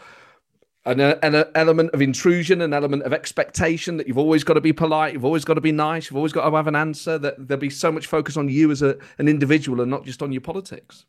an, 0.84 1.00
uh, 1.00 1.18
an 1.22 1.34
uh, 1.34 1.44
element 1.54 1.90
of 1.92 2.00
intrusion, 2.00 2.60
an 2.62 2.72
element 2.72 3.02
of 3.02 3.12
expectation 3.12 3.96
that 3.98 4.08
you've 4.08 4.18
always 4.18 4.42
got 4.42 4.54
to 4.54 4.60
be 4.60 4.72
polite, 4.72 5.12
you've 5.12 5.24
always 5.24 5.44
got 5.44 5.54
to 5.54 5.60
be 5.60 5.72
nice, 5.72 6.10
you've 6.10 6.16
always 6.16 6.32
got 6.32 6.48
to 6.48 6.56
have 6.56 6.66
an 6.66 6.76
answer? 6.76 7.18
That 7.18 7.48
there'll 7.48 7.60
be 7.60 7.70
so 7.70 7.92
much 7.92 8.06
focus 8.06 8.36
on 8.36 8.48
you 8.48 8.70
as 8.70 8.82
a, 8.82 8.96
an 9.18 9.28
individual 9.28 9.80
and 9.80 9.90
not 9.90 10.04
just 10.04 10.22
on 10.22 10.32
your 10.32 10.40
politics. 10.40 11.04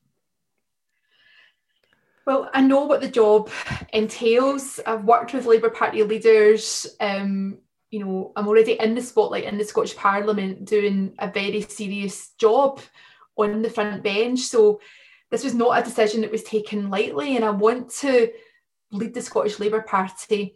Well, 2.30 2.48
I 2.54 2.62
know 2.62 2.86
what 2.86 3.02
the 3.02 3.10
job 3.10 3.50
entails. 3.92 4.80
I've 4.86 5.04
worked 5.04 5.34
with 5.34 5.48
Labour 5.48 5.72
Party 5.72 6.04
leaders. 6.04 6.86
Um, 7.00 7.58
you 7.90 8.06
know, 8.06 8.34
I'm 8.36 8.48
already 8.48 8.74
in 8.80 8.94
the 8.94 9.02
spotlight 9.02 9.46
in 9.46 9.58
the 9.58 9.64
Scottish 9.64 9.96
Parliament 9.96 10.66
doing 10.66 11.16
a 11.18 11.32
very 11.32 11.62
serious 11.62 12.30
job 12.38 12.82
on 13.36 13.64
the 13.64 13.70
front 13.72 14.04
bench. 14.04 14.42
So 14.42 14.80
this 15.32 15.44
was 15.44 15.56
not 15.56 15.80
a 15.80 15.84
decision 15.84 16.22
that 16.22 16.32
was 16.32 16.44
taken 16.44 16.92
lightly, 16.92 17.36
and 17.36 17.44
I 17.44 17.50
want 17.50 17.90
to 18.02 18.32
lead 18.92 19.16
the 19.16 19.24
Scottish 19.24 19.60
Labour 19.60 19.82
Party. 19.82 20.56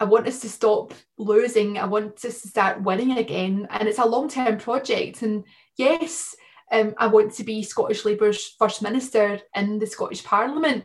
I 0.00 0.04
want 0.06 0.26
us 0.26 0.40
to 0.40 0.48
stop 0.48 0.92
losing. 1.18 1.78
I 1.78 1.84
want 1.84 2.24
us 2.24 2.42
to 2.42 2.48
start 2.48 2.82
winning 2.82 3.18
again. 3.18 3.68
And 3.70 3.88
it's 3.88 4.00
a 4.00 4.04
long 4.04 4.28
term 4.28 4.58
project. 4.58 5.22
And 5.22 5.44
yes, 5.76 6.34
um, 6.72 6.94
I 6.98 7.06
want 7.06 7.34
to 7.34 7.44
be 7.44 7.62
Scottish 7.62 8.04
Labour's 8.04 8.56
First 8.58 8.82
Minister 8.82 9.38
in 9.54 9.78
the 9.78 9.86
Scottish 9.86 10.24
Parliament. 10.24 10.84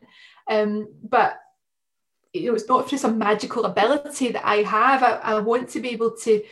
Um, 0.50 0.90
but 1.04 1.40
you 2.34 2.50
know, 2.50 2.56
it's 2.56 2.68
not 2.68 2.88
through 2.88 2.98
some 2.98 3.18
magical 3.18 3.66
ability 3.66 4.32
that 4.32 4.46
I 4.46 4.58
have. 4.58 5.04
I, 5.04 5.16
I 5.24 5.40
want 5.40 5.70
to 5.70 5.80
be 5.80 5.90
able 5.90 6.12
to 6.24 6.44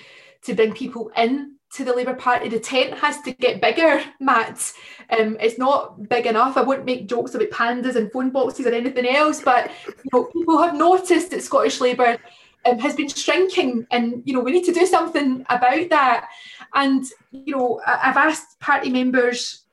to 0.43 0.53
bring 0.53 0.73
people 0.73 1.11
in 1.17 1.55
to 1.73 1.83
the 1.83 1.93
Labour 1.93 2.13
Party. 2.13 2.49
The 2.49 2.59
tent 2.59 2.97
has 2.99 3.21
to 3.21 3.31
get 3.33 3.61
bigger, 3.61 4.01
Matt. 4.19 4.71
Um, 5.09 5.37
it's 5.39 5.57
not 5.57 6.07
big 6.07 6.25
enough. 6.25 6.55
I 6.55 6.61
won't 6.61 6.85
make 6.85 7.07
jokes 7.07 7.35
about 7.35 7.49
pandas 7.49 7.95
and 7.95 8.11
phone 8.11 8.29
boxes 8.29 8.65
or 8.65 8.73
anything 8.73 9.07
else, 9.07 9.41
but 9.41 9.71
you 9.87 10.09
know, 10.13 10.25
people 10.25 10.57
have 10.59 10.75
noticed 10.75 11.31
that 11.31 11.43
Scottish 11.43 11.81
Labour 11.81 12.17
um, 12.65 12.79
has 12.79 12.95
been 12.95 13.09
shrinking, 13.09 13.85
and 13.91 14.23
you 14.25 14.33
know 14.33 14.39
we 14.39 14.51
need 14.51 14.65
to 14.65 14.73
do 14.73 14.85
something 14.85 15.45
about 15.49 15.89
that. 15.89 16.29
And 16.73 17.05
you 17.31 17.55
know, 17.55 17.81
I've 17.85 18.17
asked 18.17 18.59
party 18.59 18.89
members 18.89 19.63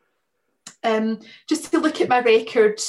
um, 0.83 1.21
just 1.49 1.71
to 1.71 1.79
look 1.79 2.01
at 2.01 2.09
my 2.09 2.21
record 2.21 2.81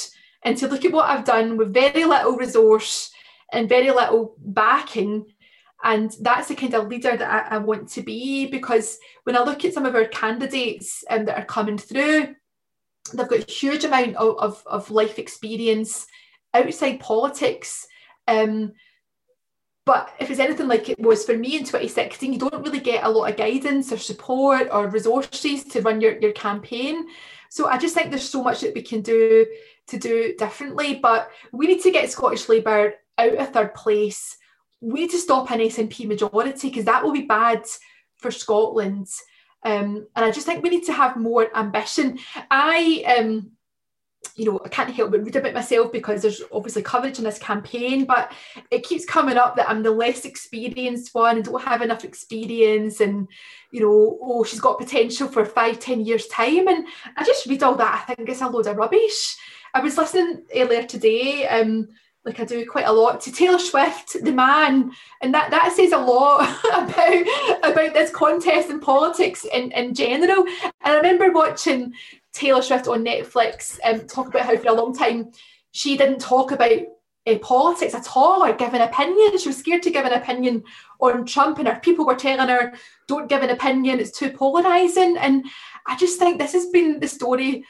and 0.44 0.56
to 0.58 0.68
look 0.68 0.84
at 0.84 0.92
what 0.92 1.08
I've 1.08 1.24
done 1.24 1.56
with 1.56 1.72
very 1.72 2.04
little 2.04 2.36
resource 2.36 3.10
and 3.52 3.68
very 3.68 3.90
little 3.90 4.34
backing. 4.38 5.26
And 5.82 6.14
that's 6.20 6.48
the 6.48 6.54
kind 6.54 6.74
of 6.74 6.88
leader 6.88 7.16
that 7.16 7.52
I, 7.52 7.56
I 7.56 7.58
want 7.58 7.88
to 7.90 8.02
be 8.02 8.46
because 8.46 8.98
when 9.24 9.36
I 9.36 9.42
look 9.42 9.64
at 9.64 9.74
some 9.74 9.86
of 9.86 9.94
our 9.94 10.06
candidates 10.06 11.04
um, 11.10 11.24
that 11.26 11.38
are 11.38 11.44
coming 11.44 11.78
through, 11.78 12.34
they've 13.12 13.28
got 13.28 13.48
a 13.48 13.52
huge 13.52 13.84
amount 13.84 14.16
of, 14.16 14.36
of, 14.38 14.62
of 14.66 14.90
life 14.90 15.18
experience 15.18 16.06
outside 16.52 17.00
politics. 17.00 17.86
Um, 18.28 18.72
but 19.86 20.14
if 20.18 20.30
it's 20.30 20.40
anything 20.40 20.68
like 20.68 20.88
it 20.88 20.98
was 20.98 21.24
for 21.24 21.36
me 21.36 21.56
in 21.56 21.64
2016, 21.64 22.32
you 22.32 22.38
don't 22.38 22.64
really 22.64 22.80
get 22.80 23.04
a 23.04 23.10
lot 23.10 23.30
of 23.30 23.36
guidance 23.36 23.92
or 23.92 23.98
support 23.98 24.68
or 24.72 24.88
resources 24.88 25.64
to 25.64 25.82
run 25.82 26.00
your, 26.00 26.18
your 26.18 26.32
campaign. 26.32 27.06
So 27.50 27.68
I 27.68 27.76
just 27.76 27.94
think 27.94 28.10
there's 28.10 28.28
so 28.28 28.42
much 28.42 28.62
that 28.62 28.74
we 28.74 28.82
can 28.82 29.02
do 29.02 29.46
to 29.88 29.98
do 29.98 30.34
differently. 30.38 30.96
But 30.96 31.30
we 31.52 31.66
need 31.66 31.82
to 31.82 31.90
get 31.90 32.10
Scottish 32.10 32.48
Labour 32.48 32.94
out 33.18 33.34
of 33.36 33.52
third 33.52 33.74
place. 33.74 34.36
We 34.80 35.00
need 35.00 35.10
to 35.10 35.18
stop 35.18 35.50
an 35.50 35.60
SNP 35.60 36.06
majority 36.06 36.68
because 36.68 36.84
that 36.84 37.02
will 37.02 37.12
be 37.12 37.22
bad 37.22 37.64
for 38.16 38.30
Scotland. 38.30 39.08
Um, 39.64 40.06
and 40.14 40.24
I 40.24 40.30
just 40.30 40.46
think 40.46 40.62
we 40.62 40.70
need 40.70 40.84
to 40.84 40.92
have 40.92 41.16
more 41.16 41.48
ambition. 41.56 42.18
I 42.50 43.16
um, 43.18 43.52
you 44.36 44.44
know, 44.44 44.60
I 44.64 44.68
can't 44.68 44.90
help 44.90 45.10
but 45.10 45.24
read 45.24 45.36
about 45.36 45.54
myself 45.54 45.92
because 45.92 46.22
there's 46.22 46.42
obviously 46.52 46.82
coverage 46.82 47.18
in 47.18 47.24
this 47.24 47.38
campaign, 47.38 48.04
but 48.04 48.32
it 48.70 48.84
keeps 48.84 49.04
coming 49.04 49.36
up 49.36 49.56
that 49.56 49.68
I'm 49.68 49.82
the 49.82 49.90
less 49.90 50.24
experienced 50.24 51.14
one 51.14 51.36
and 51.36 51.44
don't 51.44 51.62
have 51.62 51.82
enough 51.82 52.04
experience 52.04 53.00
and, 53.00 53.28
you 53.70 53.80
know, 53.80 54.18
oh, 54.22 54.44
she's 54.44 54.60
got 54.60 54.78
potential 54.78 55.28
for 55.28 55.44
five, 55.44 55.78
ten 55.78 56.04
years' 56.04 56.26
time. 56.28 56.68
And 56.68 56.86
I 57.16 57.24
just 57.24 57.46
read 57.46 57.62
all 57.62 57.76
that. 57.76 58.06
I 58.08 58.14
think 58.14 58.28
it's 58.28 58.40
a 58.40 58.48
load 58.48 58.66
of 58.66 58.76
rubbish. 58.76 59.36
I 59.74 59.80
was 59.80 59.98
listening 59.98 60.44
earlier 60.54 60.84
today, 60.84 61.48
um, 61.48 61.88
like 62.24 62.40
I 62.40 62.44
do 62.44 62.64
quite 62.64 62.86
a 62.86 62.92
lot, 62.92 63.20
to 63.22 63.32
Taylor 63.32 63.58
Swift, 63.58 64.16
the 64.22 64.32
man, 64.32 64.92
and 65.20 65.34
that 65.34 65.50
that 65.50 65.72
says 65.76 65.92
a 65.92 65.98
lot 65.98 66.48
about 66.72 67.62
about 67.62 67.92
this 67.92 68.10
contest 68.10 68.70
and 68.70 68.80
politics 68.80 69.44
in, 69.52 69.72
in 69.72 69.94
general. 69.94 70.44
And 70.62 70.72
I 70.84 70.96
remember 70.96 71.32
watching 71.32 71.92
Taylor 72.34 72.62
Swift 72.62 72.88
on 72.88 73.04
Netflix 73.04 73.78
um, 73.84 74.06
talk 74.06 74.28
about 74.28 74.42
how 74.42 74.56
for 74.56 74.68
a 74.68 74.72
long 74.72 74.94
time 74.94 75.30
she 75.70 75.96
didn't 75.96 76.20
talk 76.20 76.50
about 76.50 76.80
uh, 77.26 77.38
politics 77.38 77.94
at 77.94 78.08
all 78.14 78.44
or 78.44 78.52
give 78.52 78.74
an 78.74 78.82
opinion. 78.82 79.38
She 79.38 79.48
was 79.48 79.56
scared 79.56 79.82
to 79.84 79.90
give 79.90 80.04
an 80.04 80.12
opinion 80.12 80.64
on 81.00 81.24
Trump, 81.24 81.58
and 81.58 81.68
her 81.68 81.80
people 81.80 82.04
were 82.04 82.16
telling 82.16 82.48
her, 82.48 82.74
"Don't 83.08 83.28
give 83.28 83.42
an 83.42 83.50
opinion; 83.50 83.98
it's 83.98 84.16
too 84.16 84.30
polarizing." 84.30 85.16
And 85.16 85.46
I 85.86 85.96
just 85.96 86.18
think 86.18 86.38
this 86.38 86.52
has 86.52 86.66
been 86.66 87.00
the 87.00 87.08
story 87.08 87.64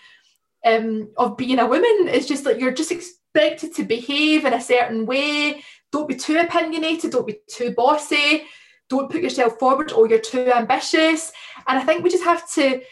um, 0.65 1.11
of 1.17 1.37
being 1.37 1.59
a 1.59 1.67
woman. 1.67 2.09
It's 2.09 2.27
just 2.27 2.45
like 2.45 2.59
you're 2.59 2.73
just 2.73 2.93
expected 2.93 3.75
to 3.75 3.85
behave 3.85 4.45
in 4.45 4.55
a 4.55 4.61
certain 4.61 5.07
way. 5.07 5.63
Don't 5.93 6.09
be 6.09 6.17
too 6.17 6.39
opinionated. 6.39 7.13
Don't 7.13 7.27
be 7.27 7.39
too 7.49 7.73
bossy. 7.73 8.45
Don't 8.89 9.11
put 9.11 9.23
yourself 9.23 9.59
forward. 9.59 9.93
or 9.93 10.09
you're 10.09 10.19
too 10.19 10.53
ambitious. 10.53 11.33
And 11.69 11.79
I 11.79 11.83
think 11.85 12.03
we 12.03 12.11
just 12.11 12.25
have 12.25 12.51
to 12.53 12.83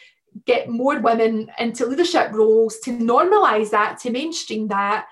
get 0.45 0.69
more 0.69 0.99
women 0.99 1.51
into 1.59 1.85
leadership 1.85 2.31
roles 2.31 2.79
to 2.79 2.91
normalize 2.91 3.69
that, 3.71 3.99
to 3.99 4.11
mainstream 4.11 4.67
that, 4.67 5.07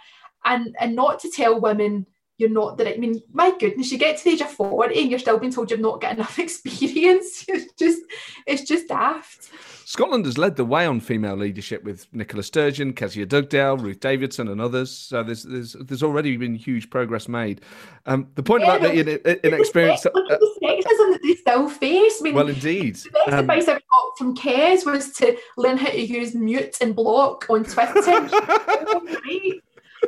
and 0.46 0.76
and 0.80 0.96
not 0.96 1.20
to 1.20 1.30
tell 1.30 1.60
women 1.60 2.06
you're 2.42 2.50
not 2.50 2.80
right. 2.80 2.96
I 2.96 2.98
mean, 2.98 3.22
my 3.32 3.56
goodness, 3.58 3.92
you 3.92 4.00
get 4.00 4.18
to 4.18 4.24
the 4.24 4.32
age 4.32 4.42
of 4.42 4.50
40 4.50 5.00
and 5.00 5.10
you're 5.12 5.20
still 5.20 5.38
being 5.38 5.54
told 5.54 5.70
you've 5.70 5.80
not 5.80 6.02
got 6.02 6.16
enough 6.16 6.40
experience. 6.48 7.46
It's 7.48 7.72
just 7.74 8.02
it's 8.48 8.64
just 8.64 8.88
daft. 8.88 9.50
Scotland 9.92 10.24
has 10.24 10.38
led 10.38 10.56
the 10.56 10.64
way 10.64 10.86
on 10.86 11.02
female 11.02 11.36
leadership 11.36 11.84
with 11.84 12.08
Nicola 12.14 12.44
Sturgeon, 12.44 12.94
Kezia 12.94 13.26
Dugdale, 13.26 13.76
Ruth 13.76 14.00
Davidson, 14.00 14.48
and 14.48 14.62
others. 14.62 14.90
So 14.90 15.22
there's 15.22 15.44
there's, 15.44 15.74
there's 15.74 16.02
already 16.02 16.38
been 16.38 16.56
huge 16.56 16.90
progress 16.90 17.28
made. 17.28 17.60
Um, 18.06 18.30
the 18.36 18.42
point 18.42 18.64
yeah, 18.64 18.76
about 18.78 18.94
the 18.94 19.46
inexperienced 19.46 20.06
look 20.06 20.32
at 20.32 20.40
the 20.40 20.60
sexism 20.64 21.12
that 21.12 21.20
they 21.22 21.36
still 21.36 21.68
face. 21.68 22.22
I 22.22 22.24
mean, 22.24 22.36
well, 22.36 22.48
indeed. 22.48 22.96
The 22.96 23.10
best 23.10 23.34
um, 23.34 23.40
advice 23.40 23.68
I 23.68 23.74
got 23.74 24.18
from 24.18 24.34
Kez 24.34 24.86
was 24.86 25.12
to 25.16 25.38
learn 25.58 25.76
how 25.76 25.90
to 25.90 26.00
use 26.00 26.34
mute 26.36 26.78
and 26.80 26.96
block 26.96 27.48
on 27.50 27.66
Twitter. 27.66 28.30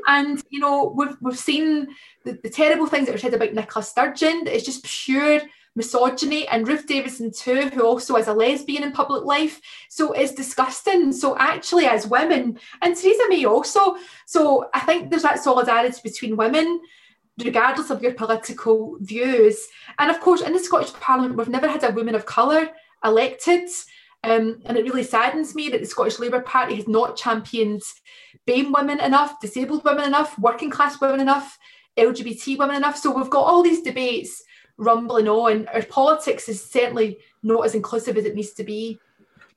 And 0.08 0.44
you 0.50 0.60
know, 0.60 0.92
we've 0.98 1.16
we've 1.22 1.38
seen 1.38 1.88
the, 2.26 2.40
the 2.42 2.50
terrible 2.50 2.88
things 2.88 3.06
that 3.06 3.12
were 3.12 3.20
said 3.20 3.36
about 3.36 3.54
Nicola 3.54 3.84
Sturgeon. 3.84 4.48
It's 4.48 4.66
just 4.66 4.84
pure 4.84 5.42
misogyny 5.76 6.48
and 6.48 6.68
Ruth 6.68 6.86
Davidson 6.88 7.32
too, 7.32 7.70
who 7.70 7.86
also 7.86 8.16
is 8.18 8.28
a 8.28 8.34
lesbian 8.34 8.84
in 8.84 8.92
public 8.92 9.24
life. 9.24 9.60
So 9.90 10.12
it's 10.12 10.34
disgusting. 10.34 11.12
So 11.12 11.38
actually, 11.38 11.86
as 11.86 12.08
women, 12.08 12.60
and 12.82 12.96
Theresa 12.96 13.24
May 13.30 13.46
also, 13.46 13.96
so 14.26 14.70
I 14.74 14.82
think 14.82 15.10
there's 15.10 15.24
that 15.24 15.44
solidarity 15.44 16.00
between 16.04 16.38
women, 16.38 16.82
regardless 17.44 17.90
of 17.90 18.02
your 18.02 18.14
political 18.14 18.98
views. 19.02 19.68
And 19.98 20.12
of 20.12 20.20
course, 20.20 20.42
in 20.42 20.54
the 20.54 20.60
Scottish 20.60 20.94
Parliament, 20.94 21.38
we've 21.38 21.50
never 21.50 21.68
had 21.68 21.84
a 21.84 21.92
woman 21.92 22.16
of 22.16 22.26
colour 22.26 22.70
elected. 23.04 23.70
Um, 24.24 24.62
and 24.66 24.78
it 24.78 24.86
really 24.86 25.04
saddens 25.04 25.54
me 25.54 25.70
that 25.70 25.82
the 25.82 25.88
Scottish 25.88 26.20
Labour 26.20 26.40
Party 26.40 26.76
has 26.76 26.88
not 26.88 27.18
championed 27.18 27.82
BAME 28.48 28.72
women 28.74 29.00
enough, 29.02 29.40
disabled 29.42 29.84
women 29.84 30.06
enough, 30.06 30.38
working 30.40 30.70
class 30.70 31.02
women 31.02 31.20
enough, 31.20 31.58
LGBT 31.98 32.58
women 32.58 32.76
enough. 32.76 32.98
So 32.98 33.12
we've 33.12 33.30
got 33.30 33.46
all 33.46 33.64
these 33.64 33.82
debates 33.82 34.42
rumbling 34.78 35.28
on. 35.28 35.68
Our 35.68 35.84
politics 35.84 36.50
is 36.50 36.64
certainly 36.64 37.20
not 37.42 37.66
as 37.66 37.76
inclusive 37.76 38.18
as 38.18 38.26
it 38.26 38.36
needs 38.36 38.52
to 38.54 38.64
be. 38.64 39.00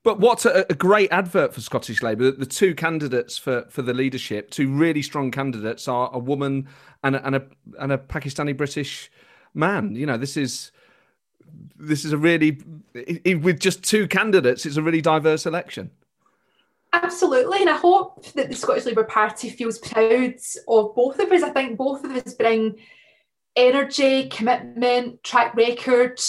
But 0.02 0.20
what's 0.20 0.44
a, 0.44 0.64
a 0.70 0.74
great 0.74 1.10
advert 1.10 1.52
for 1.52 1.60
Scottish 1.60 2.00
Labour? 2.00 2.30
The, 2.30 2.32
the, 2.32 2.46
two 2.46 2.76
candidates 2.76 3.36
for, 3.36 3.66
for 3.68 3.82
the 3.82 3.92
leadership, 3.92 4.50
two 4.50 4.72
really 4.72 5.02
strong 5.02 5.32
candidates, 5.32 5.88
are 5.88 6.10
a 6.12 6.18
woman 6.18 6.68
and 7.02 7.16
a, 7.16 7.26
and 7.26 7.34
a 7.34 7.42
and 7.80 7.90
a 7.90 7.98
Pakistani 7.98 8.56
British 8.56 9.10
man. 9.52 9.96
You 9.96 10.06
know, 10.06 10.16
this 10.16 10.36
is 10.36 10.70
this 11.76 12.04
is 12.04 12.12
a 12.12 12.16
really 12.16 12.58
with 13.24 13.58
just 13.58 13.82
two 13.82 14.06
candidates, 14.06 14.64
it's 14.64 14.76
a 14.76 14.82
really 14.82 15.00
diverse 15.00 15.44
election. 15.44 15.90
Absolutely, 16.92 17.60
and 17.60 17.68
I 17.68 17.76
hope 17.76 18.24
that 18.34 18.48
the 18.48 18.54
Scottish 18.54 18.86
Labour 18.86 19.04
Party 19.04 19.50
feels 19.50 19.78
proud 19.78 20.34
of 20.68 20.94
both 20.94 21.18
of 21.18 21.30
us. 21.32 21.42
I 21.42 21.50
think 21.50 21.76
both 21.76 22.04
of 22.04 22.12
us 22.12 22.32
bring 22.34 22.76
energy, 23.56 24.28
commitment, 24.28 25.22
track 25.24 25.54
record. 25.54 26.20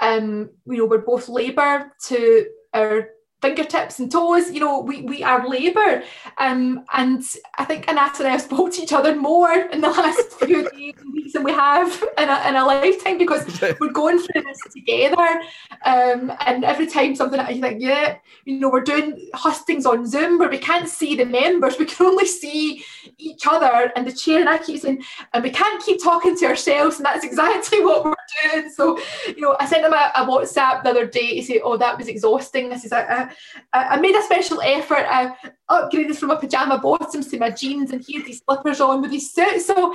Um, 0.00 0.50
you 0.66 0.78
know, 0.78 0.86
we're 0.86 0.98
both 0.98 1.28
Labour 1.28 1.92
to 2.04 2.46
our 2.74 3.10
fingertips 3.42 3.98
and 3.98 4.10
toes. 4.10 4.50
You 4.50 4.60
know, 4.60 4.80
we, 4.80 5.02
we 5.02 5.22
are 5.22 5.48
Labour. 5.48 6.02
Um, 6.38 6.84
and 6.92 7.22
I 7.58 7.64
think 7.64 7.88
Anas 7.88 8.18
and 8.18 8.28
I 8.28 8.32
have 8.32 8.42
spoke 8.42 8.72
to 8.72 8.82
each 8.82 8.92
other 8.92 9.14
more 9.14 9.52
in 9.52 9.80
the 9.80 9.90
last 10.02 10.32
few 10.40 10.68
days 10.70 10.94
and 10.98 11.12
weeks 11.12 11.32
than 11.34 11.44
we 11.44 11.52
have 11.52 12.02
in 12.18 12.28
a, 12.28 12.48
in 12.48 12.56
a 12.56 12.64
lifetime 12.64 13.18
because 13.18 13.44
we're 13.80 13.92
going 13.92 14.18
through 14.18 14.42
this 14.42 14.58
together. 14.72 15.40
Um, 15.84 16.32
and 16.46 16.64
every 16.64 16.86
time 16.86 17.14
something, 17.14 17.40
you 17.54 17.60
think, 17.60 17.82
yeah, 17.82 18.16
you 18.44 18.58
know, 18.58 18.70
we're 18.70 18.80
doing 18.80 19.28
hustings 19.34 19.86
on 19.86 20.06
Zoom 20.06 20.38
where 20.38 20.48
we 20.48 20.58
can't 20.58 20.88
see 20.88 21.14
the 21.14 21.26
members, 21.26 21.78
we 21.78 21.84
can 21.84 22.06
only 22.06 22.26
see 22.26 22.84
each 23.18 23.46
other 23.46 23.92
and 23.96 24.06
the 24.06 24.12
chair. 24.12 24.40
And 24.40 24.48
I 24.48 24.58
keep 24.58 24.80
saying, 24.80 25.02
and 25.34 25.44
we 25.44 25.50
can't 25.50 25.82
keep 25.82 26.02
talking 26.02 26.36
to 26.38 26.46
ourselves. 26.46 26.96
And 26.96 27.04
that's 27.04 27.24
exactly 27.24 27.80
what 27.84 28.04
we're 28.04 28.14
doing. 28.52 28.70
So, 28.70 28.98
you 29.26 29.40
know, 29.40 29.56
I 29.60 29.66
sent 29.66 29.84
him 29.84 29.92
a, 29.92 30.12
a 30.14 30.24
WhatsApp 30.26 30.82
the 30.82 30.90
other 30.90 31.06
day 31.06 31.36
to 31.36 31.46
say, 31.46 31.60
oh, 31.62 31.76
that 31.76 31.98
was 31.98 32.08
exhausting. 32.08 32.68
This 32.68 32.84
is 32.84 32.92
a, 32.92 33.25
I, 33.72 34.00
made 34.00 34.14
a 34.14 34.22
special 34.22 34.60
effort. 34.62 35.06
I 35.08 35.34
upgraded 35.70 36.16
from 36.16 36.28
my 36.28 36.36
pajama 36.36 36.78
bottoms 36.78 37.28
to 37.28 37.38
my 37.38 37.50
jeans, 37.50 37.90
and 37.90 38.02
he 38.02 38.14
had 38.14 38.26
these 38.26 38.42
slippers 38.44 38.80
on 38.80 39.02
with 39.02 39.12
his 39.12 39.32
suit. 39.32 39.60
So, 39.62 39.94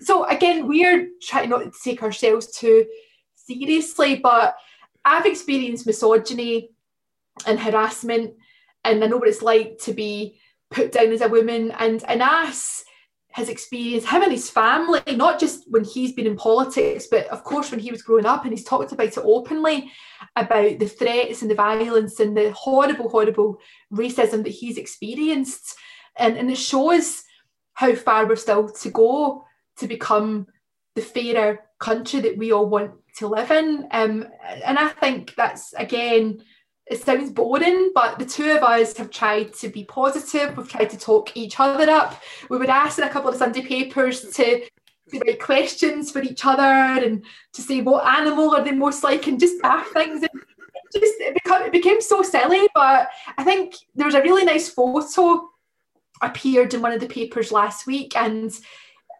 so 0.00 0.24
again, 0.24 0.66
we're 0.66 1.08
trying 1.22 1.50
not 1.50 1.64
to 1.64 1.72
take 1.82 2.02
ourselves 2.02 2.56
too 2.56 2.86
seriously, 3.34 4.16
but 4.16 4.56
I've 5.04 5.26
experienced 5.26 5.86
misogyny 5.86 6.70
and 7.46 7.58
harassment, 7.58 8.34
and 8.84 9.02
I 9.02 9.06
know 9.06 9.16
what 9.16 9.28
it's 9.28 9.42
like 9.42 9.78
to 9.82 9.92
be 9.92 10.38
put 10.70 10.92
down 10.92 11.12
as 11.12 11.20
a 11.20 11.28
woman. 11.28 11.70
And 11.72 12.02
Anas 12.08 12.84
his 13.34 13.48
experience, 13.48 14.08
him 14.08 14.22
and 14.22 14.32
his 14.32 14.50
family, 14.50 15.00
not 15.16 15.40
just 15.40 15.64
when 15.70 15.84
he's 15.84 16.12
been 16.12 16.26
in 16.26 16.36
politics, 16.36 17.06
but 17.10 17.26
of 17.28 17.44
course 17.44 17.70
when 17.70 17.80
he 17.80 17.90
was 17.90 18.02
growing 18.02 18.26
up, 18.26 18.44
and 18.44 18.52
he's 18.52 18.64
talked 18.64 18.92
about 18.92 19.08
it 19.08 19.18
openly 19.18 19.90
about 20.36 20.78
the 20.78 20.86
threats 20.86 21.42
and 21.42 21.50
the 21.50 21.54
violence 21.54 22.20
and 22.20 22.36
the 22.36 22.52
horrible, 22.52 23.08
horrible 23.08 23.58
racism 23.92 24.42
that 24.44 24.50
he's 24.50 24.76
experienced. 24.76 25.76
And, 26.18 26.36
and 26.36 26.50
it 26.50 26.58
shows 26.58 27.22
how 27.74 27.94
far 27.94 28.26
we're 28.26 28.36
still 28.36 28.68
to 28.68 28.90
go 28.90 29.44
to 29.78 29.88
become 29.88 30.46
the 30.94 31.02
fairer 31.02 31.60
country 31.78 32.20
that 32.20 32.36
we 32.36 32.52
all 32.52 32.68
want 32.68 32.92
to 33.16 33.28
live 33.28 33.50
in. 33.50 33.88
Um, 33.90 34.26
and 34.64 34.78
I 34.78 34.88
think 34.88 35.34
that's 35.36 35.72
again 35.74 36.44
it 36.86 37.02
sounds 37.02 37.30
boring, 37.30 37.92
but 37.94 38.18
the 38.18 38.26
two 38.26 38.50
of 38.50 38.62
us 38.62 38.96
have 38.96 39.10
tried 39.10 39.54
to 39.54 39.68
be 39.68 39.84
positive. 39.84 40.56
We've 40.56 40.68
tried 40.68 40.90
to 40.90 40.98
talk 40.98 41.36
each 41.36 41.60
other 41.60 41.88
up. 41.90 42.20
We 42.50 42.58
would 42.58 42.68
ask 42.68 42.98
in 42.98 43.04
a 43.04 43.10
couple 43.10 43.30
of 43.30 43.36
Sunday 43.36 43.62
papers 43.62 44.20
to, 44.20 44.60
to 44.60 45.18
write 45.20 45.40
questions 45.40 46.10
for 46.10 46.20
each 46.22 46.44
other 46.44 46.62
and 46.62 47.24
to 47.52 47.62
say 47.62 47.82
what 47.82 48.06
animal 48.06 48.54
are 48.54 48.64
they 48.64 48.72
most 48.72 49.04
like 49.04 49.26
and 49.28 49.38
just 49.38 49.56
ask 49.62 49.92
things. 49.92 50.22
And 50.22 50.30
it 50.94 51.00
just 51.00 51.14
it 51.20 51.34
became, 51.34 51.62
it 51.62 51.72
became 51.72 52.00
so 52.00 52.22
silly, 52.22 52.68
but 52.74 53.08
I 53.38 53.44
think 53.44 53.74
there 53.94 54.06
was 54.06 54.16
a 54.16 54.22
really 54.22 54.44
nice 54.44 54.68
photo 54.68 55.48
appeared 56.20 56.74
in 56.74 56.82
one 56.82 56.92
of 56.92 57.00
the 57.00 57.06
papers 57.06 57.52
last 57.52 57.86
week 57.86 58.16
and 58.16 58.52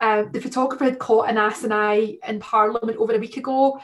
uh, 0.01 0.25
the 0.33 0.41
photographer 0.41 0.85
had 0.85 0.99
caught 0.99 1.29
Anas 1.29 1.63
and 1.63 1.73
I 1.73 2.19
in 2.27 2.41
Parliament 2.41 2.99
over 2.99 3.15
a 3.15 3.19
week 3.19 3.37
ago 3.37 3.81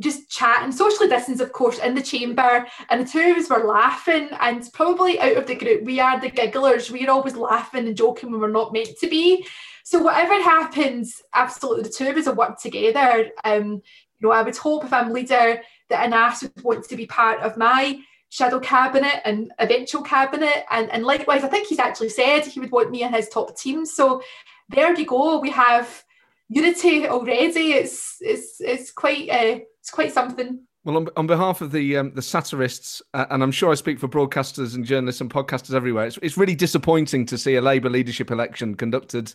just 0.00 0.30
chatting, 0.30 0.70
socially 0.70 1.08
distance, 1.08 1.40
of 1.40 1.52
course, 1.52 1.78
in 1.78 1.94
the 1.94 2.02
chamber, 2.02 2.66
and 2.88 3.00
the 3.00 3.10
two 3.10 3.30
of 3.32 3.36
us 3.36 3.50
were 3.50 3.66
laughing. 3.66 4.28
And 4.40 4.68
probably 4.72 5.18
out 5.18 5.36
of 5.36 5.46
the 5.46 5.56
group, 5.56 5.82
we 5.82 5.98
are 6.00 6.20
the 6.20 6.30
gigglers. 6.30 6.90
We're 6.90 7.10
always 7.10 7.36
laughing 7.36 7.86
and 7.86 7.96
joking 7.96 8.30
when 8.30 8.40
we're 8.40 8.50
not 8.50 8.72
meant 8.72 8.96
to 9.00 9.08
be. 9.08 9.46
So 9.84 10.00
whatever 10.00 10.34
happens, 10.34 11.20
absolutely, 11.34 11.84
the 11.84 11.88
two 11.88 12.08
of 12.08 12.16
us 12.16 12.26
will 12.26 12.34
work 12.34 12.60
together. 12.60 13.30
Um, 13.44 13.82
you 14.20 14.28
know, 14.28 14.30
I 14.30 14.42
would 14.42 14.56
hope 14.56 14.84
if 14.84 14.92
I'm 14.92 15.12
leader 15.12 15.62
that 15.88 16.04
Anas 16.04 16.42
would 16.42 16.62
want 16.62 16.84
to 16.84 16.96
be 16.96 17.06
part 17.06 17.40
of 17.40 17.56
my 17.56 18.00
shadow 18.30 18.60
cabinet 18.60 19.22
and 19.24 19.50
eventual 19.58 20.02
cabinet, 20.02 20.64
and 20.70 20.90
and 20.90 21.04
likewise, 21.04 21.42
I 21.42 21.48
think 21.48 21.66
he's 21.66 21.78
actually 21.78 22.10
said 22.10 22.44
he 22.44 22.60
would 22.60 22.70
want 22.70 22.90
me 22.90 23.02
in 23.02 23.12
his 23.12 23.28
top 23.28 23.56
team. 23.56 23.86
So 23.86 24.22
there 24.68 24.94
you 24.94 25.06
go. 25.06 25.40
We 25.40 25.50
have 25.50 26.04
unity 26.48 27.06
already. 27.06 27.72
It's 27.72 28.16
it's 28.20 28.60
it's 28.60 28.90
quite. 28.90 29.28
Uh, 29.30 29.60
it's 29.80 29.90
quite 29.90 30.12
something. 30.12 30.60
Well, 30.84 30.96
on, 30.96 31.08
on 31.16 31.26
behalf 31.26 31.60
of 31.60 31.72
the 31.72 31.96
um, 31.96 32.12
the 32.14 32.22
satirists, 32.22 33.02
uh, 33.14 33.26
and 33.30 33.42
I'm 33.42 33.52
sure 33.52 33.70
I 33.70 33.74
speak 33.74 33.98
for 33.98 34.08
broadcasters 34.08 34.74
and 34.74 34.84
journalists 34.84 35.20
and 35.20 35.30
podcasters 35.30 35.74
everywhere, 35.74 36.06
it's, 36.06 36.18
it's 36.22 36.36
really 36.36 36.54
disappointing 36.54 37.26
to 37.26 37.38
see 37.38 37.56
a 37.56 37.60
Labour 37.60 37.90
leadership 37.90 38.30
election 38.30 38.74
conducted 38.74 39.34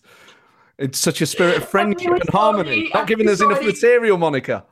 in 0.80 0.94
such 0.94 1.22
a 1.22 1.26
spirit 1.26 1.57
of 1.57 1.68
friendship 1.68 2.07
really 2.07 2.22
and 2.22 2.30
harmony, 2.30 2.91
not 2.94 3.07
giving 3.07 3.30
us 3.30 3.40
sorry. 3.40 3.53
enough 3.53 3.65
material, 3.65 4.18
Monica. 4.18 4.65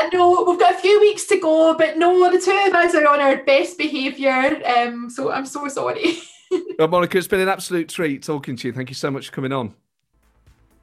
I 0.00 0.08
know 0.12 0.44
we've 0.46 0.58
got 0.58 0.74
a 0.74 0.78
few 0.78 1.00
weeks 1.00 1.24
to 1.26 1.40
go, 1.40 1.74
but 1.74 1.96
no, 1.96 2.30
the 2.30 2.38
two 2.38 2.64
of 2.66 2.74
us 2.74 2.94
are 2.94 3.06
on 3.06 3.20
our 3.20 3.42
best 3.44 3.78
behaviour. 3.78 4.60
Um, 4.66 5.08
so 5.08 5.32
I'm 5.32 5.46
so 5.46 5.66
sorry. 5.68 6.18
well, 6.78 6.88
Monica, 6.88 7.16
it's 7.16 7.26
been 7.26 7.40
an 7.40 7.48
absolute 7.48 7.88
treat 7.88 8.22
talking 8.22 8.56
to 8.56 8.68
you. 8.68 8.72
Thank 8.72 8.90
you 8.90 8.94
so 8.94 9.10
much 9.10 9.28
for 9.28 9.32
coming 9.32 9.52
on. 9.52 9.74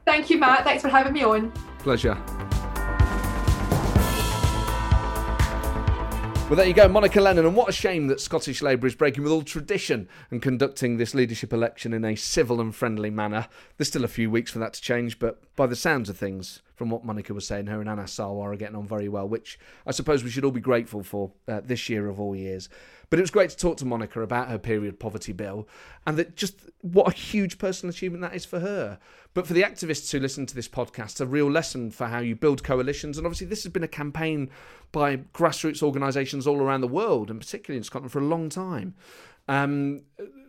Thank 0.05 0.29
you, 0.29 0.37
Matt. 0.37 0.63
Thanks 0.63 0.81
for 0.81 0.89
having 0.89 1.13
me 1.13 1.23
on. 1.23 1.51
Pleasure. 1.79 2.17
Well, 6.47 6.57
there 6.57 6.67
you 6.67 6.75
go, 6.75 6.87
Monica 6.87 7.19
Lennon. 7.19 7.47
And 7.47 7.55
what 7.55 7.69
a 7.69 7.71
shame 7.71 8.05
that 8.07 8.21
Scottish 8.21 8.61
Labour 8.61 8.85
is 8.85 8.93
breaking 8.93 9.23
with 9.23 9.31
all 9.31 9.41
tradition 9.41 10.07
and 10.29 10.43
conducting 10.43 10.97
this 10.97 11.15
leadership 11.15 11.51
election 11.51 11.91
in 11.91 12.05
a 12.05 12.15
civil 12.15 12.61
and 12.61 12.73
friendly 12.75 13.09
manner. 13.09 13.47
There's 13.77 13.87
still 13.87 14.03
a 14.03 14.07
few 14.07 14.29
weeks 14.29 14.51
for 14.51 14.59
that 14.59 14.73
to 14.73 14.81
change, 14.81 15.17
but 15.17 15.41
by 15.55 15.65
the 15.65 15.75
sounds 15.75 16.07
of 16.07 16.17
things, 16.17 16.61
from 16.75 16.89
what 16.89 17.05
Monica 17.05 17.33
was 17.33 17.47
saying, 17.47 17.67
her 17.67 17.79
and 17.79 17.89
Anas 17.89 18.15
Sarwar 18.15 18.53
are 18.53 18.57
getting 18.57 18.75
on 18.75 18.87
very 18.87 19.09
well, 19.09 19.27
which 19.27 19.57
I 19.85 19.91
suppose 19.91 20.23
we 20.23 20.29
should 20.29 20.45
all 20.45 20.51
be 20.51 20.59
grateful 20.59 21.03
for 21.03 21.31
uh, 21.47 21.61
this 21.63 21.89
year 21.89 22.07
of 22.07 22.19
all 22.19 22.35
years. 22.35 22.69
But 23.09 23.19
it 23.19 23.21
was 23.21 23.31
great 23.31 23.49
to 23.51 23.57
talk 23.57 23.77
to 23.77 23.85
Monica 23.85 24.21
about 24.21 24.49
her 24.49 24.57
period 24.57 24.99
poverty 24.99 25.31
bill 25.31 25.67
and 26.07 26.17
that 26.17 26.35
just 26.35 26.59
what 26.81 27.07
a 27.07 27.15
huge 27.15 27.57
personal 27.57 27.91
achievement 27.91 28.21
that 28.21 28.35
is 28.35 28.45
for 28.45 28.59
her. 28.59 28.99
But 29.33 29.45
for 29.45 29.53
the 29.53 29.63
activists 29.63 30.11
who 30.11 30.19
listen 30.19 30.45
to 30.45 30.55
this 30.55 30.67
podcast, 30.67 31.19
a 31.21 31.25
real 31.25 31.49
lesson 31.51 31.91
for 31.91 32.07
how 32.07 32.19
you 32.19 32.35
build 32.35 32.63
coalitions. 32.63 33.17
And 33.17 33.27
obviously, 33.27 33.47
this 33.47 33.63
has 33.63 33.71
been 33.71 33.83
a 33.83 33.87
campaign 33.87 34.49
by 34.91 35.17
grassroots 35.17 35.83
organisations 35.83 36.47
all 36.47 36.61
around 36.61 36.81
the 36.81 36.87
world, 36.87 37.29
and 37.29 37.39
particularly 37.39 37.77
in 37.77 37.83
Scotland, 37.83 38.11
for 38.11 38.19
a 38.19 38.25
long 38.25 38.49
time. 38.49 38.95
Um, 39.47 40.01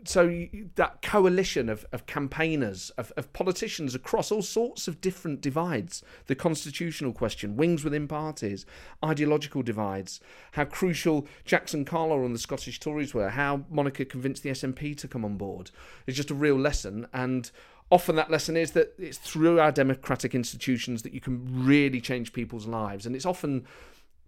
so 0.05 0.47
that 0.77 1.03
coalition 1.03 1.69
of, 1.69 1.85
of 1.93 2.07
campaigners, 2.07 2.91
of, 2.91 3.13
of, 3.17 3.33
politicians 3.33 3.95
across 3.95 4.31
all 4.31 4.41
sorts 4.41 4.89
of 4.89 5.01
different 5.01 5.41
divides, 5.41 6.03
the 6.27 6.35
constitutional 6.35 7.13
question, 7.13 7.57
wings 7.57 7.85
within 7.85 8.09
parties, 8.09 8.65
ideological 9.05 9.63
divides, 9.63 10.21
how 10.53 10.65
crucial 10.65 11.27
Jackson 11.45 11.85
Carlaw 11.85 12.25
and 12.25 12.35
the 12.35 12.39
Scottish 12.39 12.81
Tories 12.81 13.13
were, 13.13 13.31
how 13.31 13.65
Monica 13.69 14.05
convinced 14.05 14.43
the 14.43 14.51
SNP 14.51 14.97
to 14.97 15.09
come 15.09 15.25
on 15.25 15.37
board, 15.37 15.71
is 16.07 16.17
just 16.17 16.31
a 16.31 16.35
real 16.35 16.57
lesson. 16.57 17.07
And 17.13 17.51
often 17.91 18.17
that 18.17 18.31
lesson 18.31 18.57
is 18.57 18.73
that 18.73 18.95
it's 18.99 19.19
through 19.19 19.61
our 19.61 19.73
democratic 19.73 20.35
institutions 20.35 21.03
that 21.03 21.13
you 21.13 21.21
can 21.21 21.67
really 21.67 22.01
change 22.01 22.33
people's 22.33 22.67
lives. 22.67 23.05
And 23.05 23.15
it's 23.15 23.27
often 23.27 23.67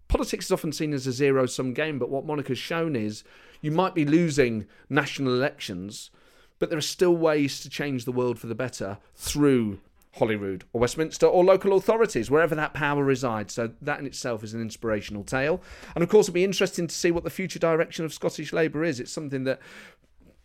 politics 0.09 0.45
is 0.45 0.51
often 0.51 0.73
seen 0.73 0.93
as 0.93 1.07
a 1.07 1.13
zero 1.13 1.45
sum 1.45 1.73
game, 1.73 1.97
but 1.97 2.09
what 2.09 2.25
Monica's 2.25 2.57
shown 2.57 2.95
is 2.97 3.23
you 3.61 3.71
might 3.71 3.95
be 3.95 4.03
losing 4.03 4.65
national 4.89 5.33
elections, 5.33 6.11
but 6.57 6.69
there 6.69 6.77
are 6.77 6.81
still 6.81 7.15
ways 7.15 7.61
to 7.61 7.69
change 7.69 8.03
the 8.03 8.11
world 8.11 8.37
for 8.37 8.47
the 8.47 8.55
better 8.55 8.97
through 9.15 9.79
Holyrood 10.15 10.65
or 10.73 10.81
Westminster 10.81 11.27
or 11.27 11.45
local 11.45 11.73
authorities, 11.73 12.29
wherever 12.29 12.55
that 12.55 12.73
power 12.73 13.03
resides. 13.03 13.53
So 13.53 13.71
that 13.81 13.99
in 13.99 14.05
itself 14.05 14.43
is 14.43 14.53
an 14.53 14.61
inspirational 14.61 15.23
tale. 15.23 15.61
And 15.95 16.03
of 16.03 16.09
course, 16.09 16.27
it'll 16.27 16.33
be 16.33 16.43
interesting 16.43 16.87
to 16.87 16.95
see 16.95 17.11
what 17.11 17.23
the 17.23 17.29
future 17.29 17.59
direction 17.59 18.03
of 18.03 18.13
Scottish 18.13 18.51
Labour 18.51 18.83
is. 18.83 18.99
It's 18.99 19.11
something 19.11 19.43
that 19.45 19.59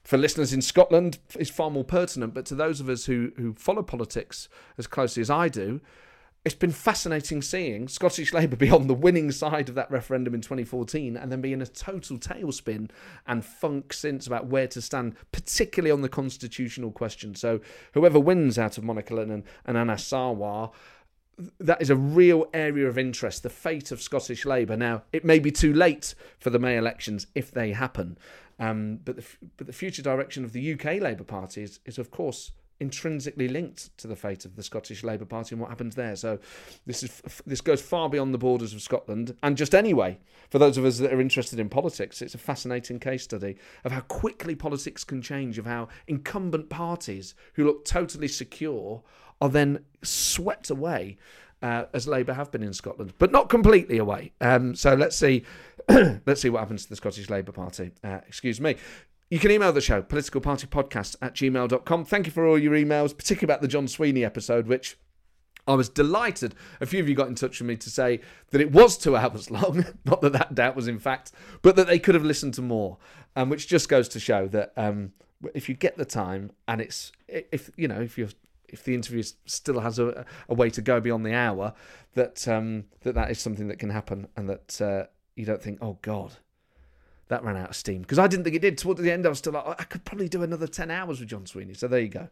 for 0.04 0.18
listeners 0.18 0.52
in 0.52 0.60
Scotland 0.60 1.18
is 1.38 1.48
far 1.48 1.70
more 1.70 1.84
pertinent, 1.84 2.34
but 2.34 2.44
to 2.46 2.54
those 2.54 2.78
of 2.78 2.90
us 2.90 3.06
who, 3.06 3.32
who 3.36 3.54
follow 3.54 3.82
politics 3.82 4.48
as 4.76 4.86
closely 4.86 5.22
as 5.22 5.30
I 5.30 5.48
do, 5.48 5.80
it's 6.44 6.54
been 6.54 6.72
fascinating 6.72 7.40
seeing 7.40 7.88
Scottish 7.88 8.32
Labour 8.34 8.56
be 8.56 8.70
on 8.70 8.86
the 8.86 8.94
winning 8.94 9.30
side 9.30 9.70
of 9.70 9.74
that 9.76 9.90
referendum 9.90 10.34
in 10.34 10.42
2014 10.42 11.16
and 11.16 11.32
then 11.32 11.40
be 11.40 11.54
in 11.54 11.62
a 11.62 11.66
total 11.66 12.18
tailspin 12.18 12.90
and 13.26 13.44
funk 13.44 13.94
since 13.94 14.26
about 14.26 14.46
where 14.46 14.68
to 14.68 14.82
stand, 14.82 15.14
particularly 15.32 15.90
on 15.90 16.02
the 16.02 16.08
constitutional 16.08 16.90
question. 16.90 17.34
So, 17.34 17.60
whoever 17.92 18.20
wins 18.20 18.58
out 18.58 18.76
of 18.76 18.84
Monica 18.84 19.14
Lennon 19.14 19.44
and 19.64 19.78
Anas 19.78 20.04
Sarwar, 20.04 20.72
that 21.58 21.80
is 21.80 21.90
a 21.90 21.96
real 21.96 22.46
area 22.52 22.86
of 22.88 22.98
interest, 22.98 23.42
the 23.42 23.50
fate 23.50 23.90
of 23.90 24.02
Scottish 24.02 24.44
Labour. 24.44 24.76
Now, 24.76 25.02
it 25.12 25.24
may 25.24 25.38
be 25.38 25.50
too 25.50 25.72
late 25.72 26.14
for 26.38 26.50
the 26.50 26.58
May 26.58 26.76
elections 26.76 27.26
if 27.34 27.50
they 27.50 27.72
happen, 27.72 28.18
um, 28.58 29.00
but, 29.02 29.16
the, 29.16 29.24
but 29.56 29.66
the 29.66 29.72
future 29.72 30.02
direction 30.02 30.44
of 30.44 30.52
the 30.52 30.74
UK 30.74 31.00
Labour 31.00 31.24
Party 31.24 31.62
is, 31.62 31.80
is 31.86 31.98
of 31.98 32.10
course, 32.10 32.52
intrinsically 32.80 33.48
linked 33.48 33.96
to 33.98 34.06
the 34.06 34.16
fate 34.16 34.44
of 34.44 34.56
the 34.56 34.62
Scottish 34.62 35.04
Labour 35.04 35.24
Party 35.24 35.54
and 35.54 35.60
what 35.60 35.70
happens 35.70 35.94
there. 35.94 36.16
So 36.16 36.38
this 36.86 37.02
is 37.02 37.22
this 37.46 37.60
goes 37.60 37.80
far 37.80 38.08
beyond 38.08 38.34
the 38.34 38.38
borders 38.38 38.74
of 38.74 38.82
Scotland. 38.82 39.36
And 39.42 39.56
just 39.56 39.74
anyway, 39.74 40.18
for 40.50 40.58
those 40.58 40.76
of 40.76 40.84
us 40.84 40.98
that 40.98 41.12
are 41.12 41.20
interested 41.20 41.58
in 41.58 41.68
politics, 41.68 42.20
it's 42.20 42.34
a 42.34 42.38
fascinating 42.38 42.98
case 42.98 43.24
study 43.24 43.56
of 43.84 43.92
how 43.92 44.00
quickly 44.00 44.54
politics 44.54 45.04
can 45.04 45.22
change, 45.22 45.58
of 45.58 45.66
how 45.66 45.88
incumbent 46.06 46.68
parties 46.68 47.34
who 47.54 47.64
look 47.64 47.84
totally 47.84 48.28
secure 48.28 49.02
are 49.40 49.48
then 49.48 49.84
swept 50.02 50.70
away. 50.70 51.18
Uh, 51.62 51.86
as 51.94 52.06
Labour 52.06 52.34
have 52.34 52.50
been 52.50 52.62
in 52.62 52.74
Scotland, 52.74 53.14
but 53.18 53.32
not 53.32 53.48
completely 53.48 53.96
away. 53.96 54.32
Um, 54.42 54.74
so 54.74 54.92
let's 54.92 55.16
see, 55.16 55.44
let's 55.88 56.42
see 56.42 56.50
what 56.50 56.58
happens 56.58 56.82
to 56.82 56.90
the 56.90 56.96
Scottish 56.96 57.30
Labour 57.30 57.52
Party. 57.52 57.90
Uh, 58.02 58.20
excuse 58.28 58.60
me. 58.60 58.76
You 59.34 59.40
can 59.40 59.50
email 59.50 59.72
the 59.72 59.80
show, 59.80 60.00
politicalpartypodcast 60.00 61.16
at 61.20 61.34
gmail.com. 61.34 62.04
Thank 62.04 62.26
you 62.26 62.30
for 62.30 62.46
all 62.46 62.56
your 62.56 62.74
emails, 62.74 63.16
particularly 63.16 63.52
about 63.52 63.62
the 63.62 63.66
John 63.66 63.88
Sweeney 63.88 64.24
episode, 64.24 64.68
which 64.68 64.96
I 65.66 65.74
was 65.74 65.88
delighted. 65.88 66.54
A 66.80 66.86
few 66.86 67.00
of 67.00 67.08
you 67.08 67.16
got 67.16 67.26
in 67.26 67.34
touch 67.34 67.58
with 67.58 67.66
me 67.66 67.74
to 67.78 67.90
say 67.90 68.20
that 68.52 68.60
it 68.60 68.70
was 68.70 68.96
two 68.96 69.16
hours 69.16 69.50
long. 69.50 69.86
Not 70.04 70.20
that 70.20 70.34
that 70.34 70.54
doubt 70.54 70.76
was 70.76 70.86
in 70.86 71.00
fact, 71.00 71.32
but 71.62 71.74
that 71.74 71.88
they 71.88 71.98
could 71.98 72.14
have 72.14 72.22
listened 72.22 72.54
to 72.54 72.62
more. 72.62 72.98
Um, 73.34 73.48
which 73.48 73.66
just 73.66 73.88
goes 73.88 74.08
to 74.10 74.20
show 74.20 74.46
that 74.46 74.72
um, 74.76 75.14
if 75.52 75.68
you 75.68 75.74
get 75.74 75.96
the 75.96 76.04
time 76.04 76.52
and 76.68 76.80
it's 76.80 77.10
if 77.26 77.72
you 77.76 77.88
know 77.88 78.00
if 78.00 78.16
you 78.16 78.28
if 78.68 78.84
the 78.84 78.94
interview 78.94 79.24
still 79.46 79.80
has 79.80 79.98
a, 79.98 80.24
a, 80.48 80.54
way 80.54 80.70
to 80.70 80.80
go 80.80 81.00
beyond 81.00 81.26
the 81.26 81.34
hour, 81.34 81.74
that 82.14 82.46
um, 82.46 82.84
that 83.00 83.16
that 83.16 83.32
is 83.32 83.40
something 83.40 83.66
that 83.66 83.80
can 83.80 83.90
happen, 83.90 84.28
and 84.36 84.48
that 84.48 84.80
uh, 84.80 85.06
you 85.34 85.44
don't 85.44 85.60
think, 85.60 85.78
oh 85.82 85.98
God, 86.02 86.34
that 87.34 87.44
ran 87.44 87.56
out 87.56 87.70
of 87.70 87.76
steam 87.76 88.02
because 88.02 88.18
I 88.18 88.26
didn't 88.26 88.44
think 88.44 88.56
it 88.56 88.62
did. 88.62 88.78
Towards 88.78 89.00
the 89.00 89.12
end, 89.12 89.26
I 89.26 89.28
was 89.28 89.38
still 89.38 89.52
like, 89.52 89.80
I 89.80 89.84
could 89.84 90.04
probably 90.04 90.28
do 90.28 90.42
another 90.42 90.66
10 90.66 90.90
hours 90.90 91.20
with 91.20 91.28
John 91.28 91.46
Sweeney. 91.46 91.74
So 91.74 91.88
there 91.88 92.00
you 92.00 92.08
go. 92.08 92.28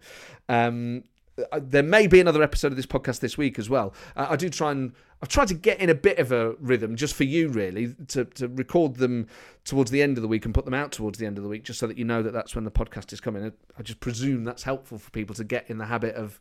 Um, 0.48 1.04
uh, 1.50 1.60
there 1.62 1.82
may 1.82 2.06
be 2.06 2.20
another 2.20 2.42
episode 2.42 2.72
of 2.72 2.76
this 2.76 2.86
podcast 2.86 3.20
this 3.20 3.38
week 3.38 3.58
as 3.58 3.70
well. 3.70 3.94
Uh, 4.16 4.26
I 4.30 4.36
do 4.36 4.48
try 4.50 4.70
and 4.70 4.92
I've 5.22 5.28
tried 5.28 5.48
to 5.48 5.54
get 5.54 5.80
in 5.80 5.88
a 5.88 5.94
bit 5.94 6.18
of 6.18 6.30
a 6.32 6.52
rhythm 6.60 6.96
just 6.96 7.14
for 7.14 7.24
you, 7.24 7.48
really, 7.48 7.94
to, 8.08 8.24
to 8.24 8.48
record 8.48 8.96
them 8.96 9.28
towards 9.64 9.90
the 9.90 10.02
end 10.02 10.18
of 10.18 10.22
the 10.22 10.28
week 10.28 10.44
and 10.44 10.52
put 10.52 10.64
them 10.64 10.74
out 10.74 10.92
towards 10.92 11.18
the 11.18 11.26
end 11.26 11.38
of 11.38 11.44
the 11.44 11.48
week, 11.48 11.64
just 11.64 11.78
so 11.78 11.86
that 11.86 11.96
you 11.96 12.04
know 12.04 12.22
that 12.22 12.32
that's 12.32 12.54
when 12.54 12.64
the 12.64 12.70
podcast 12.70 13.12
is 13.12 13.20
coming. 13.20 13.52
I 13.78 13.82
just 13.82 14.00
presume 14.00 14.44
that's 14.44 14.64
helpful 14.64 14.98
for 14.98 15.10
people 15.10 15.34
to 15.36 15.44
get 15.44 15.70
in 15.70 15.78
the 15.78 15.86
habit 15.86 16.16
of 16.16 16.38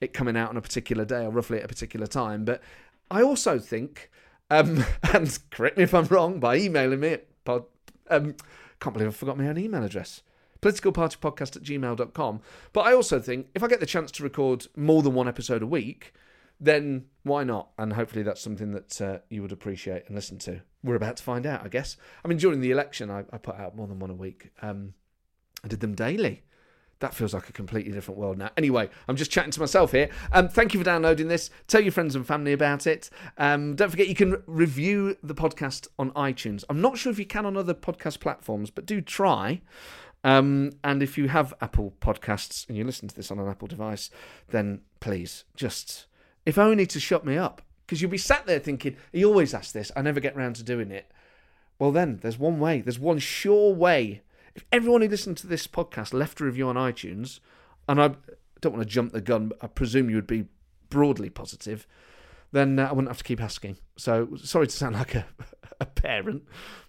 it 0.00 0.12
coming 0.12 0.36
out 0.36 0.50
on 0.50 0.56
a 0.56 0.60
particular 0.60 1.04
day 1.04 1.24
or 1.24 1.30
roughly 1.30 1.58
at 1.58 1.64
a 1.64 1.68
particular 1.68 2.06
time. 2.06 2.44
But 2.44 2.62
I 3.10 3.22
also 3.22 3.58
think, 3.58 4.10
um, 4.50 4.84
and 5.12 5.36
correct 5.50 5.78
me 5.78 5.84
if 5.84 5.94
I'm 5.94 6.04
wrong 6.04 6.38
by 6.38 6.56
emailing 6.56 7.00
me 7.00 7.08
at 7.14 7.44
pod, 7.44 7.64
um, 8.10 8.34
can't 8.80 8.94
believe 8.94 9.08
I 9.08 9.12
forgot 9.12 9.38
my 9.38 9.48
own 9.48 9.58
email 9.58 9.84
address. 9.84 10.22
Politicalpartypodcast 10.60 11.56
at 11.56 11.62
gmail.com. 11.62 12.40
But 12.72 12.80
I 12.80 12.92
also 12.92 13.20
think 13.20 13.48
if 13.54 13.62
I 13.62 13.68
get 13.68 13.80
the 13.80 13.86
chance 13.86 14.10
to 14.12 14.22
record 14.22 14.66
more 14.76 15.02
than 15.02 15.14
one 15.14 15.28
episode 15.28 15.62
a 15.62 15.66
week, 15.66 16.12
then 16.60 17.06
why 17.22 17.44
not? 17.44 17.70
And 17.78 17.92
hopefully 17.92 18.22
that's 18.22 18.40
something 18.40 18.72
that 18.72 19.00
uh, 19.00 19.18
you 19.28 19.42
would 19.42 19.52
appreciate 19.52 20.04
and 20.06 20.16
listen 20.16 20.38
to. 20.40 20.62
We're 20.82 20.96
about 20.96 21.16
to 21.18 21.22
find 21.22 21.46
out, 21.46 21.64
I 21.64 21.68
guess. 21.68 21.96
I 22.24 22.28
mean, 22.28 22.38
during 22.38 22.60
the 22.60 22.70
election, 22.70 23.10
I, 23.10 23.24
I 23.32 23.38
put 23.38 23.56
out 23.56 23.76
more 23.76 23.86
than 23.86 24.00
one 24.00 24.10
a 24.10 24.14
week. 24.14 24.50
Um, 24.62 24.94
I 25.64 25.68
did 25.68 25.80
them 25.80 25.94
daily 25.94 26.42
that 27.00 27.14
feels 27.14 27.32
like 27.32 27.48
a 27.48 27.52
completely 27.52 27.92
different 27.92 28.18
world 28.18 28.38
now. 28.38 28.50
Anyway, 28.56 28.88
I'm 29.06 29.16
just 29.16 29.30
chatting 29.30 29.52
to 29.52 29.60
myself 29.60 29.92
here. 29.92 30.10
Um, 30.32 30.48
thank 30.48 30.74
you 30.74 30.80
for 30.80 30.84
downloading 30.84 31.28
this. 31.28 31.50
Tell 31.66 31.80
your 31.80 31.92
friends 31.92 32.16
and 32.16 32.26
family 32.26 32.52
about 32.52 32.86
it. 32.86 33.10
Um, 33.36 33.76
don't 33.76 33.90
forget 33.90 34.08
you 34.08 34.14
can 34.14 34.42
review 34.46 35.16
the 35.22 35.34
podcast 35.34 35.88
on 35.98 36.10
iTunes. 36.12 36.64
I'm 36.68 36.80
not 36.80 36.98
sure 36.98 37.12
if 37.12 37.18
you 37.18 37.26
can 37.26 37.46
on 37.46 37.56
other 37.56 37.74
podcast 37.74 38.20
platforms, 38.20 38.70
but 38.70 38.86
do 38.86 39.00
try. 39.00 39.60
Um, 40.24 40.72
and 40.82 41.02
if 41.02 41.16
you 41.16 41.28
have 41.28 41.54
Apple 41.60 41.94
Podcasts 42.00 42.68
and 42.68 42.76
you 42.76 42.84
listen 42.84 43.06
to 43.08 43.14
this 43.14 43.30
on 43.30 43.38
an 43.38 43.48
Apple 43.48 43.68
device, 43.68 44.10
then 44.48 44.80
please 44.98 45.44
just, 45.54 46.06
if 46.44 46.58
only 46.58 46.86
to 46.86 46.98
shut 46.98 47.24
me 47.24 47.36
up, 47.36 47.62
because 47.86 48.02
you'll 48.02 48.10
be 48.10 48.18
sat 48.18 48.44
there 48.44 48.58
thinking, 48.58 48.96
he 49.12 49.24
always 49.24 49.54
asks 49.54 49.72
this, 49.72 49.92
I 49.94 50.02
never 50.02 50.18
get 50.18 50.36
round 50.36 50.56
to 50.56 50.64
doing 50.64 50.90
it. 50.90 51.10
Well, 51.78 51.92
then 51.92 52.18
there's 52.22 52.38
one 52.38 52.58
way, 52.58 52.80
there's 52.80 52.98
one 52.98 53.20
sure 53.20 53.72
way 53.72 54.22
if 54.58 54.64
everyone 54.72 55.02
who 55.02 55.08
listened 55.08 55.36
to 55.36 55.46
this 55.46 55.68
podcast 55.68 56.12
left 56.12 56.40
a 56.40 56.44
review 56.44 56.66
on 56.68 56.74
iTunes, 56.74 57.38
and 57.88 58.02
I 58.02 58.10
don't 58.60 58.72
want 58.72 58.82
to 58.82 58.92
jump 58.92 59.12
the 59.12 59.20
gun, 59.20 59.50
but 59.50 59.58
I 59.62 59.68
presume 59.68 60.10
you 60.10 60.16
would 60.16 60.26
be 60.26 60.46
broadly 60.90 61.30
positive, 61.30 61.86
then 62.50 62.76
uh, 62.76 62.88
I 62.88 62.92
wouldn't 62.92 63.06
have 63.06 63.18
to 63.18 63.24
keep 63.24 63.40
asking. 63.40 63.76
So 63.96 64.30
sorry 64.42 64.66
to 64.66 64.76
sound 64.76 64.96
like 64.96 65.14
a, 65.14 65.26
a 65.80 65.86
parent, 65.86 66.42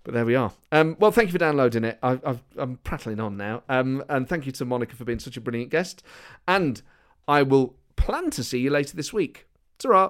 but 0.03 0.15
there 0.15 0.25
we 0.25 0.33
are. 0.33 0.51
Um, 0.71 0.97
well, 0.99 1.11
thank 1.11 1.27
you 1.27 1.33
for 1.33 1.37
downloading 1.37 1.83
it. 1.83 1.99
I, 2.01 2.39
am 2.57 2.79
prattling 2.83 3.19
on 3.19 3.37
now. 3.37 3.61
Um, 3.69 4.03
and 4.09 4.27
thank 4.27 4.47
you 4.47 4.51
to 4.53 4.65
Monica 4.65 4.95
for 4.95 5.05
being 5.05 5.19
such 5.19 5.37
a 5.37 5.41
brilliant 5.41 5.69
guest. 5.69 6.01
And 6.47 6.81
I 7.27 7.43
will 7.43 7.75
plan 7.97 8.31
to 8.31 8.43
see 8.43 8.57
you 8.57 8.71
later 8.71 8.97
this 8.97 9.13
week. 9.13 9.45
ta 9.77 10.09